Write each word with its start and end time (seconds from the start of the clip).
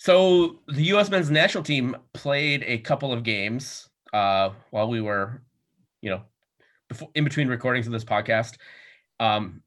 So 0.00 0.60
the 0.68 0.84
U.S. 0.84 1.10
men's 1.10 1.28
national 1.28 1.64
team 1.64 1.96
played 2.14 2.62
a 2.64 2.78
couple 2.78 3.12
of 3.12 3.24
games 3.24 3.88
uh, 4.12 4.50
while 4.70 4.88
we 4.88 5.00
were, 5.00 5.42
you 6.02 6.10
know, 6.10 6.22
before, 6.88 7.10
in 7.16 7.24
between 7.24 7.48
recordings 7.48 7.86
of 7.86 7.92
this 7.92 8.04
podcast. 8.04 8.58
Um, 9.18 9.60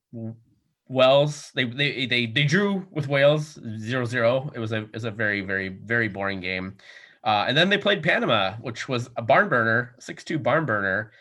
Wales, 0.88 1.52
they, 1.54 1.66
they 1.66 2.06
they 2.06 2.26
they 2.28 2.46
drew 2.46 2.88
with 2.92 3.10
Wales 3.10 3.58
0-0. 3.58 4.56
It 4.56 4.60
was 4.60 4.72
a 4.72 4.78
it 4.78 4.94
was 4.94 5.04
a 5.04 5.12
very 5.12 5.42
very 5.42 5.68
very 5.68 6.08
boring 6.08 6.40
game. 6.40 6.78
Uh, 7.26 7.46
and 7.50 7.58
then 7.58 7.68
they 7.68 7.78
played 7.78 8.02
Panama, 8.02 8.54
which 8.62 8.88
was 8.88 9.10
a 9.18 9.22
barn 9.22 9.50
burner, 9.50 9.96
6-2 10.00 10.42
barn 10.42 10.66
burner. 10.66 11.12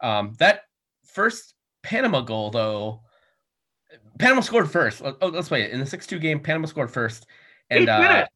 Um, 0.00 0.32
that 0.38 0.62
first 1.04 1.54
Panama 1.82 2.22
goal, 2.22 2.50
though, 2.50 3.02
Panama 4.18 4.40
scored 4.40 4.70
first. 4.70 5.02
Oh, 5.04 5.28
let's 5.28 5.48
play 5.48 5.62
it. 5.62 5.70
In 5.70 5.78
the 5.78 5.84
6-2 5.86 6.20
game, 6.20 6.40
Panama 6.40 6.66
scored 6.66 6.90
first. 6.90 7.26
And 7.70 7.88
uh, 7.88 8.26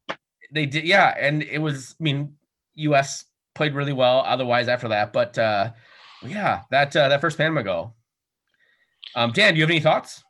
they 0.51 0.65
did, 0.65 0.85
yeah. 0.85 1.15
And 1.19 1.43
it 1.43 1.59
was, 1.59 1.95
I 1.99 2.03
mean, 2.03 2.35
US 2.75 3.25
played 3.55 3.73
really 3.73 3.93
well 3.93 4.23
otherwise 4.25 4.67
after 4.67 4.87
that. 4.89 5.13
But 5.13 5.37
uh, 5.37 5.71
yeah, 6.25 6.61
that 6.71 6.95
uh, 6.95 7.09
that 7.09 7.21
first 7.21 7.37
Panama 7.37 7.61
goal. 7.61 7.95
Um, 9.15 9.31
Dan, 9.31 9.53
do 9.53 9.57
you 9.57 9.63
have 9.63 9.69
any 9.69 9.79
thoughts? 9.79 10.23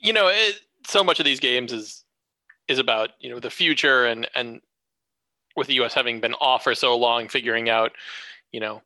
You 0.00 0.12
know, 0.12 0.28
it, 0.28 0.60
so 0.86 1.04
much 1.04 1.18
of 1.18 1.24
these 1.24 1.40
games 1.40 1.72
is 1.72 2.04
is 2.68 2.78
about 2.78 3.10
you 3.20 3.30
know 3.30 3.40
the 3.40 3.50
future 3.50 4.06
and 4.06 4.28
and 4.34 4.60
with 5.56 5.66
the 5.66 5.74
U.S. 5.74 5.92
having 5.92 6.20
been 6.20 6.34
off 6.34 6.64
for 6.64 6.74
so 6.74 6.96
long, 6.96 7.28
figuring 7.28 7.68
out, 7.68 7.92
you 8.52 8.60
know, 8.60 8.80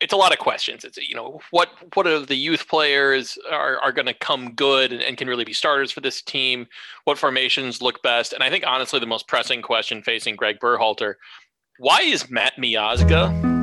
it's 0.00 0.12
a 0.12 0.16
lot 0.16 0.32
of 0.32 0.38
questions. 0.38 0.84
It's 0.84 0.96
you 0.96 1.14
know 1.14 1.40
what 1.50 1.70
what 1.94 2.06
are 2.06 2.20
the 2.20 2.36
youth 2.36 2.68
players 2.68 3.38
are 3.50 3.78
are 3.80 3.92
going 3.92 4.06
to 4.06 4.14
come 4.14 4.52
good 4.52 4.92
and, 4.92 5.02
and, 5.02 5.16
can 5.16 5.28
really 5.28 5.44
be 5.44 5.52
starters 5.52 5.90
for 5.90 6.00
this 6.00 6.22
team? 6.22 6.66
What 7.04 7.18
formations 7.18 7.82
look 7.82 8.02
best? 8.02 8.32
And 8.32 8.42
I 8.42 8.50
think 8.50 8.64
honestly, 8.66 9.00
the 9.00 9.06
most 9.06 9.26
pressing 9.26 9.62
question 9.62 10.02
facing 10.02 10.36
Greg 10.36 10.58
Berhalter: 10.60 11.14
Why 11.78 12.00
is 12.02 12.30
Matt 12.30 12.54
Miazga? 12.58 13.57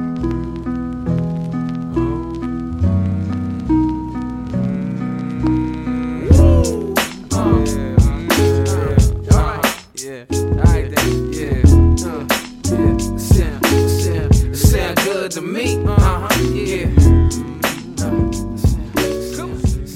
Uh-huh. 15.26 16.28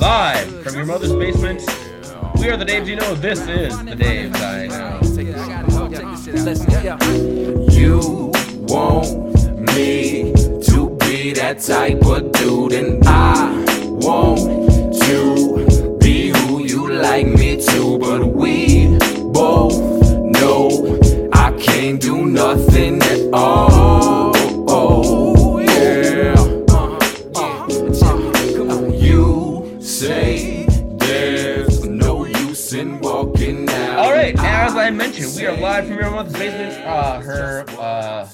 Uh-huh. 0.01 0.73
your 0.73 0.85
mother's 0.87 1.13
basement. 1.13 1.61
We 2.39 2.49
are 2.49 2.57
the 2.57 2.65
Daves 2.65 2.87
you 2.87 2.95
know. 2.95 3.13
This 3.13 3.39
is 3.41 3.77
the 3.85 3.95
Daves 3.95 4.41
I 4.41 4.65
know. 4.65 4.99
You 7.69 8.31
want 8.65 9.75
me 9.75 10.33
to 10.63 10.89
be 10.97 11.33
that 11.33 11.59
type 11.59 12.03
of 12.07 12.31
dude, 12.31 12.73
and 12.73 13.07
I 13.07 13.51
want 13.99 14.39
to 15.03 15.97
be 15.99 16.29
who 16.29 16.63
you 16.63 16.91
like 16.91 17.27
me 17.27 17.63
to, 17.67 17.99
but 17.99 18.25
we 18.25 18.97
both 19.31 19.77
know 20.23 20.99
I 21.33 21.51
can't 21.51 22.01
do 22.01 22.25
nothing 22.25 22.99
at 23.03 23.29
all. 23.31 24.38
Oh, 24.81 25.57
yeah. 25.57 26.35
You 28.97 29.81
say 29.81 30.59
as 34.69 34.75
I 34.75 34.89
mentioned, 34.91 35.35
we 35.35 35.47
are 35.47 35.57
live 35.57 35.87
from 35.87 35.97
your 35.97 36.11
mother's 36.11 36.33
basement. 36.33 36.85
Uh, 36.85 37.19
her, 37.21 37.65
uh, 37.79 38.27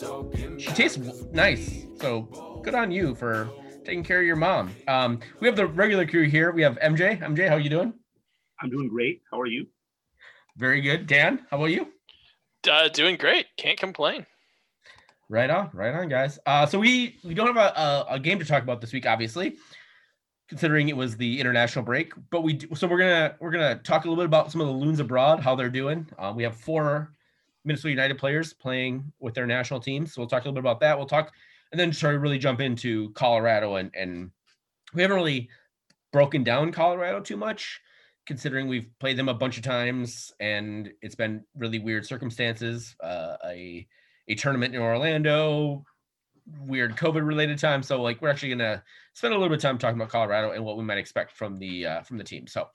she 0.58 0.68
tastes 0.74 0.98
nice, 1.32 1.86
so 2.00 2.62
good 2.64 2.76
on 2.76 2.92
you 2.92 3.16
for 3.16 3.50
taking 3.86 4.04
care 4.04 4.20
of 4.20 4.26
your 4.26 4.36
mom. 4.36 4.76
Um, 4.88 5.22
we 5.40 5.48
have 5.48 5.56
the 5.56 5.66
regular 5.66 6.06
crew 6.06 6.28
here. 6.28 6.52
We 6.52 6.62
have 6.62 6.78
MJ. 6.80 7.20
MJ, 7.22 7.48
how 7.48 7.56
are 7.56 7.60
you 7.60 7.70
doing? 7.70 7.94
I'm 8.62 8.70
doing 8.70 8.90
great. 8.90 9.22
How 9.32 9.40
are 9.40 9.48
you? 9.48 9.68
Very 10.58 10.82
good. 10.82 11.08
Dan, 11.08 11.46
how 11.50 11.58
about 11.58 11.68
you? 11.68 11.88
Uh, 12.70 12.90
doing 12.90 13.16
great. 13.16 13.48
Can't 13.58 13.80
complain. 13.80 14.26
Right 15.28 15.50
on, 15.50 15.70
right 15.74 15.94
on, 15.94 16.08
guys. 16.08 16.38
Uh, 16.46 16.66
so 16.66 16.80
we 16.80 17.18
we 17.24 17.34
don't 17.34 17.48
have 17.48 17.58
a, 17.58 17.80
a, 17.80 18.06
a 18.16 18.20
game 18.20 18.38
to 18.40 18.46
talk 18.46 18.62
about 18.62 18.82
this 18.82 18.94
week, 18.94 19.06
obviously 19.06 19.58
considering 20.48 20.90
it 20.90 20.98
was 20.98 21.18
the 21.18 21.40
international 21.40 21.84
break. 21.84 22.14
But 22.30 22.44
we 22.44 22.54
do, 22.54 22.76
so 22.76 22.88
we're 22.88 23.00
gonna 23.00 23.36
we're 23.40 23.52
gonna 23.52 23.76
talk 23.76 24.06
a 24.06 24.08
little 24.08 24.22
bit 24.22 24.28
about 24.28 24.52
some 24.52 24.62
of 24.62 24.68
the 24.68 24.74
loons 24.74 25.00
abroad, 25.00 25.40
how 25.40 25.56
they're 25.56 25.70
doing. 25.70 26.08
Um, 26.20 26.36
we 26.36 26.44
have 26.44 26.56
four 26.56 27.12
Minnesota 27.64 27.90
United 27.90 28.18
players 28.18 28.54
playing 28.54 29.12
with 29.20 29.34
their 29.34 29.48
national 29.48 29.80
teams, 29.80 30.14
so 30.14 30.22
we'll 30.22 30.30
talk 30.30 30.44
a 30.44 30.48
little 30.48 30.54
bit 30.54 30.60
about 30.60 30.80
that. 30.82 30.98
We'll 30.98 31.08
talk 31.08 31.34
and 31.72 31.80
then 31.80 31.92
try 31.92 32.12
to 32.12 32.20
really 32.20 32.38
jump 32.38 32.62
into 32.62 33.12
Colorado 33.14 33.76
and 33.76 33.92
and 33.96 34.32
we 34.94 35.02
haven't 35.02 35.18
really 35.18 35.50
broken 36.14 36.44
down 36.44 36.72
Colorado 36.72 37.20
too 37.20 37.38
much, 37.38 37.82
considering 38.26 38.68
we've 38.68 38.88
played 39.00 39.18
them 39.18 39.30
a 39.30 39.34
bunch 39.34 39.58
of 39.58 39.64
times 39.64 40.32
and 40.40 40.92
it's 41.02 41.16
been 41.16 41.44
really 41.58 41.80
weird 41.80 42.06
circumstances. 42.06 42.96
Uh, 43.02 43.36
a 44.28 44.36
tournament 44.36 44.76
in 44.76 44.82
Orlando, 44.82 45.86
weird 46.62 46.96
COVID 46.96 47.26
related 47.26 47.60
time. 47.60 47.84
So 47.84 48.02
like 48.02 48.22
we're 48.22 48.30
actually 48.30 48.50
gonna 48.50 48.84
spend 49.14 49.34
a 49.34 49.38
little 49.38 49.50
bit 49.50 49.58
of 49.58 49.62
time 49.62 49.78
talking 49.78 50.00
about 50.00 50.10
Colorado 50.12 50.52
and 50.52 50.64
what 50.64 50.78
we 50.78 50.84
might 50.84 50.98
expect 50.98 51.32
from 51.32 51.58
the 51.58 51.86
uh, 51.86 52.02
from 52.04 52.18
the 52.18 52.24
team. 52.24 52.48
So 52.48 52.68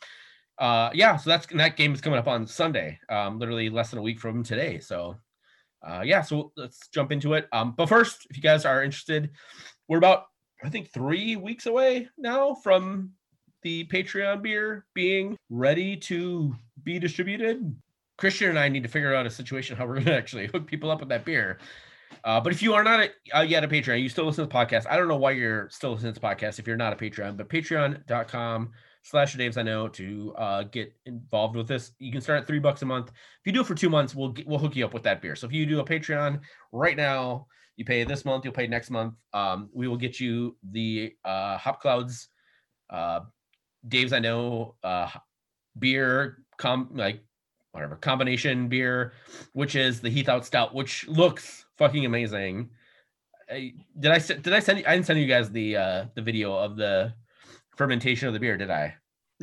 uh, 0.59 0.91
yeah, 0.93 1.17
so 1.17 1.31
that's 1.31 1.47
that 1.47 1.77
game 1.77 1.95
is 1.95 2.01
coming 2.01 2.19
up 2.19 2.29
on 2.29 2.47
Sunday, 2.47 2.99
um, 3.09 3.39
literally 3.39 3.71
less 3.71 3.91
than 3.91 3.99
a 3.99 4.03
week 4.03 4.21
from 4.21 4.43
today. 4.43 4.79
So 4.79 5.17
uh, 5.87 6.03
yeah, 6.05 6.23
so 6.23 6.53
let's 6.57 6.89
jump 6.89 7.13
into 7.13 7.35
it. 7.35 7.49
Um, 7.53 7.75
but 7.77 7.89
first, 7.89 8.27
if 8.29 8.37
you 8.37 8.43
guys 8.43 8.65
are 8.65 8.83
interested, 8.83 9.31
we're 9.89 9.99
about 9.99 10.27
I 10.63 10.69
think 10.69 10.91
three 10.91 11.37
weeks 11.37 11.67
away 11.67 12.09
now 12.19 12.55
from 12.55 13.13
the 13.63 13.85
Patreon 13.87 14.43
beer 14.43 14.87
being 14.95 15.37
ready 15.49 15.97
to 15.97 16.55
be 16.83 16.99
distributed. 16.99 17.75
Christian 18.21 18.51
and 18.51 18.59
I 18.59 18.69
need 18.69 18.83
to 18.83 18.89
figure 18.89 19.15
out 19.15 19.27
a 19.27 19.31
situation 19.31 19.77
how 19.77 19.87
we're 19.87 19.95
going 19.95 20.07
to 20.07 20.17
actually 20.17 20.47
hook 20.47 20.67
people 20.67 20.91
up 20.91 21.01
with 21.01 21.09
that 21.09 21.25
beer. 21.25 21.59
Uh, 22.25 22.41
but 22.41 22.53
if 22.53 22.63
you 22.63 22.75
are 22.75 22.85
not 22.85 23.01
a, 23.01 23.39
uh, 23.39 23.43
yet 23.43 23.65
a 23.65 23.69
Patreon, 23.69 24.03
you 24.03 24.09
still 24.09 24.27
listen 24.27 24.47
to 24.47 24.49
the 24.49 24.55
podcast. 24.55 24.87
I 24.91 24.97
don't 24.97 25.09
know 25.09 25.17
why 25.17 25.33
you're 25.33 25.69
still 25.71 25.93
listening 25.93 26.13
to 26.13 26.21
the 26.21 26.27
podcast 26.27 26.59
if 26.59 26.67
you're 26.67 26.77
not 26.77 26.93
a 26.93 26.97
Patreon, 26.97 27.37
but 27.37 27.49
patreon.com 27.49 28.71
slash 29.03 29.37
Daves 29.37 29.57
I 29.57 29.63
know 29.63 29.89
to 29.89 30.35
uh, 30.37 30.63
get 30.65 30.93
involved 31.07 31.57
with 31.57 31.67
this. 31.67 31.93
You 31.99 32.13
can 32.13 32.21
start 32.21 32.41
at 32.41 32.47
three 32.47 32.59
bucks 32.59 32.83
a 32.83 32.87
month. 32.87 33.09
If 33.09 33.47
you 33.47 33.53
do 33.53 33.63
it 33.63 33.67
for 33.67 33.75
two 33.75 33.91
months, 33.91 34.15
we'll 34.15 34.35
we'll 34.47 34.59
hook 34.59 34.77
you 34.77 34.85
up 34.85 34.93
with 34.93 35.05
that 35.05 35.23
beer. 35.23 35.37
So 35.37 35.47
if 35.47 35.53
you 35.53 35.65
do 35.67 35.81
a 35.81 35.85
Patreon 35.85 36.41
right 36.73 36.97
now, 36.97 37.47
you 37.77 37.85
pay 37.85 38.05
this 38.05 38.25
month, 38.25 38.45
you'll 38.45 38.53
pay 38.53 38.67
next 38.67 38.91
month. 38.91 39.15
Um, 39.33 39.71
we 39.73 39.89
will 39.89 39.97
get 39.97 40.21
you 40.21 40.57
the 40.71 41.15
uh, 41.25 41.57
Hop 41.57 41.81
Clouds, 41.81 42.29
uh, 42.91 43.21
Daves 43.89 44.13
I 44.13 44.19
know 44.19 44.75
uh, 44.83 45.09
beer, 45.79 46.43
com 46.59 46.91
like 46.93 47.23
whatever 47.73 47.97
combination 47.97 48.69
beer, 48.69 49.13
which 49.53 49.75
is 49.75 50.01
the 50.01 50.11
Heath 50.11 50.29
Out 50.29 50.45
Stout, 50.45 50.75
which 50.75 51.07
looks 51.09 51.65
fucking 51.79 52.05
amazing. 52.05 52.71
I, 53.51 53.73
did 53.99 54.13
I 54.13 54.19
did 54.19 54.53
I 54.53 54.61
send 54.61 54.79
you? 54.79 54.85
I 54.87 54.95
didn't 54.95 55.07
send 55.07 55.21
you 55.21 55.27
guys 55.27 55.51
the 55.51 55.77
uh 55.77 56.05
the 56.15 56.23
video 56.23 56.55
of 56.55 56.77
the 56.77 57.15
fermentation 57.77 58.29
of 58.29 58.35
the 58.35 58.41
beer, 58.41 58.57
did 58.57 58.71
I? 58.71 58.95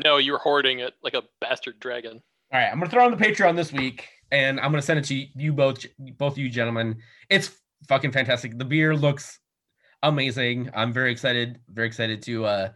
No, 0.03 0.17
you 0.17 0.31
were 0.31 0.37
hoarding 0.37 0.79
it 0.79 0.93
like 1.03 1.13
a 1.13 1.23
bastard 1.41 1.79
dragon. 1.79 2.21
All 2.53 2.59
right, 2.59 2.69
I'm 2.71 2.79
gonna 2.79 2.89
throw 2.89 3.05
on 3.05 3.11
the 3.11 3.17
Patreon 3.17 3.55
this 3.55 3.73
week, 3.73 4.07
and 4.31 4.59
I'm 4.59 4.71
gonna 4.71 4.81
send 4.81 4.99
it 4.99 5.05
to 5.05 5.15
you 5.35 5.51
both, 5.53 5.85
both 6.17 6.37
you 6.37 6.49
gentlemen. 6.49 6.97
It's 7.29 7.51
fucking 7.87 8.11
fantastic. 8.11 8.57
The 8.57 8.65
beer 8.65 8.95
looks 8.95 9.39
amazing. 10.03 10.69
I'm 10.73 10.93
very 10.93 11.11
excited, 11.11 11.59
very 11.69 11.87
excited 11.87 12.21
to 12.23 12.45
uh 12.45 12.69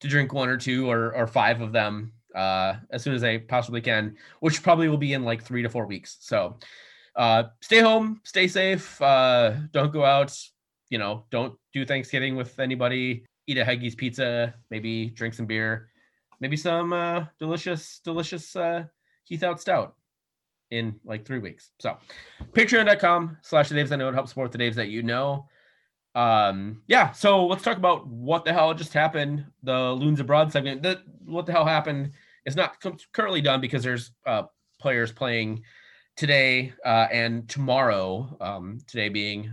to 0.00 0.08
drink 0.08 0.32
one 0.34 0.48
or 0.48 0.58
two 0.58 0.90
or 0.90 1.14
or 1.14 1.26
five 1.26 1.62
of 1.62 1.72
them 1.72 2.12
uh 2.34 2.76
as 2.90 3.02
soon 3.02 3.14
as 3.14 3.24
I 3.24 3.38
possibly 3.38 3.80
can, 3.80 4.16
which 4.40 4.62
probably 4.62 4.88
will 4.88 4.98
be 4.98 5.12
in 5.12 5.24
like 5.24 5.42
three 5.42 5.62
to 5.62 5.68
four 5.68 5.86
weeks. 5.86 6.16
So 6.20 6.56
uh, 7.16 7.44
stay 7.60 7.78
home, 7.80 8.20
stay 8.24 8.48
safe. 8.48 9.00
Uh, 9.00 9.54
don't 9.72 9.92
go 9.92 10.04
out. 10.04 10.36
You 10.90 10.98
know, 10.98 11.24
don't 11.30 11.54
do 11.72 11.84
Thanksgiving 11.84 12.36
with 12.36 12.58
anybody. 12.58 13.24
Eat 13.46 13.58
a 13.58 13.64
Heggy's 13.64 13.94
pizza. 13.94 14.54
Maybe 14.70 15.06
drink 15.06 15.34
some 15.34 15.46
beer. 15.46 15.88
Maybe 16.40 16.56
some 16.56 16.92
uh, 16.92 17.26
delicious, 17.38 18.00
delicious 18.04 18.54
uh, 18.56 18.84
Heath 19.24 19.42
Out 19.42 19.60
Stout 19.60 19.94
in 20.70 20.96
like 21.04 21.24
three 21.24 21.38
weeks. 21.38 21.70
So, 21.78 21.96
patreon.com 22.52 23.38
slash 23.42 23.68
the 23.68 23.76
Daves 23.76 23.92
I 23.92 23.96
know 23.96 24.10
to 24.10 24.14
help 24.14 24.28
support 24.28 24.50
the 24.50 24.58
Daves 24.58 24.74
that 24.74 24.88
you 24.88 25.02
know. 25.02 25.46
Um, 26.14 26.82
yeah, 26.86 27.12
so 27.12 27.46
let's 27.46 27.62
talk 27.62 27.76
about 27.76 28.06
what 28.06 28.44
the 28.44 28.52
hell 28.52 28.74
just 28.74 28.92
happened. 28.92 29.44
The 29.62 29.92
Loons 29.92 30.20
Abroad 30.20 30.52
segment. 30.52 30.82
The, 30.82 31.02
what 31.24 31.46
the 31.46 31.52
hell 31.52 31.66
happened 31.66 32.12
is 32.46 32.56
not 32.56 32.76
currently 33.12 33.40
done 33.40 33.60
because 33.60 33.82
there's 33.82 34.12
uh, 34.26 34.44
players 34.78 35.12
playing 35.12 35.62
today 36.16 36.72
uh, 36.84 37.08
and 37.10 37.48
tomorrow, 37.48 38.36
um, 38.40 38.78
today 38.86 39.08
being 39.08 39.52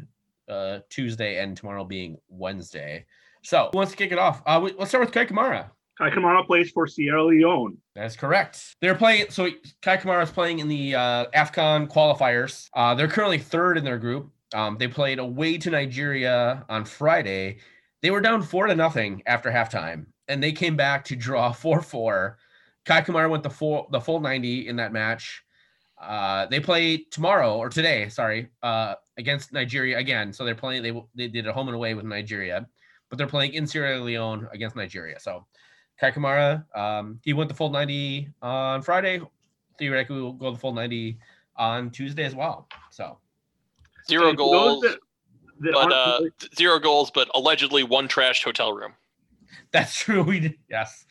uh, 0.50 0.80
Tuesday 0.90 1.42
and 1.42 1.56
tomorrow 1.56 1.84
being 1.84 2.18
Wednesday. 2.30 3.06
So 3.44 3.70
who 3.72 3.78
wants 3.78 3.92
to 3.92 3.98
kick 3.98 4.12
it 4.12 4.20
off? 4.20 4.42
Uh, 4.46 4.60
we, 4.64 4.74
let's 4.78 4.90
start 4.92 5.06
with 5.06 5.14
Kai 5.14 5.26
Kamara. 5.26 5.70
Kai 5.98 6.10
Kamara 6.10 6.46
plays 6.46 6.72
for 6.72 6.88
Sierra 6.88 7.24
Leone. 7.24 7.78
That's 7.96 8.16
correct. 8.16 8.76
They're 8.82 8.96
playing. 8.96 9.28
So 9.30 9.50
Kai 9.82 9.98
Kamara 9.98 10.24
is 10.24 10.32
playing 10.32 10.60
in 10.60 10.68
the 10.68 10.96
uh, 10.96 11.26
AFCON 11.36 11.88
qualifiers. 11.88 12.70
Uh, 12.74 12.96
they're 12.96 13.08
currently 13.08 13.38
third 13.38 13.78
in 13.78 13.84
their 13.84 13.98
group. 13.98 14.32
Um, 14.54 14.78
they 14.78 14.88
played 14.88 15.20
away 15.20 15.58
to 15.60 15.70
Nigeria 15.70 16.66
on 16.70 16.86
Friday. 16.86 17.60
They 18.02 18.12
were 18.12 18.22
down 18.22 18.42
four 18.42 18.68
to 18.68 18.76
nothing 18.76 19.22
after 19.26 19.52
halftime, 19.52 20.08
and 20.28 20.42
they 20.42 20.52
came 20.52 20.76
back 20.76 21.06
to 21.06 21.16
draw 21.16 21.52
four 21.52 21.82
four. 21.82 22.38
Kai 22.86 23.02
Kamara 23.02 23.30
went 23.30 23.44
the 23.44 23.50
full 23.50 23.88
the 23.92 24.00
full 24.00 24.20
ninety 24.20 24.68
in 24.68 24.76
that 24.78 24.92
match. 24.94 25.44
Uh, 26.02 26.48
they 26.48 26.60
play 26.60 26.98
tomorrow 27.12 27.58
or 27.58 27.70
today, 27.70 28.10
sorry, 28.10 28.50
uh, 28.64 28.96
against 29.18 29.54
Nigeria 29.54 30.00
again. 30.00 30.34
So 30.34 30.44
they're 30.46 30.56
playing. 30.56 30.82
They 30.84 31.00
they 31.16 31.28
did 31.28 31.48
a 31.48 31.54
home 31.54 31.68
and 31.68 31.76
away 31.76 31.94
with 31.94 32.06
Nigeria, 32.06 32.66
but 33.10 33.18
they're 33.18 33.28
playing 33.28 33.54
in 33.54 33.68
Sierra 33.68 34.00
Leone 34.00 34.48
against 34.52 34.76
Nigeria. 34.76 35.20
So 35.20 35.46
Kai 36.00 36.12
Kamara, 36.12 36.66
um, 36.76 37.20
he 37.24 37.34
went 37.34 37.50
the 37.50 37.56
full 37.56 37.70
90 37.70 38.30
on 38.42 38.82
Friday. 38.82 39.22
Theoretically, 39.78 40.22
will 40.22 40.34
go 40.34 40.52
the 40.52 40.58
full 40.58 40.74
90 40.74 41.20
on 41.58 41.92
Tuesday 41.92 42.24
as 42.24 42.34
well. 42.34 42.68
So 42.90 43.20
Zero 44.08 44.30
And 44.30 44.38
goals, 44.38 44.82
that- 44.82 44.98
that 45.60 45.74
but 45.74 45.92
uh, 45.94 46.20
zero 46.56 46.80
goals, 46.80 47.12
but 47.12 47.30
allegedly 47.36 47.84
one 47.84 48.08
trashed 48.08 48.44
hotel 48.44 48.74
room. 48.74 48.94
that's 49.72 49.96
true. 50.00 50.24
We 50.24 50.40
did, 50.40 50.56
yes. 50.68 51.06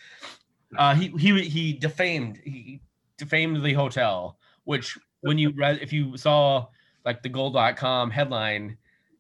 Uh, 0.77 0.95
he 0.95 1.09
he 1.09 1.43
he 1.43 1.73
defamed 1.73 2.39
he 2.45 2.81
defamed 3.19 3.63
the 3.63 3.73
hotel, 3.73 4.39
which 4.65 4.99
when 5.21 5.39
you 5.39 5.51
read 5.51 5.79
if 5.83 5.93
you 5.93 6.17
saw 6.17 6.67
like 7.05 7.23
the 7.23 7.29
goal.com 7.29 8.11
headline, 8.11 8.77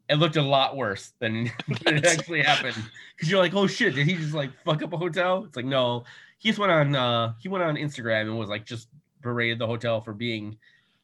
it 0.08 0.16
looked 0.16 0.36
a 0.36 0.42
lot 0.42 0.76
worse 0.76 1.12
than 1.18 1.50
it 1.86 2.04
actually 2.06 2.42
happened. 2.42 2.76
Because 3.16 3.30
you're 3.30 3.40
like, 3.40 3.54
oh 3.54 3.66
shit, 3.66 3.94
did 3.94 4.06
he 4.06 4.14
just 4.14 4.34
like 4.34 4.50
fuck 4.64 4.82
up 4.82 4.92
a 4.92 4.96
hotel? 4.96 5.44
It's 5.44 5.56
like 5.56 5.64
no, 5.64 6.04
he 6.38 6.48
just 6.48 6.58
went 6.58 6.72
on 6.72 6.94
uh 6.94 7.34
he 7.40 7.48
went 7.48 7.64
on 7.64 7.76
Instagram 7.76 8.22
and 8.22 8.38
was 8.38 8.48
like 8.48 8.64
just 8.64 8.88
berated 9.22 9.58
the 9.58 9.66
hotel 9.66 10.00
for 10.00 10.12
being 10.12 10.56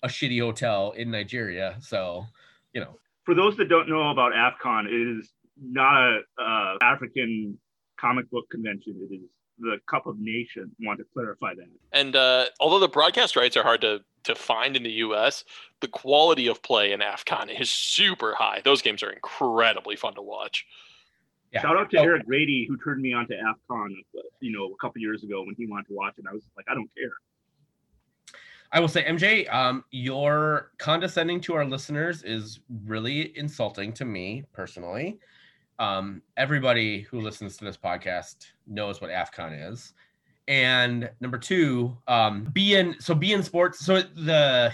a 0.02 0.08
shitty 0.08 0.40
hotel 0.40 0.92
in 0.92 1.10
Nigeria. 1.10 1.76
So, 1.81 2.26
you 2.72 2.81
know, 2.81 2.99
for 3.25 3.34
those 3.34 3.56
that 3.56 3.69
don't 3.69 3.88
know 3.88 4.10
about 4.10 4.32
AFCON, 4.32 4.87
it 4.87 5.19
is 5.19 5.31
not 5.60 5.94
a 5.94 6.20
uh, 6.40 6.76
African 6.82 7.58
comic 7.99 8.31
book 8.31 8.49
convention. 8.50 8.94
It 9.10 9.14
is 9.14 9.22
the 9.58 9.78
Cup 9.88 10.06
of 10.06 10.18
Nations. 10.18 10.72
Want 10.80 10.98
to 10.98 11.04
clarify 11.12 11.54
that? 11.54 11.66
And 11.92 12.14
uh, 12.16 12.46
although 12.60 12.78
the 12.80 12.88
broadcast 12.88 13.36
rights 13.36 13.56
are 13.56 13.62
hard 13.62 13.80
to 13.82 14.00
to 14.24 14.34
find 14.34 14.76
in 14.76 14.82
the 14.82 14.90
U.S., 14.90 15.44
the 15.80 15.86
quality 15.88 16.48
of 16.48 16.60
play 16.62 16.90
in 16.92 16.98
AFCON 17.00 17.60
is 17.60 17.70
super 17.70 18.34
high. 18.34 18.60
Those 18.64 18.82
games 18.82 19.02
are 19.04 19.10
incredibly 19.10 19.94
fun 19.94 20.14
to 20.14 20.22
watch. 20.22 20.66
yeah. 21.52 21.62
Shout 21.62 21.76
out 21.76 21.90
to 21.90 21.98
Oh, 21.98 22.02
Eric 22.02 22.26
Grady 22.26 22.66
who 22.68 22.76
turned 22.76 23.00
me 23.00 23.12
on 23.12 23.28
to 23.28 23.34
AFCON. 23.34 23.90
You 24.40 24.52
know, 24.52 24.72
a 24.72 24.76
couple 24.80 25.00
years 25.00 25.22
ago 25.22 25.42
when 25.44 25.54
he 25.56 25.66
wanted 25.66 25.86
to 25.88 25.94
watch 25.94 26.14
it. 26.18 26.24
I 26.28 26.32
was 26.32 26.42
like, 26.56 26.66
I 26.68 26.74
don't 26.74 26.90
care. 26.96 27.12
I 28.72 28.80
will 28.80 28.88
say, 28.88 29.04
MJ, 29.04 29.52
um, 29.54 29.84
your 29.92 30.72
condescending 30.78 31.40
to 31.42 31.54
our 31.54 31.64
listeners 31.64 32.24
is 32.24 32.58
really 32.84 33.36
insulting 33.38 33.92
to 33.92 34.04
me 34.04 34.44
personally. 34.52 35.18
Um, 35.78 36.23
everybody 36.37 37.02
who 37.02 37.20
listens 37.20 37.56
to 37.58 37.64
this 37.64 37.76
podcast 37.76 38.46
knows 38.67 39.00
what 39.00 39.11
AFCON 39.11 39.70
is. 39.70 39.93
And 40.49 41.11
number 41.20 41.38
two, 41.38 41.96
um, 42.06 42.44
be 42.52 42.75
in 42.75 42.96
so 43.00 43.14
beIN 43.14 43.43
Sports. 43.43 43.84
So 43.84 44.00
the 44.00 44.73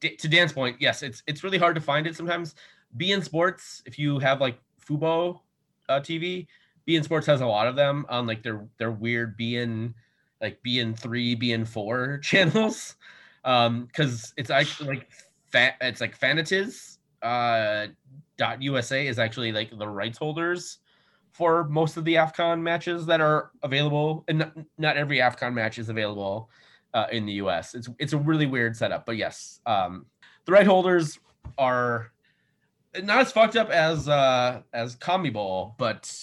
to 0.00 0.28
Dan's 0.28 0.52
point, 0.52 0.76
yes, 0.80 1.02
it's 1.02 1.22
it's 1.26 1.44
really 1.44 1.58
hard 1.58 1.74
to 1.76 1.80
find 1.80 2.06
it 2.06 2.16
sometimes. 2.16 2.54
beIN 2.96 3.22
Sports 3.22 3.82
if 3.86 3.98
you 3.98 4.18
have 4.18 4.40
like 4.40 4.58
Fubo 4.84 5.40
uh, 5.88 6.00
TV. 6.00 6.46
beIN 6.88 7.04
Sports 7.04 7.26
has 7.26 7.40
a 7.40 7.46
lot 7.46 7.68
of 7.68 7.76
them 7.76 8.04
on 8.08 8.26
like 8.26 8.42
their 8.42 8.66
their 8.78 8.90
weird 8.90 9.36
be 9.36 9.56
in 9.56 9.94
like 10.40 10.60
be 10.62 10.80
in 10.80 10.92
three, 10.92 11.36
be 11.36 11.52
in 11.52 11.64
four 11.64 12.18
channels 12.22 12.96
um 13.44 13.86
because 13.86 14.32
it's 14.36 14.50
actually 14.50 14.88
like 14.88 15.10
fat 15.50 15.74
it's 15.80 16.00
like 16.00 16.18
fanatiz 16.18 16.98
uh 17.22 17.86
usa 18.60 19.06
is 19.06 19.18
actually 19.18 19.52
like 19.52 19.76
the 19.76 19.88
rights 19.88 20.18
holders 20.18 20.78
for 21.32 21.64
most 21.64 21.96
of 21.96 22.04
the 22.04 22.14
afcon 22.14 22.60
matches 22.60 23.06
that 23.06 23.20
are 23.20 23.50
available 23.62 24.24
and 24.28 24.38
not, 24.38 24.52
not 24.78 24.96
every 24.96 25.18
afcon 25.18 25.52
match 25.52 25.78
is 25.78 25.88
available 25.88 26.50
uh, 26.94 27.06
in 27.10 27.24
the 27.24 27.34
us 27.34 27.74
it's 27.74 27.88
it's 27.98 28.12
a 28.12 28.18
really 28.18 28.46
weird 28.46 28.76
setup 28.76 29.06
but 29.06 29.16
yes 29.16 29.60
um 29.66 30.06
the 30.44 30.52
right 30.52 30.66
holders 30.66 31.18
are 31.56 32.12
not 33.02 33.20
as 33.20 33.32
fucked 33.32 33.56
up 33.56 33.70
as 33.70 34.08
uh 34.08 34.60
as 34.74 34.96
CONMEBOL 34.96 35.74
but 35.78 36.14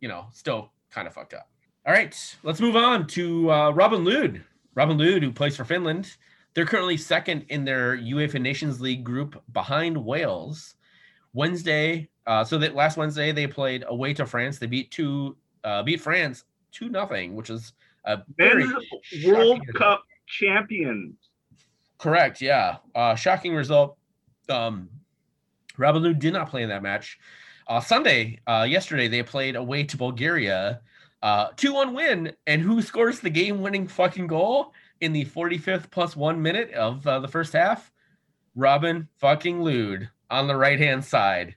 you 0.00 0.08
know 0.08 0.26
still 0.32 0.70
kind 0.90 1.08
of 1.08 1.14
fucked 1.14 1.32
up 1.32 1.48
all 1.86 1.94
right 1.94 2.36
let's 2.42 2.60
move 2.60 2.76
on 2.76 3.06
to 3.06 3.50
uh 3.50 3.70
robin 3.70 4.04
Lod. 4.04 4.44
robin 4.74 4.98
Lod, 4.98 5.22
who 5.22 5.32
plays 5.32 5.56
for 5.56 5.64
finland 5.64 6.14
they're 6.58 6.66
currently 6.66 6.96
second 6.96 7.46
in 7.50 7.64
their 7.64 7.96
UEFA 7.96 8.40
Nations 8.40 8.80
League 8.80 9.04
group 9.04 9.40
behind 9.52 9.96
Wales. 9.96 10.74
Wednesday, 11.38 12.08
uh, 12.26 12.42
so 12.42 12.58
that 12.58 12.74
last 12.74 12.96
Wednesday 12.96 13.30
they 13.30 13.46
played 13.46 13.84
away 13.86 14.12
to 14.14 14.26
France. 14.26 14.58
They 14.58 14.66
beat 14.66 14.90
two, 14.90 15.36
uh, 15.62 15.84
beat 15.84 16.00
France 16.00 16.42
two 16.72 16.88
nothing, 16.88 17.36
which 17.36 17.48
is 17.48 17.74
a 18.06 18.18
very 18.36 18.64
Men's 18.66 18.74
World 19.24 19.58
shocking- 19.58 19.74
Cup 19.74 20.02
champions. 20.26 21.14
Correct. 21.98 22.40
Yeah. 22.40 22.78
Uh, 22.92 23.14
shocking 23.14 23.54
result. 23.54 23.96
Um, 24.48 24.88
Rabalu 25.76 26.18
did 26.18 26.32
not 26.32 26.50
play 26.50 26.64
in 26.64 26.68
that 26.70 26.82
match. 26.82 27.20
Uh, 27.68 27.80
Sunday, 27.80 28.40
uh, 28.48 28.66
yesterday, 28.68 29.06
they 29.06 29.22
played 29.22 29.54
away 29.54 29.84
to 29.84 29.96
Bulgaria. 29.96 30.80
Uh, 31.22 31.50
2 31.56 31.72
1 31.72 31.94
win. 31.94 32.32
And 32.48 32.62
who 32.62 32.82
scores 32.82 33.20
the 33.20 33.30
game 33.30 33.60
winning 33.60 33.86
fucking 33.86 34.26
goal 34.26 34.74
in 35.00 35.12
the 35.12 35.24
45th 35.24 35.88
plus 35.92 36.16
one 36.16 36.42
minute 36.42 36.72
of 36.72 37.06
uh, 37.06 37.20
the 37.20 37.28
first 37.28 37.52
half? 37.52 37.92
Robin 38.56 39.06
fucking 39.18 39.60
Lod 39.60 40.08
on 40.30 40.46
the 40.46 40.56
right 40.56 40.78
hand 40.78 41.04
side. 41.04 41.54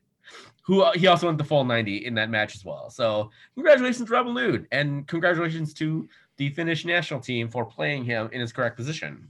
Who 0.63 0.81
uh, 0.81 0.94
he 0.94 1.07
also 1.07 1.25
went 1.25 1.38
the 1.39 1.44
full 1.44 1.63
90 1.65 2.06
in 2.06 2.13
that 2.15 2.29
match 2.29 2.56
as 2.56 2.63
well. 2.63 2.89
So, 2.89 3.31
congratulations, 3.56 4.09
Robin 4.09 4.33
Lod. 4.33 4.68
And 4.71 5.07
congratulations 5.07 5.73
to 5.75 6.07
the 6.38 6.50
Finnish 6.51 6.85
national 6.85 7.19
team 7.19 7.50
for 7.50 7.65
playing 7.65 8.06
him 8.06 8.29
in 8.31 8.39
his 8.39 8.53
correct 8.53 8.77
position. 8.77 9.27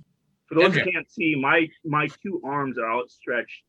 For 0.48 0.56
those 0.56 0.74
MJ. 0.74 0.84
who 0.84 0.92
can't 0.92 1.10
see, 1.12 1.36
my 1.36 1.70
my 1.86 2.08
two 2.22 2.42
arms 2.46 2.78
are 2.78 2.92
outstretched 2.92 3.64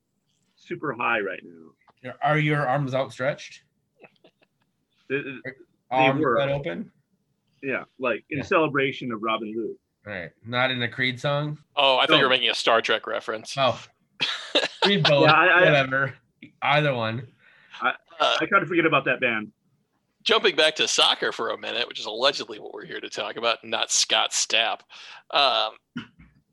super 0.56 0.92
high 0.92 1.20
right 1.20 1.40
now. 1.44 2.12
Are 2.20 2.38
your 2.38 2.66
arms 2.66 2.94
outstretched? 2.94 3.62
Th- 5.08 5.22
th- 5.24 5.54
Arms 5.90 6.20
were. 6.20 6.36
wide 6.38 6.48
open? 6.50 6.90
Yeah, 7.62 7.84
like 8.00 8.24
in 8.30 8.38
Yeah. 8.38 8.44
celebration 8.44 9.12
of 9.12 9.22
Robin 9.22 9.52
Hood. 9.54 9.76
All 10.06 10.12
right. 10.20 10.30
Not 10.44 10.70
in 10.72 10.82
a 10.82 10.88
Creed 10.88 11.20
song? 11.20 11.58
Oh, 11.76 11.96
I 11.98 12.06
thought 12.06 12.16
you 12.19 12.24
were 12.24 12.28
making 12.30 12.50
a 12.50 12.54
Star 12.54 12.80
Trek 12.82 13.06
reference. 13.06 13.54
Oh. 13.56 13.80
Creed 14.82 15.02
both. 15.05 15.25
Yeah, 15.26 15.32
I- 15.32 15.46
I- 15.46 15.64
whatever. 15.64 16.15
Either 16.62 16.94
one. 16.94 17.27
Uh, 17.81 17.93
I 18.41 18.46
try 18.46 18.60
to 18.60 18.67
forget 18.67 18.86
about 18.86 19.05
that 19.06 19.20
band. 19.20 19.51
jumping 20.22 20.55
back 20.55 20.77
to 20.77 20.86
soccer 20.86 21.32
for 21.32 21.51
a 21.51 21.58
minute, 21.58 21.89
which 21.89 21.98
is 21.98 22.06
allegedly 22.06 22.60
what 22.60 22.72
we're 22.72 22.84
here 22.84 23.01
to 23.01 23.08
talk 23.10 23.34
about, 23.36 23.65
not 23.65 23.91
Scott 23.91 24.31
Stapp. 24.31 24.81
Um, 25.32 25.72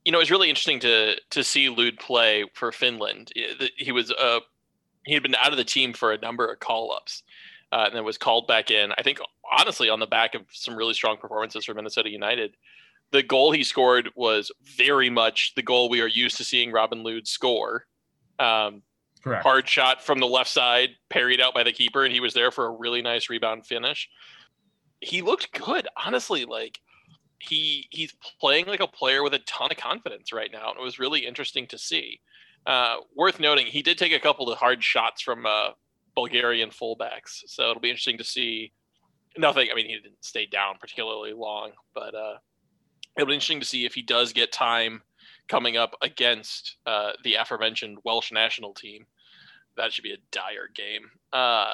you 0.04 0.12
know, 0.12 0.20
it's 0.20 0.32
really 0.32 0.50
interesting 0.50 0.80
to 0.80 1.16
to 1.30 1.44
see 1.44 1.70
Lod 1.70 1.98
play 2.00 2.46
for 2.56 2.72
Finland. 2.72 3.32
He 3.78 3.92
was 3.92 4.12
uh, 4.12 4.40
he 5.06 5.14
had 5.14 5.22
been 5.22 5.36
out 5.36 5.52
of 5.52 5.58
the 5.58 5.64
team 5.64 5.94
for 5.94 6.12
a 6.12 6.18
number 6.18 6.52
of 6.52 6.60
call 6.60 6.92
ups, 6.92 7.22
uh, 7.72 7.84
and 7.88 7.96
then 7.96 8.04
was 8.04 8.18
called 8.18 8.48
back 8.48 8.72
in. 8.72 8.92
I 8.98 9.04
think 9.04 9.20
honestly 9.52 9.90
on 9.90 10.00
the 10.00 10.08
back 10.08 10.34
of 10.34 10.42
some 10.52 10.76
really 10.76 10.94
strong 10.96 11.18
performances 11.18 11.66
for 11.66 11.74
Minnesota 11.76 12.10
United. 12.10 12.56
The 13.12 13.22
goal 13.24 13.52
he 13.52 13.64
scored 13.64 14.10
was 14.16 14.52
very 14.78 15.10
much 15.12 15.54
the 15.56 15.64
goal 15.64 15.90
we 15.90 16.02
are 16.02 16.08
used 16.08 16.38
to 16.38 16.44
seeing 16.44 16.72
Robin 16.72 17.04
Lod 17.04 17.28
score. 17.28 17.86
Um, 18.40 18.84
Correct. 19.24 19.44
hard 19.44 19.68
shot 19.68 20.02
from 20.02 20.20
the 20.20 20.28
left 20.28 20.50
side, 20.50 20.92
parried 21.10 21.42
out 21.42 21.54
by 21.54 21.64
the 21.64 21.74
keeper, 21.74 22.06
and 22.06 22.14
he 22.14 22.20
was 22.20 22.34
there 22.34 22.52
for 22.52 22.66
a 22.66 22.72
really 22.72 23.02
nice 23.02 23.30
rebound 23.30 23.66
finish. 23.66 24.10
He 25.02 25.22
looked 25.22 25.52
good, 25.52 25.88
honestly. 25.98 26.46
Like 26.46 26.80
he 27.40 27.88
he's 27.90 28.14
playing 28.40 28.68
like 28.68 28.80
a 28.80 28.88
player 28.88 29.24
with 29.24 29.34
a 29.34 29.40
ton 29.40 29.72
of 29.72 29.78
confidence 29.78 30.32
right 30.32 30.52
now, 30.52 30.70
and 30.70 30.80
it 30.80 30.84
was 30.84 31.00
really 31.00 31.26
interesting 31.26 31.68
to 31.68 31.78
see. 31.78 32.22
Uh, 32.66 32.98
worth 33.16 33.40
noting, 33.40 33.66
he 33.66 33.82
did 33.82 33.98
take 33.98 34.14
a 34.14 34.20
couple 34.20 34.52
of 34.52 34.58
hard 34.58 34.84
shots 34.84 35.22
from 35.22 35.46
uh, 35.46 35.70
Bulgarian 36.16 36.70
fullbacks, 36.70 37.44
so 37.48 37.70
it'll 37.70 37.82
be 37.82 37.90
interesting 37.90 38.18
to 38.18 38.24
see. 38.24 38.72
Nothing. 39.38 39.70
I 39.72 39.76
mean, 39.76 39.86
he 39.86 39.94
didn't 39.94 40.24
stay 40.24 40.48
down 40.48 40.76
particularly 40.80 41.34
long, 41.34 41.72
but 41.94 42.16
uh, 42.16 42.38
it'll 43.16 43.28
be 43.28 43.34
interesting 43.34 43.60
to 43.60 43.66
see 43.66 43.86
if 43.86 43.94
he 43.94 44.02
does 44.02 44.34
get 44.34 44.52
time 44.52 45.04
coming 45.50 45.76
up 45.78 45.96
against 46.02 46.78
uh, 46.86 47.12
the 47.24 47.36
aforementioned 47.36 47.98
Welsh 48.06 48.32
national 48.32 48.74
team. 48.74 49.06
That 49.78 49.92
should 49.92 50.04
be 50.04 50.14
a 50.14 50.18
dire 50.32 50.70
game. 50.74 51.10
Uh, 51.34 51.74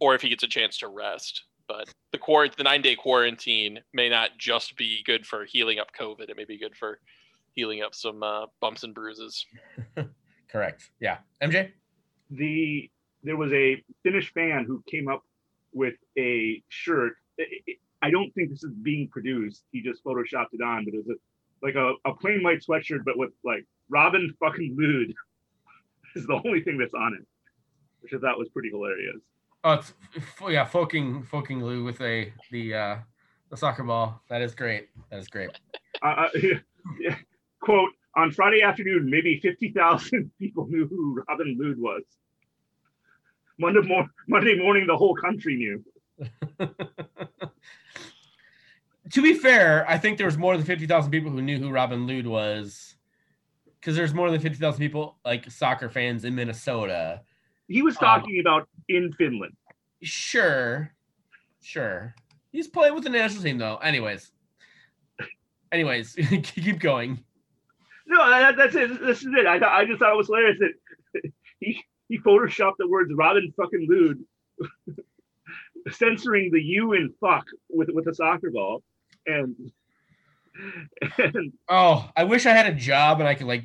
or 0.00 0.14
if 0.14 0.22
he 0.22 0.28
gets 0.28 0.42
a 0.42 0.48
chance 0.48 0.78
to 0.78 0.88
rest. 0.88 1.44
But 1.68 1.88
the 2.12 2.18
quarant- 2.18 2.56
the 2.56 2.62
nine 2.64 2.82
day 2.82 2.94
quarantine 2.94 3.80
may 3.92 4.08
not 4.08 4.30
just 4.38 4.76
be 4.76 5.02
good 5.04 5.26
for 5.26 5.44
healing 5.44 5.78
up 5.78 5.88
COVID. 5.98 6.28
It 6.28 6.36
may 6.36 6.44
be 6.44 6.58
good 6.58 6.76
for 6.76 6.98
healing 7.52 7.82
up 7.82 7.94
some 7.94 8.22
uh, 8.22 8.46
bumps 8.60 8.82
and 8.82 8.94
bruises. 8.94 9.46
Correct. 10.50 10.90
Yeah. 11.00 11.18
MJ? 11.42 11.70
The 12.30 12.90
there 13.22 13.36
was 13.36 13.52
a 13.54 13.82
Finnish 14.02 14.32
fan 14.34 14.64
who 14.66 14.82
came 14.90 15.08
up 15.08 15.22
with 15.72 15.94
a 16.18 16.62
shirt. 16.68 17.14
I- 17.40 17.44
I- 17.68 17.74
I 18.02 18.10
don't 18.10 18.30
think 18.34 18.50
this 18.50 18.62
is 18.62 18.74
being 18.82 19.08
produced. 19.08 19.62
He 19.72 19.80
just 19.80 20.04
photoshopped 20.04 20.48
it 20.52 20.60
on, 20.62 20.84
but 20.84 20.92
it 20.92 20.98
was 21.06 21.16
a, 21.16 21.18
like 21.62 21.74
a, 21.74 21.94
a 22.04 22.14
plain 22.14 22.42
white 22.42 22.62
sweatshirt, 22.66 23.04
but 23.04 23.18
with 23.18 23.30
like 23.44 23.64
Robin 23.88 24.34
fucking 24.40 24.76
Lod 24.78 25.14
is 26.16 26.26
the 26.26 26.40
only 26.44 26.62
thing 26.62 26.78
that's 26.78 26.94
on 26.94 27.14
it, 27.14 27.26
which 28.00 28.12
I 28.14 28.18
thought 28.18 28.38
was 28.38 28.48
pretty 28.50 28.70
hilarious. 28.70 29.20
Oh, 29.64 29.72
it's 29.72 29.94
yeah, 30.48 30.64
fucking 30.64 31.22
fucking 31.24 31.64
Lou 31.64 31.84
with 31.84 32.00
a 32.00 32.32
the 32.50 32.74
uh 32.74 32.96
the 33.50 33.56
soccer 33.56 33.82
ball. 33.82 34.22
That 34.28 34.42
is 34.42 34.54
great. 34.54 34.88
That 35.10 35.18
is 35.20 35.28
great. 35.28 35.50
Uh, 36.02 36.28
yeah, 37.00 37.16
quote 37.60 37.90
on 38.16 38.30
Friday 38.30 38.62
afternoon, 38.62 39.08
maybe 39.08 39.40
fifty 39.40 39.70
thousand 39.70 40.30
people 40.38 40.66
knew 40.68 40.86
who 40.86 41.22
Robin 41.28 41.56
Lod 41.58 41.78
was. 41.78 42.02
Monday, 43.58 43.80
mor- 43.82 44.10
Monday 44.28 44.58
morning, 44.58 44.86
the 44.86 44.96
whole 44.96 45.14
country 45.14 45.56
knew. 45.56 45.84
To 49.12 49.22
be 49.22 49.34
fair, 49.34 49.84
I 49.88 49.98
think 49.98 50.16
there 50.18 50.26
was 50.26 50.38
more 50.38 50.56
than 50.56 50.64
fifty 50.64 50.86
thousand 50.86 51.10
people 51.10 51.30
who 51.30 51.42
knew 51.42 51.58
who 51.58 51.70
Robin 51.70 52.06
Lod 52.06 52.26
was, 52.26 52.94
because 53.80 53.96
there's 53.96 54.14
more 54.14 54.30
than 54.30 54.40
fifty 54.40 54.58
thousand 54.58 54.80
people 54.80 55.18
like 55.24 55.50
soccer 55.50 55.88
fans 55.90 56.24
in 56.24 56.34
Minnesota. 56.34 57.20
He 57.68 57.82
was 57.82 57.96
Um, 57.96 58.00
talking 58.00 58.40
about 58.40 58.68
in 58.88 59.12
Finland. 59.12 59.54
Sure, 60.02 60.90
sure. 61.62 62.14
He's 62.52 62.68
playing 62.68 62.94
with 62.94 63.04
the 63.04 63.10
national 63.10 63.42
team 63.42 63.58
though. 63.58 63.76
Anyways, 63.76 64.32
anyways, 65.72 66.14
keep 66.42 66.78
going. 66.78 67.22
No, 68.06 68.28
that, 68.30 68.56
that's 68.56 68.74
it. 68.74 69.00
This 69.00 69.20
is 69.20 69.28
it. 69.36 69.46
I, 69.46 69.58
thought- 69.58 69.72
I 69.72 69.84
just 69.86 69.98
thought 69.98 70.12
it 70.12 70.16
was 70.16 70.26
hilarious 70.28 70.58
that 70.60 71.30
he 71.60 71.82
he 72.08 72.18
photoshopped 72.18 72.76
the 72.78 72.88
words 72.88 73.10
Robin 73.14 73.52
fucking 73.56 73.86
Lod, 73.90 74.96
censoring 75.90 76.50
the 76.52 76.62
U 76.62 76.92
in 76.94 77.12
fuck 77.20 77.44
with 77.68 77.88
with 77.92 78.06
a 78.08 78.14
soccer 78.14 78.50
ball, 78.50 78.82
and 79.26 79.72
and 81.18 81.52
Oh, 81.68 82.08
I 82.16 82.24
wish 82.24 82.46
I 82.46 82.52
had 82.52 82.66
a 82.66 82.74
job 82.74 83.20
and 83.20 83.28
I 83.28 83.34
could 83.34 83.46
like 83.46 83.64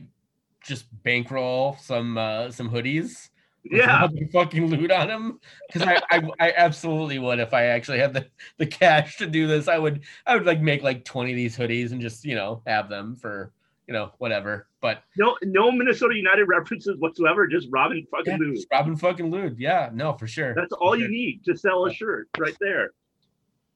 just 0.63 0.85
bankroll 1.03 1.77
some 1.81 2.17
uh 2.17 2.51
some 2.51 2.69
hoodies. 2.69 3.29
yeah, 3.63 4.07
fucking 4.31 4.67
loot 4.67 4.89
on 4.91 5.07
them 5.07 5.39
because 5.67 5.87
I, 5.87 6.01
I 6.09 6.29
I 6.39 6.53
absolutely 6.55 7.19
would 7.19 7.39
if 7.39 7.53
I 7.53 7.65
actually 7.65 7.99
had 7.99 8.13
the 8.13 8.27
the 8.57 8.65
cash 8.65 9.17
to 9.17 9.27
do 9.27 9.47
this. 9.47 9.67
I 9.67 9.77
would 9.77 10.01
I 10.25 10.35
would 10.35 10.45
like 10.45 10.61
make 10.61 10.81
like 10.81 11.03
twenty 11.05 11.31
of 11.31 11.35
these 11.37 11.57
hoodies 11.57 11.91
and 11.91 12.01
just 12.01 12.23
you 12.25 12.35
know 12.35 12.61
have 12.65 12.89
them 12.89 13.15
for 13.15 13.51
you 13.87 13.93
know 13.93 14.11
whatever. 14.17 14.67
But 14.81 15.03
no 15.17 15.37
no 15.43 15.71
Minnesota 15.71 16.15
United 16.15 16.45
references 16.45 16.97
whatsoever. 16.99 17.47
Just 17.47 17.67
Robin 17.69 18.07
fucking 18.09 18.39
yeah, 18.41 18.53
just 18.53 18.67
Robin 18.71 18.95
fucking 18.95 19.29
Lod. 19.29 19.59
Yeah, 19.59 19.89
no, 19.93 20.13
for 20.13 20.25
sure. 20.25 20.53
That's 20.55 20.71
all 20.73 20.93
For 20.93 20.97
you 20.97 21.03
sure. 21.03 21.11
need 21.11 21.43
to 21.45 21.55
sell 21.57 21.85
a 21.85 21.93
shirt 21.93 22.29
right 22.37 22.55
there. 22.61 22.91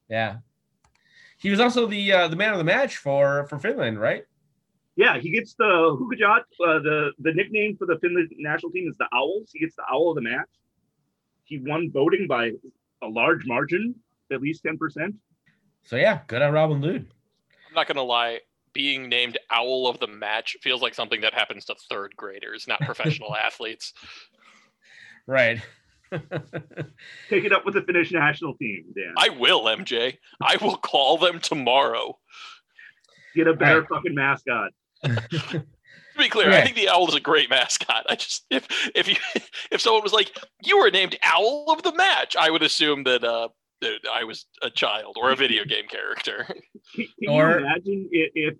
Yeah. 0.09 0.37
He 1.43 1.50
was 1.50 1.59
also 1.59 1.85
the 1.85 2.13
uh, 2.13 2.27
the 2.29 2.38
man 2.38 2.53
of 2.53 2.57
the 2.57 2.63
match 2.63 2.95
for 2.95 3.45
for 3.50 3.59
Finland, 3.59 4.00
right? 4.00 4.23
Yeah, 4.95 5.19
he 5.19 5.29
gets 5.29 5.55
the 5.55 5.65
Huuhkajat. 5.65 6.39
Uh, 6.39 6.79
the 6.79 7.12
the 7.19 7.33
nickname 7.33 7.75
for 7.75 7.85
the 7.85 7.97
Finland 8.00 8.31
national 8.38 8.71
team 8.71 8.88
is 8.88 8.95
the 8.95 9.07
Owls. 9.13 9.50
He 9.51 9.59
gets 9.59 9.75
the 9.75 9.83
Owl 9.91 10.12
of 10.12 10.15
the 10.15 10.21
match. 10.21 10.47
He 11.43 11.59
won 11.59 11.91
voting 11.91 12.27
by 12.27 12.51
a 13.01 13.07
large 13.07 13.45
margin, 13.45 13.93
at 14.31 14.39
least 14.39 14.63
ten 14.63 14.77
percent. 14.77 15.15
So 15.83 15.97
yeah, 15.97 16.21
good 16.27 16.41
on 16.41 16.53
Robin 16.53 16.79
Lod. 16.79 16.95
I'm 17.67 17.75
not 17.75 17.88
gonna 17.88 18.03
lie. 18.03 18.39
Being 18.71 19.09
named 19.09 19.38
Owl 19.51 19.88
of 19.88 20.00
the 20.00 20.07
Match 20.07 20.55
feels 20.62 20.81
like 20.81 20.95
something 20.95 21.19
that 21.21 21.33
happens 21.33 21.65
to 21.65 21.75
third 21.89 22.15
graders, 22.15 22.69
not 22.69 22.79
professional 22.79 23.35
athletes. 23.47 23.93
Right. 25.27 25.62
Take 27.29 27.43
it 27.46 27.51
up 27.51 27.65
with 27.65 27.74
the 27.75 27.82
Finnish 27.82 28.12
national 28.12 28.55
team, 28.58 28.86
Dan. 28.96 29.13
I 29.17 29.29
will, 29.29 29.63
MJ. 29.63 30.17
I 30.41 30.58
will 30.62 30.77
call 30.77 31.17
them 31.17 31.39
tomorrow. 31.39 32.17
Get 33.36 33.48
a 33.48 33.53
better 33.53 33.82
Right. 33.82 33.89
fucking 33.89 34.15
mascot. 34.15 34.72
To 35.03 35.65
be 36.20 36.29
clear, 36.29 36.51
I 36.51 36.62
think 36.62 36.75
the 36.75 36.89
owl 36.89 37.08
is 37.10 37.15
a 37.15 37.20
great 37.20 37.50
mascot. 37.50 38.05
I 38.08 38.15
just 38.15 38.46
if 38.51 38.67
if 38.96 39.08
you 39.08 39.15
if 39.72 39.82
someone 39.82 40.03
was 40.03 40.13
like 40.13 40.38
you 40.63 40.77
were 40.77 40.91
named 40.91 41.17
Owl 41.24 41.65
of 41.70 41.82
the 41.82 41.93
Match, 41.96 42.36
I 42.39 42.51
would 42.51 42.62
assume 42.62 43.03
that 43.05 43.24
uh 43.24 43.50
that 43.82 44.00
I 44.13 44.24
was 44.24 44.46
a 44.62 44.70
child 44.70 45.17
or 45.20 45.32
a 45.32 45.36
video 45.36 45.65
game 45.67 45.88
character. 45.88 46.46
Can, 46.96 47.08
can 47.20 47.29
Or- 47.29 47.51
you 47.51 47.58
imagine 47.65 48.10
if, 48.12 48.32
if 48.36 48.53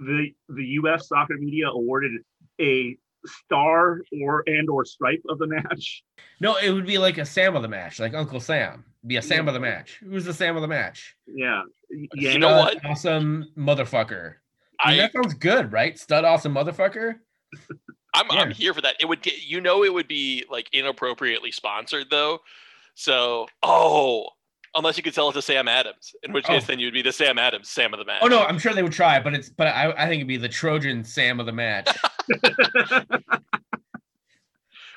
the 0.00 0.30
the 0.48 0.64
U.S. 0.82 1.06
soccer 1.08 1.36
media 1.38 1.68
awarded 1.68 2.12
a 2.60 2.96
star 3.26 4.00
or 4.20 4.42
and 4.46 4.68
or 4.68 4.84
stripe 4.84 5.22
of 5.28 5.38
the 5.38 5.46
match? 5.46 6.02
No, 6.40 6.56
it 6.56 6.70
would 6.70 6.86
be 6.86 6.98
like 6.98 7.18
a 7.18 7.24
Sam 7.24 7.54
of 7.56 7.62
the 7.62 7.68
match, 7.68 8.00
like 8.00 8.14
Uncle 8.14 8.40
Sam. 8.40 8.84
Be 9.06 9.16
a 9.16 9.22
Sam 9.22 9.48
of 9.48 9.54
the 9.54 9.60
match. 9.60 10.00
Who's 10.02 10.24
the 10.24 10.34
Sam 10.34 10.56
of 10.56 10.62
the 10.62 10.68
match? 10.68 11.16
Yeah, 11.26 11.62
You 12.14 12.38
know 12.38 12.58
what? 12.58 12.84
Awesome 12.84 13.46
motherfucker. 13.56 14.34
I 14.78 14.90
mean, 14.90 14.98
that 14.98 15.12
sounds 15.12 15.34
good, 15.34 15.72
right? 15.72 15.98
Stud 15.98 16.24
awesome 16.24 16.54
motherfucker. 16.54 17.14
I'm 18.14 18.30
I'm 18.30 18.50
here 18.50 18.74
for 18.74 18.80
that. 18.80 18.96
It 19.00 19.06
would 19.06 19.22
get 19.22 19.42
you 19.46 19.60
know 19.60 19.84
it 19.84 19.92
would 19.94 20.08
be 20.08 20.44
like 20.50 20.68
inappropriately 20.72 21.50
sponsored 21.52 22.06
though. 22.10 22.40
So 22.94 23.46
oh 23.62 24.26
unless 24.74 24.96
you 24.96 25.02
could 25.02 25.14
sell 25.14 25.30
it 25.30 25.32
to 25.34 25.42
Sam 25.42 25.66
Adams, 25.68 26.14
in 26.22 26.32
which 26.32 26.44
case 26.44 26.62
Oh. 26.64 26.66
then 26.66 26.78
you'd 26.78 26.94
be 26.94 27.02
the 27.02 27.12
Sam 27.12 27.38
Adams, 27.38 27.68
Sam 27.68 27.92
of 27.94 27.98
the 27.98 28.04
match. 28.04 28.20
Oh 28.22 28.26
no, 28.28 28.42
I'm 28.42 28.58
sure 28.58 28.72
they 28.72 28.82
would 28.82 28.92
try, 28.92 29.20
but 29.20 29.34
it's 29.34 29.48
but 29.48 29.68
I, 29.68 29.92
I 29.92 30.06
think 30.08 30.16
it'd 30.20 30.28
be 30.28 30.36
the 30.36 30.48
Trojan 30.48 31.04
Sam 31.04 31.38
of 31.40 31.46
the 31.46 31.52
match. 31.52 31.88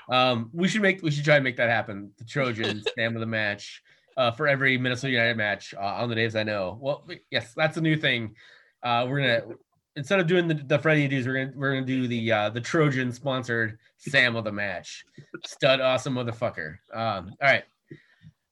um, 0.10 0.50
we 0.54 0.68
should 0.68 0.82
make 0.82 1.02
we 1.02 1.12
should 1.12 1.26
try 1.26 1.36
and 1.36 1.44
make 1.44 1.58
that 1.58 1.70
happen. 1.70 2.12
The 2.18 2.26
Trojan 2.26 2.84
Sam 2.96 3.16
of 3.16 3.20
the 3.20 3.26
match 3.26 3.82
uh, 4.18 4.32
for 4.32 4.48
every 4.48 4.78
Minnesota 4.78 5.12
United 5.12 5.38
match 5.38 5.74
uh, 5.74 5.96
on 5.96 6.10
the 6.10 6.16
days 6.16 6.36
I 6.36 6.44
know. 6.44 6.78
Well, 6.82 7.06
yes, 7.32 7.54
that's 7.56 7.78
a 7.78 7.82
new 7.82 7.96
thing. 7.96 8.36
Uh, 8.82 9.08
we're 9.10 9.22
gonna 9.22 9.56
instead 9.96 10.20
of 10.20 10.28
doing 10.28 10.48
the, 10.48 10.56
the 10.56 10.80
Freddie 10.80 11.08
dudes, 11.08 11.28
we're 11.28 11.46
gonna 11.46 11.54
we're 11.56 11.74
gonna 11.74 11.86
do 11.86 12.08
the 12.08 12.32
uh, 12.32 12.50
the 12.50 12.62
Trojan 12.62 13.12
sponsored 13.12 13.78
Sam 13.98 14.36
of 14.36 14.44
the 14.44 14.52
match. 14.52 15.06
Stud 15.46 15.82
awesome 15.82 16.16
motherfucker. 16.16 16.78
Um, 16.94 17.36
all 17.42 17.50
right. 17.50 17.64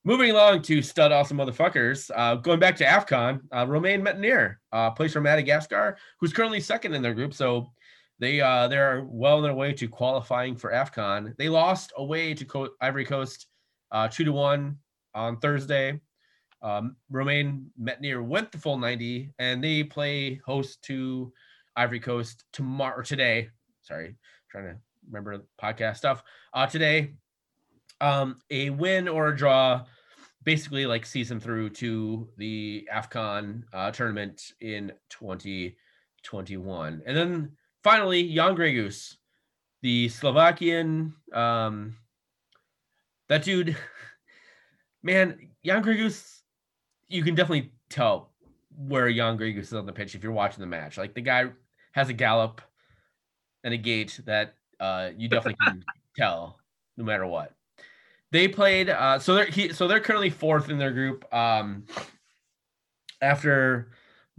Moving 0.04 0.32
along 0.32 0.64
to 0.64 0.82
stud 0.82 1.12
awesome 1.12 1.38
motherfuckers. 1.38 2.10
Uh, 2.16 2.34
going 2.34 2.60
back 2.60 2.76
to 2.78 2.84
AFCON, 2.84 3.40
uh, 3.56 3.68
Romain 3.68 4.02
Métanire 4.02 4.56
uh, 4.72 4.90
plays 4.90 5.14
for 5.14 5.22
Madagascar, 5.22 5.96
who's 6.20 6.34
currently 6.34 6.60
second 6.60 6.96
in 6.96 7.04
their 7.04 7.14
group. 7.14 7.36
So 7.36 7.72
they 8.22 8.40
uh, 8.40 8.68
they're 8.68 9.04
well 9.10 9.38
on 9.38 9.44
their 9.44 9.56
way 9.56 9.74
to 9.74 9.88
qualifying 9.88 10.56
for 10.56 10.72
AFCON. 10.72 11.36
They 11.38 11.50
lost 11.50 11.92
away 11.98 12.36
to 12.36 12.46
Co- 12.46 12.70
Ivory 12.80 13.04
Coast 13.04 13.48
uh, 13.92 14.08
two 14.08 14.24
to 14.24 14.32
one 14.32 14.78
on 15.16 15.40
Thursday. 15.40 16.00
Um, 16.62 16.96
Romain 17.10 17.72
Métanire 17.82 18.24
went 18.24 18.52
the 18.52 18.60
full 18.60 18.78
90, 18.78 19.34
and 19.40 19.64
they 19.64 19.84
play 19.84 20.40
host 20.46 20.84
to 20.84 21.34
Ivory 21.76 22.00
Coast 22.00 22.46
tomorrow 22.54 23.00
or 23.00 23.04
today. 23.04 23.50
Sorry, 23.82 24.16
trying 24.52 24.66
to 24.66 24.76
remember 25.08 25.44
podcast 25.60 25.98
stuff. 25.98 26.24
Uh, 26.54 26.68
today, 26.68 27.14
um, 28.02 28.40
a 28.52 28.70
win 28.70 29.08
or 29.08 29.30
a 29.30 29.36
draw 29.36 29.84
basically 30.44 30.86
like 30.86 31.08
them 31.12 31.40
through 31.40 31.70
to 31.70 32.30
the 32.38 32.88
AFCON 32.94 33.64
uh, 33.74 33.90
tournament 33.90 34.54
in 34.60 34.92
2021. 35.10 37.02
And 37.06 37.18
then 37.18 37.52
finally, 37.84 38.34
Jan 38.34 38.56
Gregus, 38.56 39.18
the 39.82 40.10
Slovakian, 40.10 41.14
um, 41.34 41.96
that 43.30 43.44
dude, 43.44 43.76
man, 45.04 45.50
Jan 45.66 45.84
Gregus, 45.84 46.42
you 47.08 47.24
can 47.24 47.36
definitely 47.36 47.72
tell 47.90 48.32
where 48.78 49.12
Jan 49.12 49.38
Gregus 49.38 49.64
is 49.64 49.74
on 49.74 49.86
the 49.86 49.94
pitch 49.94 50.16
if 50.16 50.24
you're 50.24 50.32
watching 50.32 50.62
the 50.62 50.68
match. 50.68 50.98
Like 50.98 51.14
the 51.14 51.22
guy 51.22 51.46
has 51.94 52.10
a 52.10 52.14
gallop 52.14 52.62
and 53.64 53.74
a 53.74 53.78
gait 53.78 54.20
that 54.26 54.56
uh, 54.80 55.10
you 55.18 55.28
definitely 55.28 55.58
can 55.64 55.84
tell 56.16 56.58
no 56.98 57.04
matter 57.04 57.26
what 57.26 57.54
they 58.32 58.48
played 58.48 58.90
uh 58.90 59.20
so 59.20 59.36
they're 59.36 59.46
he, 59.46 59.72
so 59.72 59.88
they're 59.88 60.00
currently 60.00 60.30
fourth 60.30 60.70
in 60.70 60.78
their 60.78 60.92
group 60.92 61.32
um 61.34 61.86
after 63.22 63.92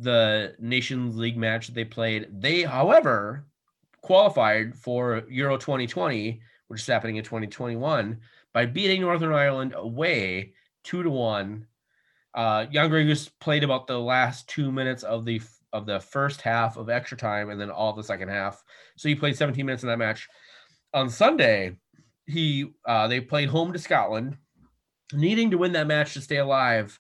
the 0.02 0.54
nations 0.58 1.16
league 1.16 1.36
match 1.36 1.66
that 1.66 1.74
they 1.74 1.84
played. 1.84 2.28
They 2.30 2.62
however 2.62 3.46
qualified 4.02 4.74
for 4.74 5.22
euro 5.28 5.56
2020 5.56 6.40
which 6.66 6.80
is 6.80 6.86
happening 6.86 7.16
in 7.16 7.24
2021 7.24 8.18
by 8.52 8.66
beating 8.66 9.00
northern 9.00 9.32
ireland 9.32 9.74
away 9.76 10.52
two 10.82 11.02
to 11.02 11.10
one. 11.10 11.66
Uh 12.34 12.64
Jan 12.64 12.90
Gregus 12.90 13.30
played 13.40 13.62
about 13.62 13.86
the 13.86 13.98
last 13.98 14.48
two 14.48 14.72
minutes 14.72 15.02
of 15.02 15.24
the 15.24 15.40
of 15.72 15.86
the 15.86 16.00
first 16.00 16.40
half 16.40 16.76
of 16.76 16.90
extra 16.90 17.16
time 17.16 17.50
and 17.50 17.60
then 17.60 17.70
all 17.70 17.92
the 17.92 18.02
second 18.02 18.28
half. 18.28 18.62
So 18.96 19.08
he 19.08 19.14
played 19.14 19.36
17 19.36 19.64
minutes 19.64 19.82
in 19.82 19.88
that 19.88 19.98
match. 19.98 20.28
On 20.94 21.08
sunday 21.08 21.76
he 22.26 22.72
uh 22.86 23.06
they 23.08 23.20
played 23.20 23.48
home 23.48 23.72
to 23.72 23.78
Scotland, 23.78 24.36
needing 25.12 25.50
to 25.50 25.58
win 25.58 25.72
that 25.72 25.86
match 25.86 26.14
to 26.14 26.20
stay 26.20 26.38
alive 26.38 26.98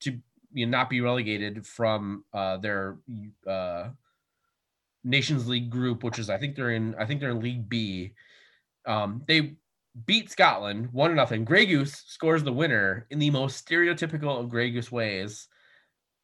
to 0.00 0.18
you 0.58 0.66
know, 0.66 0.78
not 0.78 0.90
be 0.90 1.00
relegated 1.00 1.66
from 1.66 2.24
uh 2.32 2.56
their 2.58 2.98
uh 3.46 3.88
Nations 5.04 5.48
League 5.48 5.70
group, 5.70 6.02
which 6.02 6.18
is 6.18 6.28
I 6.28 6.38
think 6.38 6.56
they're 6.56 6.72
in 6.72 6.94
I 6.98 7.04
think 7.06 7.20
they're 7.20 7.30
in 7.30 7.40
League 7.40 7.68
B. 7.68 8.14
Um 8.86 9.22
they 9.26 9.56
beat 10.06 10.30
Scotland 10.30 10.88
one 10.92 11.14
nothing. 11.14 11.44
Gregus 11.44 12.04
scores 12.06 12.44
the 12.44 12.52
winner 12.52 13.06
in 13.10 13.18
the 13.18 13.30
most 13.30 13.66
stereotypical 13.66 14.38
of 14.38 14.50
Gregus 14.50 14.90
ways. 14.90 15.48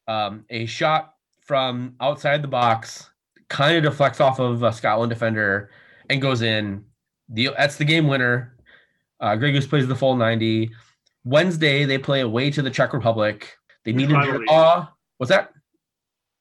Um, 0.07 0.45
a 0.49 0.65
shot 0.65 1.13
from 1.41 1.95
outside 1.99 2.41
the 2.41 2.47
box, 2.47 3.09
kind 3.49 3.77
of 3.77 3.83
deflects 3.83 4.19
off 4.19 4.39
of 4.39 4.63
a 4.63 4.71
Scotland 4.71 5.09
defender 5.09 5.71
and 6.09 6.21
goes 6.21 6.41
in. 6.41 6.85
The 7.29 7.49
that's 7.57 7.77
the 7.77 7.85
game 7.85 8.07
winner. 8.07 8.55
Uh, 9.19 9.35
Gregus 9.35 9.67
plays 9.67 9.87
the 9.87 9.95
full 9.95 10.15
ninety. 10.15 10.71
Wednesday 11.23 11.85
they 11.85 11.97
play 11.97 12.21
away 12.21 12.51
to 12.51 12.61
the 12.61 12.69
Czech 12.69 12.93
Republic. 12.93 13.57
They 13.85 13.93
need 13.93 14.09
to 14.09 14.15
Rivalry. 14.15 14.45
draw. 14.47 14.87
What's 15.17 15.29
that? 15.29 15.51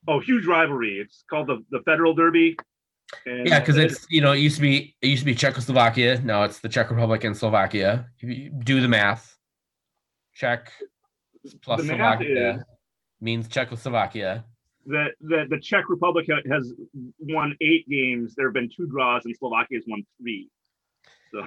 Oh, 0.08 0.20
huge 0.20 0.46
rivalry. 0.46 0.98
It's 0.98 1.24
called 1.28 1.46
the, 1.46 1.64
the 1.70 1.80
Federal 1.84 2.14
Derby. 2.14 2.56
And 3.26 3.46
Yeah, 3.46 3.60
because 3.60 3.76
it's 3.76 4.06
you 4.10 4.20
know 4.20 4.32
it 4.32 4.38
used 4.38 4.56
to 4.56 4.62
be 4.62 4.96
it 5.02 5.08
used 5.08 5.20
to 5.20 5.26
be 5.26 5.34
Czechoslovakia. 5.34 6.20
Now 6.24 6.42
it's 6.42 6.60
the 6.60 6.68
Czech 6.68 6.90
Republic 6.90 7.24
and 7.24 7.36
Slovakia. 7.36 8.06
If 8.18 8.28
you 8.28 8.50
do 8.50 8.80
the 8.80 8.88
math, 8.88 9.36
Czech 10.34 10.72
plus 11.62 11.80
the 11.80 11.88
Slovakia 11.88 12.56
is 12.56 12.62
means 13.20 13.48
Czechoslovakia. 13.48 14.44
that 14.86 15.12
the, 15.20 15.46
the 15.48 15.58
Czech 15.58 15.88
Republic 15.88 16.26
has 16.50 16.72
won 17.18 17.56
eight 17.60 17.88
games. 17.88 18.34
There 18.34 18.46
have 18.46 18.54
been 18.54 18.70
two 18.74 18.86
draws, 18.86 19.24
and 19.24 19.34
Slovakia 19.36 19.78
has 19.78 19.84
won 19.86 20.04
three. 20.20 20.50
So. 21.32 21.46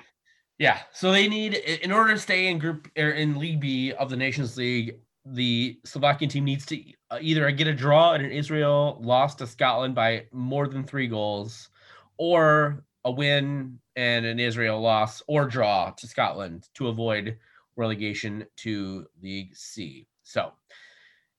Yeah, 0.60 0.80
so 0.92 1.12
they 1.12 1.28
need 1.28 1.54
in 1.54 1.92
order 1.92 2.14
to 2.14 2.20
stay 2.20 2.48
in 2.48 2.58
group 2.58 2.88
or 2.98 3.10
in 3.10 3.38
League 3.38 3.60
B 3.60 3.94
of 3.94 4.10
the 4.10 4.18
Nations 4.18 4.58
League, 4.58 4.96
the 5.34 5.80
Slovakian 5.86 6.30
team 6.30 6.46
needs 6.46 6.66
to 6.68 6.82
uh, 7.12 7.20
either 7.22 7.50
get 7.52 7.68
a 7.68 7.74
draw 7.74 8.14
and 8.14 8.26
an 8.26 8.32
Israel 8.32 8.98
loss 9.02 9.36
to 9.36 9.48
Scotland 9.48 9.96
by 9.96 10.26
more 10.32 10.68
than 10.68 10.84
three 10.84 11.08
goals, 11.08 11.70
or 12.18 12.84
a 13.06 13.12
win 13.12 13.80
and 13.96 14.26
an 14.26 14.40
Israel 14.40 14.80
loss 14.82 15.22
or 15.28 15.46
draw 15.46 15.92
to 15.92 16.08
Scotland 16.08 16.68
to 16.76 16.88
avoid 16.88 17.38
relegation 17.76 18.46
to 18.58 19.06
League 19.22 19.56
C. 19.56 20.08
So, 20.24 20.52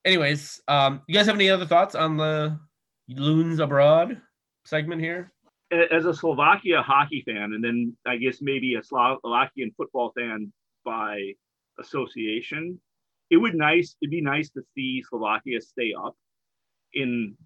anyways, 0.05 0.61
um, 0.69 1.03
you 1.07 1.15
guys 1.15 1.27
have 1.27 1.35
any 1.35 1.51
other 1.51 1.67
thoughts 1.67 1.95
on 1.95 2.17
the 2.17 2.59
loons 3.09 3.61
abroad 3.61 4.21
segment 4.65 5.01
here? 5.01 5.33
As 5.71 6.07
a 6.07 6.15
Slovakia 6.15 6.81
hockey 6.81 7.23
fan, 7.27 7.53
and 7.53 7.63
then 7.63 7.97
I 8.07 8.17
guess 8.17 8.39
maybe 8.41 8.75
a 8.75 8.83
Slovakian 8.83 9.71
football 9.77 10.13
fan 10.17 10.51
by 10.85 11.33
association, 11.79 12.81
it 13.31 13.37
would 13.37 13.55
nice. 13.55 13.97
It'd 14.01 14.11
be 14.11 14.21
nice 14.21 14.51
to 14.51 14.63
see 14.75 15.03
Slovakia 15.09 15.61
stay 15.61 15.95
up 15.95 16.17
in 16.95 17.37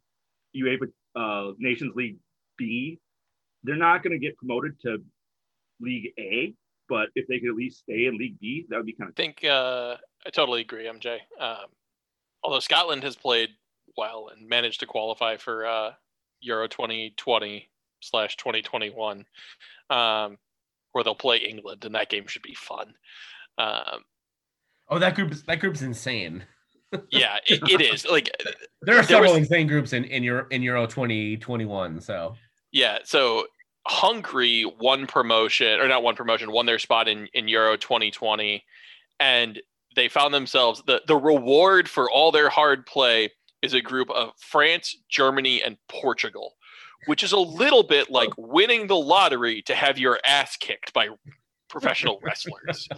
UEFA 0.56 0.92
uh, 1.16 1.52
Nations 1.58 1.92
League 1.94 2.18
B. 2.56 2.98
They're 3.64 3.76
not 3.76 4.02
going 4.02 4.12
to 4.12 4.18
get 4.18 4.36
promoted 4.36 4.80
to 4.82 4.98
League 5.80 6.12
A, 6.18 6.54
but 6.88 7.08
if 7.14 7.26
they 7.26 7.38
could 7.38 7.50
at 7.50 7.54
least 7.54 7.80
stay 7.80 8.06
in 8.06 8.16
League 8.16 8.38
B, 8.40 8.66
that 8.68 8.76
would 8.76 8.86
be 8.86 8.92
kind 8.92 9.08
of 9.08 9.14
I 9.16 9.22
think 9.22 9.44
uh, 9.44 9.96
I 10.26 10.30
totally 10.30 10.60
agree, 10.60 10.84
MJ. 10.84 11.18
Um, 11.38 11.66
although 12.42 12.60
Scotland 12.60 13.02
has 13.02 13.16
played 13.16 13.50
well 13.96 14.30
and 14.34 14.48
managed 14.48 14.80
to 14.80 14.86
qualify 14.86 15.36
for 15.36 15.66
uh, 15.66 15.92
Euro 16.40 16.68
2020 16.68 17.68
slash 18.00 18.36
2021, 18.36 19.24
um, 19.90 20.38
where 20.92 21.04
they'll 21.04 21.14
play 21.14 21.38
England, 21.38 21.84
and 21.84 21.94
that 21.94 22.10
game 22.10 22.26
should 22.26 22.42
be 22.42 22.54
fun. 22.54 22.94
Um, 23.58 24.04
Oh, 24.92 24.98
that 24.98 25.14
group 25.14 25.32
is 25.32 25.42
that 25.44 25.58
group's 25.58 25.80
insane. 25.80 26.44
yeah, 27.10 27.38
it, 27.46 27.60
it 27.70 27.80
is. 27.80 28.06
Like, 28.06 28.30
There 28.44 28.52
are 28.52 28.54
There 28.82 28.96
was- 28.98 29.08
several 29.08 29.34
insane 29.36 29.66
groups 29.66 29.94
in 29.94 30.04
in 30.04 30.22
Euro 30.22 30.46
in 30.50 30.62
Euro 30.62 30.86
2021. 30.86 32.00
So 32.02 32.36
yeah. 32.72 32.98
So 33.04 33.46
Hungary 33.86 34.70
won 34.78 35.06
promotion, 35.06 35.80
or 35.80 35.88
not 35.88 36.02
one 36.02 36.14
promotion, 36.14 36.52
won 36.52 36.66
their 36.66 36.78
spot 36.78 37.08
in 37.08 37.26
in 37.32 37.48
Euro 37.48 37.76
2020, 37.76 38.62
and 39.18 39.60
they 39.96 40.08
found 40.08 40.34
themselves 40.34 40.82
the 40.86 41.00
the 41.06 41.16
reward 41.16 41.88
for 41.88 42.10
all 42.10 42.30
their 42.30 42.50
hard 42.50 42.84
play 42.84 43.30
is 43.62 43.72
a 43.72 43.80
group 43.80 44.10
of 44.10 44.32
France, 44.38 44.94
Germany, 45.08 45.62
and 45.62 45.78
Portugal, 45.88 46.56
which 47.06 47.22
is 47.22 47.32
a 47.32 47.38
little 47.38 47.82
bit 47.84 48.10
like 48.10 48.30
winning 48.36 48.86
the 48.88 48.96
lottery 48.96 49.62
to 49.62 49.74
have 49.74 49.98
your 49.98 50.18
ass 50.26 50.56
kicked 50.58 50.92
by 50.92 51.08
professional 51.70 52.20
wrestlers. 52.24 52.88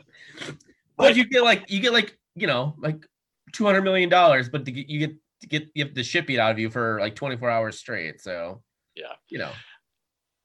But 0.96 1.16
you 1.16 1.24
get 1.26 1.42
like 1.42 1.70
you 1.70 1.80
get 1.80 1.92
like 1.92 2.16
you 2.35 2.46
know 2.46 2.74
like 2.78 3.07
200 3.52 3.83
million 3.83 4.09
dollars, 4.09 4.48
but 4.48 4.64
to 4.64 4.72
get, 4.72 4.88
you 4.88 4.98
get 5.00 5.16
to 5.40 5.46
get 5.46 5.68
you 5.74 5.85
have 5.85 5.94
the 5.94 6.02
shit 6.04 6.26
beat 6.26 6.38
out 6.38 6.52
of 6.52 6.59
you 6.59 6.70
for 6.70 6.98
like 7.00 7.14
24 7.14 7.50
hours 7.50 7.78
straight. 7.78 8.20
So 8.20 8.62
Yeah. 8.94 9.12
you 9.28 9.38
know 9.38 9.52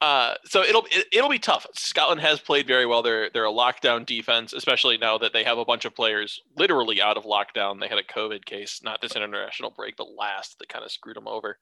Uh, 0.02 0.36
so 0.46 0.64
it'll 0.64 0.86
it, 0.92 1.08
it'll 1.12 1.30
be 1.30 1.40
tough. 1.40 1.66
Scotland 1.74 2.22
has 2.22 2.40
played 2.40 2.66
very 2.68 2.86
well. 2.86 3.02
They're 3.02 3.30
they're 3.34 3.46
a 3.46 3.52
lockdown 3.52 4.06
defense, 4.06 4.54
especially 4.54 4.98
now 4.98 5.18
that 5.18 5.34
they 5.34 5.44
have 5.44 5.58
a 5.58 5.66
bunch 5.66 5.84
of 5.86 5.94
players 5.96 6.40
literally 6.58 7.02
out 7.02 7.18
of 7.18 7.26
lockdown. 7.26 7.80
They 7.82 7.90
had 7.90 7.98
a 7.98 8.04
COVID 8.04 8.46
case, 8.46 8.80
not 8.82 9.02
this 9.02 9.16
international 9.18 9.72
break, 9.72 9.96
but 9.98 10.08
last 10.18 10.58
that 10.60 10.70
kind 10.70 10.86
of 10.86 10.92
screwed 10.92 11.18
them 11.18 11.28
over. 11.28 11.58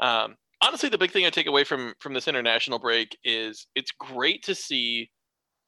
Um, 0.00 0.36
honestly, 0.62 0.90
the 0.90 0.98
big 0.98 1.10
thing 1.10 1.24
I 1.24 1.30
take 1.30 1.46
away 1.46 1.64
from 1.64 1.94
from 2.00 2.12
this 2.12 2.28
international 2.28 2.78
break 2.78 3.16
is 3.24 3.66
it's 3.74 3.92
great 3.92 4.42
to 4.44 4.54
see. 4.54 5.10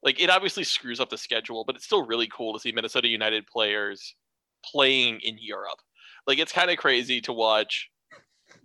Like 0.03 0.21
it 0.21 0.31
obviously 0.31 0.65
screws 0.65 1.01
up 1.01 1.11
the 1.11 1.19
schedule, 1.19 1.65
but 1.65 1.77
it's 1.77 1.85
still 1.85 2.05
really 2.05 2.29
cool 2.29 2.53
to 2.53 2.61
see 2.61 2.73
Minnesota 2.73 3.09
United 3.09 3.47
players 3.47 4.15
playing 4.65 5.21
in 5.21 5.37
Europe. 5.41 5.79
Like 6.27 6.39
it's 6.39 6.53
kind 6.53 6.71
of 6.71 6.77
crazy 6.77 7.21
to 7.23 7.33
watch 7.33 7.89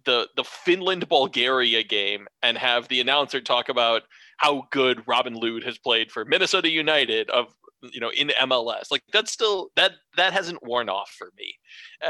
the 0.06 0.28
the 0.36 0.44
Finland 0.44 1.08
Bulgaria 1.10 1.84
game 1.84 2.28
and 2.42 2.58
have 2.58 2.88
the 2.88 3.00
announcer 3.00 3.42
talk 3.42 3.70
about 3.70 4.04
how 4.38 4.64
good 4.72 5.04
Robin 5.08 5.34
Lod 5.34 5.64
has 5.64 5.78
played 5.78 6.12
for 6.12 6.26
Minnesota 6.26 6.70
United 6.70 7.30
of 7.30 7.54
you 7.82 8.00
know 8.00 8.12
in 8.12 8.30
MLS. 8.42 8.92
Like 8.92 9.04
that's 9.14 9.32
still 9.32 9.70
that 9.76 9.94
that 10.16 10.34
hasn't 10.34 10.64
worn 10.64 10.90
off 10.90 11.14
for 11.18 11.32
me, 11.38 11.54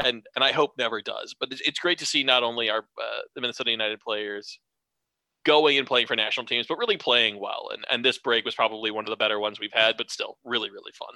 and 0.04 0.26
and 0.34 0.44
I 0.44 0.52
hope 0.52 0.72
never 0.78 1.00
does. 1.02 1.34
But 1.38 1.52
it's, 1.52 1.60
it's 1.62 1.78
great 1.78 1.98
to 1.98 2.06
see 2.06 2.22
not 2.22 2.42
only 2.42 2.70
our 2.70 2.80
uh, 2.80 3.20
the 3.34 3.40
Minnesota 3.40 3.70
United 3.70 4.00
players 4.00 4.58
going 5.48 5.78
and 5.78 5.86
playing 5.88 6.06
for 6.06 6.16
national 6.16 6.46
teams, 6.46 6.68
but 6.68 6.78
really 6.78 6.98
playing 6.98 7.40
well. 7.40 7.70
And 7.72 7.82
and 7.90 8.04
this 8.04 8.18
break 8.18 8.44
was 8.44 8.54
probably 8.54 8.90
one 8.92 9.04
of 9.06 9.10
the 9.10 9.16
better 9.24 9.40
ones 9.40 9.58
we've 9.60 9.72
had, 9.84 9.96
but 9.98 10.10
still 10.12 10.38
really 10.44 10.70
really 10.70 10.92
fun. 10.92 11.14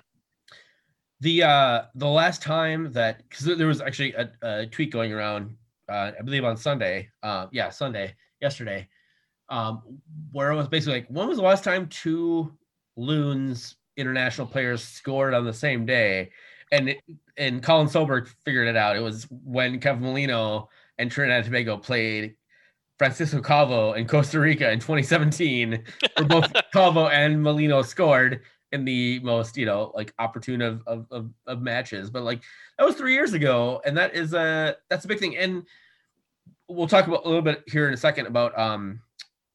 the 1.21 1.43
uh 1.43 1.83
the 1.95 2.09
last 2.09 2.43
time 2.43 2.93
that 2.93 3.23
because 3.29 3.45
there 3.59 3.67
was 3.67 3.81
actually 3.81 4.13
a, 4.15 4.31
a 4.43 4.67
tweet 4.67 4.91
going 4.93 5.13
around 5.13 5.57
uh 5.89 6.11
i 6.19 6.23
believe 6.23 6.45
on 6.45 6.57
sunday 6.57 7.09
uh 7.23 7.47
yeah 7.53 7.71
sunday 7.71 8.15
yesterday 8.41 8.89
um 9.49 9.83
where 10.33 10.51
it 10.53 10.57
was 10.57 10.69
basically 10.69 10.95
like 11.01 11.09
when 11.09 11.29
was 11.29 11.39
the 11.39 11.45
last 11.45 11.65
time 11.65 11.87
two 11.89 12.53
loons 12.97 13.77
international 13.97 14.47
players 14.47 14.83
scored 14.83 15.35
on 15.35 15.45
the 15.45 15.53
same 15.53 15.87
day 15.87 16.31
and 16.73 16.89
it, 16.91 17.01
and 17.37 17.63
colin 17.63 17.87
solberg 17.87 18.27
figured 18.45 18.69
it 18.69 18.77
out 18.77 18.97
it 18.97 19.01
was 19.01 19.27
when 19.45 19.79
kevin 19.81 20.03
molino 20.03 20.69
and 20.99 21.11
trinidad 21.11 21.39
and 21.39 21.47
tobago 21.47 21.77
played 21.77 22.35
francisco 23.03 23.41
calvo 23.41 23.93
in 23.95 24.07
costa 24.07 24.39
rica 24.39 24.71
in 24.71 24.79
2017 24.79 25.83
where 26.17 26.27
both 26.29 26.53
calvo 26.73 27.09
and 27.09 27.43
molino 27.43 27.83
scored 27.83 28.43
in 28.73 28.85
the 28.85 29.21
most 29.21 29.57
you 29.57 29.67
know 29.67 29.93
like 29.95 30.13
opportune 30.19 30.63
of, 30.63 30.83
of 30.87 31.07
of 31.11 31.31
of 31.47 31.63
matches. 31.63 32.11
But 32.11 32.23
like 32.23 32.43
that 32.79 32.85
was 32.85 32.97
three 32.97 33.15
years 33.15 33.35
ago 33.35 33.81
and 33.85 33.97
that 33.97 34.15
is 34.15 34.35
a 34.35 34.77
that's 34.91 35.05
a 35.05 35.09
big 35.09 35.21
thing. 35.21 35.37
And 35.37 35.65
we'll 36.69 36.89
talk 36.89 37.07
about 37.07 37.25
a 37.25 37.29
little 37.29 37.43
bit 37.43 37.63
here 37.67 37.87
in 37.87 37.95
a 37.95 37.99
second 37.99 38.27
about 38.27 38.59
um 38.59 39.01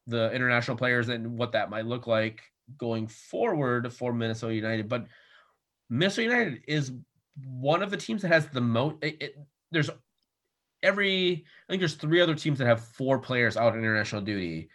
the 0.06 0.32
international 0.32 0.78
players 0.78 1.10
and 1.10 1.38
what 1.38 1.52
that 1.52 1.70
might 1.70 1.86
look 1.86 2.08
like 2.08 2.42
going 2.78 3.08
forward 3.08 3.92
for 3.92 4.14
minnesota 4.14 4.54
united. 4.54 4.88
But 4.88 5.08
minnesota 5.90 6.24
united 6.24 6.62
is 6.68 6.94
one 7.46 7.84
of 7.84 7.92
the 7.92 7.98
teams 7.98 8.22
that 8.22 8.30
has 8.30 8.48
the 8.48 8.62
most 8.62 8.98
there's 9.72 9.90
every 10.88 11.46
i 11.68 11.72
think 11.72 11.82
there's 11.82 11.96
three 11.96 12.22
other 12.22 12.36
teams 12.36 12.58
that 12.58 12.66
have 12.66 12.82
four 12.82 13.20
players 13.20 13.58
out 13.58 13.74
on 13.74 13.80
international 13.80 14.22
duty 14.22 14.70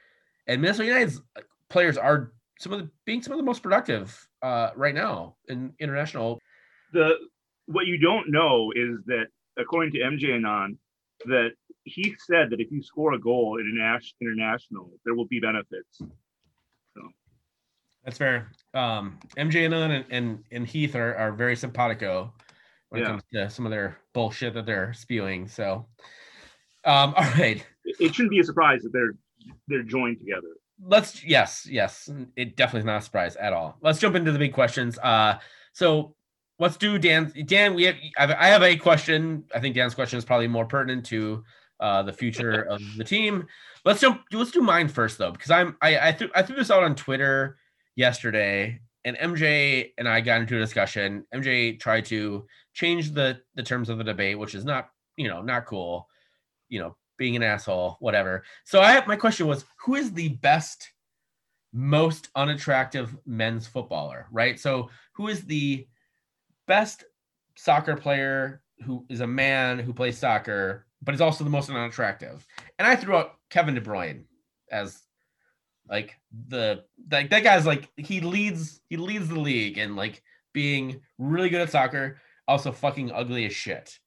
and 0.46 0.60
minnesota 0.60 0.86
united's 0.86 1.20
uh, 1.36 1.40
players 1.68 1.96
are 1.96 2.32
some 2.58 2.72
of 2.72 2.78
the 2.78 2.88
being 3.06 3.22
some 3.22 3.32
of 3.32 3.38
the 3.38 3.44
most 3.44 3.62
productive 3.62 4.28
uh, 4.42 4.70
right 4.76 4.94
now 4.94 5.34
in 5.48 5.72
international. 5.80 6.38
the 6.92 7.14
what 7.66 7.86
you 7.86 7.98
don't 7.98 8.30
know 8.30 8.72
is 8.76 8.98
that 9.06 9.26
according 9.58 9.92
to 9.92 9.98
MJ 9.98 10.34
Anon, 10.34 10.78
that 11.26 11.50
he 11.84 12.14
said 12.26 12.50
that 12.50 12.60
if 12.60 12.70
you 12.70 12.82
score 12.82 13.14
a 13.14 13.18
goal 13.18 13.58
in 13.58 13.66
a 13.66 13.92
nas- 13.92 14.14
international, 14.20 14.90
there 15.04 15.14
will 15.14 15.26
be 15.26 15.40
benefits. 15.40 16.02
That's 18.04 18.18
fair. 18.18 18.50
Um, 18.74 19.18
MJ 19.36 19.64
and, 19.64 19.74
and 19.74 20.04
and 20.10 20.44
and 20.50 20.66
Heath 20.66 20.96
are, 20.96 21.14
are 21.14 21.32
very 21.32 21.54
simpatico 21.54 22.32
when 22.92 23.02
it 23.02 23.06
comes 23.06 23.22
to 23.32 23.48
some 23.50 23.64
of 23.66 23.70
their 23.70 23.96
bullshit 24.12 24.54
that 24.54 24.66
they're 24.66 24.92
spewing. 24.92 25.48
So, 25.48 25.86
um, 26.84 27.14
all 27.16 27.24
right, 27.38 27.64
It, 27.84 28.14
shouldn't 28.14 28.30
be 28.30 28.40
a 28.40 28.44
surprise 28.44 28.82
that 28.82 28.92
they're 28.92 29.14
they're 29.66 29.82
joined 29.82 30.18
together. 30.18 30.48
let's 30.84 31.24
yes, 31.24 31.66
yes, 31.68 32.08
it 32.36 32.56
definitely 32.56 32.80
is 32.80 32.86
not 32.86 32.98
a 32.98 33.02
surprise 33.02 33.34
at 33.36 33.52
all. 33.52 33.76
Let's 33.80 33.98
jump 33.98 34.14
into 34.14 34.30
the 34.32 34.38
big 34.38 34.52
questions. 34.52 34.98
Uh, 34.98 35.38
so 35.72 36.14
let's 36.58 36.76
do 36.76 36.98
Dan. 36.98 37.32
Dan, 37.46 37.74
we 37.74 37.84
have 37.84 37.96
I 38.18 38.20
have- 38.26 38.36
I 38.38 38.46
have 38.48 38.62
a 38.62 38.76
question. 38.76 39.44
I 39.54 39.58
think 39.60 39.74
Dan's 39.74 39.94
question 39.94 40.18
is 40.18 40.24
probably 40.24 40.48
more 40.48 40.66
pertinent 40.66 41.06
to 41.06 41.44
uh, 41.80 42.02
the 42.02 42.12
future 42.12 42.62
of 42.62 42.80
the 42.96 43.04
team. 43.04 43.46
Let's 43.84 44.00
jump. 44.00 44.22
Let's 44.32 44.52
do 44.52 44.60
mine 44.60 44.88
first 44.88 45.18
though, 45.18 45.32
because 45.32 45.50
I'm 45.50 45.76
I 45.80 45.98
I 46.08 46.12
threw 46.12 46.28
I 46.34 46.42
threw 46.42 46.56
this 46.56 46.70
out 46.70 46.82
on 46.84 46.94
Twitter 46.94 47.56
yesterday, 47.96 48.80
and 49.04 49.16
MJ 49.16 49.92
and 49.98 50.08
I 50.08 50.20
got 50.20 50.40
into 50.40 50.56
a 50.56 50.60
discussion. 50.60 51.24
MJ 51.34 51.78
tried 51.78 52.04
to 52.06 52.46
change 52.74 53.12
the 53.12 53.40
the 53.54 53.62
terms 53.62 53.88
of 53.88 53.98
the 53.98 54.04
debate, 54.04 54.38
which 54.38 54.54
is 54.54 54.64
not 54.64 54.90
you 55.16 55.28
know 55.28 55.42
not 55.42 55.66
cool. 55.66 56.08
You 56.68 56.80
know, 56.80 56.96
being 57.18 57.36
an 57.36 57.42
asshole, 57.42 57.96
whatever. 58.00 58.44
So 58.64 58.80
I 58.80 59.04
my 59.06 59.16
question 59.16 59.46
was, 59.46 59.64
who 59.84 59.96
is 59.96 60.12
the 60.12 60.28
best, 60.28 60.90
most 61.72 62.28
unattractive 62.34 63.16
men's 63.26 63.66
footballer? 63.66 64.26
Right. 64.30 64.58
So 64.58 64.90
who 65.12 65.28
is 65.28 65.42
the 65.42 65.86
best 66.66 67.04
soccer 67.56 67.96
player 67.96 68.62
who 68.84 69.04
is 69.08 69.20
a 69.20 69.26
man 69.26 69.78
who 69.78 69.92
plays 69.92 70.18
soccer, 70.18 70.86
but 71.02 71.14
is 71.14 71.20
also 71.20 71.44
the 71.44 71.50
most 71.50 71.70
unattractive? 71.70 72.46
And 72.78 72.86
I 72.86 72.96
threw 72.96 73.16
out 73.16 73.34
Kevin 73.50 73.74
De 73.74 73.80
Bruyne 73.80 74.24
as 74.70 75.02
like 75.92 76.18
the 76.48 76.84
like 77.10 77.28
that 77.28 77.44
guy's 77.44 77.66
like 77.66 77.90
he 77.96 78.22
leads 78.22 78.80
he 78.88 78.96
leads 78.96 79.28
the 79.28 79.38
league 79.38 79.76
and 79.76 79.94
like 79.94 80.22
being 80.54 81.02
really 81.18 81.50
good 81.50 81.60
at 81.60 81.70
soccer, 81.70 82.18
also 82.48 82.72
fucking 82.72 83.12
ugly 83.12 83.44
as 83.44 83.52
shit. 83.52 83.98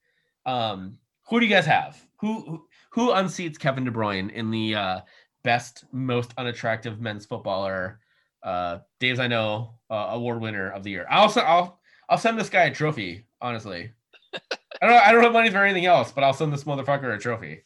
Um, 0.48 0.98
who 1.28 1.40
do 1.40 1.46
you 1.46 1.54
guys 1.54 1.68
have? 1.68 2.04
Who 2.18 2.66
who, 2.90 3.12
unseats 3.12 3.60
Kevin 3.60 3.84
De 3.86 3.92
Bruyne 3.92 4.32
in 4.32 4.50
the 4.50 4.74
uh, 4.74 5.00
best, 5.44 5.86
most 5.92 6.34
unattractive 6.38 7.00
men's 7.00 7.26
footballer? 7.26 8.00
Uh, 8.42 8.80
Dave's 9.00 9.20
I 9.20 9.28
know 9.28 9.76
uh, 9.92 10.08
award 10.12 10.42
winner 10.42 10.72
of 10.72 10.84
the 10.84 10.90
year. 10.90 11.06
I'll 11.10 11.32
I'll 11.38 11.80
I'll 12.10 12.18
send 12.18 12.40
this 12.40 12.50
guy 12.50 12.64
a 12.64 12.74
trophy. 12.74 13.28
Honestly, 13.42 13.92
I 14.34 14.88
don't 14.88 15.08
I 15.08 15.12
don't 15.12 15.24
have 15.24 15.34
money 15.34 15.52
for 15.52 15.64
anything 15.64 15.86
else, 15.86 16.12
but 16.12 16.24
I'll 16.24 16.34
send 16.34 16.52
this 16.52 16.64
motherfucker 16.64 17.14
a 17.14 17.20
trophy. 17.20 17.64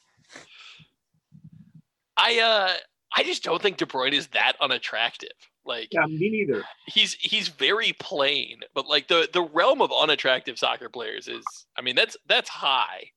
I 2.17 2.39
uh 2.39 2.73
I 3.15 3.23
just 3.23 3.43
don't 3.43 3.61
think 3.61 3.77
De 3.77 3.85
Bruyne 3.85 4.13
is 4.13 4.27
that 4.27 4.53
unattractive. 4.61 5.31
Like 5.65 5.89
Yeah, 5.91 6.05
me 6.05 6.29
neither. 6.29 6.63
he's 6.87 7.13
he's 7.13 7.47
very 7.49 7.93
plain, 7.99 8.59
but 8.73 8.87
like 8.87 9.07
the 9.07 9.29
the 9.31 9.41
realm 9.41 9.81
of 9.81 9.91
unattractive 9.91 10.57
soccer 10.57 10.89
players 10.89 11.27
is 11.27 11.43
I 11.77 11.81
mean 11.81 11.95
that's 11.95 12.17
that's 12.27 12.49
high. 12.49 13.11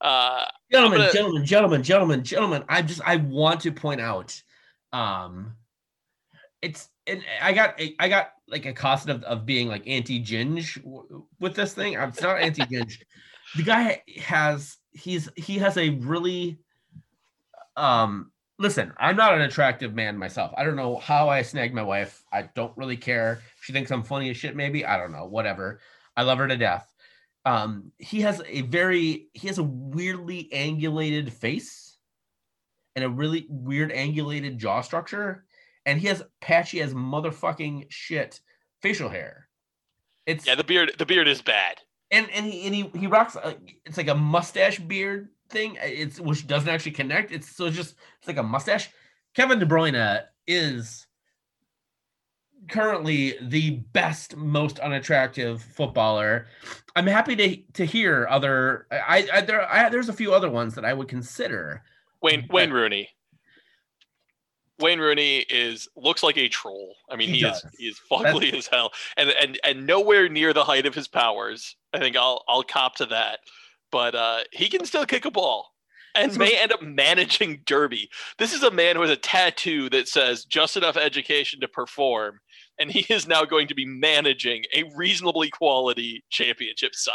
Uh 0.00 0.44
gentlemen, 0.72 0.98
gonna- 1.00 1.12
gentlemen, 1.12 1.44
gentlemen, 1.46 1.82
gentlemen, 1.82 2.24
gentlemen. 2.24 2.64
I 2.68 2.82
just 2.82 3.00
I 3.04 3.16
want 3.16 3.60
to 3.60 3.70
point 3.72 4.00
out, 4.00 4.40
um, 4.92 5.54
it's 6.60 6.88
and 7.06 7.22
I 7.40 7.52
got 7.52 7.80
I 8.00 8.08
got 8.08 8.32
like 8.48 8.66
accosted 8.66 9.14
of, 9.14 9.22
of 9.24 9.46
being 9.46 9.68
like 9.68 9.86
anti 9.86 10.20
ginge 10.24 10.82
with 11.38 11.54
this 11.54 11.72
thing. 11.72 11.96
I'm 11.96 12.08
it's 12.08 12.20
not 12.22 12.40
anti 12.40 12.62
ginge. 12.64 12.98
the 13.56 13.62
guy 13.62 14.02
has 14.20 14.76
he's 14.90 15.28
he 15.36 15.58
has 15.58 15.76
a 15.76 15.90
really 15.90 16.58
um 17.76 18.31
listen 18.58 18.92
i'm 18.98 19.16
not 19.16 19.34
an 19.34 19.40
attractive 19.42 19.94
man 19.94 20.16
myself. 20.16 20.52
I 20.56 20.64
don't 20.64 20.76
know 20.76 20.96
how 20.96 21.28
i 21.28 21.42
snagged 21.42 21.74
my 21.74 21.82
wife. 21.82 22.22
I 22.32 22.42
don't 22.54 22.76
really 22.76 22.96
care. 22.96 23.40
She 23.60 23.72
thinks 23.72 23.90
i'm 23.90 24.02
funny 24.02 24.30
as 24.30 24.36
shit 24.36 24.56
maybe. 24.56 24.84
I 24.84 24.96
don't 24.96 25.12
know. 25.12 25.26
Whatever. 25.26 25.80
I 26.16 26.22
love 26.22 26.38
her 26.38 26.48
to 26.48 26.56
death. 26.56 26.92
Um 27.44 27.92
he 27.98 28.20
has 28.20 28.42
a 28.46 28.62
very 28.62 29.28
he 29.32 29.48
has 29.48 29.58
a 29.58 29.62
weirdly 29.64 30.48
angulated 30.52 31.30
face 31.32 31.96
and 32.94 33.04
a 33.04 33.08
really 33.08 33.46
weird 33.48 33.90
angulated 33.90 34.58
jaw 34.58 34.80
structure 34.82 35.44
and 35.86 35.98
he 35.98 36.06
has 36.08 36.22
patchy 36.40 36.80
as 36.80 36.94
motherfucking 36.94 37.86
shit 37.88 38.40
facial 38.82 39.08
hair. 39.08 39.48
It's 40.26 40.46
yeah, 40.46 40.54
the 40.54 40.64
beard 40.64 40.92
the 40.98 41.06
beard 41.06 41.26
is 41.26 41.42
bad. 41.42 41.80
and 42.12 42.30
and 42.30 42.46
he 42.46 42.66
and 42.66 42.74
he, 42.74 42.90
he 43.00 43.06
rocks 43.08 43.34
a, 43.34 43.56
it's 43.84 43.96
like 43.96 44.08
a 44.08 44.14
mustache 44.14 44.78
beard 44.78 45.30
thing 45.52 45.78
uh, 45.78 45.84
it's 45.84 46.18
which 46.18 46.46
doesn't 46.46 46.68
actually 46.68 46.92
connect 46.92 47.30
it's 47.30 47.54
so 47.54 47.66
it's 47.66 47.76
just 47.76 47.94
it's 48.18 48.26
like 48.26 48.38
a 48.38 48.42
mustache 48.42 48.90
kevin 49.34 49.58
de 49.58 49.66
bruyne 49.66 50.22
is 50.46 51.06
currently 52.68 53.34
the 53.42 53.70
best 53.92 54.36
most 54.36 54.78
unattractive 54.78 55.62
footballer 55.62 56.46
i'm 56.96 57.06
happy 57.06 57.36
to 57.36 57.56
to 57.72 57.84
hear 57.84 58.26
other 58.30 58.86
i, 58.90 59.28
I 59.32 59.40
there 59.42 59.70
I, 59.70 59.88
there's 59.88 60.08
a 60.08 60.12
few 60.12 60.32
other 60.32 60.50
ones 60.50 60.74
that 60.74 60.84
i 60.84 60.92
would 60.92 61.08
consider 61.08 61.82
Wayne 62.22 62.46
Wayne 62.50 62.70
Rooney. 62.70 63.08
Wayne 64.78 65.00
Rooney 65.00 65.38
is 65.50 65.88
looks 65.96 66.22
like 66.22 66.38
a 66.38 66.48
troll. 66.48 66.94
I 67.10 67.16
mean, 67.16 67.28
He 67.28 67.40
he, 67.40 67.46
is 67.46 67.64
he 67.78 67.86
is 67.86 68.00
fugly 68.10 68.54
as 68.54 68.66
hell, 68.66 68.92
and 69.16 69.30
and 69.30 69.58
and 69.64 69.86
nowhere 69.86 70.28
near 70.28 70.52
the 70.52 70.64
height 70.64 70.86
of 70.86 70.94
his 70.94 71.08
powers. 71.08 71.76
I 71.92 71.98
think 71.98 72.16
I'll 72.16 72.44
I'll 72.48 72.62
cop 72.62 72.96
to 72.96 73.06
that. 73.06 73.40
But 73.92 74.14
uh, 74.14 74.40
he 74.50 74.68
can 74.68 74.84
still 74.84 75.06
kick 75.06 75.24
a 75.24 75.30
ball, 75.30 75.68
and 76.14 76.36
may 76.38 76.58
end 76.58 76.72
up 76.72 76.82
managing 76.82 77.60
Derby. 77.66 78.10
This 78.38 78.52
is 78.52 78.62
a 78.62 78.70
man 78.70 78.96
who 78.96 79.02
has 79.02 79.10
a 79.10 79.16
tattoo 79.16 79.88
that 79.90 80.08
says 80.08 80.44
"just 80.44 80.76
enough 80.76 80.96
education 80.96 81.60
to 81.60 81.68
perform," 81.68 82.40
and 82.78 82.90
he 82.90 83.06
is 83.12 83.28
now 83.28 83.44
going 83.44 83.68
to 83.68 83.74
be 83.74 83.84
managing 83.84 84.64
a 84.74 84.84
reasonably 84.96 85.50
quality 85.50 86.24
championship 86.30 86.94
side. 86.94 87.14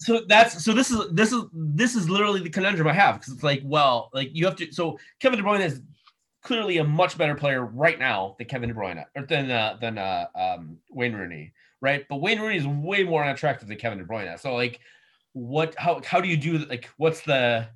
so 0.00 0.22
that's 0.28 0.64
so 0.64 0.72
this 0.72 0.90
is 0.90 1.00
this 1.12 1.32
is 1.32 1.42
this 1.52 1.94
is 1.94 2.08
literally 2.08 2.40
the 2.40 2.50
conundrum 2.50 2.88
I 2.88 2.94
have 2.94 3.16
because 3.16 3.34
it's 3.34 3.42
like, 3.42 3.62
well, 3.64 4.10
like 4.14 4.30
you 4.32 4.46
have 4.46 4.56
to. 4.56 4.72
So 4.72 4.98
Kevin 5.20 5.38
De 5.38 5.44
Bruyne 5.44 5.64
is 5.64 5.82
clearly 6.42 6.78
a 6.78 6.84
much 6.84 7.16
better 7.16 7.34
player 7.34 7.64
right 7.64 7.98
now 7.98 8.34
than 8.38 8.48
Kevin 8.48 8.68
De 8.68 8.74
Bruyne 8.74 9.04
or 9.16 9.26
than 9.26 9.50
uh, 9.50 9.76
than 9.80 9.98
uh, 9.98 10.26
um, 10.34 10.78
Wayne 10.90 11.14
Rooney, 11.14 11.52
right? 11.80 12.04
But 12.08 12.20
Wayne 12.20 12.40
Rooney 12.40 12.56
is 12.56 12.66
way 12.66 13.04
more 13.04 13.22
unattractive 13.22 13.68
than 13.68 13.78
Kevin 13.78 13.98
De 13.98 14.04
Bruyne. 14.04 14.38
So 14.38 14.54
like, 14.54 14.80
what? 15.32 15.74
How 15.76 16.00
how 16.04 16.20
do 16.20 16.28
you 16.28 16.36
do 16.36 16.58
like? 16.58 16.88
What's 16.96 17.22
the 17.22 17.68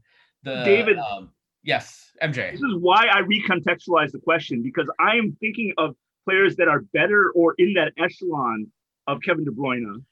the 0.46 0.62
David. 0.64 0.98
Um, 0.98 1.30
yes, 1.62 2.12
MJ. 2.22 2.52
This 2.52 2.60
is 2.60 2.76
why 2.78 3.06
I 3.12 3.22
recontextualize 3.22 4.12
the 4.12 4.20
question 4.22 4.62
because 4.62 4.88
I 4.98 5.16
am 5.16 5.36
thinking 5.40 5.74
of 5.76 5.94
players 6.24 6.56
that 6.56 6.68
are 6.68 6.80
better 6.94 7.32
or 7.34 7.54
in 7.58 7.74
that 7.74 7.92
echelon 7.98 8.68
of 9.06 9.20
Kevin 9.22 9.44
De 9.44 9.50
Bruyne. 9.50 10.02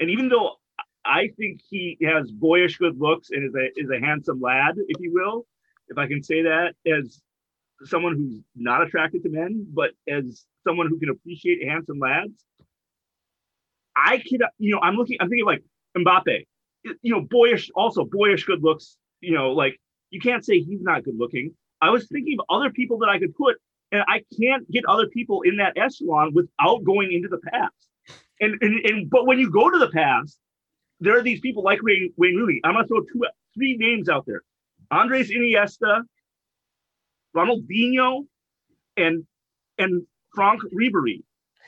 And 0.00 0.10
even 0.10 0.28
though 0.28 0.56
I 1.04 1.28
think 1.36 1.60
he 1.68 1.98
has 2.02 2.30
boyish 2.30 2.78
good 2.78 2.98
looks 2.98 3.30
and 3.30 3.44
is 3.44 3.54
a 3.54 3.68
is 3.76 3.90
a 3.90 4.04
handsome 4.04 4.40
lad, 4.40 4.76
if 4.88 5.00
you 5.00 5.12
will, 5.12 5.46
if 5.88 5.98
I 5.98 6.06
can 6.06 6.22
say 6.22 6.42
that 6.42 6.74
as 6.86 7.20
someone 7.84 8.16
who's 8.16 8.40
not 8.54 8.82
attracted 8.82 9.24
to 9.24 9.28
men, 9.28 9.66
but 9.74 9.90
as 10.08 10.46
someone 10.66 10.88
who 10.88 10.98
can 10.98 11.10
appreciate 11.10 11.68
handsome 11.68 11.98
lads, 11.98 12.44
I 13.96 14.18
could, 14.18 14.42
you 14.58 14.72
know, 14.72 14.80
I'm 14.80 14.94
looking, 14.94 15.16
I'm 15.20 15.28
thinking 15.28 15.44
like 15.44 15.62
Mbappe, 15.96 16.46
you 16.84 17.12
know, 17.12 17.20
boyish, 17.20 17.70
also 17.74 18.04
boyish 18.04 18.44
good 18.44 18.62
looks, 18.62 18.96
you 19.20 19.34
know, 19.34 19.50
like 19.52 19.80
you 20.10 20.20
can't 20.20 20.44
say 20.44 20.60
he's 20.60 20.82
not 20.82 21.04
good 21.04 21.16
looking. 21.16 21.54
I 21.80 21.90
was 21.90 22.06
thinking 22.06 22.36
of 22.38 22.46
other 22.54 22.70
people 22.70 22.98
that 22.98 23.08
I 23.08 23.18
could 23.18 23.34
put, 23.34 23.56
and 23.90 24.02
I 24.06 24.22
can't 24.40 24.70
get 24.70 24.84
other 24.86 25.06
people 25.06 25.42
in 25.42 25.56
that 25.56 25.76
echelon 25.76 26.32
without 26.34 26.84
going 26.84 27.12
into 27.12 27.28
the 27.28 27.38
past. 27.50 27.74
And 28.40 28.56
and, 28.60 28.84
and 28.84 29.10
but 29.10 29.26
when 29.26 29.38
you 29.38 29.50
go 29.50 29.70
to 29.70 29.78
the 29.78 29.90
past, 29.90 30.38
there 31.00 31.16
are 31.16 31.22
these 31.22 31.40
people 31.40 31.62
like 31.62 31.82
Wayne, 31.82 32.12
Wayne 32.16 32.36
Rooney. 32.36 32.60
I'm 32.64 32.74
gonna 32.74 32.86
throw 32.86 33.00
two, 33.00 33.24
three 33.54 33.76
names 33.76 34.08
out 34.08 34.24
there: 34.26 34.42
Andres 34.90 35.30
Iniesta, 35.30 36.02
Ronaldinho, 37.36 38.26
and 38.96 39.24
and 39.78 40.02
Franck 40.34 40.62
Ribéry. 40.72 41.22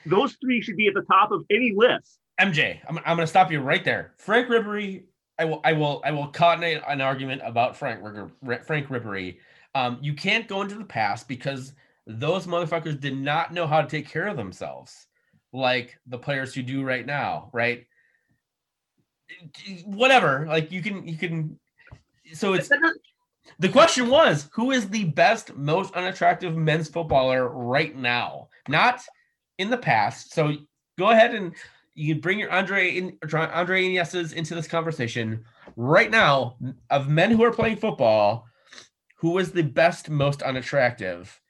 Those 0.07 0.37
three 0.43 0.61
should 0.61 0.77
be 0.77 0.89
at 0.89 0.95
the 0.95 1.03
top 1.03 1.31
of 1.31 1.45
any 1.51 1.73
list. 1.75 2.19
MJ, 2.41 2.81
I'm, 2.89 2.99
I'm 2.99 3.17
going 3.17 3.19
to 3.21 3.27
stop 3.27 3.51
you 3.51 3.61
right 3.61 3.85
there. 3.85 4.15
Franck 4.19 4.49
Ribéry, 4.49 5.05
I 5.39 5.45
will, 5.45 5.61
I 5.65 5.73
will, 5.73 6.03
I 6.05 6.11
will 6.11 6.29
coordinate 6.29 6.83
an 6.87 7.01
argument 7.01 7.43
about 7.45 7.77
Frank 7.77 8.01
Franck 8.65 8.89
Ribéry. 8.89 9.39
Um, 9.75 9.99
you 10.01 10.15
can't 10.15 10.49
go 10.49 10.63
into 10.63 10.77
the 10.77 10.85
past 10.85 11.29
because 11.29 11.73
those 12.07 12.47
motherfuckers 12.47 13.01
did 13.01 13.17
not 13.17 13.53
know 13.53 13.67
how 13.67 13.81
to 13.81 13.89
take 13.89 14.09
care 14.09 14.29
of 14.29 14.37
themselves, 14.37 15.07
like 15.53 15.99
the 16.07 16.19
players 16.19 16.55
who 16.55 16.63
do 16.63 16.85
right 16.85 17.07
now, 17.07 17.51
right? 17.53 17.87
Whatever, 19.85 20.47
like 20.49 20.71
you 20.71 20.83
can, 20.83 21.07
you 21.09 21.17
can. 21.17 21.59
So 22.33 22.55
it's 22.55 22.71
the 23.59 23.69
question 23.69 24.09
was, 24.09 24.49
who 24.53 24.71
is 24.71 24.89
the 24.89 25.05
best, 25.05 25.55
most 25.57 25.95
unattractive 25.95 26.57
men's 26.57 26.89
footballer 26.89 27.49
right 27.49 27.97
now? 27.97 28.49
Not 28.69 29.03
in 29.59 29.71
the 29.71 29.77
past. 29.77 30.33
So 30.33 30.55
go 30.99 31.11
ahead 31.11 31.35
and 31.35 31.55
you 31.95 32.15
can 32.15 32.21
bring 32.21 32.39
your 32.39 32.51
Andre 32.51 32.91
in 32.91 33.19
Andre 33.33 33.85
Iniestas 33.85 34.33
into 34.33 34.55
this 34.55 34.67
conversation 34.67 35.45
right 35.77 36.11
now 36.11 36.57
of 36.91 37.09
men 37.09 37.31
who 37.31 37.45
are 37.45 37.53
playing 37.53 37.77
football. 37.77 38.47
Who 39.19 39.39
is 39.39 39.53
the 39.53 39.63
best, 39.63 40.11
most 40.11 40.43
unattractive? 40.43 41.41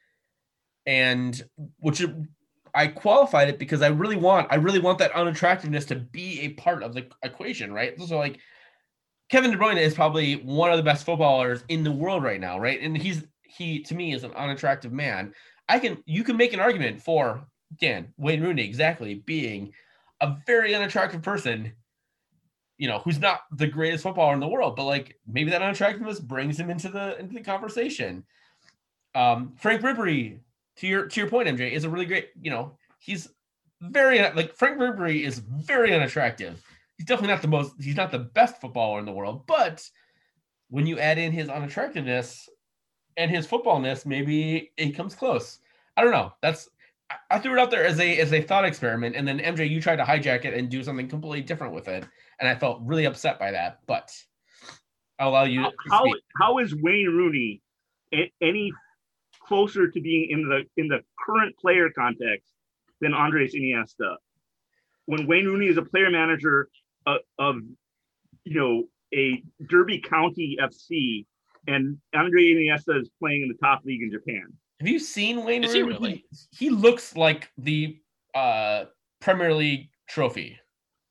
And 0.87 1.43
which 1.79 2.05
I 2.75 2.89
qualified 2.89 3.49
it 3.49 3.59
because 3.59 3.83
I 3.83 3.89
really 3.89 4.17
want, 4.17 4.49
I 4.51 4.57
really 4.57 4.81
want 4.81 4.99
that 4.99 5.13
unattractiveness 5.13 5.87
to 5.87 5.97
be 5.97 6.41
a 6.43 6.49
part 6.51 6.83
of 6.83 6.95
the 6.95 7.07
equation, 7.23 7.73
right? 7.73 7.99
So 8.01 8.19
like 8.19 8.39
Kevin 9.31 9.51
De 9.51 9.57
Bruyne 9.57 9.79
is 9.79 9.95
probably 9.95 10.37
one 10.37 10.71
of 10.71 10.77
the 10.77 10.83
best 10.83 11.07
footballers 11.07 11.65
in 11.69 11.85
the 11.85 11.93
world 11.93 12.23
right 12.23 12.41
now, 12.41 12.59
right? 12.59 12.81
And 12.81 12.97
he's 12.97 13.25
he 13.43 13.83
to 13.85 13.95
me 13.95 14.13
is 14.13 14.25
an 14.25 14.33
unattractive 14.33 14.93
man. 14.93 15.33
I 15.69 15.79
can 15.79 16.03
you 16.05 16.23
can 16.23 16.37
make 16.37 16.53
an 16.53 16.61
argument 16.61 17.01
for 17.01 17.47
Dan 17.81 18.13
Wayne 18.19 18.43
Rooney 18.43 18.65
exactly 18.65 19.15
being 19.15 19.73
a 20.25 20.39
very 20.47 20.75
unattractive 20.75 21.23
person, 21.23 21.73
you 22.79 22.89
know, 22.89 22.99
who's 23.01 23.19
not 23.19 23.43
the 23.53 23.67
greatest 23.67 24.03
footballer 24.03 24.33
in 24.33 24.41
the 24.41 24.49
world, 24.49 24.75
but 24.75 24.85
like 24.85 25.19
maybe 25.27 25.51
that 25.51 25.63
unattractiveness 25.63 26.19
brings 26.19 26.59
him 26.59 26.71
into 26.71 26.89
the 26.89 27.19
into 27.19 27.35
the 27.35 27.43
conversation. 27.43 28.25
Um, 29.15 29.55
Franck 29.57 29.83
Ribéry, 29.83 30.39
to 30.77 30.87
your 30.87 31.07
to 31.07 31.21
your 31.21 31.29
point, 31.29 31.49
MJ, 31.49 31.71
is 31.71 31.85
a 31.85 31.91
really 31.91 32.07
great, 32.07 32.31
you 32.41 32.51
know, 32.51 32.77
he's 32.99 33.29
very 33.83 34.19
like 34.19 34.55
Franck 34.55 34.79
Ribéry 34.79 35.25
is 35.25 35.39
very 35.39 35.95
unattractive. 35.95 36.63
He's 36.97 37.07
definitely 37.07 37.35
not 37.35 37.43
the 37.43 37.49
most. 37.49 37.75
He's 37.81 37.97
not 37.97 38.11
the 38.11 38.19
best 38.19 38.61
footballer 38.61 38.99
in 38.99 39.05
the 39.05 39.13
world, 39.13 39.47
but 39.47 39.89
when 40.71 40.87
you 40.87 40.99
add 40.99 41.19
in 41.19 41.33
his 41.33 41.49
unattractiveness 41.49 42.49
and 43.17 43.31
his 43.31 43.47
footballness, 43.47 44.07
maybe 44.07 44.73
it 44.77 44.97
comes 44.97 45.15
close. 45.15 45.59
I 45.97 46.03
don't 46.03 46.13
know. 46.13 46.33
That's 46.41 46.69
I- 47.31 47.39
threw 47.39 47.53
it 47.53 47.59
out 47.59 47.71
there 47.71 47.85
as 47.85 47.99
a 48.01 48.19
as 48.19 48.33
a 48.33 48.41
thought 48.41 48.65
experiment, 48.65 49.17
and 49.17 49.27
then 49.27 49.39
MJ, 49.39 49.69
you 49.69 49.81
tried 49.81 49.97
to 49.97 50.05
hijack 50.05 50.45
it 50.45 50.55
and 50.55 50.69
do 50.69 50.83
something 50.83 51.09
completely 51.09 51.43
different 51.43 51.75
with 51.75 51.89
it, 51.89 52.05
and 52.41 52.49
I 52.49 52.55
felt 52.55 52.81
really 52.83 53.05
upset 53.05 53.39
by 53.39 53.51
that. 53.51 53.81
But 53.87 54.11
I'll 55.19 55.31
allow 55.31 55.45
you. 55.45 55.63
How, 55.91 56.05
how 56.41 56.59
is 56.59 56.75
Wayne 56.75 57.09
Rooney 57.09 57.61
any 58.41 58.73
closer 59.41 59.89
to 59.89 60.01
being 60.01 60.31
in 60.31 60.49
the 60.49 60.63
in 60.77 60.89
the 60.89 61.01
current 61.25 61.57
player 61.59 61.91
context 61.97 62.53
than 63.01 63.15
Andres 63.15 63.55
Iniesta? 63.55 64.17
When 65.07 65.27
Wayne 65.27 65.47
Rooney 65.47 65.67
is 65.67 65.77
a 65.77 65.83
player 65.83 66.11
manager 66.11 66.69
of, 67.07 67.21
of 67.39 67.57
you 68.45 68.59
know 68.59 68.85
a 69.15 69.43
Derby 69.69 70.01
County 70.01 70.57
FC, 70.61 71.27
and 71.67 71.99
Andre 72.15 72.55
Iniesta 72.55 73.01
is 73.01 73.11
playing 73.21 73.43
in 73.43 73.49
the 73.49 73.59
top 73.63 73.85
league 73.85 74.03
in 74.03 74.11
Japan. 74.11 74.53
Have 74.85 74.93
you 74.93 74.99
seen 74.99 75.45
Wayne 75.47 75.65
Is 75.65 75.73
he 75.73 75.81
Rooney? 75.81 75.95
really? 75.95 76.25
He 76.51 76.69
looks 76.69 77.17
like 77.17 77.51
the 77.57 77.97
uh, 78.35 78.85
Premier 79.19 79.55
League 79.55 79.89
trophy. 80.07 80.59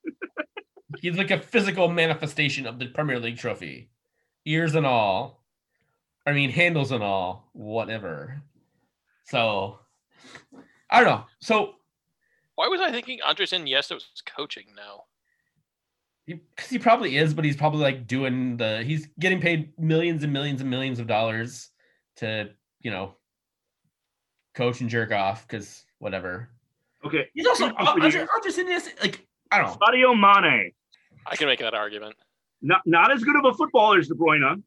He's 1.02 1.18
like 1.18 1.32
a 1.32 1.40
physical 1.40 1.88
manifestation 1.88 2.68
of 2.68 2.78
the 2.78 2.86
Premier 2.86 3.20
League 3.20 3.40
trophy, 3.40 3.90
ears 4.46 4.76
and 4.76 4.86
all. 4.86 5.44
I 6.28 6.34
mean, 6.34 6.52
handles 6.52 6.92
and 6.92 7.04
all, 7.04 7.50
whatever. 7.54 8.44
So, 9.24 9.80
I 10.92 11.00
don't 11.04 11.10
know. 11.10 11.26
So, 11.40 11.74
Why 12.54 12.68
was 12.68 12.80
I 12.80 12.92
thinking 12.92 13.22
Andres 13.26 13.54
Iniesta 13.54 13.96
was 13.96 14.06
coaching 14.24 14.68
now? 14.76 15.06
because 16.28 16.70
he 16.70 16.78
probably 16.78 17.18
is, 17.18 17.34
but 17.34 17.44
he's 17.44 17.58
probably 17.58 17.82
like 17.82 18.06
doing 18.06 18.56
the. 18.56 18.84
He's 18.84 19.08
getting 19.20 19.42
paid 19.42 19.74
millions 19.80 20.24
and 20.24 20.32
millions 20.32 20.62
and 20.62 20.70
millions 20.70 21.00
of 21.00 21.08
dollars 21.08 21.72
to, 22.18 22.52
you 22.80 22.92
know, 22.92 23.16
coach 24.54 24.82
and 24.82 24.89
jerk 24.89 25.12
off 25.12 25.48
because 25.48 25.86
whatever. 26.00 26.50
Okay, 27.06 27.28
He's 27.34 27.46
also 27.46 27.68
Good 27.70 27.78
for 27.78 28.00
you. 28.00 28.04
Andre, 28.04 28.28
Andres 28.36 28.89
like 29.02 29.26
I 29.52 29.58
don't 29.60 29.68
know. 29.68 29.78
Sadio 29.86 30.13
Mane, 30.20 30.72
I 31.28 31.36
can 31.36 31.48
make 31.48 31.60
that 31.60 31.74
argument. 31.74 32.16
not 32.62 32.82
not 32.86 33.12
as 33.12 33.24
good 33.24 33.36
of 33.36 33.46
a 33.46 33.54
footballer 33.54 34.00
as 34.00 34.08
De 34.08 34.16
Bruyne, 34.16 34.63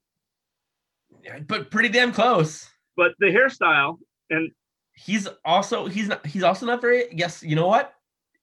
but 1.47 1.71
pretty 1.71 1.89
damn 1.89 2.13
close. 2.13 2.69
but 2.97 3.13
the 3.19 3.27
hairstyle 3.27 3.99
and 4.31 4.51
He's 4.99 5.29
also 5.45 5.87
he's 5.89 6.09
not 6.09 6.25
he's 6.27 6.43
also 6.43 6.65
not 6.65 6.81
very 6.81 7.05
yes, 7.13 7.43
you 7.43 7.55
know 7.55 7.67
what? 7.67 7.93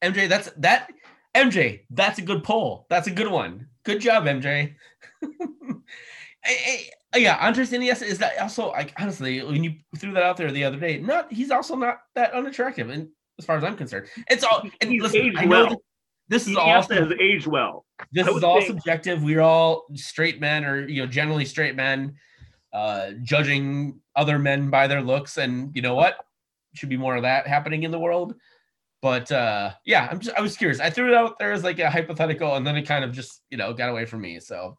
MJ, 0.03 0.29
that's 0.29 0.51
that 0.58 0.91
MJ, 1.36 1.82
that's 1.89 2.19
a 2.19 2.21
good 2.21 2.43
poll. 2.43 2.86
That's 2.91 3.08
a 3.08 3.12
good 3.12 3.27
one. 3.27 3.67
Good 3.84 4.01
job, 4.01 4.25
MJ. 4.25 4.75
Hey, 6.43 6.89
hey, 7.13 7.21
yeah, 7.21 7.38
Andres 7.39 7.71
Iniesta 7.71 8.03
is 8.03 8.17
that 8.19 8.38
also 8.39 8.69
like 8.69 8.93
honestly, 8.99 9.43
when 9.43 9.63
you 9.63 9.75
threw 9.97 10.12
that 10.13 10.23
out 10.23 10.38
there 10.38 10.51
the 10.51 10.63
other 10.63 10.77
day, 10.77 10.99
not 10.99 11.32
he's 11.32 11.51
also 11.51 11.75
not 11.75 11.99
that 12.15 12.34
unattractive, 12.34 12.89
and 12.89 13.08
as 13.39 13.45
far 13.45 13.58
as 13.58 13.63
I'm 13.63 13.75
concerned, 13.77 14.08
it's 14.29 14.43
all. 14.43 14.63
And 14.82 14.89
He's 14.91 15.01
listen, 15.01 15.21
aged 15.21 15.38
I 15.38 15.45
well. 15.45 15.82
this 16.27 16.47
is 16.47 16.56
all 16.56 16.67
has 16.82 16.89
aged 17.19 17.47
well. 17.47 17.86
this 18.12 18.27
I 18.27 18.32
is 18.32 18.43
all 18.43 18.58
think- 18.62 18.67
subjective. 18.67 19.23
We're 19.23 19.41
all 19.41 19.86
straight 19.95 20.39
men, 20.41 20.65
or 20.65 20.88
you 20.88 21.01
know, 21.01 21.08
generally 21.08 21.45
straight 21.45 21.75
men, 21.75 22.15
uh, 22.73 23.12
judging 23.23 23.99
other 24.15 24.38
men 24.38 24.69
by 24.69 24.88
their 24.88 25.01
looks, 25.01 25.38
and 25.38 25.71
you 25.75 25.82
know 25.82 25.95
what? 25.95 26.17
Should 26.75 26.89
be 26.89 26.97
more 26.97 27.15
of 27.15 27.21
that 27.23 27.47
happening 27.47 27.84
in 27.84 27.91
the 27.91 27.99
world. 27.99 28.36
But 29.01 29.32
uh, 29.32 29.71
yeah, 29.86 30.08
I'm 30.12 30.19
just 30.19 30.36
I 30.36 30.41
was 30.41 30.58
curious. 30.58 30.79
I 30.79 30.89
threw 30.89 31.08
it 31.10 31.13
out 31.13 31.38
there 31.39 31.51
as 31.53 31.63
like 31.63 31.79
a 31.79 31.89
hypothetical, 31.89 32.56
and 32.56 32.65
then 32.65 32.75
it 32.75 32.84
kind 32.84 33.03
of 33.06 33.12
just 33.12 33.41
you 33.49 33.58
know 33.58 33.73
got 33.73 33.89
away 33.89 34.06
from 34.06 34.21
me. 34.21 34.39
So 34.39 34.77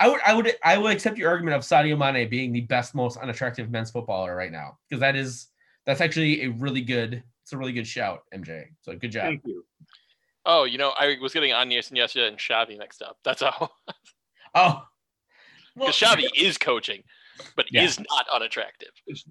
I 0.00 0.08
would 0.08 0.20
I 0.26 0.34
would 0.34 0.52
I 0.64 0.78
would 0.78 0.92
accept 0.92 1.18
your 1.18 1.30
argument 1.30 1.56
of 1.56 1.62
Sadio 1.62 1.96
Mane 1.96 2.28
being 2.28 2.52
the 2.52 2.62
best, 2.62 2.94
most 2.94 3.18
unattractive 3.18 3.70
men's 3.70 3.90
footballer 3.90 4.34
right 4.34 4.50
now 4.50 4.78
because 4.88 5.00
that 5.00 5.14
is 5.14 5.48
that's 5.86 6.00
actually 6.00 6.44
a 6.44 6.48
really 6.48 6.80
good 6.80 7.22
it's 7.42 7.52
a 7.52 7.58
really 7.58 7.72
good 7.72 7.86
shout, 7.86 8.22
MJ. 8.34 8.64
So 8.80 8.96
good 8.96 9.12
job. 9.12 9.24
Thank 9.24 9.42
you. 9.44 9.64
Oh, 10.46 10.64
you 10.64 10.78
know, 10.78 10.92
I 10.98 11.16
was 11.20 11.32
getting 11.34 11.52
Andres 11.52 11.90
Iniesta 11.90 12.26
and 12.26 12.38
Xavi 12.38 12.78
mixed 12.78 13.02
up. 13.02 13.18
That's 13.24 13.42
all. 13.42 13.70
Oh, 14.52 14.82
well, 15.76 15.86
Because 15.92 15.96
Xavi 15.96 16.24
is 16.36 16.58
coaching, 16.58 17.04
but 17.54 17.66
Yeah. 17.70 17.84
is 17.84 18.00
not 18.00 18.26
unattractive. 18.34 18.88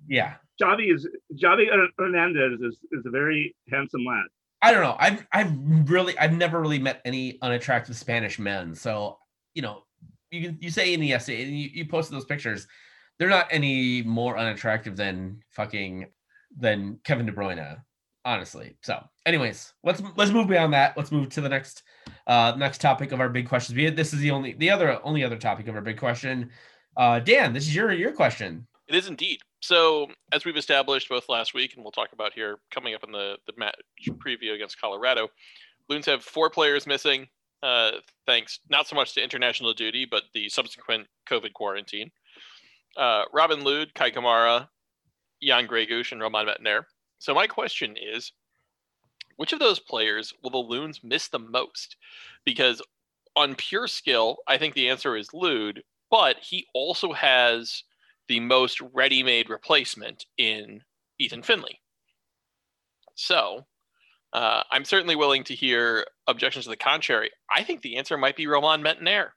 yeah. 0.07 0.35
Javi 0.61 0.93
is 0.95 1.05
Javi 1.35 1.65
Hernandez 1.97 2.61
is, 2.61 2.77
is 2.93 3.05
a 3.05 3.09
very 3.09 3.53
handsome 3.69 4.05
lad. 4.05 4.23
I 4.61 4.71
don't 4.71 4.81
know. 4.81 4.95
I've 4.97 5.27
I've 5.33 5.51
really 5.89 6.17
I've 6.17 6.31
never 6.31 6.61
really 6.61 6.79
met 6.79 7.01
any 7.03 7.37
unattractive 7.41 7.97
Spanish 7.97 8.39
men. 8.39 8.75
So 8.75 9.17
you 9.55 9.61
know, 9.61 9.83
you 10.31 10.55
you 10.59 10.69
say 10.69 10.95
Iniesta 10.95 11.41
and 11.41 11.57
you, 11.57 11.69
you 11.73 11.85
posted 11.85 12.15
those 12.15 12.25
pictures. 12.25 12.67
They're 13.17 13.29
not 13.29 13.47
any 13.51 14.01
more 14.03 14.37
unattractive 14.37 14.95
than 14.95 15.41
fucking 15.51 16.07
than 16.57 16.99
Kevin 17.03 17.25
De 17.25 17.31
Bruyne, 17.31 17.81
honestly. 18.25 18.77
So, 18.81 19.03
anyways, 19.25 19.73
let's 19.83 20.01
let's 20.15 20.31
move 20.31 20.47
beyond 20.47 20.73
that. 20.73 20.95
Let's 20.97 21.11
move 21.11 21.29
to 21.29 21.41
the 21.41 21.49
next 21.49 21.83
uh 22.27 22.53
next 22.57 22.79
topic 22.81 23.11
of 23.11 23.19
our 23.19 23.29
big 23.29 23.47
questions. 23.47 23.95
This 23.95 24.13
is 24.13 24.19
the 24.19 24.31
only 24.31 24.53
the 24.53 24.69
other 24.69 24.99
only 25.05 25.23
other 25.23 25.37
topic 25.37 25.67
of 25.67 25.75
our 25.75 25.81
big 25.81 25.97
question. 25.97 26.49
Uh 26.95 27.19
Dan, 27.19 27.53
this 27.53 27.67
is 27.67 27.75
your 27.75 27.91
your 27.91 28.11
question. 28.11 28.67
It 28.87 28.95
is 28.95 29.07
indeed. 29.07 29.39
So, 29.61 30.07
as 30.31 30.45
we've 30.45 30.57
established 30.57 31.09
both 31.09 31.29
last 31.29 31.53
week, 31.53 31.75
and 31.75 31.83
we'll 31.83 31.91
talk 31.91 32.13
about 32.13 32.33
here 32.33 32.57
coming 32.71 32.95
up 32.95 33.03
in 33.03 33.11
the, 33.11 33.35
the 33.45 33.53
match 33.57 33.75
preview 34.17 34.55
against 34.55 34.79
Colorado, 34.79 35.27
Loons 35.89 36.05
have 36.05 36.23
four 36.23 36.49
players 36.51 36.85
missing, 36.85 37.27
uh, 37.61 37.91
thanks 38.25 38.59
not 38.69 38.87
so 38.87 38.95
much 38.95 39.13
to 39.13 39.23
international 39.23 39.73
duty, 39.73 40.05
but 40.09 40.23
the 40.33 40.49
subsequent 40.49 41.07
COVID 41.29 41.53
quarantine. 41.53 42.11
Uh, 42.97 43.23
Robin 43.33 43.63
Lod, 43.63 43.93
Kai 43.93 44.11
Kamara, 44.11 44.67
Jan 45.41 45.67
Gregus, 45.67 46.11
and 46.11 46.21
Roman 46.21 46.47
Métanire. 46.47 46.83
So, 47.19 47.33
my 47.33 47.47
question 47.47 47.95
is 47.97 48.31
which 49.35 49.53
of 49.53 49.59
those 49.59 49.79
players 49.79 50.33
will 50.43 50.49
the 50.49 50.57
Loons 50.57 51.01
miss 51.03 51.27
the 51.27 51.39
most? 51.39 51.95
Because 52.45 52.81
on 53.35 53.55
pure 53.55 53.87
skill, 53.87 54.37
I 54.47 54.57
think 54.57 54.73
the 54.73 54.89
answer 54.89 55.15
is 55.15 55.33
Lod, 55.33 55.81
but 56.09 56.37
he 56.41 56.67
also 56.73 57.13
has 57.13 57.83
the 58.27 58.39
most 58.39 58.81
ready-made 58.93 59.49
replacement 59.49 60.25
in 60.37 60.81
Ethan 61.19 61.43
Finlay. 61.43 61.79
So, 63.15 63.65
uh, 64.33 64.63
I'm 64.71 64.85
certainly 64.85 65.15
willing 65.15 65.43
to 65.45 65.55
hear 65.55 66.05
objections 66.27 66.65
to 66.65 66.69
the 66.69 66.77
contrary. 66.77 67.31
I 67.53 67.63
think 67.63 67.81
the 67.81 67.97
answer 67.97 68.17
might 68.17 68.35
be 68.35 68.47
Roman 68.47 68.83
Métanire, 68.83 69.29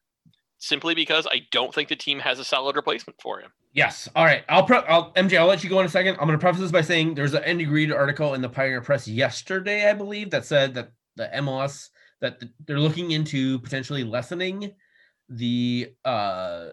simply 0.59 0.94
because 0.94 1.26
I 1.26 1.42
don't 1.50 1.74
think 1.74 1.88
the 1.88 1.96
team 1.96 2.18
has 2.20 2.38
a 2.38 2.44
solid 2.44 2.76
replacement 2.76 3.20
for 3.20 3.40
him. 3.40 3.50
Yes. 3.74 4.09
All 4.14 4.24
right. 4.24 4.44
I'll, 4.50 4.64
pre- 4.64 4.76
I'll 4.76 5.12
MJ. 5.14 5.38
I'll 5.38 5.46
let 5.46 5.64
you 5.64 5.70
go 5.70 5.81
in 5.81 5.87
a 5.87 5.88
second. 5.88 6.16
I'm 6.20 6.26
going 6.26 6.38
to 6.38 6.38
preface 6.38 6.61
this 6.61 6.70
by 6.70 6.83
saying 6.83 7.14
there's 7.14 7.33
an 7.33 7.42
Andy 7.44 7.64
Greder 7.64 7.96
article 7.96 8.35
in 8.35 8.42
the 8.42 8.48
Pioneer 8.48 8.83
Press 8.83 9.09
yesterday, 9.09 9.88
I 9.88 9.94
believe, 9.94 10.31
that 10.31 10.44
said 10.44 10.74
that 10.74 10.92
the 11.16 11.31
MLS 11.37 11.88
that 12.20 12.38
th- 12.38 12.52
they're 12.66 12.78
looking 12.78 13.12
into 13.12 13.59
potentially 13.61 14.05
lessening 14.05 14.72
the 15.31 15.90
uh, 16.05 16.68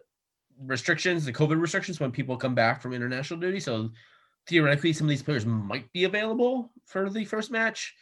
restrictions, 0.62 1.24
the 1.24 1.34
COVID 1.34 1.60
restrictions, 1.60 2.02
when 2.02 2.12
people 2.12 2.36
come 2.36 2.54
back 2.54 2.82
from 2.82 2.94
international 2.94 3.40
duty. 3.40 3.62
So 3.62 3.90
theoretically, 4.48 4.92
some 4.92 5.06
of 5.08 5.10
these 5.10 5.24
players 5.24 5.46
might 5.46 5.92
be 5.94 6.04
available 6.04 6.72
for 6.86 7.10
the 7.10 7.24
first 7.24 7.50
match. 7.50 7.96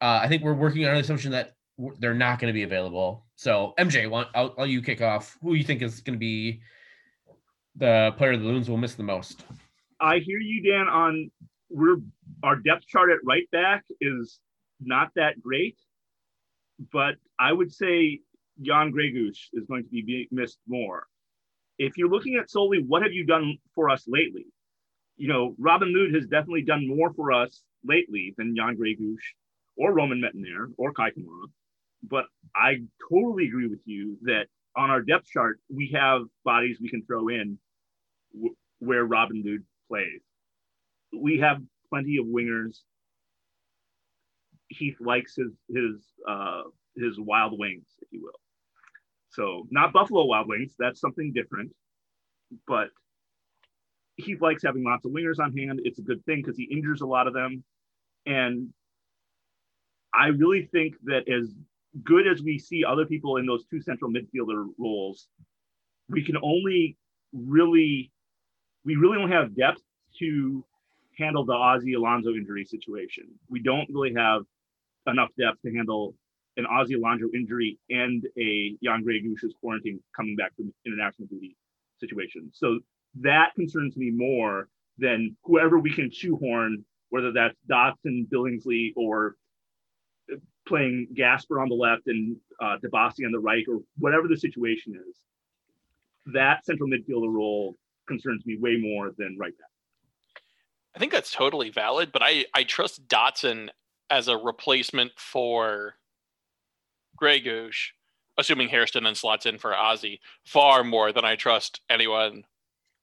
Uh, 0.00 0.20
I 0.22 0.28
think 0.28 0.42
we're 0.42 0.54
working 0.54 0.84
on 0.84 0.92
an 0.92 1.00
assumption 1.00 1.32
that 1.32 1.54
they're 1.98 2.14
not 2.14 2.38
going 2.38 2.48
to 2.48 2.54
be 2.54 2.62
available. 2.62 3.24
So 3.36 3.74
MJ, 3.78 4.08
want 4.08 4.28
I'll, 4.34 4.54
I'll 4.58 4.66
you 4.66 4.82
kick 4.82 5.00
off. 5.00 5.36
Who 5.42 5.54
you 5.54 5.64
think 5.64 5.82
is 5.82 6.00
going 6.00 6.14
to 6.14 6.20
be 6.20 6.60
the 7.76 8.14
player 8.16 8.36
the 8.36 8.44
Loons 8.44 8.68
will 8.68 8.76
miss 8.76 8.94
the 8.94 9.02
most? 9.02 9.44
I 10.00 10.18
hear 10.18 10.38
you, 10.38 10.62
Dan. 10.62 10.88
On 10.88 11.30
we're 11.70 11.96
our 12.42 12.56
depth 12.56 12.86
chart 12.86 13.10
at 13.10 13.18
right 13.24 13.50
back 13.50 13.84
is 14.00 14.38
not 14.80 15.10
that 15.16 15.40
great, 15.40 15.76
but 16.92 17.14
I 17.38 17.52
would 17.52 17.72
say 17.72 18.20
Jan 18.62 18.92
Gregus 18.92 19.48
is 19.52 19.66
going 19.68 19.84
to 19.84 19.88
be 19.90 20.28
missed 20.30 20.58
more. 20.68 21.04
If 21.78 21.96
you're 21.96 22.08
looking 22.08 22.36
at 22.36 22.50
solely 22.50 22.84
what 22.86 23.02
have 23.02 23.12
you 23.12 23.26
done 23.26 23.58
for 23.74 23.90
us 23.90 24.04
lately, 24.06 24.46
you 25.16 25.28
know 25.28 25.56
Robin 25.58 25.92
Lod 25.92 26.14
has 26.14 26.28
definitely 26.28 26.62
done 26.62 26.86
more 26.86 27.12
for 27.14 27.32
us 27.32 27.62
lately 27.84 28.34
than 28.36 28.54
Jan 28.56 28.76
Gregus 28.76 29.18
or 29.76 29.92
Roman 29.94 30.20
Métanire 30.22 30.72
or 30.78 30.92
Kai 30.92 31.10
Kamara. 31.10 31.48
But 32.02 32.26
I 32.54 32.76
totally 33.10 33.46
agree 33.48 33.68
with 33.68 33.80
you 33.86 34.18
that 34.22 34.46
on 34.76 34.90
our 34.90 35.02
depth 35.02 35.26
chart 35.28 35.60
we 35.72 35.92
have 35.94 36.22
bodies 36.44 36.78
we 36.80 36.88
can 36.90 37.04
throw 37.06 37.28
in 37.28 37.58
w- 38.34 38.56
where 38.80 39.04
Robin 39.04 39.42
Lod 39.46 39.64
plays. 39.88 40.22
We 41.16 41.38
have 41.40 41.58
plenty 41.90 42.18
of 42.18 42.26
wingers. 42.26 42.80
Heath 44.68 44.96
likes 45.00 45.36
his 45.36 45.52
his 45.74 46.04
uh, 46.28 46.62
his 46.96 47.18
wild 47.18 47.58
wings, 47.58 47.86
if 48.02 48.08
you 48.12 48.22
will. 48.22 48.40
So 49.30 49.66
not 49.70 49.92
Buffalo 49.92 50.26
Wild 50.26 50.48
Wings. 50.48 50.74
That's 50.78 51.00
something 51.00 51.32
different. 51.34 51.72
But 52.66 52.88
Heath 54.16 54.40
likes 54.40 54.62
having 54.64 54.84
lots 54.84 55.04
of 55.06 55.12
wingers 55.12 55.40
on 55.40 55.56
hand. 55.56 55.80
It's 55.84 55.98
a 55.98 56.02
good 56.02 56.24
thing 56.26 56.42
because 56.42 56.56
he 56.56 56.64
injures 56.64 57.00
a 57.00 57.06
lot 57.06 57.26
of 57.26 57.34
them. 57.34 57.64
And 58.26 58.70
I 60.16 60.28
really 60.28 60.68
think 60.72 60.94
that 61.04 61.28
as 61.28 61.54
good 62.02 62.26
as 62.26 62.42
we 62.42 62.58
see 62.58 62.84
other 62.84 63.06
people 63.06 63.36
in 63.36 63.46
those 63.46 63.64
two 63.66 63.80
central 63.80 64.10
midfielder 64.10 64.66
roles, 64.78 65.28
we 66.08 66.24
can 66.24 66.36
only 66.42 66.96
really, 67.32 68.10
we 68.84 68.96
really 68.96 69.18
don't 69.18 69.30
have 69.30 69.56
depth 69.56 69.82
to 70.18 70.64
handle 71.18 71.44
the 71.44 71.52
Ozzie 71.52 71.94
Alonso 71.94 72.30
injury 72.30 72.64
situation. 72.64 73.24
We 73.48 73.60
don't 73.60 73.88
really 73.90 74.14
have 74.14 74.42
enough 75.06 75.30
depth 75.38 75.62
to 75.62 75.74
handle 75.74 76.14
an 76.56 76.66
Ozzie 76.66 76.94
Alonso 76.94 77.26
injury 77.34 77.78
and 77.90 78.24
a 78.38 78.76
Jan 78.82 79.04
Gregus' 79.04 79.52
quarantine 79.60 80.00
coming 80.14 80.36
back 80.36 80.54
from 80.56 80.72
international 80.86 81.28
duty 81.28 81.56
situation. 81.98 82.50
So 82.52 82.80
that 83.20 83.54
concerns 83.54 83.96
me 83.96 84.10
more 84.10 84.68
than 84.98 85.36
whoever 85.44 85.78
we 85.78 85.92
can 85.92 86.10
shoehorn, 86.10 86.84
whether 87.10 87.32
that's 87.32 87.56
Dotson, 87.68 88.28
Billingsley, 88.28 88.92
or 88.96 89.36
playing 90.66 91.08
Gasper 91.14 91.60
on 91.60 91.68
the 91.68 91.74
left 91.74 92.06
and 92.06 92.36
uh, 92.60 92.76
Dibassy 92.82 93.24
on 93.24 93.32
the 93.32 93.38
right, 93.38 93.64
or 93.68 93.80
whatever 93.98 94.28
the 94.28 94.36
situation 94.36 94.94
is. 95.08 95.16
That 96.32 96.64
central 96.64 96.88
midfielder 96.88 97.32
role 97.32 97.76
concerns 98.08 98.44
me 98.46 98.56
way 98.58 98.76
more 98.76 99.12
than 99.16 99.36
right 99.38 99.56
back. 99.58 99.68
I 100.96 100.98
think 100.98 101.12
that's 101.12 101.30
totally 101.30 101.70
valid, 101.70 102.12
but 102.12 102.22
I 102.22 102.46
I 102.54 102.64
trust 102.64 103.06
Dotson 103.08 103.68
as 104.10 104.28
a 104.28 104.36
replacement 104.36 105.12
for 105.16 105.94
Gregus, 107.20 107.74
assuming 108.38 108.68
Hairston 108.68 109.06
and 109.06 109.16
slots 109.16 109.46
in 109.46 109.58
for 109.58 109.74
Ozzie, 109.74 110.20
far 110.44 110.84
more 110.84 111.12
than 111.12 111.24
I 111.24 111.36
trust 111.36 111.80
anyone 111.90 112.44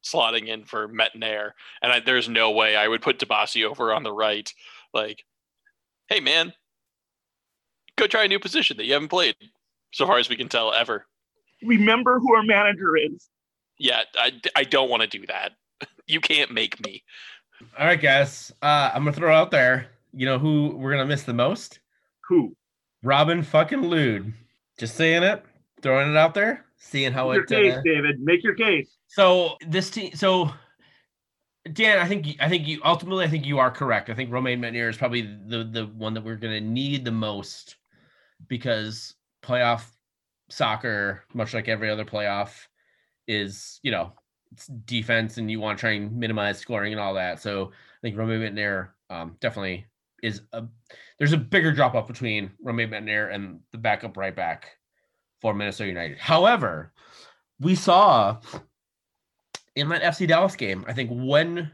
slotting 0.03 0.47
in 0.47 0.63
for 0.63 0.87
Métanire. 0.87 1.51
And 1.81 1.91
I, 1.91 1.99
there's 1.99 2.29
no 2.29 2.51
way 2.51 2.75
I 2.75 2.87
would 2.87 3.01
put 3.01 3.19
Dibassy 3.19 3.65
over 3.65 3.93
on 3.93 4.03
the 4.03 4.13
right. 4.13 4.51
Like, 4.93 5.25
hey 6.07 6.19
man, 6.19 6.53
go 7.97 8.07
try 8.07 8.23
a 8.23 8.27
new 8.27 8.39
position 8.39 8.77
that 8.77 8.85
you 8.85 8.93
haven't 8.93 9.09
played, 9.09 9.35
so 9.91 10.05
far 10.05 10.17
as 10.17 10.29
we 10.29 10.35
can 10.35 10.49
tell, 10.49 10.73
ever. 10.73 11.05
Remember 11.63 12.19
who 12.19 12.35
our 12.35 12.43
manager 12.43 12.95
is. 12.97 13.29
Yeah, 13.77 14.01
I, 14.15 14.33
I 14.55 14.63
don't 14.63 14.89
want 14.89 15.01
to 15.03 15.07
do 15.07 15.25
that. 15.27 15.53
You 16.07 16.19
can't 16.19 16.51
make 16.51 16.83
me. 16.83 17.03
All 17.79 17.85
right, 17.85 18.01
guys. 18.01 18.51
Uh, 18.61 18.91
I'm 18.93 19.03
gonna 19.03 19.15
throw 19.15 19.33
out 19.33 19.49
there. 19.49 19.87
You 20.13 20.25
know 20.25 20.39
who 20.39 20.75
we're 20.75 20.91
gonna 20.91 21.05
miss 21.05 21.23
the 21.23 21.33
most? 21.33 21.79
Who? 22.27 22.53
Robin 23.01 23.43
fucking 23.43 23.83
Lod. 23.83 24.33
Just 24.77 24.95
saying 24.95 25.23
it, 25.23 25.45
throwing 25.81 26.11
it 26.11 26.17
out 26.17 26.33
there, 26.33 26.65
seeing 26.77 27.13
how 27.13 27.31
Make 27.31 27.43
it. 27.43 27.51
your 27.51 27.61
case, 27.61 27.77
uh, 27.77 27.81
David. 27.85 28.19
Make 28.19 28.43
your 28.43 28.55
case. 28.55 28.97
So 29.07 29.55
this 29.65 29.89
team, 29.89 30.13
so 30.13 30.51
Dan, 31.71 31.99
I 31.99 32.07
think 32.07 32.35
I 32.39 32.49
think 32.49 32.67
you 32.67 32.81
ultimately 32.83 33.23
I 33.25 33.27
think 33.27 33.45
you 33.45 33.59
are 33.59 33.69
correct. 33.69 34.09
I 34.09 34.15
think 34.15 34.31
Romain 34.31 34.59
Métanire 34.59 34.89
is 34.89 34.97
probably 34.97 35.21
the 35.21 35.63
the 35.63 35.85
one 35.85 36.13
that 36.15 36.23
we're 36.23 36.35
going 36.35 36.53
to 36.53 36.67
need 36.67 37.05
the 37.05 37.11
most 37.11 37.75
because 38.47 39.15
playoff 39.43 39.83
soccer, 40.49 41.23
much 41.33 41.53
like 41.53 41.67
every 41.67 41.89
other 41.89 42.05
playoff, 42.05 42.67
is 43.27 43.79
you 43.83 43.91
know 43.91 44.13
it's 44.51 44.67
defense 44.67 45.37
and 45.37 45.49
you 45.49 45.59
want 45.59 45.77
to 45.77 45.81
try 45.81 45.91
and 45.91 46.15
minimize 46.17 46.59
scoring 46.59 46.93
and 46.93 47.01
all 47.01 47.13
that. 47.13 47.41
So 47.41 47.71
I 47.71 47.99
think 48.01 48.17
Romain 48.17 48.39
Métanire 48.39 48.89
um, 49.09 49.37
definitely 49.39 49.85
is 50.21 50.41
a 50.53 50.63
there's 51.17 51.33
a 51.33 51.37
bigger 51.37 51.71
drop 51.71 51.95
off 51.95 52.07
between 52.07 52.51
Romain 52.61 52.89
Métanire 52.89 53.33
and 53.33 53.59
the 53.71 53.77
backup 53.77 54.17
right 54.17 54.35
back 54.35 54.71
for 55.39 55.53
Minnesota 55.53 55.89
United. 55.89 56.17
However, 56.17 56.93
we 57.59 57.75
saw 57.75 58.39
in 59.75 59.89
that 59.89 60.03
FC 60.03 60.27
Dallas 60.27 60.55
game, 60.55 60.85
I 60.87 60.93
think 60.93 61.09
when 61.11 61.71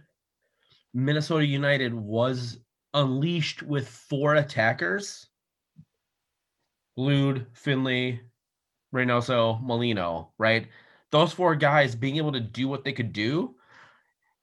Minnesota 0.94 1.46
United 1.46 1.94
was 1.94 2.60
unleashed 2.94 3.64
with 3.64 3.88
four 3.88 4.36
attackers, 4.36 5.28
Lod, 6.98 7.46
Finlay, 7.54 8.20
Reynoso, 8.94 9.62
Molino, 9.64 10.32
right? 10.38 10.68
Those 11.12 11.32
four 11.32 11.56
guys 11.56 11.96
being 11.96 12.18
able 12.18 12.34
to 12.34 12.40
do 12.40 12.68
what 12.68 12.84
they 12.84 12.92
could 12.92 13.14
do, 13.14 13.56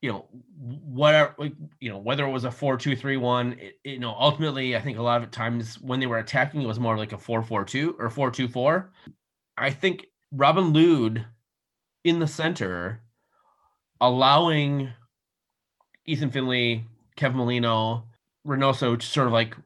you 0.01 0.13
know, 0.13 0.27
whatever, 0.59 1.35
you 1.81 1.91
know, 1.91 1.99
whether 1.99 2.25
it 2.25 2.31
was 2.31 2.45
a 2.45 2.51
four 2.51 2.77
two 2.77 2.95
three 2.95 3.17
one, 3.17 3.57
it, 3.59 3.79
you 3.85 3.99
know, 3.99 4.15
ultimately, 4.19 4.77
I 4.77 4.81
think 4.81 4.99
a 4.99 5.03
lot 5.03 5.23
of 5.23 5.31
times 5.31 5.81
when 5.81 6.01
they 6.01 6.07
were 6.07 6.19
attacking, 6.19 6.63
it 6.63 6.67
was 6.67 6.81
more 6.81 6.97
like 6.97 7.13
a 7.13 7.19
four 7.19 7.43
four 7.43 7.65
two 7.65 7.97
or 7.99 8.09
four 8.09 8.31
two 8.31 8.49
four. 8.49 8.93
I 9.59 9.71
think 9.71 10.07
Robin 10.33 10.73
Lod 10.73 11.27
in 12.05 12.19
the 12.19 12.27
center 12.27 13.03
allowing 14.01 14.91
Ethan 16.07 16.31
Finlay, 16.31 16.85
Kevin 17.17 17.39
Molino, 17.39 18.05
Reynoso 18.47 18.99
to 18.99 19.07
sort 19.07 19.27
of 19.27 19.33
like 19.33 19.57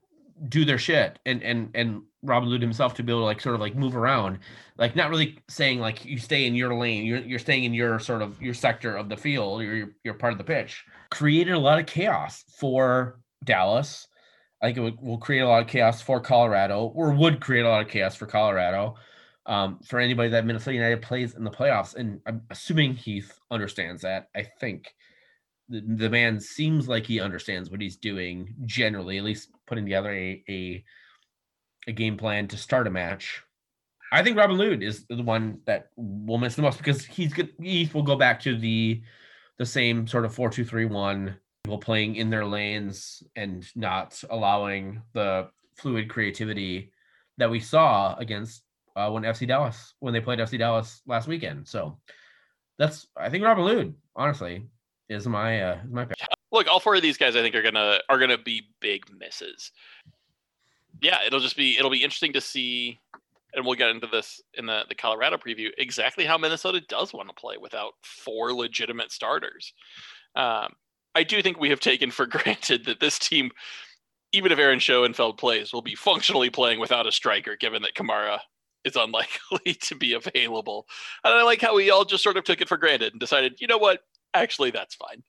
do 0.48 0.64
their 0.64 0.78
shit 0.78 1.18
and 1.26 1.42
and 1.42 1.70
and 1.74 2.02
Robin 2.22 2.50
Lod 2.50 2.60
himself 2.60 2.94
to 2.94 3.02
be 3.02 3.12
able 3.12 3.22
to 3.22 3.26
like 3.26 3.40
sort 3.40 3.54
of 3.54 3.60
like 3.60 3.76
move 3.76 3.96
around, 3.96 4.40
like 4.76 4.96
not 4.96 5.10
really 5.10 5.38
saying 5.48 5.78
like 5.78 6.04
you 6.04 6.18
stay 6.18 6.46
in 6.46 6.54
your 6.54 6.74
lane, 6.74 7.04
you're 7.04 7.20
you're 7.20 7.38
staying 7.38 7.64
in 7.64 7.74
your 7.74 7.98
sort 7.98 8.22
of 8.22 8.40
your 8.42 8.54
sector 8.54 8.96
of 8.96 9.08
the 9.08 9.16
field, 9.16 9.62
you're 9.62 9.90
you're 10.04 10.14
part 10.14 10.32
of 10.32 10.38
the 10.38 10.44
pitch. 10.44 10.84
Created 11.10 11.54
a 11.54 11.58
lot 11.58 11.78
of 11.78 11.86
chaos 11.86 12.44
for 12.58 13.20
Dallas. 13.44 14.08
I 14.60 14.72
think 14.72 14.78
it 14.78 15.02
will 15.02 15.18
create 15.18 15.40
a 15.40 15.48
lot 15.48 15.62
of 15.62 15.68
chaos 15.68 16.02
for 16.02 16.20
Colorado, 16.20 16.86
or 16.94 17.12
would 17.12 17.40
create 17.40 17.64
a 17.64 17.68
lot 17.68 17.82
of 17.82 17.88
chaos 17.88 18.16
for 18.16 18.26
Colorado. 18.26 18.96
Um, 19.46 19.78
for 19.86 19.98
anybody 19.98 20.28
that 20.30 20.44
Minnesota 20.44 20.74
United 20.74 21.00
plays 21.00 21.34
in 21.34 21.42
the 21.42 21.50
playoffs, 21.50 21.94
and 21.94 22.20
I'm 22.26 22.42
assuming 22.50 22.94
Heath 22.94 23.38
understands 23.50 24.02
that. 24.02 24.28
I 24.36 24.42
think 24.60 24.92
the, 25.70 25.80
the 25.80 26.10
man 26.10 26.38
seems 26.38 26.86
like 26.86 27.06
he 27.06 27.20
understands 27.20 27.70
what 27.70 27.80
he's 27.80 27.96
doing 27.96 28.54
generally, 28.66 29.16
at 29.16 29.24
least 29.24 29.50
putting 29.68 29.84
together 29.84 30.10
a, 30.10 30.42
a 30.48 30.84
a 31.86 31.92
game 31.92 32.16
plan 32.16 32.48
to 32.48 32.56
start 32.56 32.86
a 32.86 32.90
match. 32.90 33.42
I 34.12 34.22
think 34.22 34.36
Robin 34.36 34.56
Lod 34.56 34.82
is 34.82 35.04
the 35.08 35.22
one 35.22 35.60
that 35.66 35.90
will 35.96 36.38
miss 36.38 36.54
the 36.54 36.62
most 36.62 36.78
because 36.78 37.04
he's 37.04 37.32
good. 37.32 37.50
Heath 37.60 37.94
will 37.94 38.02
go 38.02 38.16
back 38.16 38.40
to 38.40 38.56
the 38.56 39.02
the 39.58 39.66
same 39.66 40.06
sort 40.06 40.24
of 40.24 40.34
four 40.34 40.50
two 40.50 40.64
three 40.64 40.86
one, 40.86 41.36
people 41.64 41.78
playing 41.78 42.16
in 42.16 42.30
their 42.30 42.46
lanes 42.46 43.22
and 43.36 43.66
not 43.76 44.22
allowing 44.30 45.02
the 45.14 45.48
fluid 45.76 46.08
creativity 46.08 46.92
that 47.36 47.50
we 47.50 47.60
saw 47.60 48.16
against 48.16 48.62
uh, 48.96 49.10
when 49.10 49.22
FC 49.22 49.46
Dallas 49.46 49.94
when 50.00 50.12
they 50.12 50.20
played 50.20 50.38
FC 50.38 50.58
Dallas 50.58 51.02
last 51.06 51.28
weekend. 51.28 51.68
So 51.68 51.98
that's 52.78 53.06
I 53.16 53.28
think 53.28 53.44
Robin 53.44 53.64
Lod 53.64 53.94
honestly 54.16 54.66
is 55.08 55.26
my 55.26 55.62
uh, 55.62 55.80
is 55.84 55.92
my 55.92 56.04
pick. 56.04 56.17
Look, 56.50 56.66
all 56.68 56.80
four 56.80 56.94
of 56.94 57.02
these 57.02 57.18
guys 57.18 57.36
I 57.36 57.42
think 57.42 57.54
are 57.54 57.62
gonna 57.62 57.98
are 58.08 58.18
gonna 58.18 58.38
be 58.38 58.68
big 58.80 59.02
misses. 59.18 59.72
Yeah, 61.02 61.18
it'll 61.26 61.40
just 61.40 61.56
be 61.56 61.76
it'll 61.78 61.90
be 61.90 62.02
interesting 62.02 62.32
to 62.32 62.40
see, 62.40 63.00
and 63.54 63.64
we'll 63.64 63.74
get 63.74 63.90
into 63.90 64.06
this 64.06 64.40
in 64.54 64.66
the 64.66 64.84
the 64.88 64.94
Colorado 64.94 65.36
preview 65.36 65.68
exactly 65.78 66.24
how 66.24 66.38
Minnesota 66.38 66.80
does 66.88 67.12
want 67.12 67.28
to 67.28 67.34
play 67.34 67.56
without 67.60 67.92
four 68.02 68.52
legitimate 68.52 69.12
starters. 69.12 69.72
Um, 70.34 70.72
I 71.14 71.24
do 71.24 71.42
think 71.42 71.58
we 71.58 71.70
have 71.70 71.80
taken 71.80 72.10
for 72.10 72.26
granted 72.28 72.84
that 72.86 73.00
this 73.00 73.18
team, 73.18 73.50
even 74.32 74.52
if 74.52 74.58
Aaron 74.58 74.78
Schoenfeld 74.78 75.38
plays, 75.38 75.72
will 75.72 75.82
be 75.82 75.94
functionally 75.94 76.50
playing 76.50 76.80
without 76.80 77.06
a 77.06 77.12
striker, 77.12 77.56
given 77.56 77.82
that 77.82 77.94
Kamara 77.94 78.38
is 78.84 78.96
unlikely 78.96 79.74
to 79.82 79.94
be 79.94 80.14
available. 80.14 80.86
And 81.24 81.34
I 81.34 81.42
like 81.42 81.60
how 81.60 81.74
we 81.74 81.90
all 81.90 82.04
just 82.04 82.22
sort 82.22 82.36
of 82.36 82.44
took 82.44 82.60
it 82.60 82.68
for 82.68 82.76
granted 82.76 83.12
and 83.12 83.20
decided, 83.20 83.60
you 83.60 83.66
know 83.66 83.78
what, 83.78 84.00
actually 84.34 84.70
that's 84.70 84.94
fine. 84.94 85.22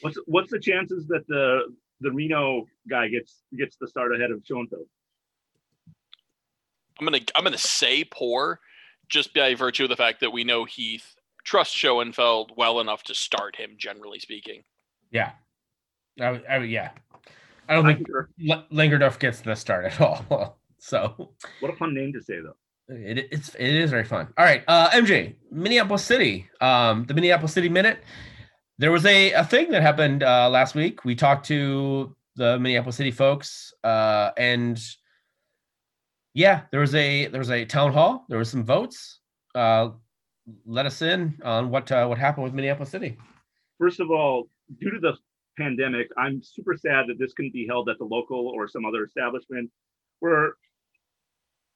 What's 0.00 0.18
what's 0.26 0.50
the 0.50 0.58
chances 0.58 1.06
that 1.08 1.26
the 1.28 1.74
the 2.00 2.10
Reno 2.10 2.66
guy 2.88 3.08
gets 3.08 3.42
gets 3.58 3.76
the 3.76 3.86
start 3.86 4.14
ahead 4.14 4.30
of 4.30 4.42
Schoenfeld? 4.44 4.86
I'm 6.98 7.06
gonna 7.06 7.20
I'm 7.36 7.44
gonna 7.44 7.58
say 7.58 8.04
poor, 8.04 8.60
just 9.08 9.34
by 9.34 9.54
virtue 9.54 9.84
of 9.84 9.90
the 9.90 9.96
fact 9.96 10.20
that 10.20 10.30
we 10.30 10.44
know 10.44 10.64
Heath 10.64 11.14
trusts 11.44 11.74
Schoenfeld 11.74 12.52
well 12.56 12.80
enough 12.80 13.02
to 13.04 13.14
start 13.14 13.56
him. 13.56 13.74
Generally 13.78 14.20
speaking, 14.20 14.62
Yeah, 15.10 15.32
I, 16.20 16.40
I, 16.48 16.56
yeah. 16.58 16.90
I 17.68 17.74
don't 17.74 17.86
I 17.86 17.94
think 17.94 18.06
concur. 18.06 18.28
L- 18.50 18.66
Langsdorf 18.72 19.18
gets 19.18 19.40
the 19.40 19.54
start 19.54 19.84
at 19.86 20.00
all. 20.00 20.58
so 20.78 21.34
What 21.60 21.72
a 21.72 21.76
fun 21.76 21.94
name 21.94 22.12
to 22.14 22.20
say 22.22 22.40
though. 22.40 22.56
it, 22.94 23.28
it's 23.30 23.54
it 23.54 23.74
is 23.74 23.90
very 23.90 24.04
fun. 24.04 24.28
All 24.36 24.44
right, 24.44 24.62
uh, 24.68 24.90
MJ, 24.90 25.34
Minneapolis 25.50 26.04
City, 26.04 26.48
um, 26.60 27.04
the 27.04 27.14
Minneapolis 27.14 27.52
City 27.52 27.68
Minute. 27.68 28.02
There 28.80 28.90
was 28.90 29.04
a, 29.04 29.32
a 29.32 29.44
thing 29.44 29.72
that 29.72 29.82
happened 29.82 30.22
uh, 30.22 30.48
last 30.48 30.74
week. 30.74 31.04
We 31.04 31.14
talked 31.14 31.44
to 31.48 32.16
the 32.36 32.58
Minneapolis 32.58 32.96
City 32.96 33.10
folks, 33.10 33.74
uh, 33.84 34.30
and 34.38 34.80
yeah, 36.32 36.62
there 36.70 36.80
was 36.80 36.94
a 36.94 37.26
there 37.26 37.40
was 37.40 37.50
a 37.50 37.66
town 37.66 37.92
hall. 37.92 38.24
There 38.30 38.38
was 38.38 38.50
some 38.50 38.64
votes. 38.64 39.20
Uh, 39.54 39.90
let 40.64 40.86
us 40.86 41.02
in 41.02 41.38
on 41.44 41.68
what 41.68 41.92
uh, 41.92 42.06
what 42.06 42.16
happened 42.16 42.44
with 42.44 42.54
Minneapolis 42.54 42.88
City. 42.88 43.18
First 43.78 44.00
of 44.00 44.10
all, 44.10 44.48
due 44.80 44.90
to 44.92 44.98
the 44.98 45.12
pandemic, 45.58 46.08
I'm 46.16 46.42
super 46.42 46.74
sad 46.74 47.04
that 47.08 47.18
this 47.18 47.34
couldn't 47.34 47.52
be 47.52 47.66
held 47.66 47.90
at 47.90 47.98
the 47.98 48.06
local 48.06 48.48
or 48.48 48.66
some 48.66 48.86
other 48.86 49.04
establishment 49.04 49.70
where 50.20 50.54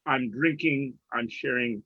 I'm 0.06 0.30
drinking, 0.30 0.94
I'm 1.12 1.28
sharing 1.28 1.82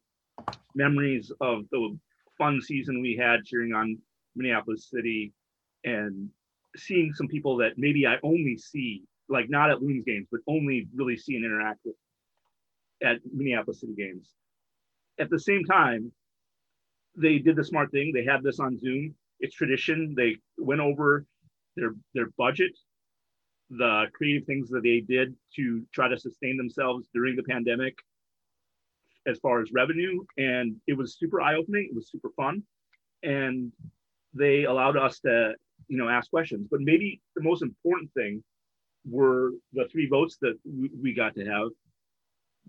memories 0.77 1.33
of 1.41 1.65
the 1.73 1.99
fun 2.39 2.61
season 2.63 3.03
we 3.03 3.17
had 3.17 3.45
cheering 3.45 3.73
on 3.75 3.99
Minneapolis 4.39 4.89
City 4.91 5.33
and 5.85 6.31
seeing 6.77 7.13
some 7.13 7.29
people 7.29 7.57
that 7.59 7.73
maybe 7.77 8.07
I 8.07 8.17
only 8.23 8.57
see 8.57 9.03
like 9.29 9.51
not 9.51 9.71
at 9.71 9.83
Loons 9.83 10.05
games, 10.07 10.27
but 10.31 10.41
only 10.47 10.89
really 10.95 11.17
see 11.17 11.37
and 11.37 11.45
interact 11.45 11.81
with 11.85 11.97
at 13.03 13.19
Minneapolis 13.33 13.81
City 13.81 13.95
games. 13.97 14.31
At 15.21 15.31
the 15.31 15.39
same 15.39 15.65
time, 15.65 16.13
they 17.17 17.39
did 17.39 17.57
the 17.57 17.65
smart 17.65 17.91
thing. 17.91 18.13
They 18.13 18.25
had 18.25 18.43
this 18.43 18.61
on 18.61 18.79
Zoom. 18.79 19.15
It's 19.41 19.55
tradition. 19.55 20.15
They 20.17 20.37
went 20.57 20.81
over 20.81 21.27
their 21.77 21.95
their 22.15 22.29
budget, 22.39 22.73
the 23.71 24.07
creative 24.15 24.47
things 24.47 24.69
that 24.71 24.83
they 24.83 25.01
did 25.01 25.35
to 25.57 25.83
try 25.93 26.09
to 26.09 26.19
sustain 26.19 26.57
themselves 26.57 27.09
during 27.13 27.37
the 27.37 27.43
pandemic 27.43 27.97
as 29.27 29.39
far 29.39 29.61
as 29.61 29.73
revenue. 29.73 30.25
And 30.39 30.77
it 30.87 30.97
was 30.97 31.19
super 31.19 31.41
eye-opening. 31.41 31.89
It 31.91 31.95
was 31.95 32.11
super 32.11 32.31
fun. 32.37 32.63
And 33.23 33.73
they 34.39 34.65
allowed 34.65 34.97
us 34.97 35.21
to, 35.21 35.55
you 35.89 35.99
know, 35.99 36.09
ask 36.09 36.31
questions. 36.31 36.69
But 36.71 36.81
maybe 36.81 37.21
the 37.37 37.43
most 37.43 37.63
important 37.63 38.13
thing 38.15 38.43
were 39.09 39.53
the 39.73 39.87
three 39.91 40.09
votes 40.09 40.39
that 40.41 40.59
we- 40.65 41.15
got 41.15 41.35
to 41.35 41.45
have. 41.45 41.69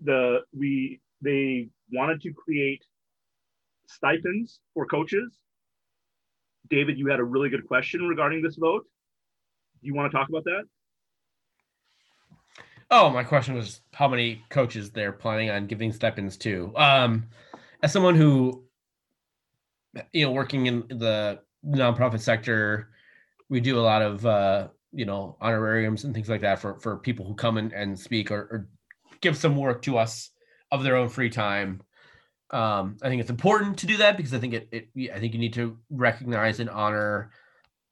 The 0.02 0.40
we 0.56 1.00
they 1.20 1.68
wanted 1.92 2.22
to 2.22 2.32
create 2.32 2.82
stipends 3.86 4.60
for 4.74 4.86
coaches. 4.86 5.36
David, 6.70 6.98
you 6.98 7.08
had 7.08 7.20
a 7.20 7.24
really 7.24 7.50
good 7.50 7.66
question 7.66 8.08
regarding 8.08 8.42
this 8.42 8.56
vote. 8.56 8.86
Do 9.80 9.86
you 9.86 9.94
want 9.94 10.10
to 10.10 10.16
talk 10.16 10.28
about 10.28 10.44
that? 10.44 10.64
Oh, 12.90 13.10
my 13.10 13.22
question 13.22 13.54
was 13.54 13.82
how 13.92 14.08
many 14.08 14.42
coaches 14.48 14.90
they're 14.90 15.12
planning 15.12 15.50
on 15.50 15.66
giving 15.66 15.92
stipends 15.92 16.36
to. 16.38 16.72
Um, 16.76 17.28
as 17.82 17.92
someone 17.92 18.14
who, 18.16 18.64
you 20.12 20.24
know, 20.24 20.32
working 20.32 20.66
in 20.66 20.86
the 20.88 21.40
nonprofit 21.66 22.20
sector, 22.20 22.90
we 23.48 23.60
do 23.60 23.78
a 23.78 23.82
lot 23.82 24.02
of 24.02 24.26
uh, 24.26 24.68
you 24.92 25.04
know 25.04 25.36
honorariums 25.40 26.04
and 26.04 26.14
things 26.14 26.28
like 26.28 26.40
that 26.40 26.58
for 26.60 26.78
for 26.80 26.96
people 26.96 27.26
who 27.26 27.34
come 27.34 27.58
in 27.58 27.72
and 27.72 27.98
speak 27.98 28.30
or, 28.30 28.40
or 28.40 28.68
give 29.20 29.36
some 29.36 29.56
work 29.56 29.82
to 29.82 29.98
us 29.98 30.30
of 30.70 30.82
their 30.82 30.96
own 30.96 31.08
free 31.08 31.30
time. 31.30 31.82
Um, 32.50 32.96
I 33.02 33.08
think 33.08 33.20
it's 33.20 33.30
important 33.30 33.78
to 33.78 33.86
do 33.86 33.98
that 33.98 34.16
because 34.16 34.34
I 34.34 34.38
think 34.38 34.54
it, 34.54 34.68
it 34.72 35.12
I 35.14 35.20
think 35.20 35.34
you 35.34 35.40
need 35.40 35.54
to 35.54 35.76
recognize 35.90 36.60
and 36.60 36.70
honor 36.70 37.30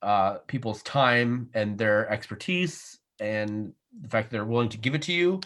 uh, 0.03 0.39
people's 0.47 0.83
time 0.83 1.51
and 1.55 1.79
their 1.79 2.09
expertise 2.11 2.99
and 3.21 3.73
the 4.01 4.09
fact 4.09 4.31
that 4.31 4.37
they're 4.37 4.45
willing 4.45 4.69
to 4.71 4.79
give 4.79 4.95
it 4.95 5.03
to 5.03 5.13
you. 5.13 5.41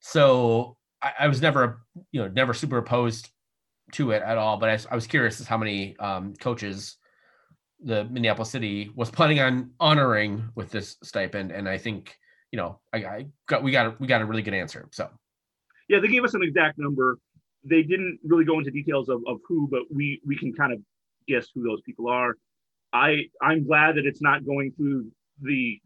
So 0.00 0.76
I, 1.02 1.12
I 1.20 1.28
was 1.28 1.40
never, 1.40 1.82
you 2.12 2.22
know, 2.22 2.28
never 2.28 2.54
super 2.54 2.78
opposed 2.78 3.30
to 3.92 4.10
it 4.12 4.22
at 4.22 4.38
all. 4.38 4.56
But 4.58 4.68
I, 4.68 4.78
I 4.92 4.94
was 4.94 5.06
curious 5.06 5.40
as 5.40 5.46
how 5.46 5.58
many 5.58 5.96
um, 5.98 6.34
coaches 6.34 6.96
the 7.82 8.04
Minneapolis 8.04 8.50
City 8.50 8.90
was 8.94 9.10
planning 9.10 9.40
on 9.40 9.70
honoring 9.80 10.48
with 10.54 10.70
this 10.70 10.96
stipend, 11.02 11.52
and 11.52 11.68
I 11.68 11.78
think 11.78 12.16
you 12.52 12.56
know 12.56 12.80
I, 12.92 12.98
I 12.98 13.26
got 13.46 13.62
we 13.62 13.70
got 13.70 13.86
a, 13.86 13.96
we 13.98 14.06
got 14.06 14.22
a 14.22 14.24
really 14.24 14.42
good 14.42 14.54
answer. 14.54 14.88
So 14.92 15.08
Yeah, 15.88 16.00
they 16.00 16.08
gave 16.08 16.24
us 16.24 16.34
an 16.34 16.42
exact 16.42 16.78
number. 16.78 17.18
They 17.64 17.82
didn't 17.82 18.18
really 18.24 18.44
go 18.44 18.58
into 18.58 18.70
details 18.70 19.08
of, 19.08 19.22
of 19.26 19.38
who, 19.46 19.68
but 19.70 19.82
we 19.92 20.20
we 20.26 20.36
can 20.36 20.52
kind 20.52 20.72
of 20.72 20.80
guess 21.28 21.48
who 21.54 21.62
those 21.62 21.80
people 21.82 22.08
are. 22.08 22.36
I 22.92 23.24
I'm 23.42 23.66
glad 23.66 23.96
that 23.96 24.06
it's 24.06 24.22
not 24.22 24.46
going 24.46 24.72
through 24.76 25.06
the 25.42 25.80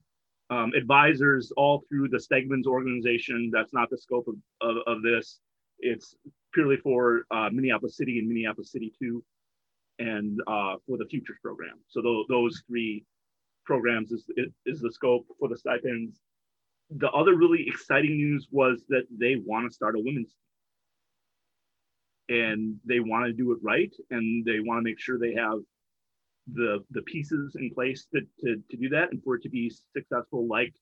um, 0.50 0.72
advisors 0.76 1.52
all 1.56 1.84
through 1.88 2.08
the 2.08 2.18
Stegman's 2.18 2.66
organization. 2.66 3.50
That's 3.52 3.72
not 3.72 3.88
the 3.88 3.98
scope 3.98 4.26
of, 4.28 4.34
of, 4.60 4.76
of 4.86 5.02
this. 5.02 5.40
It's 5.78 6.14
purely 6.52 6.76
for 6.76 7.24
uh, 7.30 7.48
Minneapolis 7.52 7.96
City 7.96 8.18
and 8.18 8.28
Minneapolis 8.28 8.72
City 8.72 8.92
2 9.00 9.22
and 10.00 10.40
uh, 10.46 10.74
for 10.86 10.96
the 10.98 11.06
Futures 11.10 11.38
program. 11.42 11.76
So 11.88 12.02
tho- 12.02 12.24
those 12.28 12.54
three 12.66 13.04
programs 13.64 14.10
is, 14.10 14.24
is, 14.36 14.50
is 14.66 14.80
the 14.80 14.90
scope 14.90 15.26
for 15.38 15.48
the 15.48 15.56
stipends. 15.56 16.20
The 16.90 17.10
other 17.10 17.36
really 17.36 17.64
exciting 17.68 18.16
news 18.16 18.48
was 18.50 18.82
that 18.88 19.04
they 19.16 19.36
want 19.36 19.68
to 19.68 19.74
start 19.74 19.94
a 19.94 19.98
women's 19.98 20.34
team. 22.28 22.38
And 22.42 22.76
they 22.84 23.00
want 23.00 23.26
to 23.26 23.32
do 23.32 23.52
it 23.52 23.58
right, 23.62 23.92
and 24.10 24.44
they 24.44 24.60
want 24.60 24.78
to 24.78 24.82
make 24.88 25.00
sure 25.00 25.18
they 25.18 25.34
have 25.34 25.58
the 26.54 26.78
the 26.90 27.02
pieces 27.02 27.56
in 27.56 27.70
place 27.74 28.06
to, 28.14 28.20
to, 28.40 28.62
to 28.70 28.76
do 28.76 28.88
that 28.88 29.12
and 29.12 29.22
for 29.22 29.34
it 29.36 29.42
to 29.42 29.48
be 29.48 29.70
successful 29.96 30.46
like 30.48 30.72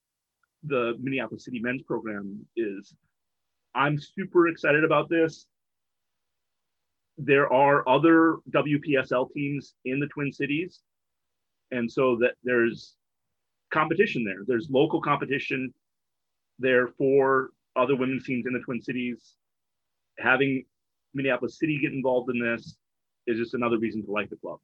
the 0.63 0.95
Minneapolis 1.01 1.45
City 1.45 1.61
men's 1.61 1.83
program 1.83 2.47
is. 2.57 2.95
I'm 3.75 3.99
super 3.99 4.49
excited 4.49 4.85
about 4.85 5.09
this. 5.09 5.47
There 7.19 7.53
are 7.53 7.87
other 7.89 8.37
WPSL 8.51 9.33
teams 9.33 9.75
in 9.85 9.99
the 9.99 10.07
Twin 10.07 10.33
Cities. 10.33 10.81
And 11.71 11.91
so 11.91 12.17
that 12.21 12.33
there's 12.45 12.95
competition 13.73 14.25
there. 14.25 14.45
There's 14.47 14.69
local 14.71 15.03
competition 15.03 15.75
there 16.59 16.89
for 16.97 17.51
other 17.77 17.97
women's 17.97 18.25
teams 18.25 18.47
in 18.47 18.53
the 18.53 18.61
Twin 18.61 18.81
Cities. 18.81 19.35
Having 20.19 20.65
Minneapolis 21.15 21.59
City 21.59 21.79
get 21.81 21.93
involved 21.93 22.31
in 22.31 22.41
this 22.41 22.77
is 23.27 23.39
just 23.39 23.55
another 23.55 23.79
reason 23.79 24.05
to 24.05 24.11
like 24.11 24.31
the 24.31 24.37
club. 24.37 24.59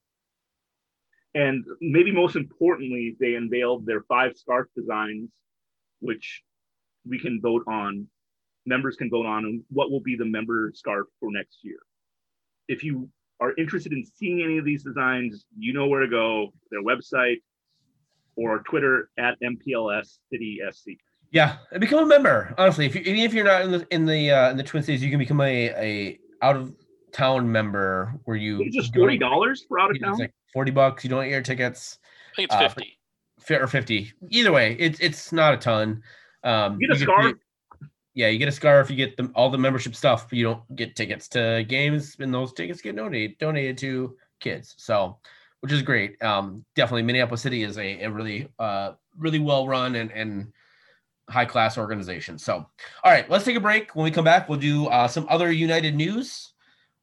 And 1.35 1.65
maybe 1.81 2.13
most 2.13 2.37
importantly, 2.37 3.17
they 3.19 3.35
unveiled 3.35 3.85
their 3.85 4.03
five 4.03 4.37
scarf 4.37 4.69
designs, 4.77 5.31
which 6.01 6.43
we 7.07 7.19
can 7.19 7.41
vote 7.41 7.65
on. 7.67 8.07
Members 8.67 8.97
can 8.97 9.11
vote 9.11 9.27
on 9.27 9.45
and 9.45 9.63
what 9.69 9.91
will 9.91 10.01
be 10.01 10.17
the 10.17 10.25
member 10.25 10.73
scarf 10.75 11.07
for 11.21 11.31
next 11.31 11.59
year. 11.63 11.79
If 12.69 12.83
you 12.85 13.09
are 13.41 13.53
interested 13.59 13.93
in 13.93 14.05
seeing 14.05 14.43
any 14.43 14.59
of 14.59 14.65
these 14.65 14.83
designs, 14.83 15.45
you 15.59 15.73
know 15.73 15.87
where 15.87 16.01
to 16.01 16.09
go. 16.09 16.53
Their 16.71 16.83
website 16.83 17.37
or 18.37 18.61
Twitter 18.61 19.11
at 19.19 19.37
MPLS 19.43 20.19
City 20.33 20.61
SC. 20.73 20.91
yeah, 21.31 21.57
and 21.73 21.81
become 21.81 22.01
a 22.05 22.07
member. 22.07 22.55
Honestly, 22.59 22.87
if 22.87 22.95
you, 22.95 23.03
even 23.03 23.21
if 23.21 23.35
you're 23.35 23.45
not 23.45 23.63
in 23.63 23.71
the 23.73 23.87
in 23.91 24.07
the 24.07 24.31
uh, 24.31 24.51
in 24.51 24.57
the 24.57 24.63
Twin 24.63 24.83
Cities, 24.83 25.03
you 25.03 25.11
can 25.11 25.19
become 25.19 25.41
a 25.41 25.69
a 25.71 26.19
out 26.43 26.57
of 26.57 26.75
town 27.13 27.51
member 27.51 28.13
where 28.25 28.37
you 28.37 28.61
It's 28.63 28.75
just 28.75 28.95
you 28.95 29.01
forty 29.03 29.19
dollars 29.19 29.65
for 29.69 29.79
out 29.79 29.91
of 29.91 29.97
It's 29.97 30.05
town. 30.05 30.19
like 30.19 30.35
40 30.53 30.71
bucks. 30.73 31.05
You 31.05 31.11
don't 31.11 31.23
get 31.25 31.31
your 31.31 31.43
tickets 31.43 31.99
I 32.33 32.37
think 32.37 32.47
it's 32.51 32.55
Uh, 32.57 32.69
50. 32.69 32.99
fi- 33.41 33.55
or 33.57 33.67
50. 33.69 34.13
Either 34.31 34.53
way, 34.53 34.77
it's 34.79 34.99
it's 35.01 35.33
not 35.33 35.55
a 35.55 35.57
ton. 35.57 36.03
Um, 36.43 36.79
You 36.81 36.89
get 36.89 36.97
a 36.97 36.99
you 37.01 37.05
scarf. 37.05 37.33
Yeah, 38.15 38.29
you 38.29 38.39
get 38.39 38.49
a 38.49 38.53
scarf. 38.53 38.91
You 38.91 38.97
get 38.97 39.17
the, 39.17 39.31
all 39.35 39.51
the 39.51 39.59
membership 39.59 39.95
stuff. 39.95 40.29
You 40.31 40.45
don't 40.45 40.77
get 40.77 40.95
tickets 40.97 41.29
to 41.29 41.65
games, 41.69 42.17
and 42.21 42.33
those 42.33 42.53
tickets 42.53 42.81
get 42.81 42.97
donated 42.97 43.39
donated 43.39 43.77
to 43.79 44.17
kids. 44.41 44.75
So, 44.79 45.19
which 45.61 45.73
is 45.73 45.83
great. 45.83 46.23
Um, 46.23 46.65
definitely, 46.77 47.03
Minneapolis 47.03 47.43
City 47.43 47.65
is 47.65 47.77
a, 47.77 48.05
a 48.05 48.11
really 48.11 48.49
uh 48.59 48.93
really 49.19 49.41
well 49.41 49.67
run 49.67 49.97
and 49.97 50.13
and 50.13 50.53
high 51.29 51.45
class 51.45 51.77
organization. 51.77 52.39
So, 52.39 52.55
all 52.55 53.13
right, 53.13 53.29
let's 53.29 53.45
take 53.45 53.57
a 53.57 53.61
break. 53.61 53.97
When 53.97 54.05
we 54.05 54.11
come 54.11 54.25
back, 54.25 54.49
we'll 54.49 54.59
do 54.59 54.87
uh, 54.87 55.09
some 55.09 55.27
other 55.29 55.51
United 55.51 55.95
news. 55.95 56.53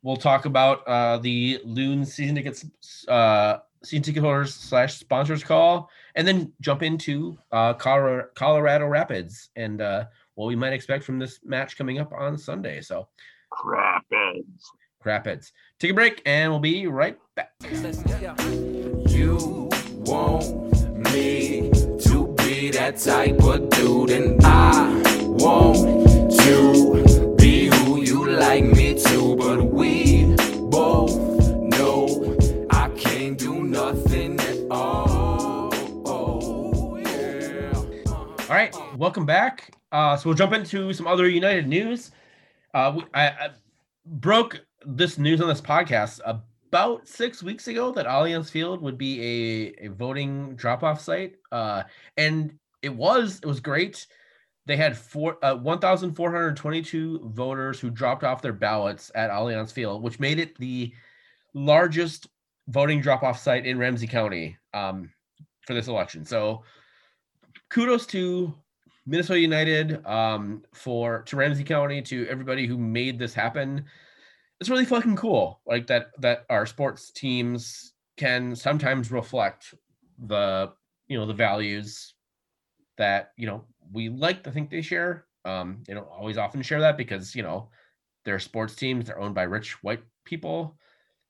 We'll 0.04 0.18
talk 0.18 0.46
about 0.46 0.88
uh, 0.88 1.18
the 1.18 1.60
Loon 1.64 2.06
season 2.06 2.36
tickets, 2.36 2.66
uh, 3.08 3.58
season 3.84 4.04
ticket 4.04 4.24
holders 4.24 4.54
slash 4.54 4.96
sponsors 4.96 5.44
call, 5.44 5.90
and 6.16 6.28
then 6.28 6.54
jump 6.62 6.84
into 6.84 7.38
uh, 7.52 7.74
Colorado, 7.74 8.30
Colorado 8.34 8.88
Rapids 8.88 9.50
and 9.56 9.82
uh, 9.82 10.06
what 10.42 10.48
we 10.48 10.56
might 10.56 10.74
expect 10.74 11.04
from 11.04 11.20
this 11.20 11.40
match 11.46 11.78
coming 11.78 12.00
up 12.00 12.12
on 12.12 12.36
Sunday. 12.36 12.82
So, 12.82 13.08
Rapids. 13.64 14.72
Rapids. 15.06 15.52
Take 15.78 15.92
a 15.92 15.94
break, 15.94 16.20
and 16.26 16.52
we'll 16.52 16.60
be 16.60 16.88
right 16.88 17.16
back. 17.36 17.52
You 19.08 19.70
want 20.00 21.14
me 21.14 21.70
to 21.70 22.36
be 22.40 22.72
that 22.72 22.98
type 22.98 23.40
of 23.44 23.70
dude, 23.70 24.10
and 24.10 24.44
I 24.44 24.90
want 25.28 25.78
to 26.40 27.36
be 27.38 27.68
who 27.68 28.02
you 28.02 28.32
like 28.32 28.64
me 28.64 28.96
to. 28.96 29.36
But 29.36 29.64
we 29.66 30.11
welcome 39.02 39.26
back. 39.26 39.74
Uh, 39.92 40.16
so 40.16 40.30
we'll 40.30 40.38
jump 40.38 40.54
into 40.54 40.94
some 40.94 41.08
other 41.08 41.28
United 41.28 41.68
news. 41.68 42.12
Uh, 42.76 42.94
we, 42.98 43.04
I, 43.16 43.30
I 43.30 43.50
broke 44.06 44.64
this 44.86 45.18
news 45.18 45.42
on 45.42 45.48
this 45.48 45.60
podcast 45.60 46.20
about 46.24 47.08
six 47.08 47.42
weeks 47.42 47.68
ago 47.68 47.92
that 47.94 48.06
Allianz 48.06 48.52
Field 48.52 48.80
would 48.84 49.00
be 49.00 49.74
a, 49.80 49.86
a 49.86 49.88
voting 49.88 50.56
drop-off 50.56 51.02
site, 51.02 51.34
uh, 51.52 51.82
and 52.16 52.54
it 52.84 52.94
was. 52.94 53.40
It 53.42 53.48
was 53.48 53.60
great. 53.60 54.06
They 54.68 54.78
had 54.78 54.96
four 54.96 55.44
uh, 55.44 55.56
1,422 55.56 57.32
voters 57.34 57.80
who 57.80 57.90
dropped 57.90 58.24
off 58.24 58.44
their 58.44 58.54
ballots 58.54 59.12
at 59.16 59.32
Allianz 59.32 59.74
Field, 59.74 60.04
which 60.04 60.20
made 60.20 60.38
it 60.38 60.56
the 60.60 60.94
largest 61.56 62.28
voting 62.68 63.02
drop-off 63.02 63.40
site 63.40 63.66
in 63.66 63.80
Ramsey 63.80 64.06
County 64.06 64.60
um, 64.76 65.10
for 65.66 65.74
this 65.74 65.88
election. 65.88 66.24
So 66.24 66.64
kudos 67.72 68.06
to 68.08 68.54
Minnesota 69.06 69.40
United, 69.40 70.06
um, 70.06 70.64
for 70.74 71.24
to 71.24 71.36
Ramsey 71.36 71.64
County, 71.64 72.02
to 72.04 72.28
everybody 72.28 72.68
who 72.68 72.78
made 72.78 73.18
this 73.18 73.34
happen. 73.34 73.86
It's 74.60 74.70
really 74.70 74.86
fucking 74.86 75.16
cool. 75.16 75.62
Like 75.66 75.88
that 75.88 76.12
that 76.20 76.46
our 76.50 76.66
sports 76.66 77.12
teams 77.12 77.94
can 78.18 78.56
sometimes 78.56 79.12
reflect 79.12 79.74
the 80.28 80.72
you 81.08 81.18
know 81.18 81.26
the 81.26 81.34
values 81.34 82.14
that 82.98 83.32
you 83.38 83.48
know 83.48 83.66
we 83.92 84.10
like 84.10 84.44
to 84.44 84.52
think 84.52 84.70
they 84.70 84.82
share. 84.82 85.26
Um, 85.44 85.84
they 85.88 85.96
don't 85.96 86.08
always 86.08 86.38
often 86.38 86.62
share 86.62 86.82
that 86.82 86.98
because 86.98 87.36
you 87.36 87.42
know 87.42 87.70
they're 88.24 88.40
sports 88.40 88.76
teams, 88.76 89.08
they're 89.08 89.20
owned 89.20 89.34
by 89.34 89.44
rich 89.44 89.82
white 89.84 90.04
people, 90.26 90.78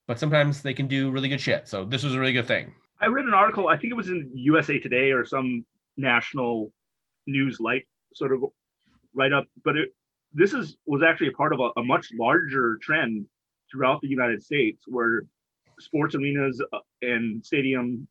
but 0.08 0.20
sometimes 0.20 0.62
they 0.62 0.74
can 0.74 0.88
do 0.88 1.12
really 1.12 1.30
good 1.30 1.40
shit. 1.40 1.70
So 1.70 1.86
this 1.86 2.04
was 2.04 2.16
a 2.16 2.20
really 2.20 2.34
good 2.34 2.48
thing. 2.48 2.74
I 3.00 3.08
read 3.08 3.26
an 3.26 3.34
article, 3.34 3.68
I 3.68 3.78
think 3.78 3.92
it 3.92 3.96
was 3.96 4.10
in 4.10 4.30
USA 4.36 4.78
Today 4.78 5.12
or 5.12 5.26
some 5.26 5.66
national 5.98 6.72
news 7.28 7.60
like 7.60 7.88
sort 8.14 8.34
of 8.34 8.44
write 9.14 9.34
up, 9.34 9.46
but 9.64 9.78
it 9.78 9.90
this 10.34 10.54
is 10.54 10.78
was 10.86 11.04
actually 11.04 11.28
a 11.28 11.34
part 11.34 11.54
of 11.54 11.60
a, 11.60 11.80
a 11.80 11.84
much 11.84 12.08
larger 12.18 12.78
trend 12.82 13.26
throughout 13.70 14.02
the 14.02 14.08
United 14.08 14.44
States 14.44 14.84
where 14.88 15.24
sports 15.80 16.16
arenas 16.16 16.62
uh, 16.74 16.80
and 17.02 17.44
stadium 17.44 18.08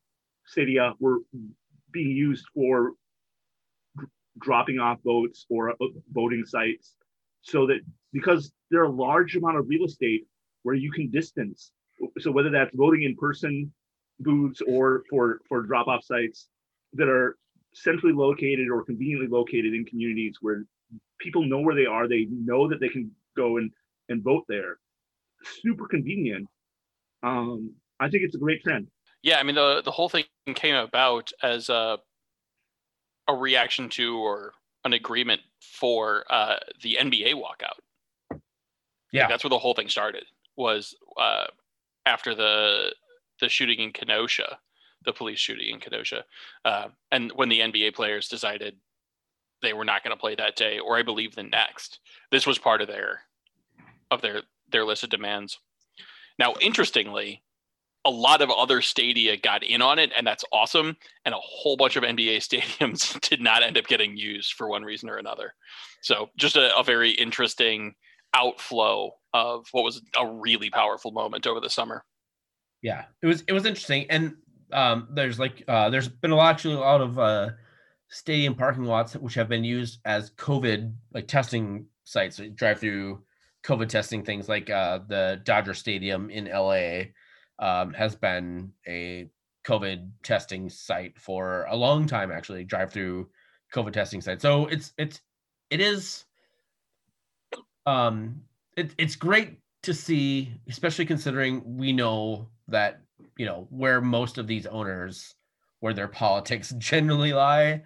stadia 0.46 0.92
were 0.98 1.18
being 1.92 2.10
used 2.10 2.44
for 2.54 2.92
dropping 4.38 4.78
off 4.78 4.98
boats 5.02 5.46
or 5.48 5.70
uh, 5.70 5.74
boating 6.08 6.44
sites 6.44 6.96
so 7.42 7.66
that 7.66 7.80
because 8.12 8.52
there 8.70 8.80
are 8.80 8.86
a 8.86 8.90
large 8.90 9.36
amount 9.36 9.56
of 9.56 9.68
real 9.68 9.84
estate 9.84 10.26
where 10.62 10.74
you 10.74 10.90
can 10.90 11.10
distance. 11.10 11.72
So 12.18 12.30
whether 12.30 12.50
that's 12.50 12.74
voting 12.74 13.04
in 13.04 13.16
person 13.16 13.72
booths 14.20 14.60
or 14.66 15.02
for 15.08 15.40
for 15.48 15.62
drop 15.62 15.88
off 15.88 16.04
sites 16.04 16.48
that 16.94 17.08
are 17.08 17.36
centrally 17.72 18.14
located 18.14 18.68
or 18.68 18.84
conveniently 18.84 19.28
located 19.28 19.74
in 19.74 19.84
communities 19.84 20.36
where 20.40 20.64
people 21.18 21.44
know 21.44 21.60
where 21.60 21.74
they 21.74 21.86
are 21.86 22.08
they 22.08 22.26
know 22.30 22.68
that 22.68 22.80
they 22.80 22.88
can 22.88 23.10
go 23.36 23.56
and 23.58 23.70
and 24.08 24.22
vote 24.22 24.44
there 24.48 24.78
super 25.62 25.86
convenient 25.86 26.46
um 27.22 27.72
i 28.00 28.08
think 28.08 28.24
it's 28.24 28.34
a 28.34 28.38
great 28.38 28.62
trend 28.62 28.88
Yeah, 29.22 29.38
I 29.38 29.42
mean 29.42 29.54
the 29.54 29.82
the 29.84 29.90
whole 29.90 30.08
thing 30.08 30.24
came 30.54 30.74
about 30.74 31.30
as 31.42 31.68
a 31.68 31.98
a 33.28 33.34
reaction 33.34 33.88
to 33.90 34.18
or 34.18 34.52
an 34.84 34.92
agreement 34.92 35.42
for 35.60 36.24
uh, 36.30 36.56
the 36.82 36.96
NBA 37.00 37.34
walkout. 37.34 37.78
Yeah. 39.12 39.26
that's 39.28 39.42
where 39.44 39.50
the 39.50 39.58
whole 39.58 39.74
thing 39.74 39.88
started. 39.88 40.24
Was 40.56 40.94
uh, 41.18 41.46
after 42.06 42.34
the 42.34 42.94
the 43.40 43.48
shooting 43.48 43.80
in 43.80 43.92
Kenosha, 43.92 44.58
the 45.04 45.12
police 45.12 45.38
shooting 45.38 45.74
in 45.74 45.80
Kenosha, 45.80 46.24
uh, 46.64 46.88
and 47.10 47.32
when 47.34 47.48
the 47.48 47.60
NBA 47.60 47.94
players 47.94 48.28
decided 48.28 48.76
they 49.62 49.72
were 49.72 49.84
not 49.84 50.02
going 50.02 50.16
to 50.16 50.20
play 50.20 50.34
that 50.34 50.56
day, 50.56 50.78
or 50.78 50.96
I 50.96 51.02
believe 51.02 51.34
the 51.34 51.42
next. 51.42 52.00
This 52.30 52.46
was 52.46 52.58
part 52.58 52.80
of 52.80 52.88
their 52.88 53.22
of 54.10 54.22
their 54.22 54.42
their 54.70 54.84
list 54.84 55.04
of 55.04 55.10
demands. 55.10 55.58
Now, 56.38 56.54
interestingly, 56.60 57.42
a 58.04 58.10
lot 58.10 58.40
of 58.40 58.50
other 58.50 58.80
stadia 58.80 59.36
got 59.36 59.62
in 59.62 59.82
on 59.82 59.98
it, 59.98 60.12
and 60.16 60.26
that's 60.26 60.44
awesome. 60.52 60.96
And 61.24 61.34
a 61.34 61.38
whole 61.40 61.76
bunch 61.76 61.96
of 61.96 62.04
NBA 62.04 62.36
stadiums 62.38 63.20
did 63.28 63.40
not 63.40 63.62
end 63.62 63.76
up 63.76 63.86
getting 63.86 64.16
used 64.16 64.54
for 64.54 64.68
one 64.68 64.82
reason 64.82 65.08
or 65.08 65.16
another. 65.16 65.54
So, 66.02 66.30
just 66.36 66.56
a, 66.56 66.76
a 66.76 66.82
very 66.82 67.10
interesting 67.10 67.94
outflow 68.34 69.12
of 69.34 69.66
what 69.72 69.84
was 69.84 70.02
a 70.18 70.26
really 70.26 70.70
powerful 70.70 71.10
moment 71.10 71.46
over 71.46 71.60
the 71.60 71.70
summer. 71.70 72.04
yeah 72.82 73.04
it 73.22 73.26
was 73.26 73.42
it 73.48 73.52
was 73.52 73.66
interesting 73.66 74.06
and 74.08 74.34
um 74.72 75.08
there's 75.12 75.38
like 75.38 75.62
uh 75.68 75.90
there's 75.90 76.08
been 76.08 76.30
a 76.30 76.36
lot 76.36 76.50
actually 76.50 76.74
a 76.74 76.78
lot 76.78 77.00
of 77.00 77.18
uh 77.18 77.50
stadium 78.08 78.54
parking 78.54 78.84
lots 78.84 79.14
which 79.14 79.34
have 79.34 79.48
been 79.48 79.64
used 79.64 80.00
as 80.04 80.30
covid 80.32 80.92
like 81.12 81.28
testing 81.28 81.86
sites 82.04 82.40
drive 82.54 82.80
through 82.80 83.22
covid 83.62 83.88
testing 83.88 84.24
things 84.24 84.48
like 84.48 84.68
uh 84.70 84.98
the 85.08 85.40
dodger 85.44 85.74
stadium 85.74 86.30
in 86.30 86.46
la 86.46 87.02
um 87.58 87.92
has 87.92 88.16
been 88.16 88.72
a 88.88 89.28
covid 89.64 90.10
testing 90.22 90.68
site 90.68 91.18
for 91.18 91.66
a 91.70 91.76
long 91.76 92.06
time 92.06 92.32
actually 92.32 92.64
drive 92.64 92.92
through 92.92 93.28
covid 93.72 93.92
testing 93.92 94.20
site. 94.20 94.40
So 94.40 94.66
it's 94.66 94.92
it's 94.98 95.20
it 95.70 95.80
is 95.80 96.24
um 97.86 98.42
it, 98.76 98.94
it's 98.98 99.16
great 99.16 99.58
to 99.82 99.94
see, 99.94 100.52
especially 100.68 101.06
considering 101.06 101.76
we 101.76 101.92
know 101.92 102.48
that 102.68 103.00
you 103.36 103.46
know 103.46 103.66
where 103.70 104.00
most 104.00 104.38
of 104.38 104.46
these 104.46 104.66
owners, 104.66 105.34
where 105.80 105.94
their 105.94 106.08
politics 106.08 106.74
generally 106.78 107.32
lie, 107.32 107.82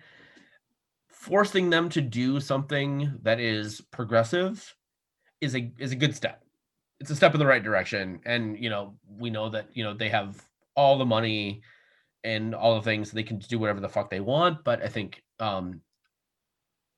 forcing 1.09 1.71
them 1.71 1.89
to 1.91 2.01
do 2.01 2.41
something 2.41 3.19
that 3.23 3.41
is 3.41 3.81
progressive 3.91 4.75
is 5.41 5.55
a 5.55 5.73
is 5.79 5.93
a 5.93 5.97
good 5.97 6.15
step. 6.15 6.43
It's 7.01 7.11
a 7.11 7.17
step 7.17 7.35
in 7.35 7.41
the 7.41 7.47
right 7.47 7.63
direction, 7.63 8.21
and 8.25 8.59
you 8.59 8.71
know 8.71 8.95
we 9.07 9.31
know 9.31 9.49
that 9.51 9.69
you 9.75 9.85
know 9.85 9.95
they 9.95 10.09
have 10.09 10.43
all 10.77 10.99
the 10.99 11.05
money 11.05 11.63
and 12.25 12.55
all 12.55 12.75
the 12.75 12.83
things 12.83 13.11
they 13.11 13.23
can 13.23 13.39
do 13.39 13.59
whatever 13.59 13.81
the 13.81 13.89
fuck 13.89 14.11
they 14.11 14.21
want. 14.21 14.65
But 14.65 14.83
I 14.83 14.89
think 14.89 15.23
um, 15.41 15.83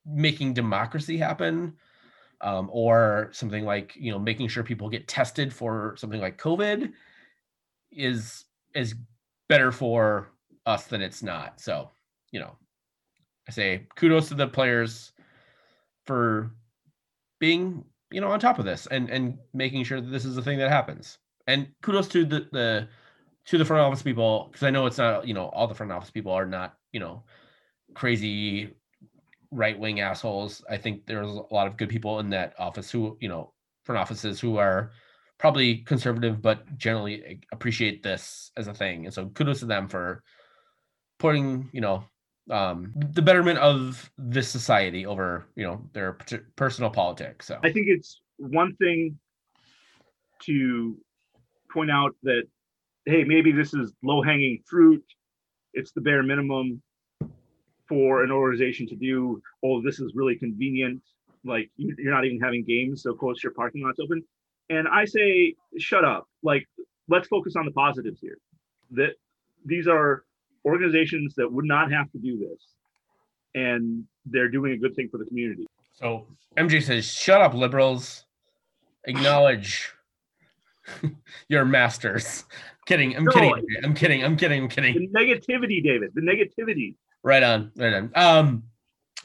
making 0.07 0.55
democracy 0.55 1.17
happen 1.19 1.75
um, 2.41 2.69
or 2.73 3.31
something 3.33 3.65
like 3.65 3.95
you 3.97 4.13
know 4.13 4.19
making 4.19 4.49
sure 4.49 4.63
people 4.63 4.89
get 4.89 5.09
tested 5.09 5.53
for 5.53 5.95
something 5.99 6.21
like 6.21 6.39
COVID 6.39 6.93
is 7.97 8.45
is 8.75 8.95
better 9.49 9.73
for 9.73 10.29
us 10.67 10.87
than 10.87 11.03
it's 11.03 11.23
not. 11.23 11.61
So 11.61 11.91
you 12.33 12.41
know, 12.41 12.57
I 13.49 13.53
say 13.53 13.87
kudos 13.97 14.29
to 14.29 14.35
the 14.35 14.47
players 14.47 15.13
for 16.07 16.53
being 17.41 17.85
you 18.11 18.21
know 18.21 18.31
on 18.31 18.41
top 18.41 18.59
of 18.59 18.65
this 18.65 18.87
and 18.87 19.11
and 19.11 19.39
making 19.55 19.85
sure 19.85 20.01
that 20.01 20.11
this 20.11 20.25
is 20.25 20.37
a 20.37 20.43
thing 20.43 20.59
that 20.59 20.71
happens. 20.71 21.19
And 21.47 21.69
kudos 21.83 22.09
to 22.09 22.25
the 22.25 22.49
the 22.53 22.89
to 23.47 23.59
the 23.59 23.65
front 23.65 23.83
office 23.83 24.03
people 24.03 24.49
because 24.51 24.65
I 24.65 24.71
know 24.71 24.87
it's 24.87 24.99
not 24.99 25.27
you 25.27 25.35
know 25.35 25.47
all 25.47 25.67
the 25.67 25.75
front 25.75 25.93
office 25.93 26.11
people 26.11 26.33
are 26.33 26.47
not 26.47 26.77
you 26.93 27.01
know 27.01 27.25
crazy 27.95 28.75
right 29.51 29.79
wing 29.79 30.01
assholes. 30.01 30.63
I 30.69 30.77
think 30.77 31.07
there's 31.07 31.29
a 31.29 31.55
lot 31.55 31.67
of 31.67 31.77
good 31.77 31.89
people 31.89 32.21
in 32.21 32.31
that 32.31 32.55
office 32.59 32.91
who, 32.91 33.17
you 33.21 33.29
know, 33.29 33.53
front 33.85 33.99
offices 33.99 34.41
who 34.41 34.57
are 34.59 34.93
probably 35.39 35.79
conservative, 35.79 36.41
but 36.41 36.77
generally 36.79 37.41
appreciate 37.53 38.03
this 38.03 38.51
as 38.57 38.69
a 38.69 38.75
thing. 38.75 39.05
And 39.05 39.15
so 39.15 39.27
kudos 39.27 39.61
to 39.61 39.67
them 39.67 39.89
for 39.89 40.23
putting, 41.19 41.69
you 41.73 41.81
know, 41.81 42.05
um, 42.51 42.93
the 42.95 43.23
betterment 43.23 43.59
of 43.59 44.11
this 44.17 44.49
society 44.49 45.05
over, 45.05 45.47
you 45.57 45.65
know, 45.65 45.83
their 45.93 46.17
personal 46.55 46.91
politics. 46.91 47.47
So 47.47 47.59
I 47.63 47.73
think 47.73 47.89
it's 47.89 48.21
one 48.39 48.77
thing 48.77 49.19
to 50.45 50.97
point 51.71 51.91
out 51.91 52.15
that, 52.23 52.45
hey, 53.05 53.25
maybe 53.25 53.53
this 53.53 53.75
is 53.75 53.93
low 54.03 54.23
hanging 54.23 54.63
fruit. 54.67 55.05
It's 55.75 55.93
the 55.93 56.01
bare 56.01 56.23
minimum 56.23 56.83
for 57.89 58.23
an 58.23 58.31
organization 58.31 58.87
to 58.89 58.97
do. 58.97 59.41
Oh, 59.65 59.83
this 59.83 60.01
is 60.01 60.13
really 60.15 60.37
convenient. 60.37 61.03
Like 61.45 61.71
you- 61.77 61.95
you're 61.99 62.13
not 62.13 62.25
even 62.25 62.41
having 62.41 62.65
games, 62.65 63.03
so 63.03 63.15
close 63.15 63.43
your 63.43 63.53
parking 63.53 63.83
lot's 63.83 64.01
open. 64.01 64.25
And 64.71 64.89
I 64.89 65.05
say, 65.05 65.55
shut 65.79 66.05
up. 66.05 66.29
Like, 66.43 66.67
let's 67.09 67.29
focus 67.29 67.55
on 67.57 67.65
the 67.65 67.71
positives 67.73 68.21
here. 68.21 68.39
That 68.93 69.15
these 69.65 69.87
are 69.87 70.25
organizations 70.65 71.35
that 71.37 71.51
would 71.51 71.65
not 71.65 71.91
have 71.93 72.11
to 72.13 72.19
do 72.19 72.39
this, 72.39 72.75
and 73.55 74.05
they're 74.27 74.49
doing 74.49 74.73
a 74.73 74.77
good 74.77 74.95
thing 74.95 75.09
for 75.09 75.19
the 75.19 75.25
community. 75.25 75.67
So 75.93 76.27
MJ 76.57 76.83
says, 76.83 77.05
"Shut 77.13 77.41
up, 77.41 77.55
liberals. 77.55 78.25
Acknowledge 79.05 79.93
your 81.49 81.65
masters." 81.65 82.45
Kidding. 82.87 83.17
I'm 83.17 83.25
No, 83.25 83.33
kidding. 83.33 83.53
I'm 83.83 83.95
kidding. 83.95 84.25
I'm 84.25 84.37
kidding. 84.37 84.63
I'm 84.63 84.69
kidding. 84.69 84.95
The 85.13 85.19
negativity, 85.19 85.83
David. 85.83 86.13
The 86.15 86.21
negativity. 86.21 86.95
Right 87.25 87.43
on. 87.43 87.73
Right 87.77 87.93
on. 87.95 88.13
Um, 88.15 88.63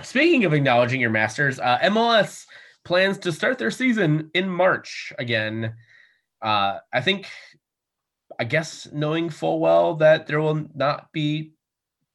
speaking 0.02 0.46
of 0.46 0.54
acknowledging 0.54 1.00
your 1.00 1.12
masters, 1.12 1.60
uh, 1.60 1.78
MLS 1.84 2.48
plans 2.84 3.18
to 3.20 3.32
start 3.32 3.58
their 3.58 3.72
season 3.72 4.32
in 4.34 4.50
March 4.50 5.14
again. 5.20 5.76
Uh, 6.42 6.80
I 6.94 7.02
think, 7.02 7.28
I 8.40 8.44
guess, 8.44 8.88
knowing 8.92 9.30
full 9.30 9.60
well 9.60 9.96
that 9.96 10.28
there 10.28 10.42
will 10.42 10.68
not 10.74 11.12
be 11.12 11.54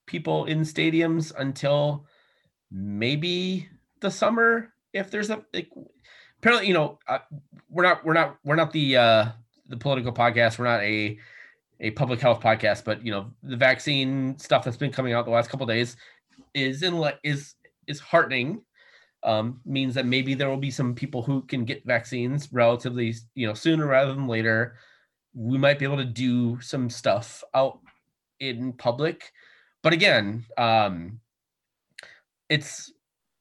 people 0.06 0.44
in 0.46 0.60
stadiums 0.60 1.32
until 1.36 2.06
maybe 2.70 3.68
the 4.00 4.10
summer. 4.10 4.72
If 4.92 5.10
there's 5.10 5.30
a 5.30 5.44
like, 5.52 5.70
apparently, 6.38 6.68
you 6.68 6.74
know, 6.74 6.98
uh, 7.06 7.18
we're 7.68 7.84
not, 7.84 8.04
we're 8.04 8.14
not, 8.14 8.38
we're 8.44 8.56
not 8.56 8.72
the 8.72 8.96
uh, 8.96 9.26
the 9.68 9.76
political 9.76 10.12
podcast. 10.12 10.58
We're 10.58 10.64
not 10.64 10.82
a 10.82 11.18
a 11.80 11.90
public 11.90 12.20
health 12.20 12.40
podcast, 12.40 12.84
but 12.84 13.04
you 13.04 13.12
know, 13.12 13.30
the 13.42 13.56
vaccine 13.56 14.38
stuff 14.38 14.64
that's 14.64 14.76
been 14.76 14.92
coming 14.92 15.12
out 15.12 15.24
the 15.24 15.30
last 15.30 15.50
couple 15.50 15.66
days 15.66 15.96
is 16.54 16.82
in 16.82 17.02
is 17.22 17.54
is 17.86 18.00
heartening. 18.00 18.62
Um, 19.26 19.60
means 19.66 19.94
that 19.94 20.06
maybe 20.06 20.34
there 20.34 20.48
will 20.48 20.56
be 20.56 20.70
some 20.70 20.94
people 20.94 21.20
who 21.20 21.42
can 21.42 21.64
get 21.64 21.84
vaccines 21.84 22.48
relatively, 22.52 23.12
you 23.34 23.46
know, 23.46 23.54
sooner 23.54 23.86
rather 23.86 24.14
than 24.14 24.28
later. 24.28 24.78
We 25.34 25.58
might 25.58 25.78
be 25.78 25.84
able 25.84 25.98
to 25.98 26.04
do 26.04 26.60
some 26.60 26.88
stuff 26.88 27.42
out 27.52 27.80
in 28.40 28.72
public, 28.72 29.32
but 29.82 29.92
again, 29.92 30.44
um, 30.56 31.20
it's 32.48 32.92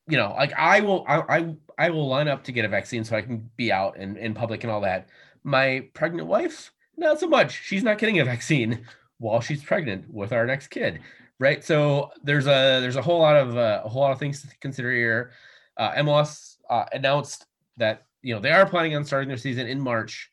you 0.08 0.18
know, 0.18 0.34
like 0.38 0.54
I 0.58 0.82
will, 0.82 1.04
I, 1.08 1.38
I, 1.38 1.56
I 1.78 1.90
will 1.90 2.08
line 2.08 2.28
up 2.28 2.44
to 2.46 2.52
get 2.52 2.66
a 2.66 2.68
vaccine 2.70 3.04
so 3.04 3.16
I 3.16 3.22
can 3.22 3.50
be 3.58 3.72
out 3.72 3.98
in 3.98 4.18
in 4.18 4.34
public 4.34 4.64
and 4.64 4.72
all 4.72 4.82
that. 4.82 5.10
My 5.44 5.88
pregnant 5.94 6.28
wife, 6.28 6.72
not 6.98 7.20
so 7.20 7.28
much. 7.28 7.64
She's 7.64 7.84
not 7.84 7.98
getting 7.98 8.20
a 8.20 8.26
vaccine 8.26 8.86
while 9.20 9.42
she's 9.42 9.64
pregnant 9.64 10.12
with 10.14 10.32
our 10.34 10.46
next 10.46 10.68
kid. 10.68 11.02
right? 11.40 11.64
So 11.64 12.12
there's 12.24 12.48
a 12.48 12.80
there's 12.82 12.96
a 12.96 13.02
whole 13.02 13.20
lot 13.20 13.36
of 13.36 13.58
uh, 13.58 13.82
a 13.84 13.90
whole 13.90 14.02
lot 14.02 14.12
of 14.12 14.20
things 14.20 14.42
to 14.42 14.48
consider 14.60 14.92
here. 14.92 15.32
Uh, 15.78 15.91
MLS 15.93 16.57
uh, 16.69 16.86
announced 16.93 17.45
that 17.78 18.05
you 18.21 18.34
know 18.34 18.39
they 18.39 18.51
are 18.51 18.65
planning 18.65 18.95
on 18.95 19.05
starting 19.05 19.28
their 19.28 19.38
season 19.38 19.67
in 19.67 19.80
March. 19.80 20.32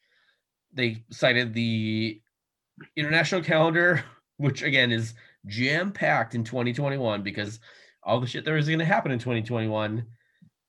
They 0.72 1.05
cited 1.11 1.53
the 1.53 2.20
international 2.97 3.43
calendar, 3.43 4.05
which 4.36 4.62
again 4.62 4.93
is 4.93 5.14
jam 5.47 5.93
packed 5.93 6.34
in 6.34 6.45
2021 6.45 7.22
because 7.22 7.59
all 8.05 8.20
the 8.20 8.26
shit 8.26 8.45
that 8.45 8.53
was 8.53 8.66
going 8.66 8.78
to 8.78 8.84
happen 8.84 9.12
in 9.12 9.18
2021 9.18 10.05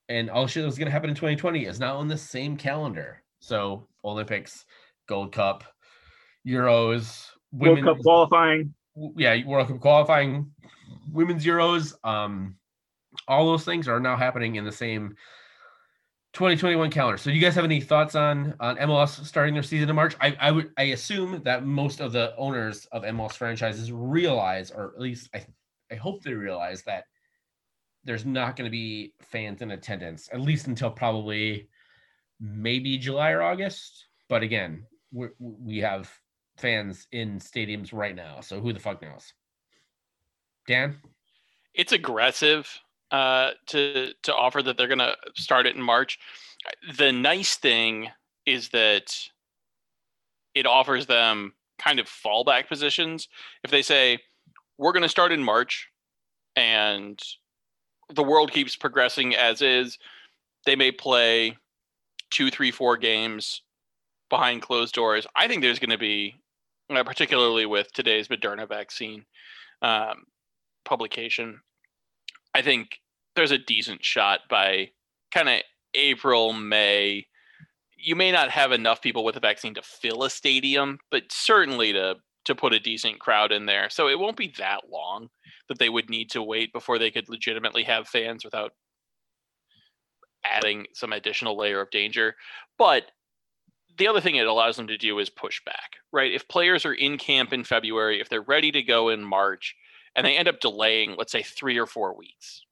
and 0.08 0.30
all 0.30 0.42
the 0.42 0.48
shit 0.48 0.62
that 0.62 0.66
was 0.66 0.78
going 0.78 0.86
to 0.86 0.92
happen 0.92 1.10
in 1.10 1.16
2020 1.16 1.64
is 1.64 1.80
now 1.80 1.96
on 1.96 2.08
the 2.08 2.16
same 2.16 2.56
calendar. 2.56 3.22
So 3.40 3.88
Olympics, 4.04 4.64
Gold 5.06 5.32
Cup, 5.32 5.64
Euros, 6.46 7.26
World 7.52 7.82
Cup 7.82 7.98
qualifying. 8.00 8.74
yeah, 9.16 9.44
World 9.46 9.68
Cup 9.68 9.80
qualifying, 9.80 10.50
women's 11.12 11.44
Euros, 11.44 11.94
um, 12.04 12.56
all 13.28 13.46
those 13.46 13.64
things 13.64 13.88
are 13.88 14.00
now 14.00 14.16
happening 14.16 14.56
in 14.56 14.64
the 14.64 14.72
same 14.72 15.16
2021 16.34 16.90
calendar. 16.90 17.16
So, 17.16 17.30
you 17.30 17.40
guys 17.40 17.54
have 17.54 17.64
any 17.64 17.80
thoughts 17.80 18.14
on 18.14 18.54
on 18.60 18.76
MLS 18.76 19.24
starting 19.24 19.54
their 19.54 19.62
season 19.62 19.88
in 19.88 19.96
March? 19.96 20.16
I 20.20 20.36
I 20.40 20.50
would 20.50 20.72
I 20.76 20.84
assume 20.84 21.42
that 21.44 21.64
most 21.64 22.00
of 22.00 22.12
the 22.12 22.34
owners 22.36 22.86
of 22.92 23.02
MLS 23.02 23.32
franchises 23.32 23.92
realize, 23.92 24.70
or 24.70 24.92
at 24.94 25.00
least 25.00 25.30
I 25.34 25.46
I 25.90 25.94
hope 25.94 26.22
they 26.22 26.34
realize 26.34 26.82
that 26.82 27.04
there's 28.04 28.26
not 28.26 28.56
going 28.56 28.66
to 28.66 28.70
be 28.70 29.14
fans 29.20 29.62
in 29.62 29.70
attendance 29.70 30.28
at 30.32 30.40
least 30.40 30.66
until 30.66 30.90
probably 30.90 31.68
maybe 32.40 32.98
July 32.98 33.30
or 33.30 33.42
August. 33.42 34.06
But 34.28 34.42
again, 34.42 34.84
we 35.12 35.28
we 35.38 35.78
have 35.78 36.12
fans 36.56 37.06
in 37.12 37.38
stadiums 37.38 37.92
right 37.92 38.14
now, 38.14 38.40
so 38.40 38.60
who 38.60 38.72
the 38.72 38.80
fuck 38.80 39.00
knows? 39.02 39.32
Dan, 40.66 40.96
it's 41.74 41.92
aggressive 41.92 42.68
uh, 43.14 43.52
to 43.66 44.12
to 44.24 44.34
offer 44.34 44.60
that 44.60 44.76
they're 44.76 44.88
going 44.88 44.98
to 44.98 45.14
start 45.36 45.66
it 45.66 45.76
in 45.76 45.82
March. 45.82 46.18
The 46.98 47.12
nice 47.12 47.54
thing 47.54 48.08
is 48.44 48.70
that 48.70 49.16
it 50.52 50.66
offers 50.66 51.06
them 51.06 51.54
kind 51.78 52.00
of 52.00 52.06
fallback 52.06 52.66
positions. 52.66 53.28
If 53.62 53.70
they 53.70 53.82
say 53.82 54.18
we're 54.78 54.90
going 54.90 55.04
to 55.04 55.08
start 55.08 55.30
in 55.30 55.44
March, 55.44 55.88
and 56.56 57.20
the 58.12 58.24
world 58.24 58.50
keeps 58.50 58.74
progressing 58.74 59.36
as 59.36 59.62
is, 59.62 59.96
they 60.66 60.74
may 60.74 60.90
play 60.90 61.56
two, 62.30 62.50
three, 62.50 62.72
four 62.72 62.96
games 62.96 63.62
behind 64.28 64.60
closed 64.60 64.92
doors. 64.92 65.24
I 65.36 65.46
think 65.46 65.62
there's 65.62 65.78
going 65.78 65.90
to 65.90 65.98
be, 65.98 66.34
uh, 66.90 67.04
particularly 67.04 67.66
with 67.66 67.92
today's 67.92 68.26
Moderna 68.26 68.68
vaccine 68.68 69.24
um, 69.82 70.24
publication, 70.84 71.60
I 72.56 72.62
think 72.62 72.98
there's 73.36 73.50
a 73.50 73.58
decent 73.58 74.04
shot 74.04 74.40
by 74.48 74.90
kind 75.32 75.48
of 75.48 75.60
April, 75.94 76.52
May. 76.52 77.26
You 77.96 78.16
may 78.16 78.32
not 78.32 78.50
have 78.50 78.72
enough 78.72 79.02
people 79.02 79.24
with 79.24 79.34
the 79.34 79.40
vaccine 79.40 79.74
to 79.74 79.82
fill 79.82 80.24
a 80.24 80.30
stadium, 80.30 80.98
but 81.10 81.24
certainly 81.30 81.92
to 81.92 82.16
to 82.44 82.54
put 82.54 82.74
a 82.74 82.80
decent 82.80 83.18
crowd 83.18 83.52
in 83.52 83.64
there. 83.64 83.88
So 83.88 84.08
it 84.08 84.18
won't 84.18 84.36
be 84.36 84.52
that 84.58 84.82
long 84.92 85.28
that 85.68 85.78
they 85.78 85.88
would 85.88 86.10
need 86.10 86.30
to 86.32 86.42
wait 86.42 86.74
before 86.74 86.98
they 86.98 87.10
could 87.10 87.28
legitimately 87.30 87.84
have 87.84 88.06
fans 88.06 88.44
without 88.44 88.72
adding 90.44 90.86
some 90.92 91.12
additional 91.12 91.56
layer 91.56 91.80
of 91.80 91.90
danger. 91.90 92.34
But 92.76 93.04
the 93.96 94.08
other 94.08 94.20
thing 94.20 94.36
it 94.36 94.46
allows 94.46 94.76
them 94.76 94.88
to 94.88 94.98
do 94.98 95.18
is 95.18 95.30
push 95.30 95.62
back, 95.64 95.92
right? 96.12 96.32
If 96.32 96.48
players 96.48 96.84
are 96.84 96.92
in 96.92 97.16
camp 97.16 97.52
in 97.52 97.64
February, 97.64 98.20
if 98.20 98.28
they're 98.28 98.42
ready 98.42 98.70
to 98.72 98.82
go 98.82 99.08
in 99.08 99.24
March, 99.24 99.74
and 100.14 100.26
they 100.26 100.36
end 100.36 100.48
up 100.48 100.60
delaying, 100.60 101.14
let's 101.16 101.32
say, 101.32 101.42
three 101.42 101.78
or 101.78 101.86
four 101.86 102.16
weeks, 102.16 102.62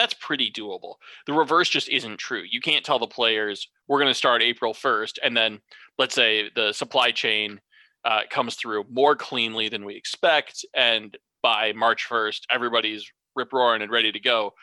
that's 0.00 0.14
pretty 0.14 0.50
doable. 0.50 0.94
The 1.26 1.34
reverse 1.34 1.68
just 1.68 1.90
isn't 1.90 2.16
true. 2.16 2.42
You 2.50 2.62
can't 2.62 2.82
tell 2.82 2.98
the 2.98 3.06
players, 3.06 3.68
we're 3.86 3.98
going 3.98 4.10
to 4.10 4.14
start 4.14 4.40
April 4.40 4.72
1st, 4.72 5.18
and 5.22 5.36
then 5.36 5.60
let's 5.98 6.14
say 6.14 6.50
the 6.54 6.72
supply 6.72 7.10
chain 7.10 7.60
uh, 8.06 8.20
comes 8.30 8.54
through 8.54 8.84
more 8.90 9.14
cleanly 9.14 9.68
than 9.68 9.84
we 9.84 9.94
expect, 9.94 10.64
and 10.74 11.18
by 11.42 11.74
March 11.74 12.06
1st, 12.08 12.40
everybody's 12.50 13.04
rip 13.36 13.52
roaring 13.52 13.82
and 13.82 13.92
ready 13.92 14.10
to 14.10 14.18
go. 14.20 14.54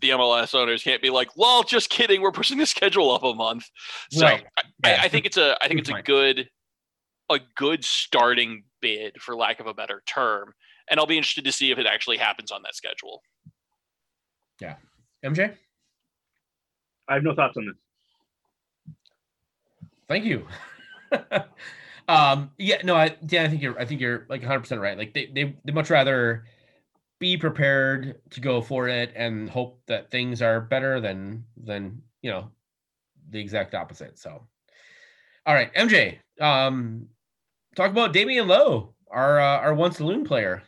The 0.00 0.10
MLS 0.10 0.54
owners 0.54 0.82
can't 0.82 1.02
be 1.02 1.10
like, 1.10 1.28
"Well, 1.36 1.62
just 1.62 1.90
kidding. 1.90 2.20
We're 2.20 2.32
pushing 2.32 2.58
the 2.58 2.66
schedule 2.66 3.12
up 3.12 3.22
a 3.22 3.34
month." 3.34 3.66
So 4.10 4.24
Right. 4.26 4.44
I, 4.56 4.62
Yeah. 4.84 4.98
I, 5.02 5.04
I 5.04 5.08
think 5.08 5.26
it's 5.26 5.36
a 5.36 5.56
I 5.62 5.68
think 5.68 5.78
it's 5.78 5.90
a 5.90 6.02
good 6.02 6.48
a 7.30 7.38
good 7.54 7.84
starting 7.84 8.64
bid, 8.80 9.20
for 9.20 9.36
lack 9.36 9.60
of 9.60 9.66
a 9.66 9.74
better 9.74 10.02
term. 10.06 10.54
And 10.90 10.98
I'll 10.98 11.06
be 11.06 11.16
interested 11.16 11.44
to 11.44 11.52
see 11.52 11.70
if 11.70 11.78
it 11.78 11.86
actually 11.86 12.16
happens 12.16 12.50
on 12.50 12.62
that 12.62 12.74
schedule. 12.74 13.22
MJ, 15.24 15.54
I 17.08 17.14
have 17.14 17.22
no 17.22 17.34
thoughts 17.34 17.56
on 17.56 17.66
this. 17.66 18.94
thank 20.08 20.24
you. 20.24 20.46
um, 22.08 22.50
yeah, 22.58 22.78
no, 22.84 22.96
I 22.96 23.10
Dan, 23.24 23.46
I 23.46 23.48
think 23.48 23.62
you're 23.62 23.78
I 23.78 23.84
think 23.84 24.00
you're 24.00 24.26
like 24.28 24.42
100 24.42 24.60
percent 24.60 24.80
right. 24.80 24.98
Like 24.98 25.14
they 25.14 25.26
they 25.26 25.56
they 25.64 25.72
much 25.72 25.90
rather 25.90 26.44
be 27.18 27.36
prepared 27.36 28.20
to 28.30 28.40
go 28.40 28.60
for 28.60 28.88
it 28.88 29.12
and 29.16 29.48
hope 29.48 29.80
that 29.86 30.10
things 30.10 30.42
are 30.42 30.60
better 30.60 31.00
than 31.00 31.44
than 31.56 32.02
you 32.22 32.30
know 32.30 32.50
the 33.30 33.40
exact 33.40 33.74
opposite. 33.74 34.18
So, 34.18 34.46
all 35.46 35.54
right, 35.54 35.72
MJ, 35.74 36.18
um, 36.40 37.06
talk 37.74 37.90
about 37.90 38.12
Damion 38.12 38.46
Lowe, 38.46 38.94
our 39.10 39.40
uh, 39.40 39.58
our 39.58 39.74
once 39.74 40.00
a 40.00 40.04
loon 40.04 40.24
player. 40.24 40.62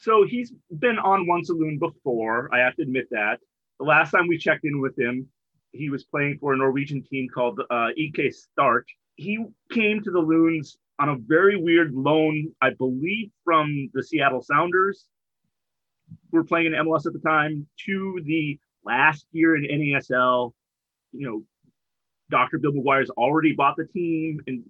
So 0.00 0.24
he's 0.26 0.52
been 0.78 0.98
on 0.98 1.26
once 1.26 1.50
a 1.50 1.52
loon 1.52 1.78
before. 1.78 2.48
I 2.54 2.58
have 2.60 2.74
to 2.76 2.82
admit 2.82 3.08
that. 3.10 3.38
The 3.78 3.84
last 3.84 4.10
time 4.12 4.28
we 4.28 4.38
checked 4.38 4.64
in 4.64 4.80
with 4.80 4.98
him, 4.98 5.28
he 5.72 5.90
was 5.90 6.04
playing 6.04 6.38
for 6.40 6.54
a 6.54 6.56
Norwegian 6.56 7.02
team 7.02 7.28
called 7.32 7.60
uh, 7.70 7.88
IK 7.96 8.32
Start. 8.32 8.86
He 9.16 9.44
came 9.70 10.02
to 10.02 10.10
the 10.10 10.18
Loons 10.18 10.78
on 10.98 11.10
a 11.10 11.16
very 11.16 11.56
weird 11.56 11.92
loan, 11.92 12.50
I 12.62 12.70
believe, 12.70 13.30
from 13.44 13.90
the 13.92 14.02
Seattle 14.02 14.40
Sounders, 14.42 15.04
who 16.32 16.38
were 16.38 16.44
playing 16.44 16.66
in 16.68 16.72
MLS 16.72 17.06
at 17.06 17.12
the 17.12 17.20
time, 17.20 17.66
to 17.86 18.22
the 18.24 18.58
last 18.84 19.26
year 19.32 19.54
in 19.54 19.64
NASL. 19.64 20.52
You 21.12 21.26
know, 21.26 21.42
Dr. 22.30 22.58
Bill 22.58 22.72
McGuire's 22.72 23.10
already 23.10 23.52
bought 23.52 23.76
the 23.76 23.84
team 23.84 24.40
in, 24.46 24.64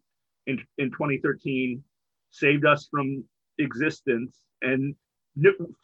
in, 0.48 0.58
in 0.78 0.90
2013, 0.90 1.84
saved 2.30 2.66
us 2.66 2.88
from 2.90 3.22
existence, 3.58 4.36
and 4.62 4.96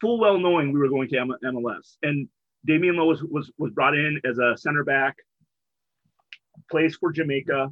full 0.01 0.19
well 0.19 0.37
knowing 0.37 0.71
we 0.71 0.79
were 0.79 0.89
going 0.89 1.09
to 1.09 1.17
M- 1.17 1.35
MLS. 1.43 1.97
And 2.03 2.27
Damion 2.67 2.95
Lowe 2.95 3.05
was, 3.05 3.23
was, 3.23 3.51
was 3.57 3.71
brought 3.71 3.95
in 3.95 4.19
as 4.25 4.39
a 4.39 4.57
center 4.57 4.83
back, 4.83 5.15
plays 6.69 6.95
for 6.95 7.11
Jamaica. 7.11 7.71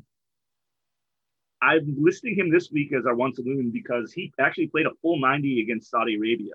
I'm 1.62 1.96
listing 2.00 2.36
him 2.36 2.52
this 2.52 2.72
week 2.72 2.94
as 2.94 3.06
our 3.06 3.16
once 3.16 3.40
a 3.40 3.42
loon 3.42 3.72
because 3.72 4.14
he 4.14 4.32
actually 4.40 4.68
played 4.68 4.86
a 4.86 4.92
full 5.02 5.20
90 5.20 5.62
against 5.62 5.90
Saudi 5.90 6.16
Arabia. 6.16 6.54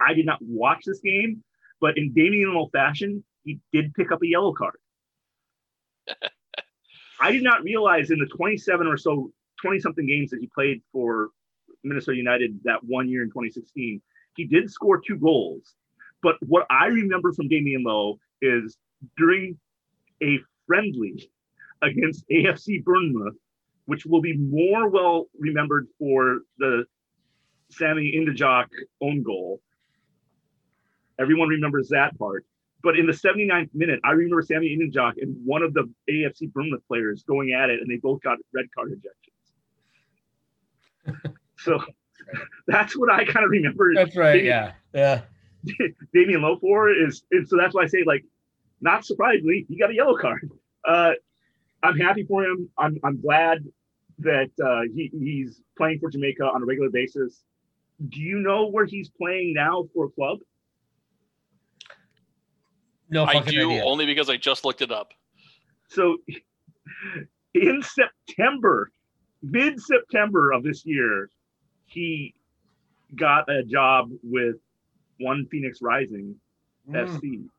I 0.00 0.12
did 0.12 0.26
not 0.26 0.38
watch 0.42 0.84
this 0.84 1.00
game, 1.00 1.42
but 1.80 1.96
in 1.96 2.12
Damion 2.12 2.54
Lowe 2.54 2.68
fashion, 2.72 3.24
he 3.44 3.58
did 3.72 3.94
pick 3.94 4.12
up 4.12 4.22
a 4.22 4.26
yellow 4.26 4.52
card. 4.52 4.76
I 7.20 7.32
did 7.32 7.42
not 7.42 7.62
realize 7.62 8.10
in 8.10 8.18
the 8.18 8.26
27 8.26 8.86
or 8.86 8.98
so, 8.98 9.32
20 9.62 9.80
something 9.80 10.06
games 10.06 10.30
that 10.30 10.40
he 10.40 10.50
played 10.54 10.82
for 10.92 11.30
Minnesota 11.88 12.16
United 12.16 12.58
that 12.64 12.82
one 12.84 13.08
year 13.08 13.22
in 13.22 13.28
2016, 13.28 14.00
he 14.36 14.44
did 14.44 14.70
score 14.70 15.00
two 15.00 15.16
goals. 15.16 15.74
But 16.22 16.36
what 16.46 16.66
I 16.70 16.86
remember 16.86 17.32
from 17.32 17.48
Damion 17.48 17.84
Lowe 17.84 18.18
is 18.42 18.76
during 19.16 19.58
a 20.22 20.38
friendly 20.66 21.30
against 21.82 22.28
AFC 22.28 22.82
Bournemouth, 22.84 23.34
which 23.86 24.06
will 24.06 24.20
be 24.20 24.36
more 24.36 24.88
well 24.88 25.26
remembered 25.38 25.88
for 25.98 26.40
the 26.58 26.84
Sammy 27.70 28.12
Ndjock 28.16 28.66
own 29.00 29.22
goal. 29.22 29.60
Everyone 31.18 31.48
remembers 31.48 31.88
that 31.88 32.18
part. 32.18 32.44
But 32.82 32.98
in 32.98 33.06
the 33.06 33.12
79th 33.12 33.70
minute, 33.74 34.00
I 34.04 34.10
remember 34.10 34.42
Sammy 34.42 34.76
Ndjock 34.76 35.14
and 35.20 35.34
one 35.44 35.62
of 35.62 35.74
the 35.74 35.90
AFC 36.10 36.52
Bournemouth 36.52 36.86
players 36.86 37.24
going 37.24 37.52
at 37.52 37.70
it, 37.70 37.80
and 37.80 37.90
they 37.90 37.96
both 37.96 38.20
got 38.22 38.38
red 38.54 38.66
card 38.74 38.92
ejections. 41.06 41.32
so 41.66 41.80
that's 42.66 42.96
what 42.96 43.12
I 43.12 43.24
kind 43.24 43.44
of 43.44 43.50
remember. 43.50 43.92
That's 43.94 44.16
right. 44.16 44.32
Damian- 44.34 44.46
Yeah. 44.46 44.72
Yeah. 44.94 45.20
Damion 46.14 46.42
Lowe 46.42 46.58
for 46.60 46.90
is, 46.90 47.22
and 47.32 47.46
so 47.46 47.56
that's 47.56 47.74
why 47.74 47.82
I 47.82 47.86
say, 47.86 48.04
like, 48.06 48.24
not 48.80 49.04
surprisingly, 49.04 49.66
he 49.68 49.76
got 49.76 49.90
a 49.90 49.94
yellow 49.94 50.16
card. 50.16 50.50
Uh, 50.86 51.12
I'm 51.82 51.98
happy 51.98 52.24
for 52.24 52.44
him. 52.44 52.68
I'm, 52.78 52.98
I'm 53.04 53.20
glad 53.20 53.64
that 54.20 54.50
uh, 54.64 54.82
he, 54.94 55.10
he's 55.12 55.60
playing 55.76 55.98
for 55.98 56.08
Jamaica 56.10 56.44
on 56.44 56.62
a 56.62 56.64
regular 56.64 56.90
basis. 56.90 57.42
Do 58.08 58.20
you 58.20 58.38
know 58.38 58.68
where 58.68 58.84
he's 58.84 59.08
playing 59.10 59.54
now 59.54 59.88
for 59.92 60.06
a 60.06 60.10
club? 60.10 60.38
No 63.10 63.24
I 63.24 63.40
do 63.40 63.70
idea. 63.70 63.84
only 63.84 64.06
because 64.06 64.28
I 64.30 64.36
just 64.36 64.64
looked 64.64 64.82
it 64.82 64.90
up. 64.90 65.12
So 65.88 66.18
in 67.54 67.82
September, 67.82 68.90
mid 69.42 69.80
September 69.80 70.52
of 70.52 70.62
this 70.62 70.84
year, 70.84 71.30
he 71.86 72.34
got 73.14 73.48
a 73.48 73.62
job 73.64 74.10
with 74.22 74.56
one 75.18 75.46
Phoenix 75.50 75.80
Rising 75.82 76.36
Mm. 76.88 77.08
SC, 77.08 77.50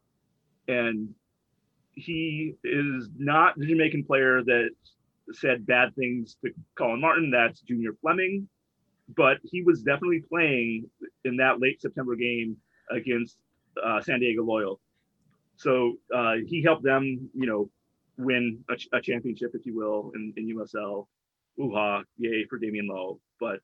and 0.69 1.13
he 1.95 2.53
is 2.63 3.09
not 3.17 3.57
the 3.57 3.65
Jamaican 3.65 4.05
player 4.05 4.41
that 4.43 4.69
said 5.33 5.65
bad 5.65 5.93
things 5.95 6.37
to 6.45 6.51
Collin 6.75 7.01
Martin. 7.01 7.29
That's 7.29 7.59
Junior 7.59 7.91
Fleming, 8.01 8.47
but 9.17 9.39
he 9.43 9.63
was 9.63 9.81
definitely 9.81 10.21
playing 10.29 10.89
in 11.25 11.35
that 11.37 11.59
late 11.59 11.81
September 11.81 12.15
game 12.15 12.55
against 12.89 13.37
uh, 13.83 13.99
San 14.01 14.21
Diego 14.21 14.43
Loyal. 14.43 14.79
So 15.57 15.95
uh, 16.15 16.35
he 16.45 16.63
helped 16.63 16.83
them, 16.83 17.29
you 17.33 17.47
know, 17.47 17.69
win 18.17 18.63
a, 18.69 18.77
ch- 18.77 18.87
a 18.93 19.01
championship, 19.01 19.51
if 19.55 19.65
you 19.65 19.75
will, 19.75 20.11
in, 20.15 20.33
in 20.37 20.55
USL. 20.55 21.07
Ooh-ha, 21.59 22.03
yay 22.17 22.45
for 22.49 22.59
Damion 22.59 22.87
Lowe. 22.87 23.19
But 23.41 23.59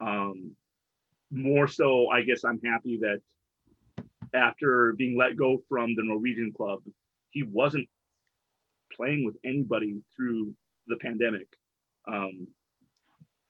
um, 0.00 0.52
more 1.30 1.68
so, 1.68 2.08
I 2.08 2.22
guess 2.22 2.44
I'm 2.44 2.60
happy 2.64 2.98
that 3.02 3.20
after 4.34 4.94
being 4.96 5.16
let 5.16 5.36
go 5.36 5.62
from 5.68 5.94
the 5.94 6.02
Norwegian 6.02 6.52
club, 6.56 6.80
he 7.30 7.42
wasn't 7.42 7.88
playing 8.92 9.24
with 9.24 9.36
anybody 9.44 10.00
through 10.16 10.54
the 10.86 10.96
pandemic 10.96 11.46
um, 12.06 12.46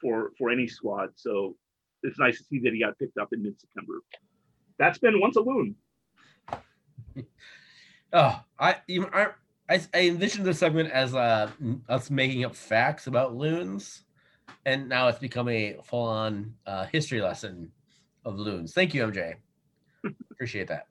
for 0.01 0.32
for 0.38 0.51
any 0.51 0.66
squad. 0.66 1.11
So 1.16 1.57
it's 2.03 2.18
nice 2.18 2.38
to 2.38 2.44
see 2.44 2.61
that 2.61 2.72
he 2.72 2.80
got 2.80 2.99
picked 2.99 3.18
up 3.18 3.32
in 3.32 3.42
mid 3.42 3.61
September. 3.61 3.94
That's 4.78 4.99
been 4.99 5.20
once 5.20 5.36
a 5.36 5.40
loon. 5.40 5.74
Oh, 8.11 8.40
I 8.59 8.76
even 8.88 9.11
I, 9.12 9.26
I 9.68 9.80
envisioned 9.94 10.46
this 10.46 10.59
segment 10.59 10.90
as 10.90 11.14
uh 11.14 11.51
us 11.90 12.11
making 12.11 12.42
up 12.42 12.57
facts 12.57 13.07
about 13.07 13.36
loons, 13.36 14.05
and 14.66 14.88
now 14.88 15.09
it's 15.09 15.18
become 15.18 15.49
a 15.49 15.76
full-on 15.84 16.55
uh, 16.66 16.86
history 16.86 17.20
lesson 17.20 17.70
of 18.24 18.38
loons. 18.38 18.72
Thank 18.72 18.94
you, 18.94 19.07
MJ. 19.07 19.34
Appreciate 20.30 20.68
that. 20.68 20.86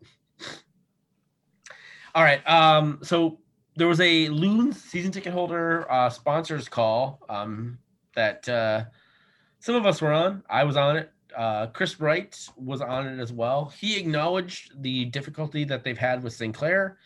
All 2.15 2.23
right. 2.23 2.45
Um. 2.49 2.99
So 3.03 3.39
there 3.75 3.87
was 3.87 3.99
a 4.01 4.27
loons 4.29 4.81
season 4.81 5.11
ticket 5.11 5.31
holder 5.33 5.89
uh, 5.91 6.09
sponsors 6.09 6.67
call 6.67 7.19
um 7.29 7.77
that 8.15 8.49
uh, 8.49 8.85
some 9.59 9.75
of 9.75 9.85
us 9.85 10.01
were 10.01 10.11
on. 10.11 10.43
I 10.49 10.63
was 10.63 10.75
on 10.75 10.97
it. 10.97 11.11
Uh, 11.35 11.67
Chris 11.67 11.99
Wright 11.99 12.35
was 12.57 12.81
on 12.81 13.07
it 13.07 13.19
as 13.19 13.31
well. 13.31 13.71
He 13.79 13.97
acknowledged 13.97 14.81
the 14.81 15.05
difficulty 15.05 15.63
that 15.65 15.83
they've 15.83 15.97
had 15.97 16.23
with 16.23 16.33
Sinclair 16.33 16.97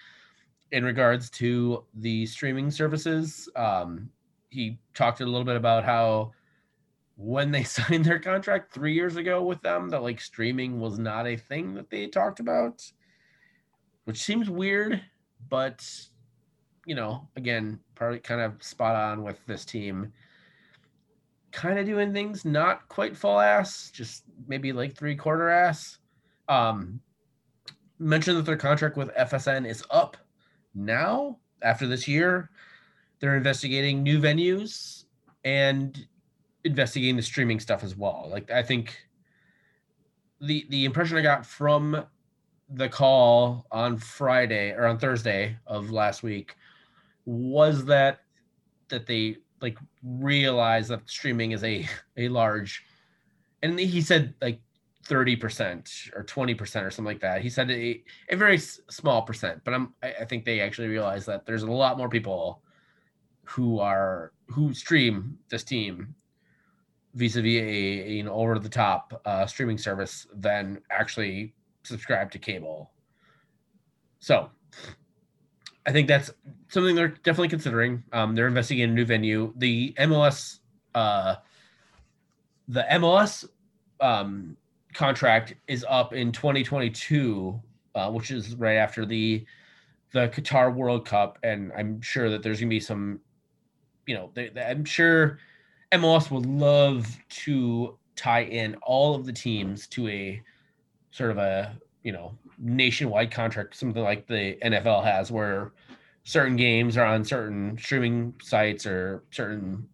in 0.72 0.86
regards 0.86 1.30
to 1.32 1.84
the 1.96 2.26
streaming 2.26 2.72
services. 2.72 3.50
Um, 3.58 4.10
he 4.50 4.80
talked 4.94 5.20
a 5.20 5.26
little 5.26 5.44
bit 5.44 5.58
about 5.58 5.84
how 5.84 6.32
when 7.22 7.52
they 7.52 7.64
signed 7.64 8.06
their 8.06 8.20
contract 8.20 8.74
three 8.74 8.94
years 8.94 9.16
ago 9.16 9.44
with 9.44 9.62
them, 9.62 9.90
that 9.90 10.04
like 10.04 10.20
streaming 10.20 10.80
was 10.80 10.98
not 10.98 11.28
a 11.28 11.38
thing 11.38 11.74
that 11.76 11.90
they 11.90 12.08
talked 12.08 12.40
about, 12.40 12.82
which 14.06 14.22
seems 14.22 14.50
weird, 14.50 15.02
but 15.50 15.88
you 16.86 16.96
know, 16.96 17.28
again, 17.36 17.80
probably 17.94 18.20
kind 18.20 18.42
of 18.42 18.62
spot 18.64 18.96
on 18.96 19.24
with 19.24 19.38
this 19.46 19.66
team. 19.66 20.12
Kind 21.52 21.78
of 21.78 21.86
doing 21.86 22.14
things 22.14 22.44
not 22.44 22.88
quite 22.88 23.16
full 23.16 23.40
ass, 23.40 23.92
just 23.94 24.24
maybe 24.48 24.72
like 24.72 24.96
three 24.96 25.16
quarter 25.16 25.50
ass. 25.50 26.00
Um, 26.48 27.02
mentioned 28.00 28.38
that 28.38 28.46
their 28.46 28.58
contract 28.58 28.98
with 28.98 29.14
FSN 29.16 29.70
is 29.70 29.84
up 29.92 30.18
now 30.74 31.38
after 31.62 31.86
this 31.86 32.08
year. 32.08 32.50
They're 33.20 33.38
investigating 33.38 34.02
new 34.02 34.20
venues 34.20 35.06
and 35.44 36.08
investigating 36.64 37.16
the 37.16 37.22
streaming 37.22 37.60
stuff 37.60 37.84
as 37.84 37.96
well. 37.96 38.28
Like 38.32 38.52
I 38.52 38.64
think 38.64 38.98
the 40.40 40.66
the 40.70 40.86
impression 40.86 41.18
I 41.18 41.22
got 41.22 41.46
from 41.46 42.06
the 42.70 42.90
call 42.90 43.66
on 43.72 43.98
Friday 43.98 44.72
or 44.72 44.86
on 44.86 44.98
Thursday 44.98 45.58
of 45.68 45.92
last 45.92 46.24
week 46.24 46.56
was 47.26 47.86
that 47.86 48.22
that 48.90 49.06
they 49.06 49.38
like 49.62 49.78
realize 50.04 50.88
that 50.88 51.02
streaming 51.10 51.52
is 51.52 51.64
a 51.64 51.88
a 52.18 52.28
large 52.30 52.84
and 53.62 53.80
he 53.80 54.02
said 54.02 54.34
like 54.42 54.60
30% 55.08 56.16
or 56.16 56.24
20% 56.24 56.60
or 56.60 56.92
something 56.92 57.06
like 57.06 57.20
that 57.22 57.42
he 57.42 57.50
said 57.50 57.70
a, 57.72 58.04
a 58.30 58.36
very 58.36 58.58
small 58.58 59.24
percent 59.24 59.60
but 59.64 59.74
i'm 59.74 59.94
I, 60.04 60.14
I 60.22 60.26
think 60.26 60.46
they 60.46 60.60
actually 60.60 60.88
realize 60.88 61.26
that 61.26 61.46
there's 61.46 61.64
a 61.64 61.72
lot 61.72 61.98
more 61.98 62.10
people 62.10 62.62
who 63.44 63.80
are 63.80 64.32
who 64.48 64.74
stream 64.74 65.38
this 65.50 65.64
team 65.64 66.16
vis-a-vis 67.14 67.62
a, 67.62 68.28
over 68.30 68.58
the 68.60 68.70
top 68.70 69.22
uh, 69.26 69.46
streaming 69.46 69.78
service 69.78 70.28
than 70.36 70.82
actually 70.92 71.54
subscribe 71.84 72.32
to 72.32 72.40
cable 72.40 72.92
so 74.20 74.50
I 75.86 75.92
think 75.92 76.08
that's 76.08 76.32
something 76.70 76.96
they're 76.96 77.08
definitely 77.10 77.50
considering. 77.50 78.04
Um, 78.14 78.36
they're 78.36 78.48
investigating 78.48 78.92
a 78.92 78.94
new 78.94 79.06
venue. 79.06 79.52
The 79.58 79.94
MLS, 80.00 80.60
uh, 80.94 81.36
the 82.68 82.86
MLS 82.92 83.50
um, 84.00 84.56
contract 84.94 85.56
is 85.68 85.84
up 85.90 86.14
in 86.14 86.32
2022, 86.32 87.60
uh, 87.96 88.12
which 88.12 88.32
is 88.32 88.56
right 88.56 88.76
after 88.76 89.06
the 89.06 89.46
the 90.14 90.28
Qatar 90.28 90.76
World 90.76 91.06
Cup, 91.06 91.40
and 91.42 91.72
I'm 91.76 92.02
sure 92.02 92.30
that 92.30 92.44
there's 92.44 92.60
gonna 92.60 92.70
be 92.70 92.82
some, 92.82 93.22
you 94.06 94.14
know, 94.14 94.30
they, 94.34 94.50
they- 94.50 94.62
I'm 94.64 94.84
sure 94.84 95.40
MLS 95.92 96.32
would 96.32 96.46
love 96.46 97.18
to 97.30 97.98
tie 98.16 98.44
in 98.44 98.76
all 98.84 99.16
of 99.16 99.26
the 99.26 99.34
teams 99.34 99.88
to 99.88 100.08
a 100.08 100.42
sort 101.12 101.32
of 101.32 101.38
a 101.38 101.76
you 102.04 102.12
know 102.12 102.34
nationwide 102.58 103.32
contract, 103.32 103.76
something 103.76 104.04
like 104.04 104.28
the 104.28 104.58
NFL 104.64 105.04
has, 105.04 105.32
where 105.32 105.72
certain 106.24 106.56
games 106.56 106.98
are 106.98 107.06
on 107.06 107.26
certain 107.26 107.78
streaming 107.78 108.34
sites 108.42 108.86
or 108.86 109.24
certain 109.32 109.88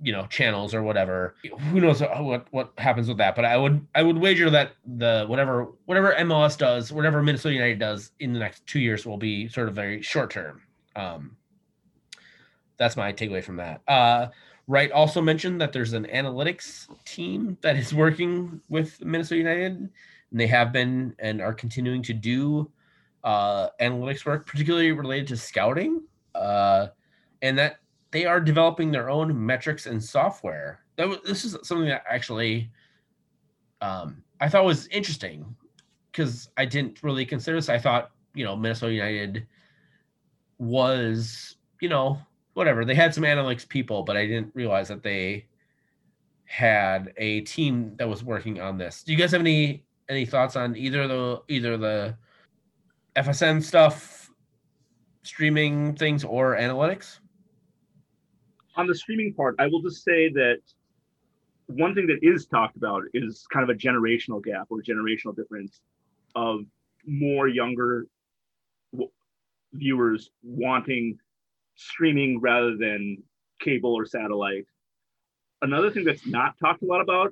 you 0.00 0.12
know 0.12 0.26
channels 0.26 0.74
or 0.74 0.82
whatever. 0.82 1.34
Who 1.70 1.80
knows 1.80 2.00
what 2.00 2.46
what 2.50 2.72
happens 2.78 3.08
with 3.08 3.18
that? 3.18 3.34
But 3.34 3.44
I 3.44 3.56
would 3.56 3.86
I 3.94 4.02
would 4.02 4.18
wager 4.18 4.50
that 4.50 4.72
the 4.96 5.24
whatever 5.28 5.68
whatever 5.86 6.14
MLS 6.20 6.56
does, 6.56 6.92
whatever 6.92 7.22
Minnesota 7.22 7.54
United 7.54 7.78
does 7.78 8.12
in 8.20 8.32
the 8.32 8.38
next 8.38 8.66
two 8.66 8.80
years 8.80 9.06
will 9.06 9.18
be 9.18 9.48
sort 9.48 9.68
of 9.68 9.74
very 9.74 10.02
short 10.02 10.30
term. 10.30 10.62
Um, 10.96 11.36
that's 12.76 12.96
my 12.96 13.12
takeaway 13.12 13.42
from 13.42 13.56
that. 13.56 13.82
Uh, 13.88 14.28
Wright 14.68 14.92
also 14.92 15.22
mentioned 15.22 15.60
that 15.62 15.72
there's 15.72 15.94
an 15.94 16.04
analytics 16.04 16.86
team 17.06 17.56
that 17.62 17.74
is 17.76 17.94
working 17.94 18.60
with 18.68 19.02
Minnesota 19.02 19.38
United, 19.38 19.72
and 19.76 19.90
they 20.30 20.46
have 20.46 20.72
been 20.72 21.14
and 21.18 21.40
are 21.40 21.54
continuing 21.54 22.02
to 22.02 22.12
do 22.12 22.70
uh, 23.24 23.70
analytics 23.80 24.26
work, 24.26 24.46
particularly 24.46 24.92
related 24.92 25.26
to 25.28 25.36
scouting, 25.38 26.02
uh, 26.34 26.88
and 27.40 27.58
that 27.58 27.78
they 28.10 28.26
are 28.26 28.40
developing 28.40 28.90
their 28.90 29.08
own 29.08 29.44
metrics 29.46 29.86
and 29.86 30.02
software. 30.02 30.80
That 30.96 31.08
was, 31.08 31.18
this 31.24 31.46
is 31.46 31.56
something 31.62 31.88
that 31.88 32.04
actually 32.08 32.70
um, 33.80 34.22
I 34.40 34.50
thought 34.50 34.66
was 34.66 34.86
interesting 34.88 35.56
because 36.12 36.50
I 36.58 36.66
didn't 36.66 37.02
really 37.02 37.24
consider 37.24 37.56
this. 37.56 37.70
I 37.70 37.78
thought 37.78 38.10
you 38.34 38.44
know 38.44 38.54
Minnesota 38.54 38.92
United 38.92 39.46
was 40.58 41.56
you 41.80 41.88
know 41.88 42.18
whatever 42.58 42.84
they 42.84 42.94
had 42.94 43.14
some 43.14 43.24
analytics 43.24 43.66
people, 43.66 44.02
but 44.02 44.16
I 44.16 44.26
didn't 44.26 44.54
realize 44.54 44.88
that 44.88 45.02
they 45.02 45.46
had 46.44 47.12
a 47.16 47.40
team 47.42 47.94
that 47.96 48.08
was 48.08 48.22
working 48.22 48.60
on 48.60 48.76
this. 48.76 49.02
Do 49.02 49.12
you 49.12 49.18
guys 49.18 49.32
have 49.32 49.40
any 49.40 49.84
any 50.08 50.26
thoughts 50.26 50.56
on 50.56 50.76
either 50.76 51.08
the 51.08 51.42
either 51.48 51.76
the 51.76 52.16
FSN 53.16 53.62
stuff, 53.62 54.30
streaming 55.22 55.94
things, 55.94 56.24
or 56.24 56.56
analytics? 56.56 57.20
on 58.78 58.86
the 58.86 58.94
streaming 58.94 59.34
part, 59.34 59.56
I 59.58 59.66
will 59.66 59.82
just 59.82 60.04
say 60.04 60.30
that 60.30 60.58
one 61.66 61.94
thing 61.94 62.06
that 62.06 62.20
is 62.22 62.46
talked 62.46 62.76
about 62.76 63.02
is 63.12 63.44
kind 63.52 63.68
of 63.68 63.74
a 63.74 63.78
generational 63.78 64.42
gap 64.42 64.68
or 64.70 64.80
generational 64.80 65.34
difference 65.34 65.80
of 66.36 66.60
more 67.04 67.48
younger 67.48 68.06
viewers 69.72 70.30
wanting 70.42 71.18
streaming 71.78 72.40
rather 72.40 72.76
than 72.76 73.22
cable 73.60 73.94
or 73.94 74.04
satellite. 74.04 74.66
Another 75.62 75.90
thing 75.90 76.04
that's 76.04 76.26
not 76.26 76.54
talked 76.58 76.82
a 76.82 76.86
lot 76.86 77.00
about 77.00 77.30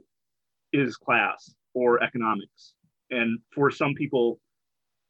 is 0.73 0.97
class 0.97 1.55
or 1.75 2.03
economics. 2.03 2.75
And 3.11 3.41
for 3.55 3.71
some 3.71 3.95
people, 3.95 4.41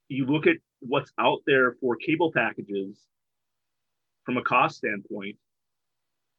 you 0.08 0.26
look 0.26 0.46
at 0.46 0.56
what's 0.80 1.12
out 1.18 1.40
there 1.46 1.76
for 1.80 1.96
cable 1.96 2.32
packages 2.32 3.04
from 4.24 4.36
a 4.36 4.42
cost 4.42 4.78
standpoint 4.78 5.36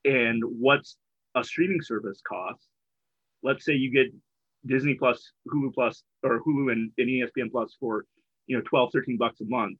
and 0.04 0.44
what's 0.44 0.98
a 1.36 1.44
streaming 1.44 1.82
service 1.82 2.22
costs. 2.28 2.68
Let's 3.44 3.64
say 3.64 3.74
you 3.74 3.92
get 3.92 4.14
Disney 4.66 4.96
Plus, 4.96 5.32
Hulu 5.54 5.74
Plus, 5.74 6.04
or 6.24 6.42
Hulu 6.42 6.72
and, 6.72 6.92
and 6.98 7.08
ESPN 7.08 7.52
Plus 7.52 7.76
for 7.80 8.06
you 8.48 8.58
know 8.58 8.64
12, 8.66 8.90
13 8.94 9.18
bucks 9.18 9.42
a 9.42 9.46
month. 9.46 9.78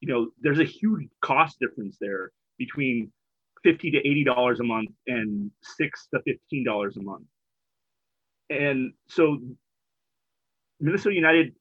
You 0.00 0.08
know, 0.08 0.30
there's 0.40 0.58
a 0.58 0.64
huge 0.64 1.08
cost 1.22 1.58
difference 1.60 1.96
there 2.00 2.32
between 2.60 3.10
50 3.64 3.90
to 3.90 3.98
80 3.98 4.24
dollars 4.24 4.60
a 4.60 4.64
month 4.64 4.90
and 5.06 5.50
six 5.62 6.06
to 6.14 6.20
15 6.22 6.64
dollars 6.64 6.96
a 6.98 7.02
month. 7.02 7.24
And 8.50 8.92
so 9.08 9.38
Minnesota 10.78 11.14
United 11.14 11.54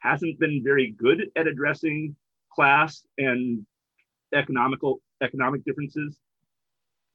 hasn't 0.00 0.38
been 0.40 0.62
very 0.64 0.94
good 0.98 1.30
at 1.36 1.46
addressing 1.46 2.16
class 2.52 3.06
and 3.16 3.64
economical 4.34 5.00
economic 5.22 5.64
differences 5.64 6.18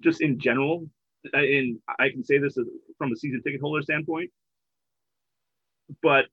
just 0.03 0.21
in 0.21 0.39
general 0.39 0.87
and 1.33 1.79
i 1.99 2.09
can 2.09 2.23
say 2.23 2.37
this 2.37 2.57
from 2.97 3.11
a 3.11 3.15
season 3.15 3.41
ticket 3.41 3.61
holder 3.61 3.81
standpoint 3.81 4.29
but 6.03 6.25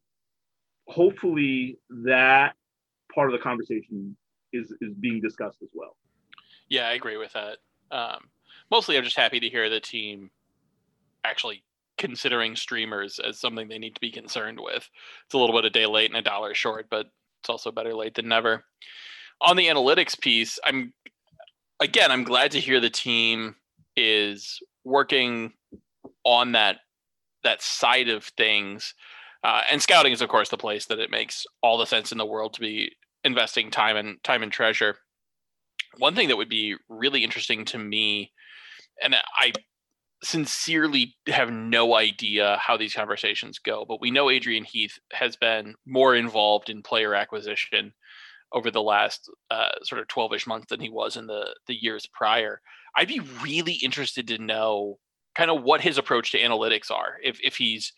hopefully 0.88 1.78
that 2.05 2.55
part 3.14 3.28
of 3.28 3.32
the 3.32 3.42
conversation 3.42 4.16
is 4.53 4.72
is 4.80 4.92
being 5.00 5.20
discussed 5.20 5.59
as 5.62 5.70
well 5.72 5.96
Yeah, 6.68 6.88
I 6.88 6.92
agree 6.92 7.16
with 7.16 7.32
that. 7.32 7.58
Um, 7.90 8.30
mostly, 8.70 8.96
I'm 8.96 9.04
just 9.04 9.16
happy 9.16 9.40
to 9.40 9.48
hear 9.48 9.68
the 9.68 9.80
team 9.80 10.30
actually 11.24 11.62
considering 11.98 12.56
streamers 12.56 13.18
as 13.18 13.38
something 13.38 13.68
they 13.68 13.78
need 13.78 13.94
to 13.94 14.00
be 14.00 14.10
concerned 14.10 14.58
with. 14.60 14.88
It's 15.24 15.34
a 15.34 15.38
little 15.38 15.54
bit 15.54 15.64
a 15.64 15.70
day 15.70 15.86
late 15.86 16.10
and 16.10 16.18
a 16.18 16.22
dollar 16.22 16.54
short, 16.54 16.86
but 16.90 17.06
it's 17.40 17.50
also 17.50 17.70
better 17.70 17.94
late 17.94 18.14
than 18.14 18.28
never. 18.28 18.64
On 19.40 19.56
the 19.56 19.66
analytics 19.66 20.18
piece, 20.18 20.58
I'm 20.64 20.92
again, 21.80 22.10
I'm 22.10 22.24
glad 22.24 22.52
to 22.52 22.60
hear 22.60 22.80
the 22.80 22.90
team 22.90 23.56
is 23.96 24.60
working 24.84 25.52
on 26.24 26.52
that 26.52 26.78
that 27.44 27.62
side 27.62 28.08
of 28.08 28.24
things. 28.24 28.94
Uh, 29.44 29.62
and 29.70 29.82
scouting 29.82 30.12
is, 30.12 30.22
of 30.22 30.28
course, 30.28 30.48
the 30.48 30.56
place 30.56 30.86
that 30.86 31.00
it 31.00 31.10
makes 31.10 31.44
all 31.62 31.76
the 31.76 31.86
sense 31.86 32.12
in 32.12 32.18
the 32.18 32.26
world 32.26 32.54
to 32.54 32.60
be 32.60 32.92
investing 33.24 33.70
time 33.70 33.96
and 33.96 34.22
time 34.22 34.42
and 34.42 34.52
treasure. 34.52 34.96
One 35.98 36.14
thing 36.14 36.28
that 36.28 36.36
would 36.36 36.48
be 36.48 36.76
really 36.88 37.22
interesting 37.24 37.64
to 37.66 37.78
me, 37.78 38.32
and 39.02 39.14
I 39.14 39.52
sincerely 40.22 41.16
have 41.26 41.50
no 41.50 41.96
idea 41.96 42.58
how 42.60 42.76
these 42.76 42.94
conversations 42.94 43.58
go, 43.58 43.84
but 43.86 44.00
we 44.00 44.10
know 44.10 44.30
Adrian 44.30 44.64
Heath 44.64 44.98
has 45.12 45.36
been 45.36 45.74
more 45.84 46.14
involved 46.14 46.70
in 46.70 46.82
player 46.82 47.14
acquisition 47.14 47.92
over 48.52 48.70
the 48.70 48.82
last 48.82 49.30
uh, 49.50 49.70
sort 49.82 50.00
of 50.00 50.08
12ish 50.08 50.46
months 50.46 50.66
than 50.68 50.80
he 50.80 50.90
was 50.90 51.16
in 51.16 51.26
the 51.26 51.54
the 51.66 51.82
years 51.82 52.06
prior. 52.12 52.60
I'd 52.96 53.08
be 53.08 53.20
really 53.42 53.74
interested 53.74 54.28
to 54.28 54.38
know 54.38 54.98
kind 55.34 55.50
of 55.50 55.62
what 55.62 55.80
his 55.80 55.98
approach 55.98 56.32
to 56.32 56.40
analytics 56.40 56.90
are. 56.90 57.16
If 57.22 57.38
if 57.42 57.56
he's 57.56 57.92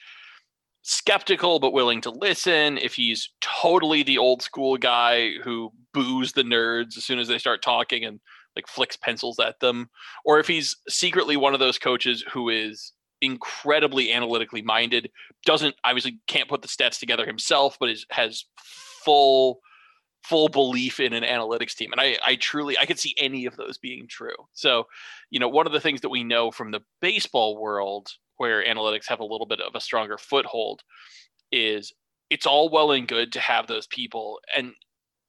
skeptical 0.84 1.58
but 1.58 1.72
willing 1.72 2.00
to 2.02 2.10
listen, 2.10 2.78
if 2.78 2.94
he's 2.94 3.30
totally 3.40 4.02
the 4.02 4.18
old 4.18 4.42
school 4.42 4.76
guy 4.76 5.32
who 5.42 5.72
boos 5.92 6.32
the 6.32 6.42
nerds 6.42 6.96
as 6.96 7.04
soon 7.04 7.18
as 7.18 7.26
they 7.26 7.38
start 7.38 7.62
talking 7.62 8.04
and 8.04 8.20
like 8.54 8.68
flicks 8.68 8.96
pencils 8.96 9.40
at 9.40 9.58
them, 9.60 9.88
or 10.24 10.38
if 10.38 10.46
he's 10.46 10.76
secretly 10.88 11.36
one 11.36 11.54
of 11.54 11.60
those 11.60 11.78
coaches 11.78 12.22
who 12.30 12.50
is 12.50 12.92
incredibly 13.22 14.12
analytically 14.12 14.60
minded, 14.60 15.10
doesn't 15.46 15.74
obviously 15.84 16.20
can't 16.26 16.50
put 16.50 16.60
the 16.60 16.68
stats 16.68 17.00
together 17.00 17.26
himself, 17.26 17.78
but 17.80 17.88
is 17.88 18.06
has 18.10 18.44
full 18.56 19.60
full 20.22 20.48
belief 20.48 21.00
in 21.00 21.12
an 21.12 21.22
analytics 21.22 21.74
team. 21.74 21.92
And 21.92 22.00
I, 22.00 22.16
I 22.24 22.36
truly 22.36 22.76
I 22.78 22.84
could 22.84 22.98
see 22.98 23.14
any 23.18 23.46
of 23.46 23.56
those 23.56 23.78
being 23.78 24.06
true. 24.06 24.36
So, 24.52 24.84
you 25.30 25.40
know, 25.40 25.48
one 25.48 25.66
of 25.66 25.72
the 25.72 25.80
things 25.80 26.02
that 26.02 26.10
we 26.10 26.24
know 26.24 26.50
from 26.50 26.72
the 26.72 26.80
baseball 27.00 27.58
world 27.58 28.10
where 28.36 28.64
analytics 28.64 29.08
have 29.08 29.20
a 29.20 29.24
little 29.24 29.46
bit 29.46 29.60
of 29.60 29.74
a 29.74 29.80
stronger 29.80 30.18
foothold 30.18 30.82
is 31.52 31.92
it's 32.30 32.46
all 32.46 32.70
well 32.70 32.92
and 32.92 33.06
good 33.06 33.32
to 33.32 33.40
have 33.40 33.66
those 33.66 33.86
people 33.86 34.40
and 34.56 34.72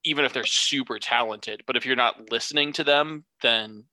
even 0.05 0.23
if 0.23 0.33
they're 0.33 0.45
super 0.45 0.99
talented, 0.99 1.63
but 1.65 1.75
if 1.75 1.85
you're 1.85 1.95
not 1.95 2.31
listening 2.31 2.71
to 2.73 2.83
them, 2.83 3.25
then 3.41 3.83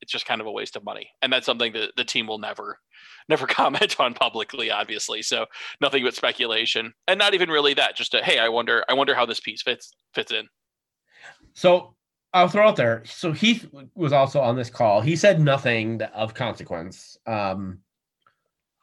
it's 0.00 0.12
just 0.12 0.26
kind 0.26 0.40
of 0.40 0.46
a 0.46 0.52
waste 0.52 0.76
of 0.76 0.84
money. 0.84 1.08
And 1.22 1.32
that's 1.32 1.46
something 1.46 1.72
that 1.72 1.92
the 1.96 2.04
team 2.04 2.26
will 2.26 2.38
never 2.38 2.78
never 3.28 3.46
comment 3.46 3.98
on 3.98 4.14
publicly 4.14 4.70
obviously. 4.70 5.22
So 5.22 5.46
nothing 5.80 6.04
but 6.04 6.14
speculation. 6.14 6.92
And 7.08 7.18
not 7.18 7.34
even 7.34 7.48
really 7.48 7.74
that, 7.74 7.96
just 7.96 8.14
a 8.14 8.22
hey, 8.22 8.38
I 8.38 8.48
wonder 8.48 8.84
I 8.88 8.94
wonder 8.94 9.14
how 9.14 9.24
this 9.24 9.40
piece 9.40 9.62
fits 9.62 9.92
fits 10.14 10.32
in. 10.32 10.48
So 11.54 11.94
I'll 12.32 12.48
throw 12.48 12.68
out 12.68 12.76
there. 12.76 13.02
So 13.06 13.32
Heath 13.32 13.66
was 13.94 14.12
also 14.12 14.40
on 14.40 14.56
this 14.56 14.68
call. 14.68 15.00
He 15.00 15.16
said 15.16 15.40
nothing 15.40 16.02
of 16.02 16.34
consequence. 16.34 17.16
Um, 17.26 17.78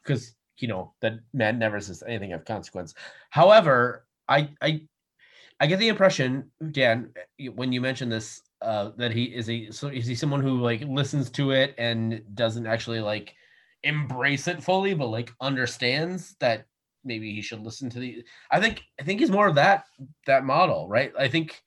because 0.03 0.35
you 0.57 0.67
know 0.67 0.93
that 1.01 1.13
man 1.33 1.59
never 1.59 1.79
says 1.79 2.03
anything 2.07 2.33
of 2.33 2.45
consequence. 2.45 2.93
However, 3.29 4.05
I 4.27 4.49
I 4.61 4.81
I 5.59 5.67
get 5.67 5.79
the 5.79 5.87
impression, 5.87 6.51
Dan, 6.71 7.13
when 7.55 7.71
you 7.71 7.81
mentioned 7.81 8.11
this, 8.11 8.41
uh, 8.61 8.91
that 8.97 9.11
he 9.11 9.25
is 9.25 9.47
he 9.47 9.71
so 9.71 9.87
is 9.87 10.05
he 10.07 10.15
someone 10.15 10.41
who 10.41 10.59
like 10.59 10.81
listens 10.81 11.29
to 11.31 11.51
it 11.51 11.75
and 11.77 12.21
doesn't 12.35 12.67
actually 12.67 12.99
like 12.99 13.35
embrace 13.83 14.47
it 14.47 14.63
fully, 14.63 14.93
but 14.93 15.07
like 15.07 15.31
understands 15.41 16.35
that 16.39 16.65
maybe 17.03 17.33
he 17.33 17.41
should 17.41 17.61
listen 17.61 17.89
to 17.89 17.99
the. 17.99 18.23
I 18.51 18.59
think 18.59 18.83
I 18.99 19.03
think 19.03 19.19
he's 19.19 19.31
more 19.31 19.47
of 19.47 19.55
that 19.55 19.85
that 20.27 20.45
model, 20.45 20.87
right? 20.87 21.11
I 21.17 21.27
think. 21.27 21.61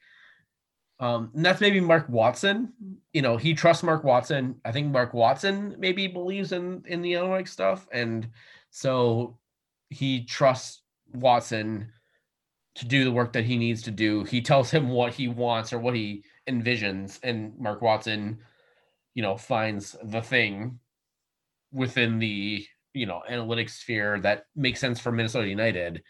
Um, 0.99 1.31
and 1.35 1.45
that's 1.45 1.61
maybe 1.61 1.81
Mark 1.81 2.09
Watson. 2.09 2.73
You 3.13 3.23
know, 3.23 3.37
he 3.37 3.55
trusts 3.55 3.83
Mark 3.83 4.03
Watson. 4.03 4.57
I 4.65 4.73
think 4.73 4.91
Mark 4.91 5.13
Watson 5.13 5.77
maybe 5.79 6.07
believes 6.07 6.53
in 6.53 6.83
in 6.87 7.03
the 7.03 7.13
analytics 7.13 7.49
stuff, 7.49 7.87
and 7.93 8.29
so 8.71 9.39
he 9.91 10.25
trusts 10.25 10.83
Watson 11.13 11.93
to 12.77 12.85
do 12.87 13.05
the 13.05 13.13
work 13.13 13.33
that 13.35 13.45
he 13.45 13.57
needs 13.59 13.83
to 13.83 13.91
do. 13.91 14.25
He 14.25 14.41
tells 14.41 14.71
him 14.71 14.89
what 14.89 15.13
he 15.13 15.29
wants 15.29 15.73
or 15.73 15.79
what 15.79 15.95
he 15.95 16.25
envisions, 16.49 17.19
and 17.23 17.59
Mark 17.59 17.83
Watson, 17.83 18.39
you 19.15 19.23
know, 19.23 19.37
finds 19.37 19.97
the 20.03 20.23
thing 20.23 20.79
within 21.73 22.19
the 22.19 22.67
you 22.95 23.05
know 23.05 23.23
analytics 23.31 23.71
sphere 23.71 24.19
that 24.21 24.47
makes 24.55 24.81
sense 24.81 24.99
for 24.99 25.13
Minnesota 25.13 25.49
United. 25.49 26.03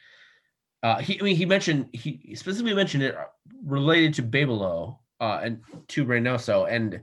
Uh, 0.83 0.99
he, 0.99 1.19
I 1.21 1.23
mean, 1.23 1.37
he 1.37 1.47
mentioned 1.47 1.89
he 1.93 2.35
specifically 2.35 2.75
mentioned 2.75 3.03
it 3.03 3.17
related 3.65 4.15
to 4.15 4.23
Bebelo 4.23 4.99
uh, 5.21 5.41
and 5.43 5.61
to 5.89 6.05
Reynoso, 6.05 6.71
and 6.71 7.01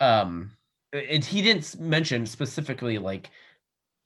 um, 0.00 0.50
he 0.92 1.42
didn't 1.42 1.78
mention 1.78 2.26
specifically 2.26 2.98
like 2.98 3.30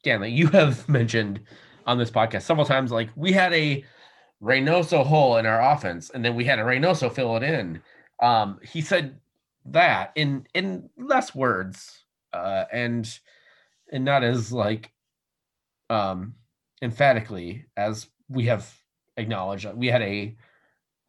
Dan, 0.02 0.20
like 0.20 0.32
you 0.32 0.46
have 0.52 0.88
mentioned 0.88 1.40
on 1.86 1.98
this 1.98 2.11
podcast 2.11 2.42
several 2.42 2.66
times, 2.66 2.90
like 2.90 3.11
we 3.16 3.32
had 3.32 3.52
a 3.52 3.84
Reynoso 4.42 5.04
hole 5.04 5.38
in 5.38 5.46
our 5.46 5.72
offense, 5.72 6.11
and 6.11 6.24
then 6.24 6.34
we 6.34 6.44
had 6.44 6.59
a 6.59 6.62
Reynoso 6.62 7.12
fill 7.12 7.36
it 7.36 7.42
in. 7.42 7.80
Um, 8.22 8.61
he 8.62 8.80
said 8.80 9.18
that 9.66 10.12
in 10.14 10.46
in 10.54 10.90
less 10.96 11.34
words, 11.34 12.04
uh, 12.32 12.64
and 12.72 13.18
and 13.92 14.04
not 14.04 14.24
as 14.24 14.52
like 14.52 14.92
um 15.88 16.34
emphatically 16.82 17.66
as 17.76 18.09
we 18.28 18.46
have 18.46 18.72
acknowledged. 19.17 19.67
We 19.75 19.89
had 19.89 20.03
a 20.03 20.37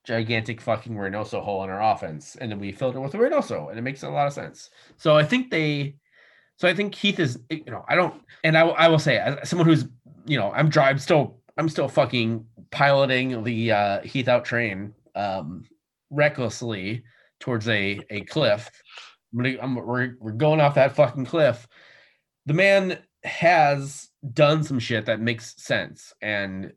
gigantic 0.06 0.62
fucking 0.62 0.94
Reynoso 0.96 1.42
hole 1.44 1.64
in 1.64 1.70
our 1.70 1.82
offense, 1.94 2.38
and 2.38 2.52
then 2.52 2.60
we 2.60 2.72
filled 2.72 2.96
it 2.96 3.00
with 3.00 3.14
a 3.14 3.18
Reynoso, 3.18 3.70
and 3.70 3.78
it 3.78 3.82
makes 3.82 4.04
a 4.04 4.10
lot 4.10 4.28
of 4.28 4.34
sense. 4.34 4.70
So 4.98 5.18
I 5.18 5.24
think 5.24 5.52
they, 5.52 5.96
so 6.56 6.68
I 6.68 6.74
think 6.74 6.94
Keith 6.94 7.20
is, 7.20 7.40
you 7.50 7.66
know, 7.68 7.84
I 7.90 7.96
don't, 7.96 8.16
and 8.44 8.58
I, 8.58 8.62
I 8.68 8.88
will 8.88 9.00
say, 9.00 9.18
as 9.18 9.50
someone 9.50 9.68
who's, 9.68 9.86
you 10.26 10.38
know, 10.38 10.52
I'm 10.54 10.70
driving 10.70 11.00
still, 11.00 11.40
I'm 11.58 11.70
still 11.70 11.90
fucking 11.90 12.46
piloting 12.72 13.44
the 13.44 13.72
uh, 13.72 14.02
Heath 14.02 14.28
out 14.28 14.46
train 14.46 14.94
um, 15.16 15.66
recklessly 16.10 17.04
towards 17.40 17.68
a 17.68 18.00
a 18.10 18.22
cliff. 18.22 18.72
I'm 19.34 19.44
gonna, 19.44 19.58
I'm, 19.62 19.76
we're 19.76 20.16
we're 20.20 20.32
going 20.32 20.62
off 20.62 20.76
that 20.76 20.96
fucking 20.96 21.26
cliff. 21.26 21.68
The 22.46 22.54
man 22.54 23.00
has 23.24 24.10
done 24.34 24.64
some 24.64 24.80
shit 24.80 25.06
that 25.06 25.20
makes 25.20 25.62
sense, 25.62 26.14
and 26.22 26.72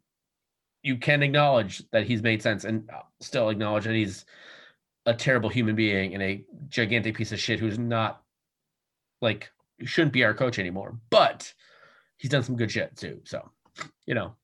you 0.83 0.97
can 0.97 1.23
acknowledge 1.23 1.83
that 1.91 2.07
he's 2.07 2.23
made 2.23 2.43
sense, 2.43 2.65
and 2.65 2.89
uh, 2.91 3.03
still 3.21 3.51
acknowledge 3.51 3.85
that 3.85 3.95
he's 3.95 4.25
a 5.07 5.15
terrible 5.15 5.49
human 5.49 5.75
being 5.75 6.15
and 6.15 6.23
a 6.23 6.45
gigantic 6.69 7.17
piece 7.17 7.33
of 7.33 7.41
shit 7.41 7.59
who's 7.59 7.79
not 7.79 8.23
like 9.21 9.51
shouldn't 9.85 10.13
be 10.13 10.25
our 10.25 10.35
coach 10.35 10.59
anymore. 10.59 10.99
But 11.11 11.53
he's 12.17 12.31
done 12.31 12.43
some 12.43 12.57
good 12.57 12.71
shit 12.71 12.97
too. 12.97 13.21
So, 13.25 13.51
you 14.07 14.15
know, 14.15 14.35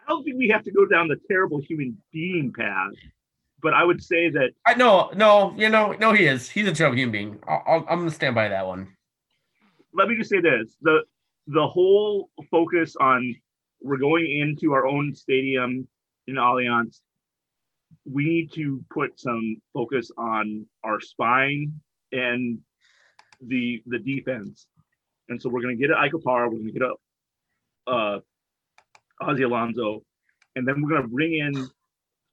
I 0.00 0.10
don't 0.10 0.24
think 0.24 0.36
we 0.36 0.48
have 0.48 0.64
to 0.64 0.70
go 0.70 0.86
down 0.86 1.08
the 1.08 1.20
terrible 1.28 1.60
human 1.60 1.96
being 2.12 2.52
path, 2.52 2.92
but 3.62 3.74
I 3.74 3.84
would 3.84 4.02
say 4.02 4.30
that 4.30 4.50
I 4.66 4.74
no, 4.74 5.10
no, 5.14 5.54
you 5.56 5.68
know, 5.68 5.92
no, 5.92 6.12
he 6.12 6.26
is. 6.26 6.48
He's 6.48 6.66
a 6.68 6.72
terrible 6.72 6.98
human 6.98 7.12
being. 7.12 7.38
I'll, 7.46 7.62
I'll, 7.66 7.86
I'm 7.88 7.98
gonna 8.00 8.10
stand 8.10 8.34
by 8.34 8.48
that 8.48 8.66
one. 8.66 8.88
let 9.94 10.08
me 10.08 10.16
just 10.16 10.30
say 10.30 10.40
this: 10.40 10.76
the 10.82 11.02
the 11.48 11.66
whole 11.66 12.30
focus 12.50 12.96
on 13.00 13.34
we're 13.82 13.98
going 13.98 14.26
into 14.30 14.72
our 14.72 14.86
own 14.86 15.14
stadium 15.14 15.88
in 16.26 16.36
Allianz. 16.36 17.00
We 18.10 18.24
need 18.24 18.52
to 18.54 18.84
put 18.92 19.20
some 19.20 19.56
focus 19.74 20.10
on 20.16 20.66
our 20.84 21.00
spine 21.00 21.80
and 22.12 22.58
the 23.40 23.82
the 23.86 23.98
defense, 23.98 24.66
and 25.28 25.40
so 25.40 25.50
we're 25.50 25.62
going 25.62 25.76
to 25.76 25.80
get 25.80 25.90
an 25.90 25.96
Ike 25.98 26.12
Opara, 26.12 26.46
we're 26.46 26.58
going 26.58 26.66
to 26.66 26.72
get 26.72 26.82
a 26.82 27.90
uh, 27.90 28.20
Ozzie 29.20 29.42
Alonso, 29.42 30.02
and 30.56 30.66
then 30.66 30.80
we're 30.82 30.90
going 30.90 31.02
to 31.02 31.08
bring 31.08 31.34
in 31.34 31.68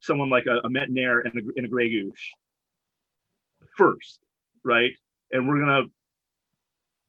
someone 0.02 0.30
like 0.30 0.46
a, 0.46 0.58
a 0.66 0.70
Métanire 0.70 1.22
and 1.26 1.34
a, 1.36 1.42
and 1.58 1.66
a 1.66 1.70
Gregus 1.70 2.12
first, 3.78 4.20
right? 4.64 4.92
And 5.32 5.48
we're 5.48 5.60
gonna 5.60 5.84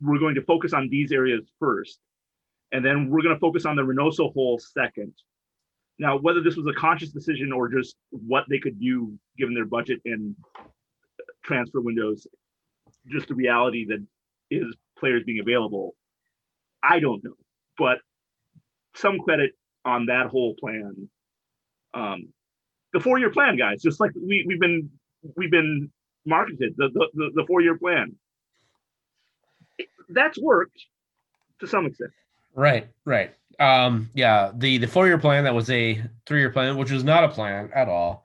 we're 0.00 0.18
going 0.18 0.34
to 0.36 0.42
focus 0.42 0.72
on 0.72 0.88
these 0.88 1.12
areas 1.12 1.42
first, 1.58 1.98
and 2.72 2.84
then 2.84 3.08
we're 3.10 3.22
going 3.22 3.34
to 3.34 3.40
focus 3.40 3.66
on 3.66 3.76
the 3.76 3.82
Reynoso 3.82 4.32
hole 4.32 4.58
second. 4.58 5.12
Now, 5.98 6.18
whether 6.18 6.40
this 6.40 6.56
was 6.56 6.66
a 6.66 6.72
conscious 6.78 7.10
decision 7.10 7.52
or 7.52 7.68
just 7.68 7.96
what 8.10 8.44
they 8.48 8.58
could 8.58 8.80
do 8.80 9.18
given 9.36 9.54
their 9.54 9.66
budget 9.66 10.00
and 10.04 10.34
transfer 11.44 11.80
windows, 11.80 12.26
just 13.10 13.28
the 13.28 13.34
reality 13.34 13.86
that 13.86 14.04
is 14.50 14.74
players 14.98 15.22
being 15.24 15.40
available, 15.40 15.94
I 16.82 17.00
don't 17.00 17.22
know. 17.22 17.34
But 17.78 17.98
some 18.94 19.18
credit 19.20 19.52
on 19.84 20.06
that 20.06 20.26
whole 20.26 20.54
plan. 20.58 21.08
Um, 21.94 22.28
the 22.92 23.00
four-year 23.00 23.30
plan, 23.30 23.56
guys, 23.56 23.82
just 23.82 24.00
like 24.00 24.12
we, 24.14 24.44
we've 24.46 24.60
been 24.60 24.90
we've 25.36 25.50
been 25.50 25.90
marketed 26.26 26.74
the 26.76 26.88
the, 26.92 27.08
the, 27.14 27.30
the 27.34 27.44
four-year 27.46 27.78
plan. 27.78 28.16
That's 30.08 30.40
worked 30.40 30.80
to 31.60 31.66
some 31.66 31.86
extent. 31.86 32.10
Right, 32.54 32.88
right. 33.04 33.34
Um, 33.58 34.10
yeah, 34.14 34.52
the 34.54 34.78
the 34.78 34.86
four 34.86 35.06
year 35.06 35.18
plan 35.18 35.44
that 35.44 35.54
was 35.54 35.68
a 35.70 36.02
three 36.26 36.40
year 36.40 36.50
plan, 36.50 36.76
which 36.76 36.90
was 36.90 37.04
not 37.04 37.24
a 37.24 37.28
plan 37.28 37.70
at 37.74 37.88
all. 37.88 38.24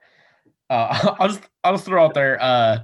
Uh, 0.70 1.14
I'll 1.20 1.28
just 1.28 1.42
I'll 1.64 1.74
just 1.74 1.84
throw 1.84 2.04
out 2.04 2.14
there. 2.14 2.42
Uh, 2.42 2.78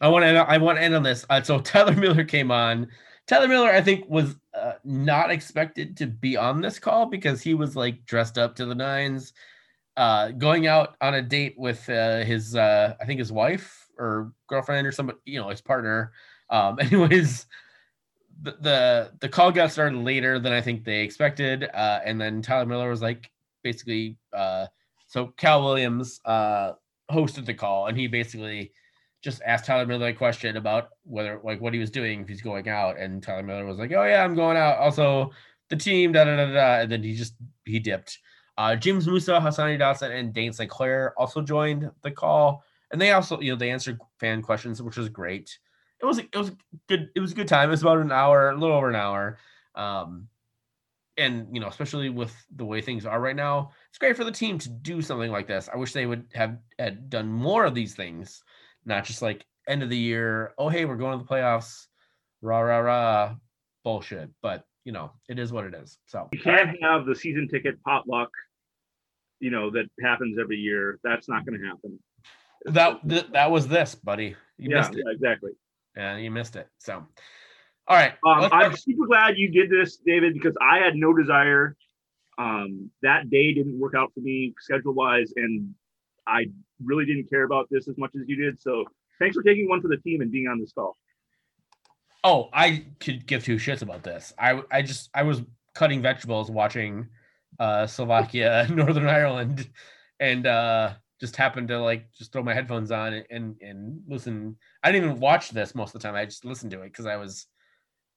I 0.00 0.08
want 0.08 0.24
to 0.24 0.36
I 0.36 0.58
want 0.58 0.78
to 0.78 0.84
end 0.84 0.94
on 0.94 1.02
this. 1.02 1.24
Uh, 1.28 1.42
so 1.42 1.60
Tyler 1.60 1.94
Miller 1.94 2.24
came 2.24 2.50
on. 2.50 2.88
Tyler 3.26 3.48
Miller, 3.48 3.70
I 3.70 3.80
think, 3.80 4.08
was 4.08 4.36
uh, 4.54 4.72
not 4.84 5.30
expected 5.30 5.96
to 5.98 6.06
be 6.06 6.36
on 6.36 6.60
this 6.60 6.78
call 6.78 7.06
because 7.06 7.42
he 7.42 7.54
was 7.54 7.76
like 7.76 8.04
dressed 8.04 8.38
up 8.38 8.56
to 8.56 8.66
the 8.66 8.74
nines, 8.74 9.32
uh, 9.96 10.30
going 10.30 10.66
out 10.66 10.96
on 11.00 11.14
a 11.14 11.22
date 11.22 11.54
with 11.58 11.88
uh, 11.88 12.24
his 12.24 12.56
uh, 12.56 12.94
I 13.00 13.04
think 13.04 13.18
his 13.18 13.32
wife 13.32 13.88
or 13.98 14.32
girlfriend 14.48 14.86
or 14.86 14.92
somebody, 14.92 15.18
you 15.26 15.40
know, 15.40 15.48
his 15.48 15.60
partner. 15.60 16.12
Um, 16.50 16.78
anyways, 16.80 17.46
the, 18.42 19.12
the 19.20 19.28
call 19.28 19.52
got 19.52 19.70
started 19.70 19.98
later 19.98 20.38
than 20.38 20.52
I 20.52 20.60
think 20.60 20.84
they 20.84 21.00
expected, 21.00 21.64
uh, 21.74 22.00
and 22.04 22.20
then 22.20 22.42
Tyler 22.42 22.66
Miller 22.66 22.90
was 22.90 23.02
like 23.02 23.30
basically 23.62 24.16
uh, 24.32 24.66
so 25.06 25.26
Cal 25.36 25.62
Williams 25.62 26.20
uh, 26.24 26.72
hosted 27.10 27.44
the 27.44 27.54
call, 27.54 27.86
and 27.86 27.98
he 27.98 28.06
basically 28.06 28.72
just 29.22 29.42
asked 29.44 29.66
Tyler 29.66 29.86
Miller 29.86 30.08
a 30.08 30.14
question 30.14 30.56
about 30.56 30.90
whether 31.04 31.40
like 31.42 31.60
what 31.60 31.74
he 31.74 31.80
was 31.80 31.90
doing 31.90 32.22
if 32.22 32.28
he's 32.28 32.42
going 32.42 32.68
out, 32.68 32.98
and 32.98 33.22
Tyler 33.22 33.42
Miller 33.42 33.66
was 33.66 33.78
like, 33.78 33.92
"Oh 33.92 34.04
yeah, 34.04 34.24
I'm 34.24 34.34
going 34.34 34.56
out." 34.56 34.78
Also, 34.78 35.32
the 35.68 35.76
team, 35.76 36.12
da 36.12 36.24
da 36.24 36.36
da 36.36 36.52
da, 36.52 36.80
and 36.82 36.92
then 36.92 37.02
he 37.02 37.14
just 37.14 37.34
he 37.64 37.78
dipped. 37.78 38.18
Uh, 38.56 38.76
James 38.76 39.06
Musa, 39.06 39.32
Hassani 39.32 39.78
Dotson, 39.78 40.10
and 40.10 40.32
Dane 40.32 40.52
St. 40.52 40.70
Clair 40.70 41.14
also 41.18 41.40
joined 41.40 41.90
the 42.02 42.10
call, 42.10 42.62
and 42.92 43.00
they 43.00 43.10
also 43.12 43.40
you 43.40 43.52
know 43.52 43.56
they 43.56 43.70
answered 43.70 43.98
fan 44.18 44.42
questions, 44.42 44.80
which 44.80 44.96
was 44.96 45.08
great 45.08 45.58
it 46.02 46.06
was 46.06 46.18
it 46.18 46.36
was 46.36 46.52
good. 46.88 47.10
It 47.14 47.20
was 47.20 47.32
a 47.32 47.34
good 47.34 47.48
time. 47.48 47.68
It 47.68 47.72
was 47.72 47.82
about 47.82 47.98
an 47.98 48.12
hour, 48.12 48.50
a 48.50 48.56
little 48.56 48.76
over 48.76 48.88
an 48.88 48.96
hour. 48.96 49.38
Um, 49.74 50.28
and 51.16 51.48
you 51.52 51.60
know, 51.60 51.68
especially 51.68 52.08
with 52.08 52.34
the 52.56 52.64
way 52.64 52.80
things 52.80 53.04
are 53.04 53.20
right 53.20 53.36
now, 53.36 53.72
it's 53.90 53.98
great 53.98 54.16
for 54.16 54.24
the 54.24 54.32
team 54.32 54.58
to 54.58 54.68
do 54.68 55.02
something 55.02 55.30
like 55.30 55.46
this. 55.46 55.68
I 55.72 55.76
wish 55.76 55.92
they 55.92 56.06
would 56.06 56.26
have 56.34 56.58
had 56.78 57.10
done 57.10 57.28
more 57.28 57.64
of 57.64 57.74
these 57.74 57.94
things, 57.94 58.42
not 58.84 59.04
just 59.04 59.20
like 59.20 59.44
end 59.68 59.82
of 59.82 59.90
the 59.90 59.96
year. 59.96 60.54
Oh, 60.58 60.68
hey, 60.68 60.84
we're 60.86 60.96
going 60.96 61.18
to 61.18 61.24
the 61.24 61.28
playoffs. 61.28 61.86
Rah 62.42 62.60
rah 62.60 62.78
rah, 62.78 63.34
bullshit. 63.84 64.30
But 64.40 64.64
you 64.84 64.92
know, 64.92 65.12
it 65.28 65.38
is 65.38 65.52
what 65.52 65.66
it 65.66 65.74
is. 65.74 65.98
So 66.06 66.28
You 66.32 66.40
can't 66.40 66.76
have 66.82 67.04
the 67.04 67.14
season 67.14 67.48
ticket 67.48 67.82
potluck, 67.84 68.30
you 69.40 69.50
know, 69.50 69.70
that 69.70 69.86
happens 70.02 70.38
every 70.40 70.56
year. 70.56 70.98
That's 71.04 71.28
not 71.28 71.44
going 71.44 71.60
to 71.60 71.66
happen. 71.66 71.98
that 72.64 73.06
th- 73.06 73.26
that 73.32 73.50
was 73.50 73.68
this, 73.68 73.94
buddy. 73.94 74.36
You 74.56 74.70
yeah, 74.70 74.78
missed 74.78 74.94
it. 74.94 75.02
yeah, 75.04 75.12
exactly. 75.12 75.50
Yeah, 75.96 76.16
you 76.16 76.30
missed 76.30 76.56
it. 76.56 76.68
So, 76.78 77.06
all 77.86 77.96
right. 77.96 78.12
Um, 78.26 78.48
I'm 78.52 78.76
super 78.76 79.06
glad 79.06 79.36
you 79.36 79.50
did 79.50 79.70
this, 79.70 79.98
David, 79.98 80.34
because 80.34 80.54
I 80.60 80.78
had 80.78 80.94
no 80.94 81.12
desire. 81.12 81.76
Um, 82.38 82.90
that 83.02 83.28
day 83.28 83.52
didn't 83.52 83.78
work 83.78 83.94
out 83.94 84.12
for 84.14 84.20
me 84.20 84.54
schedule 84.58 84.94
wise, 84.94 85.32
and 85.36 85.74
I 86.26 86.46
really 86.82 87.04
didn't 87.04 87.28
care 87.28 87.44
about 87.44 87.68
this 87.70 87.88
as 87.88 87.98
much 87.98 88.12
as 88.14 88.22
you 88.26 88.36
did. 88.36 88.60
So 88.60 88.84
thanks 89.18 89.36
for 89.36 89.42
taking 89.42 89.68
one 89.68 89.82
for 89.82 89.88
the 89.88 89.98
team 89.98 90.20
and 90.20 90.30
being 90.30 90.48
on 90.48 90.58
this 90.60 90.72
call. 90.72 90.96
Oh, 92.22 92.48
I 92.52 92.84
could 93.00 93.26
give 93.26 93.44
two 93.44 93.56
shits 93.56 93.82
about 93.82 94.02
this. 94.02 94.32
I 94.38 94.62
I 94.70 94.82
just 94.82 95.10
I 95.14 95.22
was 95.22 95.42
cutting 95.74 96.02
vegetables 96.02 96.50
watching 96.50 97.08
uh 97.58 97.86
Slovakia, 97.86 98.66
Northern 98.70 99.06
Ireland, 99.06 99.68
and 100.18 100.46
uh 100.46 100.94
just 101.20 101.36
happened 101.36 101.68
to 101.68 101.78
like 101.78 102.10
just 102.12 102.32
throw 102.32 102.42
my 102.42 102.54
headphones 102.54 102.90
on 102.90 103.12
and 103.12 103.26
and, 103.30 103.56
and 103.60 104.02
listen. 104.08 104.56
I 104.82 104.90
didn't 104.90 105.08
even 105.10 105.20
watch 105.20 105.50
this 105.50 105.74
most 105.74 105.94
of 105.94 106.00
the 106.00 106.06
time. 106.08 106.14
I 106.14 106.24
just 106.24 106.44
listened 106.44 106.70
to 106.72 106.80
it 106.82 106.92
because 106.92 107.06
I 107.06 107.16
was 107.16 107.46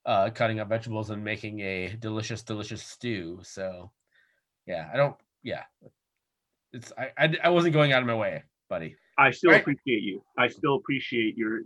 uh 0.05 0.29
cutting 0.29 0.59
up 0.59 0.69
vegetables 0.69 1.09
and 1.09 1.23
making 1.23 1.59
a 1.61 1.95
delicious, 1.99 2.43
delicious 2.43 2.83
stew. 2.83 3.39
So 3.43 3.91
yeah, 4.65 4.89
I 4.93 4.97
don't 4.97 5.15
yeah. 5.43 5.63
It's 6.71 6.91
I 6.97 7.11
I, 7.17 7.37
I 7.45 7.49
wasn't 7.49 7.73
going 7.73 7.91
out 7.93 8.01
of 8.01 8.07
my 8.07 8.15
way, 8.15 8.43
buddy. 8.69 8.95
I 9.17 9.31
still 9.31 9.51
Right. 9.51 9.61
appreciate 9.61 10.03
you. 10.03 10.23
I 10.37 10.47
still 10.47 10.75
appreciate 10.75 11.37
your 11.37 11.59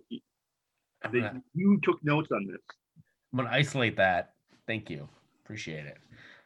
that 1.03 1.11
gonna, 1.13 1.41
you 1.53 1.79
took 1.83 2.03
notes 2.03 2.29
on 2.31 2.47
this. 2.47 2.61
I'm 3.31 3.37
gonna 3.37 3.49
isolate 3.51 3.95
that. 3.97 4.33
Thank 4.65 4.89
you. 4.89 5.07
Appreciate 5.43 5.85
it. 5.85 5.97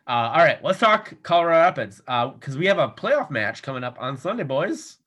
Uh, 0.08 0.32
all 0.34 0.40
right, 0.40 0.64
let's 0.64 0.80
talk 0.80 1.14
Colorado 1.22 1.60
Rapids 1.60 1.98
because 2.00 2.58
we 2.58 2.66
have 2.66 2.80
a 2.80 2.90
playoff 2.90 3.30
match 3.30 3.62
coming 3.62 3.84
up 3.84 3.98
on 4.00 4.18
Sunday, 4.18 4.44
boys. 4.44 4.98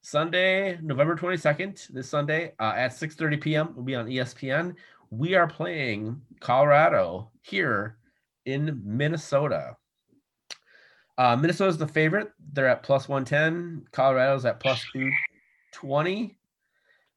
Sunday, 0.00 0.78
November 0.82 1.16
22nd, 1.16 1.88
this 1.88 2.08
Sunday 2.08 2.52
uh, 2.60 2.72
at 2.76 2.92
6:30 2.92 3.40
p.m. 3.40 3.74
will 3.74 3.82
be 3.82 3.94
on 3.94 4.06
ESPN. 4.06 4.74
We 5.10 5.34
are 5.34 5.46
playing 5.46 6.20
Colorado 6.40 7.30
here 7.42 7.98
in 8.46 8.80
Minnesota. 8.84 9.76
Uh, 11.18 11.36
Minnesota's 11.36 11.78
the 11.78 11.88
favorite. 11.88 12.30
They're 12.52 12.68
at 12.68 12.82
plus 12.82 13.08
110. 13.08 13.86
Colorado's 13.90 14.44
at 14.44 14.60
plus 14.60 14.84
220. 14.92 16.38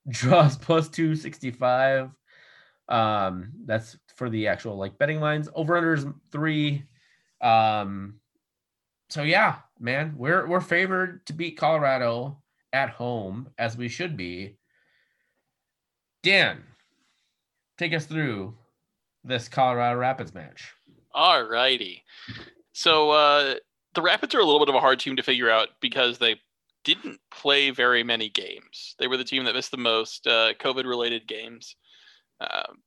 Draws 0.10 0.58
plus 0.58 0.90
265. 0.90 2.10
Um, 2.88 3.52
that's 3.66 3.98
for 4.20 4.30
the 4.30 4.48
actual 4.48 4.76
like 4.76 4.98
betting 4.98 5.22
lines. 5.22 5.50
Over 5.56 5.82
unders 5.82 6.14
three. 6.30 6.84
Um, 7.42 8.20
so 9.10 9.24
yeah, 9.24 9.56
man, 9.80 10.14
we're 10.18 10.46
we're 10.46 10.62
favored 10.62 11.26
to 11.28 11.34
beat 11.34 11.58
Colorado 11.58 12.38
at 12.74 12.90
home 12.90 13.50
as 13.58 13.78
we 13.78 13.88
should 13.88 14.18
be. 14.18 14.58
Dan, 16.22 16.62
take 17.78 17.94
us 17.94 18.06
through 18.06 18.56
this 19.24 19.48
Colorado 19.48 19.98
Rapids 19.98 20.34
match. 20.34 20.74
All 21.14 21.44
righty. 21.44 22.04
So 22.74 23.12
uh, 23.12 23.56
the 23.96 24.02
Rapids 24.02 24.36
are 24.36 24.40
a 24.40 24.46
little 24.46 24.60
bit 24.60 24.70
of 24.70 24.76
a 24.76 24.82
hard 24.82 25.00
team 25.00 25.16
to 25.16 25.24
figure 25.24 25.50
out 25.50 25.70
because 25.80 26.18
they 26.18 26.42
didn't 26.84 27.20
play 27.32 27.72
very 27.72 28.04
many 28.04 28.28
games. 28.28 28.96
They 29.00 29.08
were 29.08 29.18
the 29.18 29.24
team 29.24 29.46
that 29.46 29.56
missed 29.56 29.72
the 29.72 29.78
most 29.78 30.28
uh, 30.28 30.54
COVID-related 30.60 31.26
games. 31.26 31.76
Um, 32.42 32.80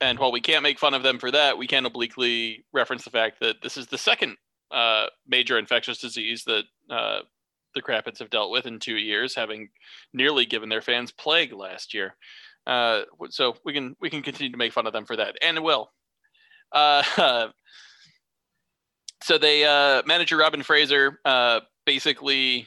and 0.00 0.18
while 0.18 0.32
we 0.32 0.40
can't 0.40 0.62
make 0.62 0.78
fun 0.78 0.94
of 0.94 1.02
them 1.02 1.18
for 1.18 1.30
that, 1.30 1.58
we 1.58 1.66
can 1.66 1.86
obliquely 1.86 2.64
reference 2.72 3.04
the 3.04 3.10
fact 3.10 3.40
that 3.40 3.56
this 3.62 3.76
is 3.76 3.86
the 3.86 3.98
second 3.98 4.36
uh, 4.70 5.06
major 5.26 5.58
infectious 5.58 5.98
disease 5.98 6.44
that 6.44 6.64
uh, 6.90 7.20
the 7.74 7.82
Rapids 7.86 8.18
have 8.18 8.30
dealt 8.30 8.50
with 8.50 8.66
in 8.66 8.78
two 8.78 8.96
years, 8.96 9.34
having 9.34 9.68
nearly 10.12 10.46
given 10.46 10.68
their 10.68 10.82
fans 10.82 11.12
plague 11.12 11.52
last 11.52 11.94
year. 11.94 12.16
Uh, 12.66 13.02
so 13.30 13.54
we 13.64 13.72
can 13.72 13.94
we 14.00 14.10
can 14.10 14.22
continue 14.22 14.50
to 14.50 14.58
make 14.58 14.72
fun 14.72 14.86
of 14.86 14.92
them 14.92 15.06
for 15.06 15.16
that, 15.16 15.36
and 15.40 15.56
it 15.56 15.62
will. 15.62 15.90
Uh, 16.72 17.02
so 19.22 19.38
they 19.38 19.64
uh, 19.64 20.02
manager 20.04 20.36
Robin 20.36 20.62
Fraser 20.62 21.20
uh, 21.24 21.60
basically. 21.84 22.66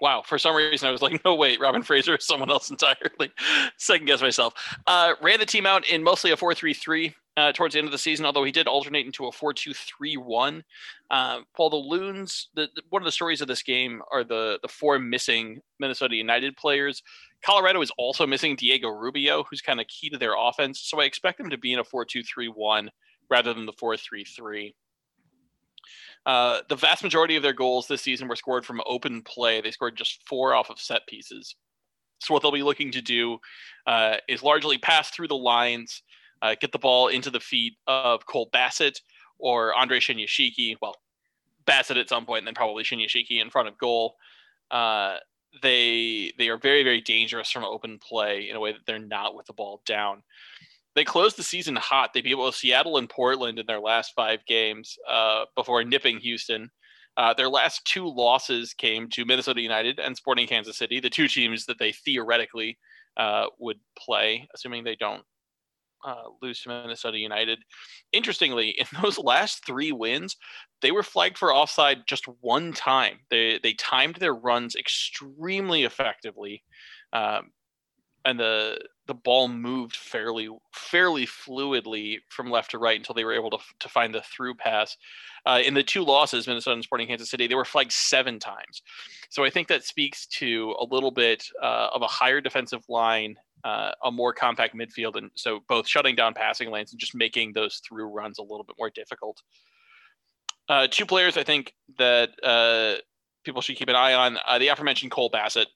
Wow, 0.00 0.22
for 0.24 0.38
some 0.38 0.54
reason 0.54 0.88
I 0.88 0.92
was 0.92 1.02
like, 1.02 1.24
no, 1.24 1.34
wait, 1.34 1.58
Robin 1.60 1.82
Fraser 1.82 2.16
is 2.16 2.24
someone 2.26 2.50
else 2.50 2.70
entirely. 2.70 3.32
Second 3.78 4.06
guess 4.06 4.20
myself. 4.22 4.54
Uh, 4.86 5.14
ran 5.20 5.40
the 5.40 5.46
team 5.46 5.66
out 5.66 5.88
in 5.88 6.02
mostly 6.04 6.30
a 6.30 6.36
4 6.36 6.54
3 6.54 6.72
3 6.72 7.14
uh, 7.36 7.52
towards 7.52 7.72
the 7.74 7.78
end 7.78 7.86
of 7.86 7.92
the 7.92 7.98
season, 7.98 8.24
although 8.24 8.44
he 8.44 8.52
did 8.52 8.68
alternate 8.68 9.06
into 9.06 9.26
a 9.26 9.32
4 9.32 9.52
2 9.52 9.74
3 9.74 10.16
1. 10.16 10.64
Uh, 11.10 11.40
while 11.56 11.70
the 11.70 11.76
Loons, 11.76 12.48
the, 12.54 12.68
the- 12.76 12.82
one 12.90 13.02
of 13.02 13.06
the 13.06 13.12
stories 13.12 13.40
of 13.40 13.48
this 13.48 13.62
game 13.62 14.00
are 14.12 14.22
the, 14.22 14.58
the 14.62 14.68
four 14.68 14.98
missing 15.00 15.60
Minnesota 15.80 16.14
United 16.14 16.56
players. 16.56 17.02
Colorado 17.44 17.80
is 17.80 17.90
also 17.98 18.26
missing 18.26 18.54
Diego 18.56 18.88
Rubio, 18.88 19.44
who's 19.44 19.60
kind 19.62 19.80
of 19.80 19.86
key 19.88 20.10
to 20.10 20.18
their 20.18 20.34
offense. 20.38 20.80
So 20.84 21.00
I 21.00 21.04
expect 21.04 21.38
them 21.38 21.50
to 21.50 21.58
be 21.58 21.72
in 21.72 21.78
a 21.80 21.84
4 21.84 22.04
2 22.04 22.22
3 22.22 22.46
1 22.48 22.90
rather 23.30 23.52
than 23.52 23.66
the 23.66 23.72
4 23.72 23.96
3 23.96 24.24
3. 24.24 24.74
Uh, 26.28 26.60
the 26.68 26.76
vast 26.76 27.02
majority 27.02 27.36
of 27.36 27.42
their 27.42 27.54
goals 27.54 27.86
this 27.86 28.02
season 28.02 28.28
were 28.28 28.36
scored 28.36 28.66
from 28.66 28.82
open 28.84 29.22
play. 29.22 29.62
They 29.62 29.70
scored 29.70 29.96
just 29.96 30.22
four 30.28 30.54
off 30.54 30.68
of 30.68 30.78
set 30.78 31.06
pieces. 31.08 31.56
So 32.18 32.34
what 32.34 32.42
they'll 32.42 32.52
be 32.52 32.62
looking 32.62 32.92
to 32.92 33.00
do 33.00 33.38
uh, 33.86 34.16
is 34.28 34.42
largely 34.42 34.76
pass 34.76 35.08
through 35.08 35.28
the 35.28 35.36
lines, 35.36 36.02
uh, 36.42 36.54
get 36.60 36.70
the 36.70 36.78
ball 36.78 37.08
into 37.08 37.30
the 37.30 37.40
feet 37.40 37.76
of 37.86 38.26
Cole 38.26 38.50
Bassett 38.52 39.00
or 39.38 39.74
Andre 39.74 40.00
Shinyashiki. 40.00 40.76
Well, 40.82 40.96
Bassett 41.64 41.96
at 41.96 42.10
some 42.10 42.26
point, 42.26 42.40
and 42.40 42.46
then 42.46 42.54
probably 42.54 42.84
Shinyashiki 42.84 43.40
in 43.40 43.48
front 43.48 43.68
of 43.68 43.78
goal. 43.78 44.16
Uh, 44.70 45.16
they 45.62 46.34
they 46.36 46.50
are 46.50 46.58
very 46.58 46.84
very 46.84 47.00
dangerous 47.00 47.50
from 47.50 47.64
open 47.64 47.98
play 48.06 48.50
in 48.50 48.56
a 48.56 48.60
way 48.60 48.72
that 48.72 48.82
they're 48.86 48.98
not 48.98 49.34
with 49.34 49.46
the 49.46 49.54
ball 49.54 49.80
down. 49.86 50.22
They 50.98 51.04
closed 51.04 51.36
the 51.36 51.44
season 51.44 51.76
hot. 51.76 52.10
They 52.12 52.20
beat 52.20 52.34
both 52.34 52.56
Seattle 52.56 52.96
and 52.98 53.08
Portland 53.08 53.60
in 53.60 53.66
their 53.66 53.78
last 53.78 54.14
five 54.16 54.44
games 54.46 54.98
uh, 55.08 55.44
before 55.54 55.84
nipping 55.84 56.18
Houston. 56.18 56.68
Uh, 57.16 57.32
their 57.34 57.48
last 57.48 57.84
two 57.84 58.04
losses 58.04 58.74
came 58.74 59.08
to 59.10 59.24
Minnesota 59.24 59.60
United 59.60 60.00
and 60.00 60.16
Sporting 60.16 60.48
Kansas 60.48 60.76
City, 60.76 60.98
the 60.98 61.08
two 61.08 61.28
teams 61.28 61.66
that 61.66 61.78
they 61.78 61.92
theoretically 61.92 62.78
uh, 63.16 63.46
would 63.60 63.78
play, 63.96 64.48
assuming 64.56 64.82
they 64.82 64.96
don't 64.96 65.22
uh, 66.04 66.24
lose 66.42 66.60
to 66.62 66.68
Minnesota 66.68 67.18
United. 67.18 67.60
Interestingly, 68.12 68.70
in 68.78 68.86
those 69.00 69.18
last 69.18 69.64
three 69.64 69.92
wins, 69.92 70.36
they 70.82 70.90
were 70.90 71.04
flagged 71.04 71.38
for 71.38 71.54
offside 71.54 71.98
just 72.08 72.24
one 72.40 72.72
time. 72.72 73.18
They 73.30 73.60
they 73.62 73.74
timed 73.74 74.16
their 74.16 74.34
runs 74.34 74.74
extremely 74.74 75.84
effectively, 75.84 76.64
um, 77.12 77.52
and 78.24 78.40
the 78.40 78.80
the 79.08 79.14
ball 79.14 79.48
moved 79.48 79.96
fairly 79.96 80.48
fairly 80.72 81.26
fluidly 81.26 82.18
from 82.28 82.50
left 82.50 82.70
to 82.70 82.78
right 82.78 82.96
until 82.96 83.14
they 83.14 83.24
were 83.24 83.34
able 83.34 83.50
to 83.50 83.58
to 83.80 83.88
find 83.88 84.14
the 84.14 84.22
through 84.22 84.54
pass. 84.54 84.96
Uh, 85.46 85.60
in 85.64 85.74
the 85.74 85.82
two 85.82 86.04
losses, 86.04 86.46
Minnesota 86.46 86.74
and 86.74 86.84
Sporting 86.84 87.08
Kansas 87.08 87.30
City, 87.30 87.46
they 87.46 87.54
were 87.54 87.64
flagged 87.64 87.92
seven 87.92 88.38
times. 88.38 88.82
So 89.30 89.44
I 89.44 89.50
think 89.50 89.68
that 89.68 89.84
speaks 89.84 90.26
to 90.26 90.74
a 90.78 90.84
little 90.84 91.10
bit 91.10 91.44
uh, 91.62 91.88
of 91.92 92.02
a 92.02 92.06
higher 92.06 92.40
defensive 92.40 92.82
line 92.88 93.36
uh, 93.64 93.92
a 94.04 94.10
more 94.10 94.32
compact 94.32 94.74
midfield, 94.76 95.16
and 95.16 95.30
so 95.34 95.60
both 95.68 95.86
shutting 95.86 96.14
down 96.14 96.34
passing 96.34 96.70
lanes 96.70 96.92
and 96.92 97.00
just 97.00 97.14
making 97.14 97.52
those 97.52 97.80
through 97.86 98.06
runs 98.06 98.38
a 98.38 98.42
little 98.42 98.64
bit 98.64 98.76
more 98.78 98.90
difficult. 98.90 99.42
Uh, 100.68 100.86
two 100.90 101.06
players 101.06 101.36
I 101.36 101.44
think 101.44 101.74
that 101.98 102.30
uh, 102.42 103.00
people 103.44 103.62
should 103.62 103.76
keep 103.76 103.88
an 103.88 103.96
eye 103.96 104.14
on: 104.14 104.38
uh, 104.46 104.58
the 104.58 104.68
aforementioned 104.68 105.10
Cole 105.10 105.30
Bassett, 105.30 105.68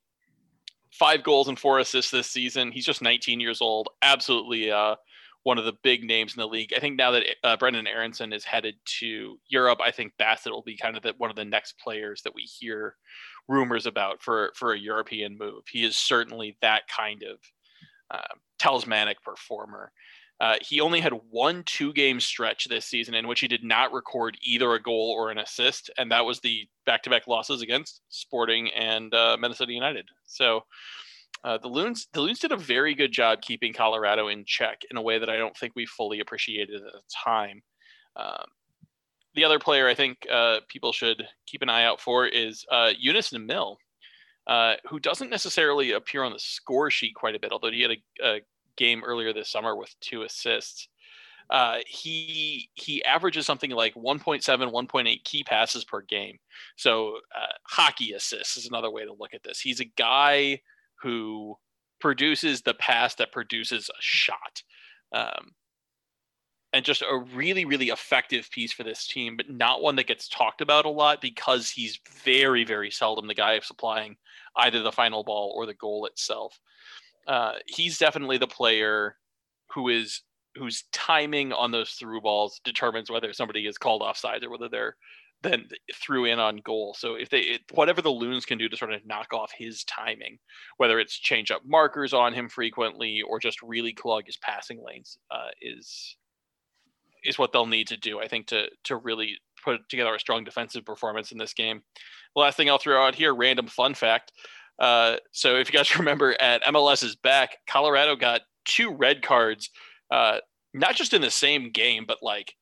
five 0.93 1.23
goals 1.23 1.49
and 1.49 1.59
four 1.59 1.79
assists 1.79 2.11
this 2.11 2.29
season. 2.29 2.71
He's 2.71 2.87
just 2.87 3.03
19 3.03 3.41
years 3.41 3.61
old. 3.61 3.89
Absolutely 4.03 4.71
uh, 4.71 4.97
one 5.43 5.59
of 5.59 5.65
the 5.65 5.77
big 5.83 6.05
names 6.05 6.35
in 6.35 6.41
the 6.41 6.47
league. 6.47 6.73
I 6.77 6.81
think 6.81 6.97
now 6.97 7.11
that 7.13 7.25
uh, 7.43 7.57
Brenden 7.57 7.89
Aaronson 7.89 8.33
is 8.33 8.45
headed 8.45 8.75
to 9.01 9.39
Europe, 9.49 9.81
I 9.83 9.91
think 9.91 10.13
Bassett 10.19 10.53
will 10.53 10.63
be 10.63 10.77
kind 10.77 10.97
of 10.97 11.03
the, 11.03 11.15
one 11.19 11.31
of 11.31 11.37
the 11.37 11.45
next 11.45 11.79
players 11.79 12.23
that 12.23 12.35
we 12.35 12.43
hear 12.43 12.97
rumors 13.49 13.87
about 13.87 14.23
for 14.23 14.53
for 14.55 14.73
a 14.73 14.79
European 14.79 15.37
move. 15.37 15.65
He 15.71 15.85
is 15.85 15.97
certainly 15.97 16.57
that 16.61 16.83
kind 16.89 17.23
of 17.25 17.39
uh, 18.11 18.35
talismanic 18.59 19.23
performer. 19.23 19.91
Uh, 20.43 20.57
he 20.61 20.81
only 20.81 21.01
had 21.01 21.13
one 21.31 21.63
two 21.67 21.93
game 21.93 22.19
stretch 22.19 22.65
this 22.65 22.85
season 22.85 23.15
in 23.15 23.29
which 23.29 23.39
he 23.39 23.47
did 23.47 23.63
not 23.63 23.93
record 23.93 24.37
either 24.43 24.75
a 24.75 24.83
goal 24.83 25.15
or 25.17 25.31
an 25.31 25.39
assist, 25.39 25.89
and 25.97 26.11
that 26.11 26.25
was 26.25 26.41
the 26.41 26.69
back 26.85 27.01
to 27.05 27.11
back 27.11 27.29
losses 27.29 27.63
against 27.63 28.01
Sporting 28.09 28.69
and 28.71 29.15
uh, 29.15 29.37
Minnesota 29.39 29.73
United. 29.73 30.05
So 30.27 30.65
uh, 31.45 31.59
the 31.59 31.69
Loons 31.69 32.09
the 32.13 32.21
Loons 32.21 32.41
did 32.41 32.51
a 32.51 32.57
very 32.57 32.93
good 32.93 33.13
job 33.13 33.41
keeping 33.41 33.73
Colorado 33.73 34.27
in 34.27 34.45
check 34.45 34.83
in 34.91 34.97
a 34.97 35.03
way 35.03 35.21
that 35.21 35.31
I 35.31 35.37
don't 35.37 35.57
think 35.57 35.75
we 35.77 35.87
fully 35.87 36.19
appreciated 36.19 36.75
at 36.75 36.93
the 36.93 37.01
time. 37.25 37.63
Um, 38.17 38.47
the 39.37 39.45
other 39.45 39.61
player 39.61 39.87
I 39.87 39.95
think 39.95 40.27
uh, 40.29 40.59
people 40.67 40.93
should 40.93 41.25
keep 41.47 41.63
an 41.63 41.71
eye 41.71 41.85
out 41.85 42.01
for 42.01 42.27
is 42.27 42.67
uh, 42.69 42.91
Younes 43.01 43.33
Namli 43.33 43.77
uh, 44.47 44.75
who 44.89 44.99
doesn't 44.99 45.31
necessarily 45.31 45.93
appear 45.93 46.25
on 46.25 46.33
the 46.33 46.39
score 46.39 46.91
sheet 46.91 47.15
quite 47.15 47.35
a 47.35 47.39
bit, 47.39 47.53
although 47.53 47.71
he 47.71 47.83
had 47.83 47.93
a, 47.93 48.27
a 48.27 48.41
game 48.77 49.03
earlier 49.05 49.33
this 49.33 49.51
summer 49.51 49.77
with 49.77 49.95
two 50.01 50.23
assists. 50.23 50.89
Uh, 51.51 51.79
he 51.87 52.71
he 52.75 53.05
averages 53.05 53.45
something 53.45 53.71
like 53.71 53.95
1.7, 53.95 54.43
1.8 54.43 55.25
key 55.25 55.45
passes 55.45 55.85
per 55.85 56.01
game. 56.01 56.39
So 56.77 57.17
uh, 57.37 57.53
hockey 57.65 58.13
assists 58.13 58.57
is 58.57 58.67
another 58.67 58.91
way 58.91 59.05
to 59.05 59.13
look 59.13 59.35
at 59.35 59.43
this. 59.43 59.61
He's 59.61 59.81
a 59.81 59.93
guy 59.97 60.61
who 61.03 61.57
produces 62.01 62.63
the 62.63 62.75
pass 62.75 63.15
that 63.17 63.33
produces 63.33 63.91
a 63.91 64.01
shot. 64.01 64.63
Um, 65.13 65.53
and 66.73 66.85
just 66.85 67.03
a 67.03 67.19
really, 67.35 67.65
really 67.65 67.91
effective 67.91 68.51
piece 68.51 68.73
for 68.73 68.83
this 68.83 69.07
team, 69.07 69.37
but 69.37 69.51
not 69.51 69.83
one 69.83 69.97
that 69.97 70.07
gets 70.07 70.27
talked 70.29 70.63
about 70.63 70.87
a 70.87 70.91
lot 70.91 71.21
because 71.21 71.71
he's 71.71 72.01
very, 72.25 72.65
very 72.65 72.91
seldom 72.91 73.27
the 73.27 73.35
guy 73.35 73.61
supplying 73.61 74.17
either 74.57 74.83
the 74.83 74.93
final 74.93 75.23
ball 75.23 75.53
or 75.55 75.67
the 75.67 75.75
goal 75.75 76.07
itself. 76.07 76.59
Uh, 77.27 77.55
he's 77.67 77.99
definitely 77.99 78.39
the 78.39 78.47
player 78.47 79.17
who 79.75 79.89
is 79.89 80.23
whose 80.57 80.85
timing 80.93 81.53
on 81.53 81.71
those 81.71 81.91
through 81.93 82.21
balls 82.21 82.61
determines 82.65 83.11
whether 83.11 83.33
somebody 83.33 83.67
is 83.67 83.79
called 83.79 84.03
offside 84.03 84.45
or 84.45 84.51
whether 84.51 84.69
they're 84.69 84.97
then 85.43 85.69
threw 85.95 86.25
in 86.25 86.39
on 86.39 86.59
goal. 86.59 86.95
So 86.97 87.15
if 87.15 87.29
they 87.29 87.41
it, 87.41 87.63
whatever 87.73 88.01
the 88.01 88.11
loons 88.11 88.45
can 88.45 88.59
do 88.59 88.69
to 88.69 88.77
sort 88.77 88.93
of 88.93 89.05
knock 89.05 89.33
off 89.33 89.53
his 89.57 89.85
timing, 89.85 90.39
whether 90.77 91.01
it's 91.01 91.19
change 91.19 91.51
up 91.51 91.63
markers 91.67 92.13
on 92.13 92.33
him 92.33 92.49
frequently 92.49 93.23
or 93.23 93.41
just 93.41 93.61
really 93.61 93.93
clog 93.93 94.25
his 94.27 94.37
passing 94.37 94.83
lanes, 94.85 95.19
uh, 95.31 95.49
is 95.61 96.17
is 97.25 97.39
what 97.39 97.53
they'll 97.53 97.67
need 97.67 97.89
to 97.89 97.97
do. 97.97 98.21
I 98.21 98.29
think 98.29 98.47
to 98.49 98.67
to 98.85 98.97
really 98.97 99.37
put 99.65 99.89
together 99.89 100.15
a 100.15 100.21
strong 100.21 100.45
defensive 100.45 100.85
performance 100.85 101.33
in 101.33 101.39
this 101.39 101.55
game. 101.55 101.83
The 102.35 102.41
last 102.41 102.57
thing 102.57 102.71
I'll 102.71 102.79
throw 102.79 103.05
out 103.05 103.15
here, 103.15 103.35
random 103.35 103.67
fun 103.67 103.95
fact. 103.95 104.33
Uh, 104.79 105.17
so 105.33 105.57
if 105.57 105.73
you 105.73 105.79
guys 105.79 105.97
remember 105.99 106.35
at 106.41 106.63
MLS's 106.65 107.17
back, 107.17 107.59
Colorado 107.67 108.17
got 108.17 108.43
two 108.65 108.95
red 108.95 109.23
cards, 109.23 109.71
uh, 110.11 110.39
not 110.75 110.95
just 110.95 111.13
in 111.13 111.23
the 111.23 111.31
same 111.31 111.71
game, 111.71 112.05
but 112.07 112.19
like 112.23 112.55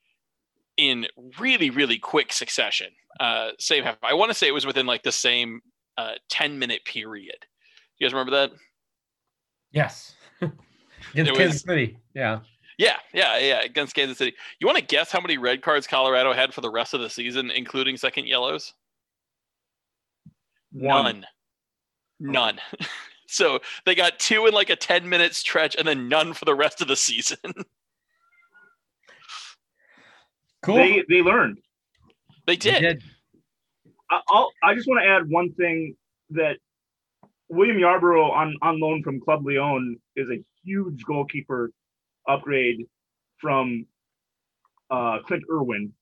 in 0.76 1.06
really, 1.38 1.70
really 1.70 1.98
quick 1.98 2.32
succession. 2.32 2.88
Uh, 3.18 3.50
same 3.58 3.84
half. 3.84 3.96
I 4.02 4.14
want 4.14 4.30
to 4.30 4.34
say 4.34 4.48
it 4.48 4.54
was 4.54 4.66
within 4.66 4.86
like 4.86 5.02
the 5.02 5.12
same 5.12 5.60
uh, 5.98 6.12
10 6.30 6.58
minute 6.58 6.84
period. 6.84 7.46
You 7.98 8.06
guys 8.06 8.14
remember 8.14 8.32
that? 8.32 8.50
Yes. 9.72 10.14
Against 11.12 11.34
Kansas 11.34 11.62
City. 11.62 11.98
Yeah. 12.14 12.40
Yeah, 12.78 12.96
yeah, 13.12 13.36
yeah, 13.36 13.60
against 13.60 13.94
Kansas 13.94 14.16
City. 14.16 14.34
You 14.58 14.66
want 14.66 14.78
to 14.78 14.84
guess 14.84 15.12
how 15.12 15.20
many 15.20 15.36
red 15.36 15.60
cards 15.60 15.86
Colorado 15.86 16.32
had 16.32 16.54
for 16.54 16.62
the 16.62 16.70
rest 16.70 16.94
of 16.94 17.02
the 17.02 17.10
season, 17.10 17.50
including 17.50 17.98
second 17.98 18.26
yellows? 18.26 18.72
None. 20.72 21.26
None. 22.20 22.60
so 23.26 23.58
they 23.86 23.94
got 23.94 24.18
two 24.18 24.46
in 24.46 24.54
like 24.54 24.70
a 24.70 24.76
10 24.76 25.08
minute 25.08 25.34
stretch 25.34 25.74
and 25.76 25.88
then 25.88 26.08
none 26.08 26.34
for 26.34 26.44
the 26.44 26.54
rest 26.54 26.80
of 26.80 26.88
the 26.88 26.96
season. 26.96 27.38
cool. 30.62 30.76
They 30.76 31.02
they 31.08 31.22
learned. 31.22 31.58
They 32.46 32.56
did. 32.56 32.74
They 32.74 32.80
did. 32.80 33.02
I, 34.10 34.20
I'll, 34.28 34.50
I 34.62 34.74
just 34.74 34.86
want 34.86 35.00
to 35.02 35.08
add 35.08 35.28
one 35.30 35.52
thing 35.54 35.96
that 36.30 36.58
William 37.48 37.78
Yarbrough 37.78 38.30
on, 38.30 38.56
on 38.62 38.78
loan 38.80 39.02
from 39.02 39.20
Club 39.20 39.44
Leon 39.44 39.96
is 40.16 40.28
a 40.30 40.42
huge 40.64 41.04
goalkeeper 41.04 41.70
upgrade 42.28 42.86
from 43.38 43.86
uh, 44.90 45.18
Clint 45.26 45.44
Irwin. 45.50 45.92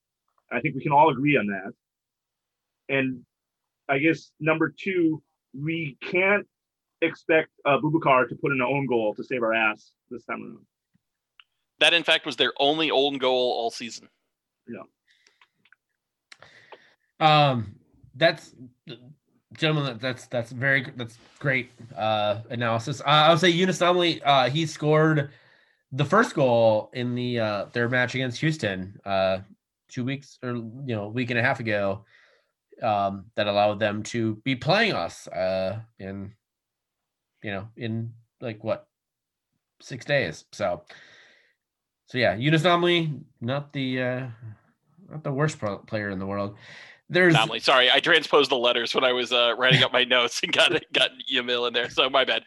I 0.51 0.61
think 0.61 0.75
we 0.75 0.83
can 0.83 0.93
all 0.93 1.11
agree 1.11 1.37
on 1.37 1.47
that. 1.47 1.73
And 2.89 3.25
I 3.89 3.99
guess 3.99 4.31
number 4.41 4.75
two, 4.77 5.23
we 5.55 5.97
can't 6.01 6.47
expect 7.03 7.51
uh, 7.65 7.79
Boubacar 7.79 8.29
to 8.29 8.35
put 8.35 8.53
in 8.53 8.61
an 8.61 8.67
own 8.69 8.87
goal 8.87 9.15
to 9.15 9.25
save 9.25 9.43
our 9.43 9.55
ass 9.55 9.93
this 10.11 10.25
time 10.25 10.43
around. 10.43 10.67
That, 11.81 11.95
in 11.95 12.03
fact, 12.03 12.27
was 12.27 12.37
their 12.37 12.53
only 12.59 12.91
own 12.91 13.19
goal 13.19 13.53
all 13.53 13.71
season. 13.71 14.09
Yeah. 14.67 14.83
Um, 17.21 17.77
that's 18.15 18.55
gentlemen. 19.55 19.99
That's 20.01 20.27
that's 20.27 20.51
very 20.51 20.87
that's 20.97 21.19
great 21.39 21.71
uh 21.97 22.41
analysis. 22.51 23.01
Uh, 23.01 23.05
I 23.05 23.31
would 23.31 23.41
say 23.41 23.53
Younes 23.53 23.81
Namli, 23.81 24.21
uh, 24.25 24.51
he 24.51 24.67
scored 24.67 25.31
the 25.93 26.05
first 26.05 26.35
goal 26.35 26.91
in 26.93 27.15
the 27.15 27.41
uh, 27.41 27.65
their 27.73 27.89
match 27.89 28.15
against 28.15 28.41
Houston 28.41 28.99
uh, 29.05 29.39
two 29.89 30.05
weeks 30.05 30.39
or 30.43 30.57
you 30.57 30.95
know 30.95 31.05
a 31.05 31.09
week 31.09 31.31
and 31.31 31.39
a 31.39 31.43
half 31.43 31.61
ago 31.61 32.05
um, 32.83 33.27
that 33.35 33.47
allowed 33.47 33.81
them 33.81 34.03
to 34.05 34.37
be 34.37 34.55
playing 34.57 34.93
us 34.93 35.27
uh, 35.29 35.81
in 35.99 36.33
you 37.43 37.51
know 37.51 37.69
in 37.77 38.13
like 38.41 38.63
what 38.63 38.89
six 39.81 40.05
days. 40.05 40.45
So 40.53 40.83
so 42.07 42.19
yeah, 42.19 42.37
Namli, 42.37 43.21
not 43.41 43.73
the 43.73 44.03
uh, 44.03 44.27
not 45.11 45.25
the 45.25 45.33
worst 45.33 45.59
pro- 45.59 45.79
player 45.79 46.11
in 46.11 46.19
the 46.19 46.27
world. 46.27 46.57
There's. 47.11 47.35
Sorry, 47.63 47.91
I 47.91 48.01
transposed 48.01 48.51
the 48.51 48.57
letters 48.57 48.95
when 48.95 49.05
I 49.05 49.13
was 49.13 49.33
uh, 49.33 49.55
writing 49.57 49.83
up 49.83 49.93
my 49.93 50.05
notes 50.05 50.41
and 50.43 50.53
got 50.53 50.73
got 50.93 51.11
Yamil 51.33 51.67
in 51.69 51.75
there. 51.75 51.91
So 51.91 52.09
my 52.09 52.25
bad. 52.25 52.45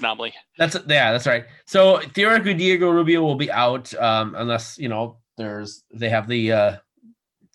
Namli. 0.00 0.32
That's 0.58 0.76
yeah, 0.88 1.12
that's 1.12 1.26
right. 1.26 1.44
So 1.66 2.00
theoretically, 2.14 2.54
Diego 2.54 2.90
Rubio 2.90 3.22
will 3.22 3.34
be 3.36 3.50
out 3.50 3.94
um, 3.94 4.34
unless 4.36 4.78
you 4.78 4.88
know 4.88 5.18
there's 5.36 5.84
they 5.92 6.08
have 6.08 6.28
the 6.28 6.52
uh, 6.52 6.76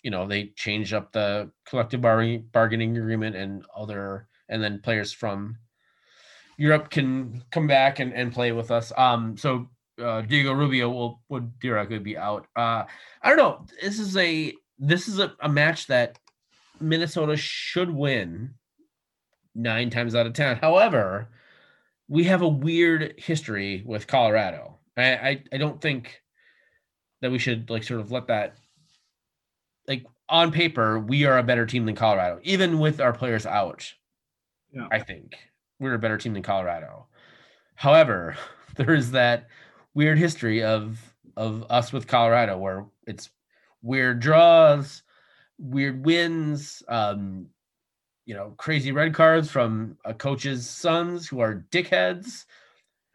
you 0.04 0.12
know 0.12 0.28
they 0.28 0.48
changed 0.56 0.94
up 0.94 1.12
the 1.12 1.52
collective 1.66 2.02
bargaining 2.02 2.48
bargaining 2.52 2.98
agreement 2.98 3.36
and 3.36 3.64
other 3.76 4.28
and 4.50 4.64
then 4.64 4.80
players 4.82 5.12
from 5.12 5.58
Europe 6.58 6.90
can 6.90 7.42
come 7.52 7.68
back 7.68 8.00
and, 8.00 8.14
and 8.14 8.34
play 8.34 8.52
with 8.52 8.70
us. 8.70 8.92
Um, 8.98 9.38
so 9.38 9.70
uh, 10.02 10.22
Diego 10.22 10.52
Rubio 10.54 10.90
will 10.90 11.22
would 11.30 11.52
theoretically 11.62 12.00
be 12.00 12.18
out. 12.18 12.48
Uh, 12.56 12.84
I 13.22 13.30
don't 13.30 13.38
know. 13.38 13.66
This 13.82 13.98
is 14.00 14.18
a 14.18 14.54
this 14.78 15.08
is 15.08 15.20
a, 15.20 15.34
a 15.40 15.50
match 15.50 15.88
that 15.88 16.20
Minnesota 16.82 17.38
should 17.38 17.90
win 17.90 18.56
nine 19.56 19.90
times 19.90 20.16
out 20.16 20.26
of 20.26 20.34
10. 20.34 20.58
However, 20.58 21.30
we 22.08 22.24
have 22.26 22.42
a 22.42 22.48
weird 22.48 23.16
history 23.18 23.84
with 23.86 24.08
Colorado. 24.08 24.80
I, 24.98 25.16
I 25.16 25.44
I 25.54 25.58
don't 25.58 25.82
think 25.82 26.22
that 27.22 27.32
we 27.32 27.40
should 27.40 27.70
like 27.70 27.84
sort 27.84 28.02
of 28.02 28.12
let 28.12 28.28
that 28.28 28.58
like 29.90 30.06
on 30.30 30.52
paper 30.52 31.00
we 31.00 31.26
are 31.26 31.40
a 31.40 31.44
better 31.44 31.66
team 31.66 31.86
than 31.86 31.96
Colorado, 31.96 32.40
even 32.44 32.80
with 32.80 33.02
our 33.02 33.12
players 33.12 33.46
out. 33.46 33.92
Yeah. 34.72 34.88
I 34.92 35.00
think 35.00 35.36
we're 35.80 35.96
a 35.96 36.00
better 36.00 36.18
team 36.18 36.34
than 36.34 36.44
Colorado. 36.44 37.08
However, 37.76 38.38
there 38.76 38.94
is 38.94 39.12
that 39.12 39.48
weird 39.94 40.20
history 40.20 40.64
of 40.64 41.02
of 41.36 41.66
us 41.70 41.92
with 41.92 42.08
Colorado 42.08 42.58
where 42.58 42.86
it's 43.08 43.30
weird 43.82 44.20
draws, 44.20 45.04
weird 45.58 46.06
wins, 46.06 46.84
um, 46.88 47.48
you 48.26 48.36
know, 48.36 48.54
crazy 48.58 48.92
red 48.92 49.14
cards 49.14 49.50
from 49.50 49.98
a 50.06 50.14
coach's 50.14 50.70
sons 50.70 51.28
who 51.28 51.40
are 51.42 51.66
dickheads. 51.72 52.46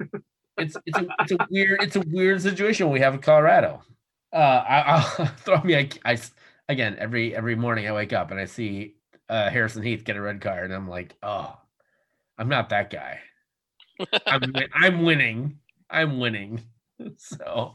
It's 0.57 0.77
it's 0.87 0.97
a, 0.97 1.07
it's 1.19 1.33
a 1.33 1.47
weird 1.51 1.83
it's 1.83 1.97
a 1.97 2.05
weird 2.07 2.41
situation 2.41 2.89
we 2.89 3.01
have 3.01 3.15
in 3.15 3.21
Colorado. 3.21 3.83
Uh, 4.33 4.37
I, 4.37 4.81
I'll 5.19 5.27
throw 5.39 5.61
me 5.63 5.77
I, 5.77 5.89
I 6.05 6.17
again 6.69 6.97
every 6.99 7.35
every 7.35 7.57
morning 7.57 7.87
I 7.87 7.93
wake 7.93 8.13
up 8.13 8.31
and 8.31 8.41
I 8.41 8.45
see 8.45 8.95
uh, 9.29 9.51
Harrison 9.51 9.83
Heath 9.83 10.05
get 10.05 10.17
a 10.17 10.21
red 10.21 10.41
card 10.41 10.65
and 10.65 10.75
I'm 10.75 10.89
like, 10.89 11.15
oh, 11.23 11.57
I'm 12.39 12.49
not 12.49 12.71
that 12.71 12.91
guy. 12.91 13.21
I'm 14.27 14.53
I'm 14.75 15.03
winning. 15.03 15.59
I'm 15.91 16.19
winning. 16.19 16.63
So, 17.19 17.75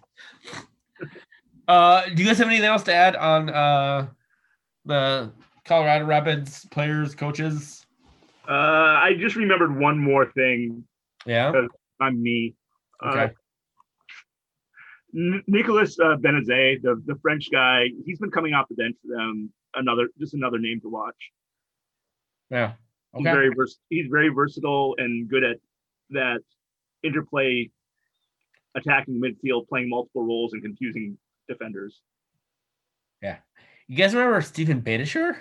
uh, 1.67 2.05
do 2.05 2.23
you 2.23 2.27
guys 2.27 2.37
have 2.37 2.47
anything 2.47 2.65
else 2.65 2.83
to 2.83 2.93
add 2.93 3.17
on 3.17 3.49
uh 3.49 4.07
the 4.85 5.33
Colorado 5.65 6.05
Rapids 6.05 6.65
players, 6.71 7.13
coaches? 7.15 7.85
Uh, 8.47 8.53
I 8.53 9.15
just 9.19 9.35
remembered 9.35 9.77
one 9.77 9.99
more 9.99 10.31
thing. 10.31 10.85
Yeah. 11.25 11.51
on 11.99 12.23
me. 12.23 12.55
Uh, 13.03 13.09
Okay. 13.09 13.33
N- 15.15 15.43
Nicolas 15.47 15.99
uh, 15.99 16.15
Benezet, 16.17 16.81
the 16.81 17.01
the 17.05 17.15
French 17.21 17.49
guy, 17.51 17.87
he's 18.05 18.19
been 18.19 18.31
coming 18.31 18.53
off 18.53 18.67
the 18.69 18.75
bench 18.75 18.95
for 19.01 19.15
them. 19.15 19.51
Another, 19.75 20.07
just 20.19 20.33
another 20.33 20.57
name 20.57 20.81
to 20.81 20.89
watch. 20.89 21.15
Yeah. 22.49 22.73
He's 23.15 23.23
very 23.23 23.49
vers- 23.55 23.79
he's 23.89 24.07
very 24.09 24.29
versatile 24.29 24.95
and 24.97 25.27
good 25.27 25.43
at 25.43 25.57
that 26.11 26.39
interplay, 27.03 27.69
attacking 28.75 29.21
midfield, 29.21 29.67
playing 29.67 29.89
multiple 29.89 30.23
roles 30.23 30.53
and 30.53 30.61
confusing 30.61 31.17
defenders. 31.47 32.01
Yeah. 33.21 33.37
You 33.87 33.95
guys 33.97 34.13
remember 34.13 34.41
Stephen 34.41 34.81
Badisher? 34.81 35.37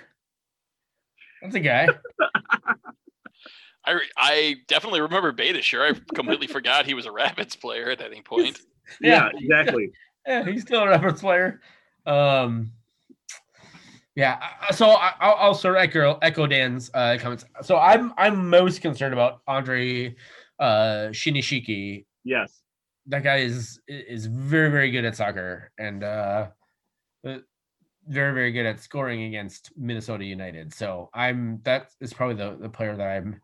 That's 1.41 1.55
a 1.55 1.59
guy. 1.59 1.87
I 3.85 3.99
I 4.17 4.55
definitely 4.67 5.01
remember 5.01 5.31
Beta. 5.31 5.61
Sure, 5.61 5.85
I 5.85 5.93
completely 6.13 6.47
forgot 6.47 6.85
he 6.85 6.93
was 6.93 7.05
a 7.05 7.11
Rapids 7.11 7.55
player 7.55 7.89
at 7.89 8.01
any 8.01 8.21
point. 8.21 8.59
Yeah. 9.01 9.29
Yeah, 9.33 9.39
exactly. 9.39 9.91
yeah, 10.27 10.45
he's 10.45 10.61
still 10.61 10.83
a 10.83 10.89
reference 10.89 11.21
player. 11.21 11.61
Um, 12.05 12.71
yeah, 14.15 14.37
so 14.71 14.89
I, 14.89 15.13
I'll, 15.19 15.35
I'll 15.35 15.53
sort 15.53 15.75
of 15.77 15.81
echo 15.81 16.17
echo 16.21 16.45
Dan's 16.45 16.91
uh, 16.93 17.17
comments. 17.21 17.45
So 17.61 17.77
I'm 17.77 18.13
I'm 18.17 18.49
most 18.49 18.81
concerned 18.81 19.13
about 19.13 19.41
Andre 19.47 20.15
uh, 20.59 21.09
Shinyashiki. 21.11 22.05
yes. 22.23 22.61
That 23.07 23.23
guy 23.23 23.37
is 23.37 23.79
is 23.87 24.25
very 24.25 24.69
very 24.69 24.91
good 24.91 25.05
at 25.05 25.15
soccer 25.15 25.71
and 25.79 26.03
uh, 26.03 26.49
uh, 27.25 27.37
very 28.07 28.33
very 28.33 28.51
good 28.51 28.65
at 28.65 28.79
scoring 28.81 29.23
against 29.23 29.71
Minnesota 29.77 30.25
United. 30.25 30.73
So 30.73 31.09
I'm 31.13 31.61
that 31.63 31.91
is 32.01 32.13
probably 32.13 32.35
the 32.35 32.57
the 32.59 32.69
player 32.69 32.95
that 32.95 33.07
I'm 33.07 33.41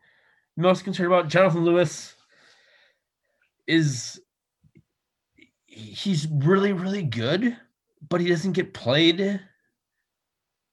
most 0.57 0.83
concerned 0.83 1.07
about. 1.07 1.29
Jonathan 1.29 1.63
Lewis 1.63 2.15
is 3.65 4.21
he's 5.75 6.27
really 6.27 6.71
really 6.71 7.03
good, 7.03 7.57
but 8.09 8.21
he 8.21 8.29
doesn't 8.29 8.53
get 8.53 8.73
played 8.73 9.39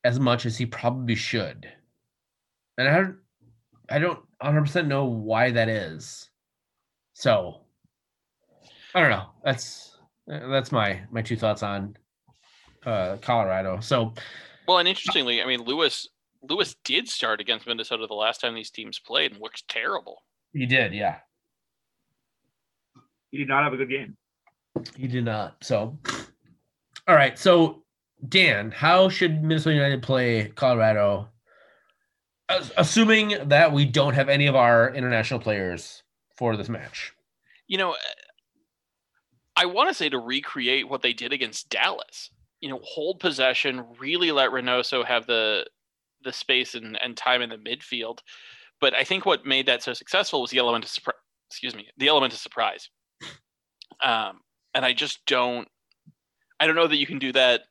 as 0.05 0.20
much 0.20 0.47
as 0.47 0.57
he 0.57 0.66
probably 0.66 1.15
should. 1.15 1.69
And 2.79 2.89
I 2.89 2.95
don't 2.95 3.16
I 3.91 3.99
don't 3.99 4.20
100% 4.43 4.87
know 4.87 5.05
why 5.05 5.51
that 5.51 5.69
is. 5.69 6.31
So 7.15 7.61
I 8.95 9.01
don't 9.01 9.11
know. 9.11 9.27
That's 9.45 9.99
that's 10.27 10.73
my 10.73 11.01
my 11.11 11.23
two 11.23 11.37
thoughts 11.37 11.62
on 11.62 11.97
uh 12.87 13.16
Colorado. 13.20 13.81
So 13.81 14.15
Well, 14.66 14.79
and 14.79 14.89
interestingly, 14.89 15.43
I 15.43 15.47
mean, 15.47 15.62
Lewis 15.62 16.09
Lewis 16.49 16.77
did 16.85 17.09
start 17.09 17.41
against 17.41 17.66
Minnesota 17.66 18.07
the 18.07 18.15
last 18.15 18.41
time 18.41 18.55
these 18.55 18.70
teams 18.70 18.99
played 18.99 19.33
and 19.33 19.41
looks 19.41 19.62
terrible. 19.69 20.23
he 20.53 20.66
did, 20.66 20.93
yeah. 20.93 21.19
He 23.31 23.39
did 23.39 23.49
not 23.49 23.65
have 23.65 23.73
a 23.73 23.77
good 23.77 23.89
game. 23.89 24.16
He 24.97 25.07
did 25.07 25.24
not. 25.24 25.57
So, 25.62 25.99
all 27.07 27.15
right. 27.15 27.39
So, 27.39 27.82
Dan, 28.28 28.70
how 28.70 29.09
should 29.09 29.43
Minnesota 29.43 29.74
United 29.74 30.03
play 30.03 30.53
Colorado? 30.55 31.28
Assuming 32.77 33.49
that 33.49 33.73
we 33.73 33.85
don't 33.85 34.15
have 34.15 34.28
any 34.28 34.47
of 34.47 34.55
our 34.55 34.94
international 34.94 35.40
players 35.40 36.03
for 36.36 36.57
this 36.57 36.69
match. 36.69 37.12
You 37.66 37.78
know, 37.78 37.97
I 39.57 39.66
want 39.66 39.89
to 39.89 39.94
say 39.94 40.09
to 40.09 40.19
recreate 40.19 40.89
what 40.89 41.03
they 41.03 41.12
did 41.12 41.32
against 41.32 41.70
Dallas. 41.70 42.31
You 42.61 42.69
know, 42.69 42.81
hold 42.82 43.20
possession, 43.20 43.85
really 43.99 44.32
let 44.32 44.51
Reynoso 44.51 45.05
have 45.05 45.27
the 45.27 45.66
the 46.24 46.32
space 46.32 46.74
and, 46.74 46.97
and 47.03 47.16
time 47.16 47.43
in 47.43 47.51
the 47.51 47.57
midfield. 47.57 48.19
But 48.81 48.94
I 48.94 49.05
think 49.05 49.27
what 49.27 49.47
made 49.47 49.66
that 49.66 49.82
so 49.82 49.93
successful 49.93 50.40
was 50.40 50.51
the 50.51 50.59
element 50.59 50.85
of 50.85 50.90
surprise. 50.90 51.16
Excuse 51.51 51.74
me, 51.74 51.89
the 51.99 52.09
element 52.09 52.32
of 52.32 52.39
surprise. 52.39 52.89
Um, 54.03 54.40
and 54.74 54.85
I 54.85 54.93
just 54.93 55.24
don't. 55.27 55.69
I 56.61 56.66
don't 56.66 56.77
know 56.77 56.86
that 56.86 56.97
you 56.97 57.07
can 57.07 57.19
do 57.19 57.32
that 57.32 57.62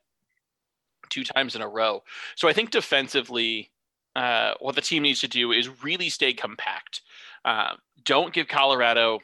two 1.09 1.23
times 1.23 1.55
in 1.55 1.61
a 1.61 1.67
row. 1.67 2.03
So 2.35 2.47
I 2.47 2.53
think 2.53 2.71
defensively, 2.71 3.71
uh, 4.15 4.53
what 4.59 4.75
the 4.75 4.81
team 4.81 5.03
needs 5.03 5.21
to 5.21 5.27
do 5.27 5.51
is 5.51 5.83
really 5.83 6.09
stay 6.09 6.33
compact. 6.33 7.01
Uh, 7.45 7.75
don't 8.03 8.33
give 8.33 8.47
Colorado 8.47 9.19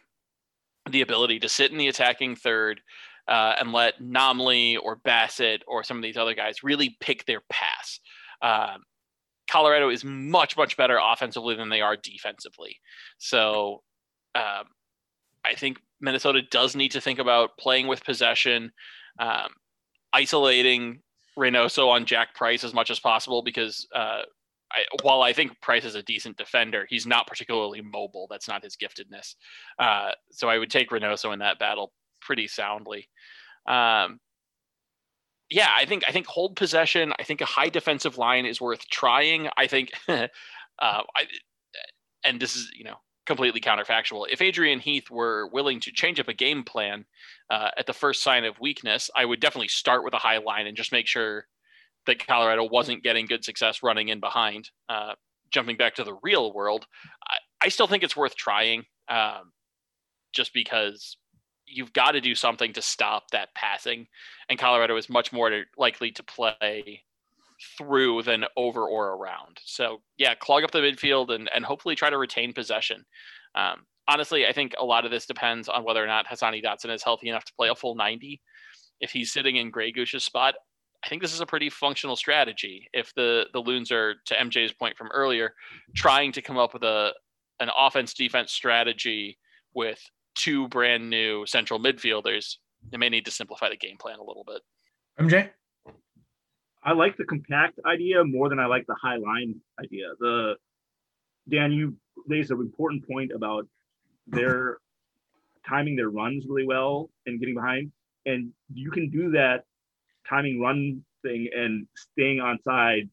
the 0.89 1.01
ability 1.01 1.39
to 1.39 1.49
sit 1.49 1.71
in 1.71 1.77
the 1.77 1.87
attacking 1.87 2.35
third 2.35 2.81
uh, 3.27 3.55
and 3.59 3.73
let 3.73 4.01
Namli 4.01 4.77
or 4.81 4.95
Bassett 4.95 5.63
or 5.67 5.83
some 5.83 5.97
of 5.97 6.03
these 6.03 6.17
other 6.17 6.33
guys 6.33 6.63
really 6.63 6.95
pick 6.99 7.25
their 7.25 7.41
pass. 7.49 7.99
Um, 8.41 8.83
Colorado 9.49 9.89
is 9.89 10.03
much, 10.03 10.57
much 10.57 10.77
better 10.77 10.99
offensively 11.01 11.55
than 11.55 11.69
they 11.69 11.81
are 11.81 11.95
defensively. 11.97 12.77
So 13.17 13.83
um, 14.35 14.65
I 15.45 15.55
think 15.55 15.79
Minnesota 16.01 16.41
does 16.51 16.75
need 16.75 16.91
to 16.91 17.01
think 17.01 17.19
about 17.19 17.57
playing 17.57 17.87
with 17.87 18.03
possession, 18.03 18.71
um, 19.19 19.49
isolating 20.13 21.01
Reynoso 21.37 21.89
on 21.89 22.05
Jack 22.05 22.35
Price 22.35 22.63
as 22.63 22.73
much 22.73 22.89
as 22.89 22.99
possible 22.99 23.41
because 23.41 23.87
uh, 23.95 24.21
I, 24.71 24.85
while 25.01 25.21
I 25.21 25.33
think 25.33 25.59
Price 25.61 25.85
is 25.85 25.95
a 25.95 26.03
decent 26.03 26.37
defender, 26.37 26.85
he's 26.89 27.05
not 27.05 27.27
particularly 27.27 27.81
mobile. 27.81 28.27
That's 28.29 28.47
not 28.47 28.63
his 28.63 28.75
giftedness. 28.75 29.35
Uh, 29.79 30.11
so 30.31 30.49
I 30.49 30.57
would 30.57 30.69
take 30.69 30.89
Reynoso 30.89 31.33
in 31.33 31.39
that 31.39 31.59
battle 31.59 31.93
pretty 32.21 32.47
soundly. 32.47 33.09
Um, 33.67 34.19
yeah, 35.49 35.69
I 35.73 35.85
think 35.85 36.03
I 36.07 36.11
think 36.11 36.27
hold 36.27 36.55
possession. 36.57 37.13
I 37.17 37.23
think 37.23 37.41
a 37.41 37.45
high 37.45 37.69
defensive 37.69 38.17
line 38.17 38.45
is 38.45 38.59
worth 38.59 38.87
trying. 38.89 39.47
I 39.55 39.67
think, 39.67 39.91
uh, 40.09 40.27
I, 40.79 41.03
and 42.25 42.39
this 42.39 42.55
is 42.55 42.69
you 42.75 42.83
know 42.83 42.97
completely 43.27 43.59
counterfactual. 43.59 44.25
If 44.31 44.41
Adrian 44.41 44.79
Heath 44.79 45.11
were 45.11 45.47
willing 45.47 45.79
to 45.81 45.91
change 45.91 46.19
up 46.19 46.29
a 46.29 46.33
game 46.33 46.63
plan 46.63 47.05
uh, 47.51 47.69
at 47.77 47.85
the 47.85 47.93
first 47.93 48.23
sign 48.23 48.45
of 48.45 48.59
weakness, 48.59 49.11
I 49.15 49.25
would 49.25 49.41
definitely 49.41 49.67
start 49.67 50.03
with 50.03 50.13
a 50.13 50.17
high 50.17 50.37
line 50.39 50.65
and 50.65 50.77
just 50.77 50.93
make 50.93 51.07
sure 51.07 51.45
that 52.07 52.25
Colorado 52.25 52.63
wasn't 52.63 53.03
getting 53.03 53.25
good 53.25 53.43
success 53.43 53.83
running 53.83 54.07
in 54.07 54.19
behind. 54.19 54.69
Uh, 54.89 55.13
jumping 55.51 55.77
back 55.77 55.95
to 55.95 56.03
the 56.03 56.17
real 56.23 56.53
world, 56.53 56.87
I, 57.29 57.65
I 57.65 57.69
still 57.69 57.87
think 57.87 58.03
it's 58.03 58.17
worth 58.17 58.35
trying, 58.35 58.85
um, 59.09 59.51
just 60.33 60.53
because 60.53 61.17
you've 61.65 61.93
got 61.93 62.11
to 62.11 62.21
do 62.21 62.33
something 62.33 62.71
to 62.73 62.81
stop 62.81 63.31
that 63.31 63.53
passing, 63.55 64.07
and 64.49 64.57
Colorado 64.57 64.95
is 64.95 65.09
much 65.09 65.33
more 65.33 65.63
likely 65.77 66.11
to 66.11 66.23
play 66.23 67.03
through 67.77 68.23
than 68.23 68.45
over 68.55 68.87
or 68.87 69.15
around. 69.15 69.57
So 69.65 70.01
yeah, 70.17 70.35
clog 70.35 70.63
up 70.63 70.71
the 70.71 70.79
midfield 70.79 71.33
and 71.33 71.49
and 71.53 71.65
hopefully 71.65 71.95
try 71.95 72.09
to 72.09 72.17
retain 72.17 72.53
possession. 72.53 73.05
Um, 73.55 73.85
honestly, 74.07 74.45
I 74.45 74.53
think 74.53 74.73
a 74.79 74.85
lot 74.85 75.05
of 75.05 75.11
this 75.11 75.25
depends 75.25 75.67
on 75.67 75.83
whether 75.83 76.03
or 76.03 76.07
not 76.07 76.27
Hassani 76.27 76.63
Dotson 76.63 76.93
is 76.93 77.03
healthy 77.03 77.29
enough 77.29 77.45
to 77.45 77.53
play 77.55 77.69
a 77.69 77.75
full 77.75 77.95
90. 77.95 78.41
If 78.99 79.11
he's 79.11 79.31
sitting 79.31 79.57
in 79.57 79.71
Grey 79.71 79.91
Goose's 79.91 80.23
spot, 80.23 80.55
I 81.05 81.09
think 81.09 81.21
this 81.21 81.33
is 81.33 81.41
a 81.41 81.45
pretty 81.45 81.69
functional 81.69 82.15
strategy. 82.15 82.87
If 82.93 83.13
the 83.15 83.45
the 83.53 83.59
Loons 83.59 83.91
are, 83.91 84.15
to 84.25 84.35
MJ's 84.35 84.73
point 84.73 84.97
from 84.97 85.09
earlier, 85.13 85.53
trying 85.95 86.31
to 86.33 86.41
come 86.41 86.57
up 86.57 86.73
with 86.73 86.83
a 86.83 87.13
an 87.59 87.69
offense 87.77 88.13
defense 88.13 88.51
strategy 88.51 89.37
with 89.73 89.99
two 90.35 90.67
brand 90.67 91.09
new 91.09 91.45
central 91.45 91.79
midfielders, 91.79 92.57
they 92.91 92.97
may 92.97 93.09
need 93.09 93.25
to 93.25 93.31
simplify 93.31 93.69
the 93.69 93.77
game 93.77 93.97
plan 93.97 94.19
a 94.19 94.23
little 94.23 94.43
bit. 94.45 94.61
MJ? 95.19 95.49
I 96.87 96.93
like 96.93 97.17
the 97.17 97.25
compact 97.25 97.81
idea 97.85 98.23
more 98.23 98.47
than 98.47 98.59
I 98.59 98.65
like 98.65 98.87
the 98.87 98.95
high 98.95 99.17
line 99.17 99.55
idea. 99.77 100.05
The 100.21 100.55
Dan, 101.49 101.73
you 101.73 101.97
raised 102.27 102.49
an 102.49 102.61
important 102.61 103.05
point 103.05 103.31
about 103.35 103.67
their 104.25 104.77
timing 105.67 105.97
their 105.97 106.09
runs 106.09 106.45
really 106.47 106.65
well 106.65 107.09
and 107.25 107.41
getting 107.41 107.55
behind. 107.55 107.91
And 108.25 108.53
you 108.73 108.89
can 108.89 109.09
do 109.09 109.31
that 109.31 109.65
timing 110.29 110.61
run 110.61 111.03
thing 111.23 111.49
and 111.53 111.87
staying 111.93 112.39
on 112.39 112.57
sides 112.63 113.11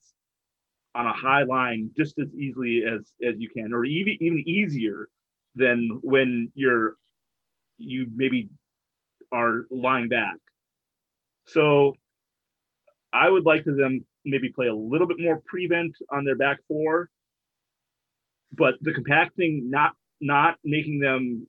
on 0.95 1.07
a 1.07 1.13
high 1.13 1.43
line 1.43 1.91
just 1.97 2.17
as 2.21 2.33
easily 2.33 2.85
as 2.85 3.13
as 3.29 3.35
you 3.39 3.49
can, 3.51 3.73
or 3.73 3.85
even 3.85 4.17
even 4.21 4.39
easier 4.47 5.09
than 5.57 5.99
when 6.03 6.53
you're 6.55 6.95
you 7.79 8.07
maybe 8.15 8.49
are 9.33 9.67
lying 9.69 10.09
back. 10.09 10.37
So 11.47 11.97
I 13.15 13.31
would 13.31 13.45
like 13.45 13.65
to 13.65 13.75
them 13.75 14.05
maybe 14.25 14.51
play 14.51 14.67
a 14.67 14.75
little 14.75 15.07
bit 15.07 15.21
more 15.21 15.41
prevent 15.47 15.97
on 16.11 16.25
their 16.25 16.37
back 16.37 16.59
four, 16.67 17.09
but 18.53 18.75
the 18.81 18.93
compacting 18.93 19.71
not 19.71 19.93
not 20.21 20.57
making 20.65 20.99
them 20.99 21.47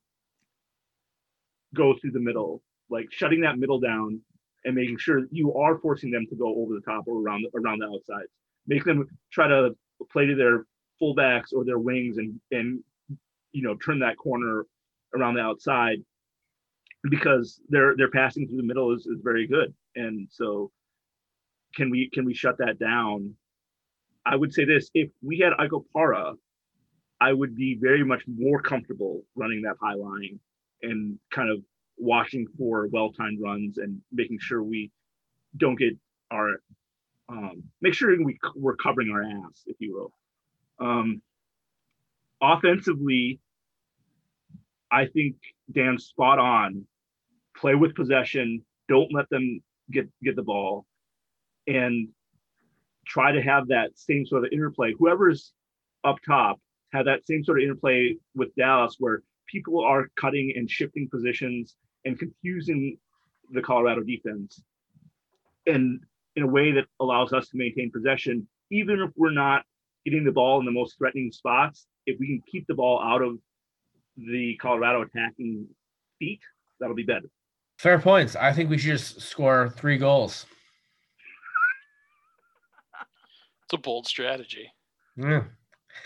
go 1.73 1.95
through 1.95 2.11
the 2.11 2.19
middle, 2.19 2.61
like 2.89 3.07
shutting 3.11 3.41
that 3.41 3.57
middle 3.57 3.79
down 3.79 4.21
and 4.63 4.75
making 4.75 4.97
sure 4.97 5.25
you 5.31 5.53
are 5.55 5.77
forcing 5.79 6.11
them 6.11 6.25
to 6.29 6.35
go 6.35 6.55
over 6.55 6.73
the 6.73 6.81
top 6.81 7.05
or 7.07 7.21
around 7.21 7.45
around 7.55 7.79
the 7.79 7.87
outsides. 7.87 8.31
Make 8.67 8.83
them 8.83 9.07
try 9.31 9.47
to 9.47 9.75
play 10.11 10.27
to 10.27 10.35
their 10.35 10.65
fullbacks 11.01 11.53
or 11.53 11.65
their 11.65 11.79
wings 11.79 12.17
and 12.17 12.39
and 12.51 12.83
you 13.53 13.63
know 13.63 13.75
turn 13.75 13.99
that 13.99 14.17
corner 14.17 14.65
around 15.15 15.35
the 15.35 15.41
outside 15.41 15.97
because 17.09 17.59
their 17.69 17.95
their 17.97 18.11
passing 18.11 18.47
through 18.47 18.57
the 18.57 18.63
middle 18.63 18.93
is, 18.93 19.07
is 19.07 19.21
very 19.23 19.47
good. 19.47 19.73
And 19.95 20.27
so 20.31 20.71
can 21.75 21.89
we 21.89 22.09
can 22.11 22.25
we 22.25 22.33
shut 22.33 22.57
that 22.59 22.79
down? 22.79 23.35
I 24.25 24.35
would 24.35 24.53
say 24.53 24.65
this: 24.65 24.89
if 24.93 25.09
we 25.21 25.39
had 25.39 25.53
Ike 25.59 25.71
Opara, 25.71 26.35
I 27.21 27.33
would 27.33 27.55
be 27.55 27.77
very 27.79 28.03
much 28.03 28.23
more 28.27 28.61
comfortable 28.61 29.23
running 29.35 29.61
that 29.63 29.75
high 29.81 29.95
line 29.95 30.39
and 30.81 31.19
kind 31.31 31.49
of 31.49 31.59
watching 31.97 32.45
for 32.57 32.87
well-timed 32.91 33.39
runs 33.41 33.77
and 33.77 34.01
making 34.11 34.37
sure 34.39 34.61
we 34.61 34.91
don't 35.57 35.79
get 35.79 35.93
our 36.31 36.55
um, 37.29 37.63
make 37.81 37.93
sure 37.93 38.15
we 38.23 38.37
we're 38.55 38.75
covering 38.75 39.09
our 39.11 39.23
ass, 39.23 39.63
if 39.65 39.77
you 39.79 39.93
will. 39.93 40.85
Um, 40.85 41.21
offensively, 42.41 43.39
I 44.91 45.07
think 45.07 45.35
Dan's 45.71 46.05
spot 46.05 46.39
on. 46.39 46.85
Play 47.57 47.75
with 47.75 47.95
possession. 47.95 48.63
Don't 48.89 49.13
let 49.13 49.29
them 49.29 49.61
get 49.91 50.09
get 50.21 50.35
the 50.35 50.43
ball, 50.43 50.85
and 51.67 52.07
try 53.07 53.31
to 53.31 53.41
have 53.41 53.67
that 53.67 53.91
same 53.95 54.25
sort 54.25 54.45
of 54.45 54.51
interplay. 54.51 54.93
Whoever's 54.97 55.53
up 56.03 56.17
top 56.25 56.59
have 56.91 57.05
that 57.05 57.25
same 57.25 57.43
sort 57.43 57.59
of 57.59 57.63
interplay 57.63 58.15
with 58.35 58.55
Dallas, 58.55 58.95
where 58.99 59.21
people 59.47 59.83
are 59.83 60.07
cutting 60.19 60.53
and 60.55 60.69
shifting 60.69 61.07
positions 61.09 61.75
and 62.05 62.17
confusing 62.17 62.97
the 63.51 63.61
Colorado 63.61 64.01
defense, 64.01 64.61
and 65.67 65.99
in 66.35 66.43
a 66.43 66.47
way 66.47 66.71
that 66.71 66.85
allows 66.99 67.31
us 67.31 67.47
to 67.49 67.57
maintain 67.57 67.91
possession, 67.91 68.47
even 68.71 68.99
if 68.99 69.11
we're 69.15 69.31
not 69.31 69.63
getting 70.05 70.23
the 70.23 70.31
ball 70.31 70.59
in 70.59 70.65
the 70.65 70.71
most 70.71 70.97
threatening 70.97 71.31
spots. 71.31 71.87
If 72.05 72.19
we 72.19 72.27
can 72.27 72.41
keep 72.49 72.67
the 72.67 72.75
ball 72.75 73.01
out 73.01 73.21
of 73.21 73.37
the 74.15 74.55
Colorado 74.61 75.01
attacking 75.01 75.67
feet, 76.19 76.39
that'll 76.79 76.95
be 76.95 77.03
better. 77.03 77.29
Fair 77.79 77.99
points. 77.99 78.35
I 78.35 78.53
think 78.53 78.69
we 78.69 78.77
should 78.77 78.91
just 78.91 79.21
score 79.21 79.69
three 79.69 79.97
goals. 79.97 80.45
It's 83.65 83.73
a 83.73 83.77
bold 83.77 84.05
strategy. 84.07 84.71
Yeah. 85.17 85.43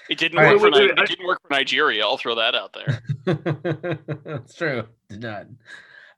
It 0.10 0.18
didn't 0.18 0.38
All 0.38 0.44
right. 0.46 0.54
work 0.54 0.74
for 0.74 0.80
Wait, 0.80 0.90
wait, 0.90 0.96
Ni- 0.96 1.04
it 1.04 1.08
didn't 1.10 1.26
work 1.26 1.42
for 1.42 1.54
Nigeria. 1.54 2.04
I'll 2.04 2.18
throw 2.18 2.36
that 2.36 2.56
out 2.56 2.74
there. 2.74 3.02
That's 4.24 4.56
true. 4.56 4.88
Did 5.10 5.22
not. 5.22 5.48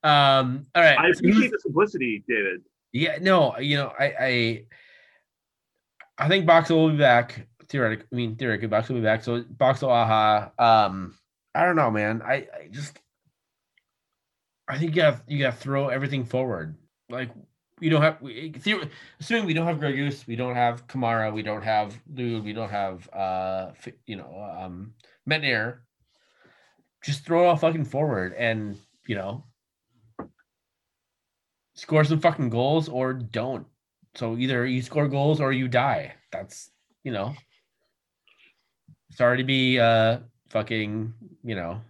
Um, 0.03 0.67
all 0.75 0.83
right. 0.83 0.97
I 0.99 1.09
appreciate 1.09 1.51
the 1.51 1.59
simplicity, 1.59 2.23
David. 2.27 2.61
Yeah, 2.93 3.17
no, 3.21 3.57
you 3.57 3.77
know, 3.77 3.93
I 3.97 4.13
I 4.19 4.65
I 6.17 6.27
think 6.27 6.45
Boxall 6.45 6.83
will 6.83 6.91
be 6.91 6.97
back. 6.97 7.47
Theoretically, 7.69 8.07
I 8.11 8.15
mean 8.15 8.35
theoretically, 8.35 8.67
Boxall 8.67 8.95
will 8.95 9.01
be 9.01 9.05
back. 9.05 9.23
So 9.23 9.43
Boxall 9.43 9.89
Aha. 9.89 10.51
Um, 10.59 11.17
I 11.55 11.65
don't 11.65 11.75
know, 11.75 11.89
man. 11.91 12.21
I, 12.21 12.33
I 12.33 12.67
just 12.69 12.99
I 14.67 14.77
think 14.77 14.95
you 14.95 15.01
got 15.01 15.21
you 15.27 15.39
got 15.39 15.51
to 15.51 15.57
throw 15.57 15.87
everything 15.87 16.25
forward. 16.25 16.75
Like 17.09 17.29
we 17.81 17.89
don't 17.89 18.01
have 18.03 18.21
we, 18.21 18.53
assuming 19.19 19.45
we 19.45 19.53
don't 19.53 19.65
have 19.65 19.79
Gregus, 19.79 20.27
we 20.27 20.35
don't 20.35 20.55
have 20.55 20.87
Kamara, 20.87 21.33
we 21.33 21.41
don't 21.41 21.63
have 21.63 21.99
Lod, 22.15 22.43
we 22.43 22.53
don't 22.53 22.69
have 22.69 23.09
uh 23.09 23.71
you 24.05 24.15
know 24.15 24.55
um 24.57 24.93
Métanire. 25.27 25.79
Just 27.03 27.25
throw 27.25 27.43
it 27.43 27.47
all 27.47 27.57
fucking 27.57 27.85
forward 27.85 28.33
and 28.37 28.77
you 29.07 29.15
know 29.15 29.43
score 31.73 32.03
some 32.03 32.19
fucking 32.19 32.49
goals 32.49 32.87
or 32.87 33.13
don't. 33.13 33.65
So 34.13 34.37
either 34.37 34.65
you 34.67 34.83
score 34.83 35.07
goals 35.07 35.41
or 35.41 35.51
you 35.51 35.67
die. 35.67 36.13
That's 36.31 36.69
you 37.03 37.11
know. 37.11 37.33
Sorry 39.13 39.37
to 39.37 39.43
be 39.43 39.79
uh 39.79 40.19
fucking 40.49 41.13
you 41.43 41.55
know 41.55 41.81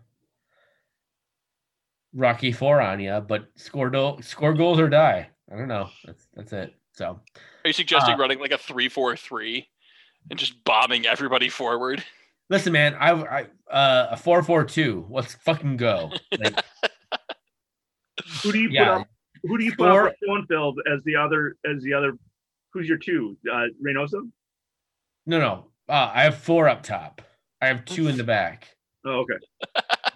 Rocky 2.13 2.53
Four 2.53 2.79
on 2.79 3.01
you, 3.01 3.19
but 3.27 3.47
score 3.55 3.89
do- 3.89 4.19
score 4.21 4.53
goals 4.53 4.79
or 4.79 4.87
die. 4.87 5.29
I 5.51 5.57
don't 5.57 5.67
know. 5.67 5.89
That's 6.05 6.27
that's 6.35 6.53
it. 6.53 6.73
So 6.93 7.05
Are 7.05 7.67
you 7.67 7.73
suggesting 7.73 8.15
Uh, 8.15 8.17
running 8.17 8.39
like 8.39 8.51
a 8.51 8.57
three-four-three 8.57 9.67
and 10.29 10.39
just 10.39 10.63
bombing 10.63 11.05
everybody 11.05 11.49
forward? 11.49 12.03
listen, 12.49 12.73
man. 12.73 12.95
I 12.95 13.11
I 13.11 13.41
uh 13.71 14.07
a 14.11 14.17
four 14.17 14.41
four 14.43 14.63
two. 14.63 15.05
Let's 15.09 15.33
fucking 15.35 15.77
go. 15.77 16.11
Like, 16.39 16.63
Who 18.43 18.51
do 18.51 18.59
you 18.59 18.69
Yeah. 18.69 18.83
put 18.85 19.01
up? 19.01 19.07
Who 19.43 19.57
do 19.57 19.63
you 19.65 19.71
put 19.71 19.77
Four- 19.89 20.07
up 20.07 20.13
with 20.21 20.29
Schoenfeld 20.29 20.79
as 20.93 21.03
the 21.03 21.15
other 21.15 21.55
as 21.65 21.81
the 21.83 21.93
other? 21.93 22.13
Who's 22.73 22.87
your 22.87 22.97
two? 22.99 23.37
Uh, 23.51 23.65
Reynoso? 23.85 24.29
no, 25.25 25.39
no. 25.39 25.67
Uh, 25.89 26.11
I 26.13 26.23
have 26.23 26.37
four 26.37 26.69
up 26.69 26.83
top. 26.83 27.21
I 27.61 27.67
have 27.67 27.83
two 27.85 28.07
in 28.07 28.15
the 28.17 28.23
back. 28.23 28.69
Oh, 29.05 29.25
okay. 29.25 29.33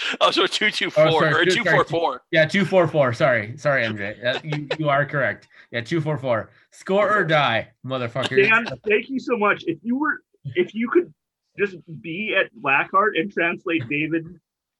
Oh, 0.20 0.30
so 0.30 0.46
two-two-four 0.46 1.06
Oh, 1.08 1.10
sorry, 1.12 1.32
or 1.32 1.44
two- 1.44 1.50
sorry, 1.50 1.64
two-four-four. 1.64 2.22
Yeah, 2.30 2.44
two 2.46 2.64
four 2.64 2.86
four. 2.86 3.12
Sorry, 3.12 3.56
sorry, 3.56 3.84
MJ. 3.84 4.24
Uh, 4.24 4.38
you 4.44 4.68
you 4.78 4.88
are 4.88 5.04
correct. 5.04 5.48
Yeah, 5.70 5.80
two 5.80 6.00
four 6.00 6.16
four. 6.18 6.50
Score 6.72 7.16
or 7.16 7.24
die, 7.24 7.68
motherfucker. 7.84 8.36
Dan, 8.48 8.66
thank 8.88 9.08
you 9.08 9.18
so 9.18 9.36
much. 9.36 9.64
If 9.66 9.78
you 9.82 9.96
were, 9.98 10.22
if 10.54 10.74
you 10.74 10.88
could 10.90 11.12
just 11.58 11.76
be 12.00 12.36
at 12.38 12.50
Blackheart 12.62 13.18
and 13.18 13.32
translate 13.32 13.82
David 13.88 14.24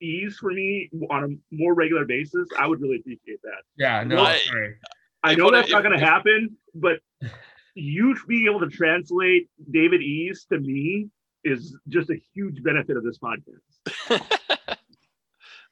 E's 0.00 0.36
for 0.38 0.52
me 0.52 0.88
on 1.10 1.24
a 1.24 1.54
more 1.54 1.74
regular 1.74 2.04
basis, 2.04 2.46
I 2.58 2.66
would 2.68 2.80
really 2.80 2.98
appreciate 3.00 3.42
that. 3.42 3.62
Yeah, 3.76 4.04
no, 4.04 4.22
I- 4.22 4.36
sorry. 4.38 4.74
I 5.24 5.32
If 5.32 5.38
know 5.38 5.46
what- 5.46 5.52
that's 5.54 5.70
not 5.72 5.82
going 5.82 5.98
to 5.98 6.04
happen, 6.04 6.56
but 6.74 7.00
you 7.74 8.14
being 8.28 8.46
able 8.46 8.60
to 8.60 8.68
translate 8.68 9.48
David 9.72 10.00
E's 10.02 10.46
to 10.52 10.60
me 10.60 11.08
is 11.44 11.76
just 11.88 12.10
a 12.10 12.16
huge 12.34 12.62
benefit 12.62 12.96
of 12.96 13.02
this 13.04 13.18
podcast. 13.18 14.20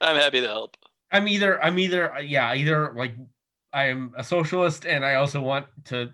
I'm 0.00 0.16
happy 0.16 0.40
to 0.40 0.46
help. 0.46 0.76
I'm 1.10 1.28
either 1.28 1.62
I'm 1.62 1.78
either 1.78 2.12
yeah 2.22 2.54
either 2.54 2.92
like 2.96 3.14
I 3.72 3.84
am 3.84 4.12
a 4.16 4.24
socialist 4.24 4.86
and 4.86 5.04
I 5.04 5.14
also 5.16 5.40
want 5.40 5.66
to 5.86 6.10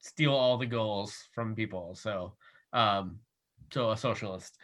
steal 0.00 0.32
all 0.34 0.56
the 0.56 0.66
goals 0.66 1.28
from 1.34 1.54
people. 1.54 1.94
So 1.94 2.34
um 2.72 3.20
so 3.72 3.90
a 3.90 3.96
socialist. 3.96 4.56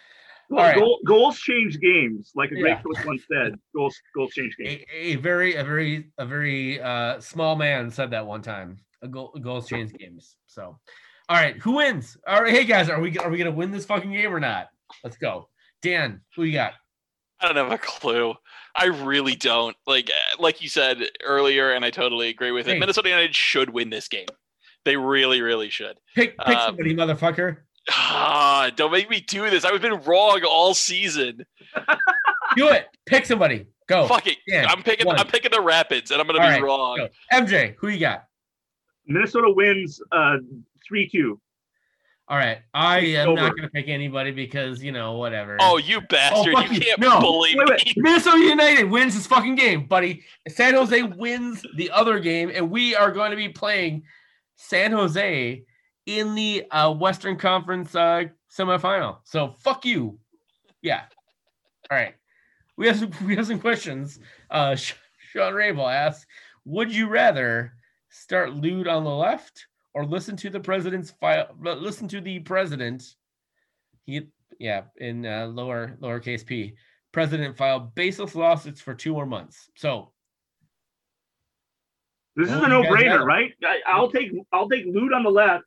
Well, 0.48 0.60
All 0.60 0.66
right. 0.66 0.76
goal, 0.76 1.00
goals 1.04 1.38
change 1.38 1.78
games, 1.80 2.30
like 2.36 2.52
a 2.52 2.54
great 2.56 2.76
Yeah. 2.76 2.82
coach 2.82 3.04
once 3.04 3.22
said. 3.30 3.54
Goals, 3.74 4.00
goals 4.14 4.32
change 4.32 4.56
games. 4.56 4.84
A, 4.92 4.96
a 4.96 5.16
very 5.16 5.56
a 5.56 5.64
very 5.64 6.12
a 6.18 6.24
very 6.26 6.80
uh 6.80 7.20
small 7.20 7.56
man 7.56 7.90
said 7.90 8.10
that 8.12 8.26
one 8.26 8.42
time. 8.42 8.78
A 9.02 9.08
goal 9.08 9.36
goals 9.42 9.68
change 9.68 9.92
games. 9.92 10.36
So 10.46 10.78
all 11.28 11.36
right, 11.36 11.56
who 11.56 11.72
wins? 11.76 12.16
All 12.26 12.42
right, 12.42 12.52
hey 12.52 12.64
guys, 12.64 12.88
are 12.88 13.00
we 13.00 13.18
are 13.18 13.28
we 13.28 13.38
gonna 13.38 13.50
win 13.50 13.70
this 13.72 13.84
fucking 13.84 14.12
game 14.12 14.32
or 14.32 14.40
not? 14.40 14.68
Let's 15.02 15.16
go. 15.16 15.48
Dan, 15.82 16.20
who 16.34 16.44
you 16.44 16.52
got? 16.52 16.74
I 17.40 17.48
don't 17.52 17.56
have 17.56 17.72
a 17.72 17.78
clue. 17.78 18.34
I 18.74 18.86
really 18.86 19.34
don't. 19.36 19.76
Like 19.86 20.10
uh, 20.10 20.42
like 20.42 20.62
you 20.62 20.68
said 20.68 20.98
earlier, 21.24 21.72
and 21.72 21.84
I 21.84 21.90
totally 21.90 22.28
agree 22.28 22.50
with 22.50 22.68
it. 22.68 22.78
Minnesota 22.78 23.08
United 23.08 23.34
should 23.34 23.70
win 23.70 23.90
this 23.90 24.08
game. 24.08 24.26
They 24.84 24.96
really, 24.96 25.40
really 25.40 25.68
should. 25.70 25.96
Pick 26.14 26.36
pick 26.38 26.56
Um, 26.56 26.76
somebody, 26.76 26.94
motherfucker. 26.94 27.58
Ah, 27.90 28.70
don't 28.74 28.92
make 28.92 29.08
me 29.10 29.20
do 29.20 29.48
this. 29.50 29.64
I've 29.64 29.80
been 29.80 30.00
wrong 30.02 30.42
all 30.44 30.74
season. 30.74 31.44
Do 32.56 32.68
it. 32.68 32.88
Pick 33.06 33.26
somebody. 33.26 33.66
Go. 33.86 34.06
Fuck 34.08 34.26
it. 34.26 34.38
Dan, 34.48 34.66
I'm 34.66 34.82
picking. 34.82 35.06
one. 35.06 35.18
I'm 35.20 35.26
picking 35.26 35.50
the 35.52 35.60
Rapids, 35.60 36.10
and 36.10 36.20
I'm 36.20 36.26
gonna 36.26 36.40
All 36.40 36.46
be 36.46 36.52
right, 36.54 36.62
wrong. 36.62 36.96
Go. 36.98 37.08
MJ, 37.32 37.74
who 37.78 37.88
you 37.88 38.00
got? 38.00 38.24
Minnesota 39.06 39.52
wins 39.54 40.00
uh, 40.10 40.36
3 40.88 41.08
2. 41.08 41.40
All 42.28 42.36
right. 42.36 42.58
I 42.74 42.98
It's 43.00 43.18
am 43.18 43.28
over. 43.28 43.40
not 43.40 43.50
going 43.50 43.62
to 43.62 43.68
pick 43.70 43.88
anybody 43.88 44.32
because, 44.32 44.82
you 44.82 44.90
know, 44.90 45.12
whatever. 45.16 45.56
Oh, 45.60 45.76
you 45.78 46.00
bastard! 46.00 46.54
fuck 46.54 46.68
you 46.68 46.74
you. 46.74 46.80
can't 46.80 46.98
No. 47.00 47.20
bully 47.20 47.54
Wait, 47.56 47.68
wait. 47.68 47.92
Minnesota 47.96 48.38
United 48.38 48.84
wins 48.84 49.14
this 49.14 49.26
fucking 49.28 49.54
game, 49.54 49.86
buddy. 49.86 50.24
San 50.48 50.74
Jose 50.74 51.00
wins 51.04 51.64
the 51.76 51.90
other 51.92 52.18
game, 52.18 52.50
and 52.52 52.68
we 52.70 52.96
are 52.96 53.12
going 53.12 53.30
to 53.30 53.36
be 53.36 53.48
playing 53.48 54.02
San 54.56 54.90
Jose 54.90 55.62
in 56.06 56.34
the 56.34 56.64
uh, 56.72 56.92
Western 56.92 57.36
Conference 57.36 57.94
uh, 57.94 58.24
semifinal. 58.50 59.18
So 59.22 59.54
fuck 59.60 59.84
you. 59.84 60.18
Yeah. 60.82 61.02
All 61.90 61.96
right. 61.96 62.14
we 62.76 62.88
have 62.88 62.98
some, 62.98 63.12
we 63.26 63.36
have 63.36 63.46
some 63.46 63.60
questions. 63.60 64.18
Uh, 64.50 64.74
Sean 64.74 65.54
Rabel 65.54 65.86
asks, 65.88 66.26
"Would 66.64 66.92
you 66.92 67.06
rather 67.08 67.72
start 68.08 68.52
Lod 68.56 68.88
on 68.88 69.04
the 69.04 69.10
left 69.10 69.66
or 69.96 70.04
listen 70.04 70.36
to 70.36 70.50
the 70.50 70.60
president's 70.60 71.10
file? 71.10 71.48
but 71.58 71.80
Listen 71.80 72.06
to 72.08 72.20
the 72.20 72.38
president. 72.40 73.02
He, 74.04 74.28
yeah, 74.60 74.82
in 74.98 75.24
uh, 75.24 75.46
lower 75.46 75.96
lowercase 76.02 76.44
p. 76.44 76.74
President 77.12 77.56
file 77.56 77.80
baseless 77.80 78.34
lawsuits 78.34 78.80
for 78.80 78.94
two 78.94 79.14
more 79.14 79.24
months. 79.24 79.70
So 79.74 80.12
This 82.36 82.50
is 82.50 82.56
a 82.56 82.68
no-brainer, 82.68 83.24
right? 83.24 83.52
I, 83.64 83.80
I'll 83.86 84.10
take 84.10 84.30
I'll 84.52 84.68
take 84.68 84.84
Lod 84.86 85.14
on 85.14 85.22
the 85.22 85.30
left, 85.30 85.64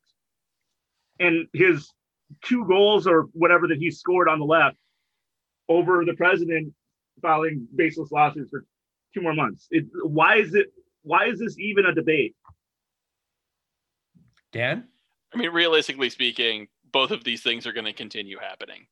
and 1.20 1.48
his 1.54 1.92
two 2.46 2.66
goals 2.66 3.08
or 3.08 3.30
whatever 3.34 3.68
that 3.68 3.80
he 3.80 3.90
scored 3.90 4.30
on 4.30 4.38
the 4.38 4.46
left 4.46 4.78
over 5.68 6.06
the 6.06 6.14
president 6.14 6.72
filing 7.20 7.68
baseless 7.76 8.12
lawsuits 8.12 8.52
for 8.52 8.64
two 9.16 9.22
more 9.22 9.34
months. 9.34 9.68
It, 9.72 9.86
why 10.04 10.36
is 10.38 10.54
it? 10.54 10.68
Why 11.02 11.26
is 11.26 11.40
this 11.40 11.58
even 11.58 11.88
a 11.88 11.96
debate? 11.96 12.36
Dan, 14.52 14.88
I 15.34 15.38
mean, 15.38 15.52
realistically 15.52 16.10
speaking, 16.10 16.68
both 16.92 17.12
of 17.12 17.24
these 17.24 17.42
things 17.42 17.68
are 17.68 17.74
going 17.74 17.86
to 17.86 17.94
continue 17.94 18.38
happening. 18.40 18.88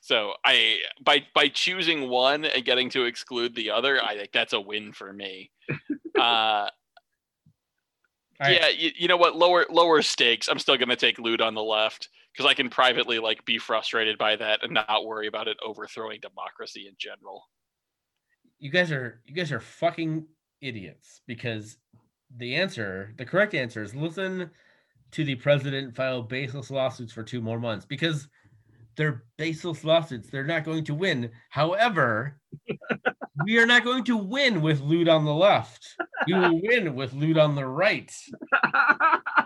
So 0.00 0.34
I 0.44 0.80
by 1.02 1.24
by 1.34 1.48
choosing 1.48 2.10
one 2.10 2.44
and 2.44 2.64
getting 2.64 2.90
to 2.90 3.04
exclude 3.04 3.54
the 3.54 3.70
other, 3.70 4.02
I 4.02 4.16
think 4.16 4.32
that's 4.32 4.52
a 4.52 4.60
win 4.60 4.92
for 4.92 5.12
me. 5.12 5.50
Uh, 6.16 6.70
right. 8.38 8.60
yeah, 8.60 8.68
you, 8.68 8.92
you 8.96 9.08
know 9.08 9.16
what? 9.16 9.34
Lower 9.34 9.66
lower 9.68 10.00
stakes. 10.00 10.46
I'm 10.46 10.60
still 10.60 10.76
going 10.76 10.90
to 10.90 10.96
take 10.96 11.18
Lod 11.18 11.40
on 11.40 11.54
the 11.54 11.62
left 11.62 12.08
because 12.32 12.48
I 12.48 12.54
can 12.54 12.70
privately 12.70 13.18
like 13.18 13.44
be 13.44 13.58
frustrated 13.58 14.16
by 14.16 14.36
that 14.36 14.62
and 14.62 14.72
not 14.72 15.04
worry 15.04 15.26
about 15.26 15.48
it 15.48 15.56
overthrowing 15.66 16.20
democracy 16.20 16.86
in 16.86 16.94
general. 16.98 17.48
you 18.60 18.70
guys 18.70 18.92
are 18.92 19.22
you 19.26 19.34
guys 19.34 19.50
are 19.50 19.58
fucking 19.60 20.24
idiots 20.60 21.20
because 21.26 21.78
the 22.36 22.54
answer, 22.54 23.12
the 23.18 23.24
correct 23.24 23.54
answer 23.54 23.82
is 23.82 23.94
listen 23.94 24.50
to 25.14 25.24
the 25.24 25.36
president 25.36 25.94
file 25.94 26.22
baseless 26.22 26.72
lawsuits 26.72 27.12
for 27.12 27.22
two 27.22 27.40
more 27.40 27.60
months 27.60 27.86
because 27.86 28.26
they're 28.96 29.24
baseless 29.38 29.84
lawsuits. 29.84 30.28
They're 30.28 30.44
not 30.44 30.64
going 30.64 30.84
to 30.84 30.94
win. 30.94 31.30
However, 31.50 32.40
we 33.44 33.58
are 33.58 33.66
not 33.66 33.84
going 33.84 34.02
to 34.04 34.16
win 34.16 34.60
with 34.60 34.80
Lod 34.80 35.06
on 35.06 35.24
the 35.24 35.34
left. 35.34 35.86
We 36.26 36.34
will 36.34 36.60
win 36.68 36.96
with 36.96 37.12
Lod 37.12 37.38
on 37.38 37.54
the 37.54 37.64
right. 37.64 38.12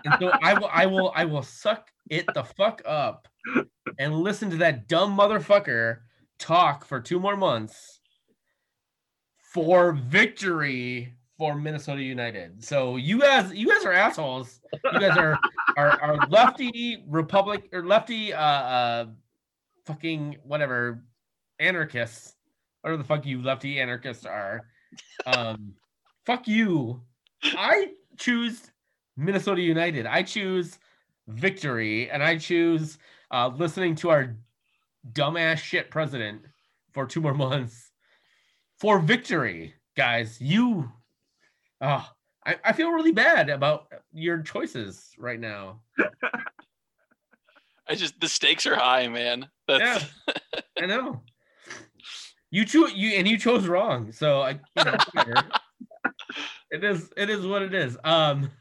And 0.05 0.15
so 0.19 0.31
I 0.41 0.55
will 0.55 0.69
I 0.73 0.85
will 0.87 1.11
I 1.15 1.25
will 1.25 1.43
suck 1.43 1.89
it 2.09 2.25
the 2.33 2.43
fuck 2.43 2.81
up 2.85 3.27
and 3.99 4.15
listen 4.15 4.49
to 4.49 4.57
that 4.57 4.87
dumb 4.87 5.15
motherfucker 5.15 5.99
talk 6.39 6.83
for 6.83 6.99
two 6.99 7.19
more 7.19 7.37
months 7.37 7.99
for 9.53 9.93
victory 9.93 11.18
for 11.39 11.55
Minnesota 11.55 12.03
United. 12.03 12.61
So 12.63 12.97
you 12.97 13.19
guys 13.19 13.51
you 13.53 13.67
guys 13.67 13.85
are 13.85 13.93
assholes. 13.93 14.59
You 14.93 14.99
guys 14.99 15.17
are 15.17 15.39
are, 15.77 15.99
are 16.01 16.27
lefty 16.27 17.03
republic 17.07 17.69
or 17.71 17.83
lefty 17.83 18.33
uh 18.33 18.41
uh 18.41 19.05
fucking 19.85 20.37
whatever 20.43 21.03
anarchists. 21.59 22.35
Whatever 22.81 23.01
the 23.01 23.07
fuck 23.07 23.25
you 23.25 23.41
lefty 23.41 23.79
anarchists 23.79 24.25
are. 24.25 24.67
Um 25.25 25.73
fuck 26.25 26.47
you. 26.47 27.01
I 27.43 27.93
choose 28.17 28.69
Minnesota 29.15 29.61
United. 29.61 30.05
I 30.05 30.23
choose 30.23 30.77
victory 31.27 32.09
and 32.09 32.21
I 32.21 32.37
choose 32.37 32.97
uh, 33.31 33.51
listening 33.55 33.95
to 33.95 34.09
our 34.09 34.35
dumbass 35.13 35.57
shit 35.57 35.89
president 35.89 36.41
for 36.91 37.05
two 37.05 37.21
more 37.21 37.33
months 37.33 37.91
for 38.79 38.99
victory, 38.99 39.73
guys. 39.95 40.39
You, 40.41 40.91
oh, 41.81 42.07
I, 42.45 42.55
I 42.63 42.73
feel 42.73 42.91
really 42.91 43.11
bad 43.11 43.49
about 43.49 43.91
your 44.11 44.41
choices 44.41 45.11
right 45.17 45.39
now. 45.39 45.81
I 47.87 47.95
just 47.95 48.19
the 48.19 48.27
stakes 48.27 48.65
are 48.67 48.75
high, 48.75 49.07
man. 49.07 49.47
That's 49.67 50.05
I 50.81 50.85
know. 50.85 51.21
You 52.51 52.65
chose 52.65 52.93
you 52.93 53.11
and 53.17 53.27
you 53.27 53.37
chose 53.37 53.67
wrong. 53.67 54.11
So 54.11 54.41
I 54.41 54.51
you 54.51 54.83
know, 54.85 54.97
it 56.71 56.83
is 56.83 57.11
it 57.17 57.29
is 57.29 57.45
what 57.45 57.63
it 57.63 57.73
is. 57.73 57.97
Um 58.03 58.51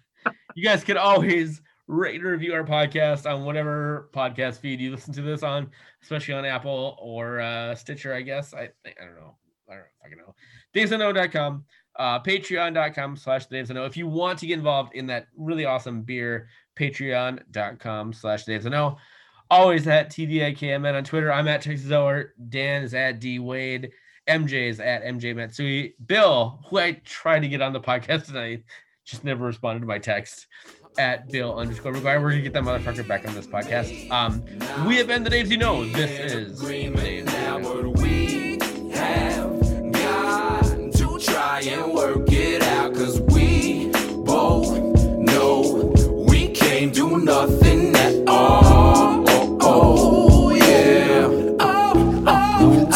you 0.54 0.64
guys 0.64 0.82
can 0.82 0.96
always 0.96 1.60
rate 1.86 2.16
and 2.16 2.24
review 2.24 2.54
our 2.54 2.64
podcast 2.64 3.30
on 3.30 3.44
whatever 3.44 4.08
podcast 4.14 4.60
feed 4.60 4.80
you 4.80 4.90
listen 4.90 5.12
to 5.14 5.22
this 5.22 5.42
on, 5.42 5.70
especially 6.02 6.34
on 6.34 6.44
Apple 6.46 6.96
or 7.00 7.40
uh 7.40 7.74
Stitcher, 7.74 8.14
I 8.14 8.22
guess. 8.22 8.54
I 8.54 8.70
I 8.86 9.04
don't 9.04 9.16
know. 9.16 9.36
I 9.70 9.74
don't 9.74 9.84
fucking 10.02 10.18
know. 10.18 10.34
DavesandO.com, 10.74 11.64
uh 11.98 12.20
patreon.com 12.20 13.16
slash 13.16 13.48
DavesandO. 13.48 13.86
If 13.86 13.96
you 13.96 14.06
want 14.06 14.38
to 14.40 14.46
get 14.46 14.58
involved 14.58 14.94
in 14.94 15.06
that 15.08 15.28
really 15.36 15.64
awesome 15.64 16.02
beer, 16.02 16.48
patreon.com 16.76 18.12
slash 18.12 18.44
DavesandO 18.44 18.96
always 19.50 19.86
at 19.86 20.10
TDIKMN 20.10 20.94
on 20.94 21.04
Twitter. 21.04 21.32
I'm 21.32 21.48
at 21.48 21.62
Texas 21.62 21.90
Ower. 21.90 22.34
Dan 22.48 22.82
is 22.82 22.94
at 22.94 23.20
D 23.20 23.38
Wade. 23.38 23.90
MJ 24.28 24.68
is 24.68 24.80
at 24.80 25.04
MJ 25.04 25.34
Matsui. 25.34 25.94
Bill, 26.06 26.60
who 26.68 26.78
I 26.78 26.92
tried 27.04 27.40
to 27.40 27.48
get 27.48 27.62
on 27.62 27.72
the 27.72 27.80
podcast 27.80 28.26
tonight, 28.26 28.64
just 29.04 29.24
never 29.24 29.46
responded 29.46 29.80
to 29.80 29.86
my 29.86 29.98
text 29.98 30.46
at 30.98 31.30
Bill 31.30 31.56
underscore 31.56 31.92
McGuire. 31.92 32.20
We're 32.22 32.30
gonna 32.30 32.42
get 32.42 32.52
that 32.52 32.64
motherfucker 32.64 33.06
back 33.06 33.26
on 33.26 33.34
this 33.34 33.46
podcast. 33.46 34.10
Um, 34.10 34.44
we 34.86 34.96
have 34.96 35.06
been 35.06 35.24
the 35.24 35.30
Daves 35.30 35.50
you 35.50 35.56
know. 35.56 35.84
This 35.86 36.32
is 36.32 36.60
the 36.60 36.90
Daves 36.90 38.17
try 41.60 41.72
and 41.72 41.92
work 41.94 42.30
it 42.32 42.62
out. 42.62 42.94
Cause 42.94 43.20
we 43.20 43.90
both 44.24 44.78
know 45.18 45.92
we 46.28 46.48
can't 46.48 46.92
do 46.92 47.18
nothing 47.18 47.94
at 47.96 48.28
all. 48.28 49.24
Oh, 49.28 49.58
oh, 49.60 50.54
yeah. 50.54 51.26
Oh, 51.60 52.24
oh, 52.26 52.90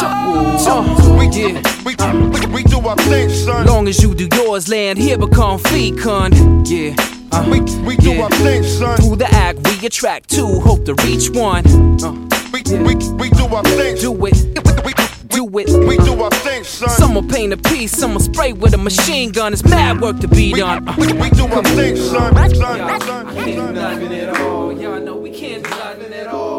oh. 0.67 1.19
We 1.19 1.29
get, 1.29 1.85
we, 1.85 1.95
we, 1.95 2.55
we 2.55 2.63
do 2.65 2.79
our 2.81 2.97
thing, 2.97 3.31
son. 3.31 3.67
Long 3.67 3.89
as 3.89 4.03
you 4.03 4.15
do 4.15 4.29
yours, 4.35 4.69
land 4.69 4.99
here 4.99 5.19
become 5.19 5.59
fecund. 5.59 6.69
Yeah. 6.69 6.95
Uh, 7.33 7.49
we, 7.51 7.61
we 7.87 7.97
do 7.97 8.21
our 8.21 8.31
thing, 8.31 8.63
son. 8.63 8.99
Through 8.99 9.17
the 9.17 9.29
act, 9.33 9.59
we 9.67 9.87
attract 9.87 10.31
two, 10.31 10.61
hope 10.61 10.85
to 10.85 10.95
reach 11.05 11.31
one. 11.31 11.67
Uh, 12.03 12.13
we, 12.53 12.63
we, 12.79 12.95
we 13.15 13.31
do 13.31 13.47
our 13.47 13.63
thing. 13.65 13.97
Do 13.97 14.27
it. 14.27 15.12
Do 15.33 15.47
it. 15.59 15.69
We 15.89 15.97
do 15.99 16.23
our 16.23 16.31
thing, 16.31 16.63
son. 16.65 16.91
Some 16.91 17.15
will 17.15 17.23
paint 17.23 17.53
a 17.53 17.57
piece, 17.57 17.93
some 17.93 18.13
will 18.15 18.21
spray 18.21 18.53
with 18.53 18.75
a 18.75 18.79
machine 18.79 19.33
gun. 19.33 19.53
It's 19.53 19.65
mad 19.65 20.01
work 20.01 20.19
to 20.21 20.29
be 20.29 20.53
done. 20.53 20.87
Uh, 20.87 20.95
we, 20.99 21.07
we 21.15 21.31
do 21.31 21.47
our 21.47 21.63
thing, 21.63 21.97
son. 21.97 22.35
Son, 22.35 22.55
son, 22.55 23.01
son. 23.01 23.35
Do 23.35 23.73
nothing 23.73 24.13
at 24.15 24.41
all. 24.41 24.73
Y'all 24.73 25.01
know 25.01 25.17
we 25.17 25.31
can't 25.31 25.65
do 25.65 25.71
nothing 25.71 26.13
at 26.13 26.27
all. 26.27 26.52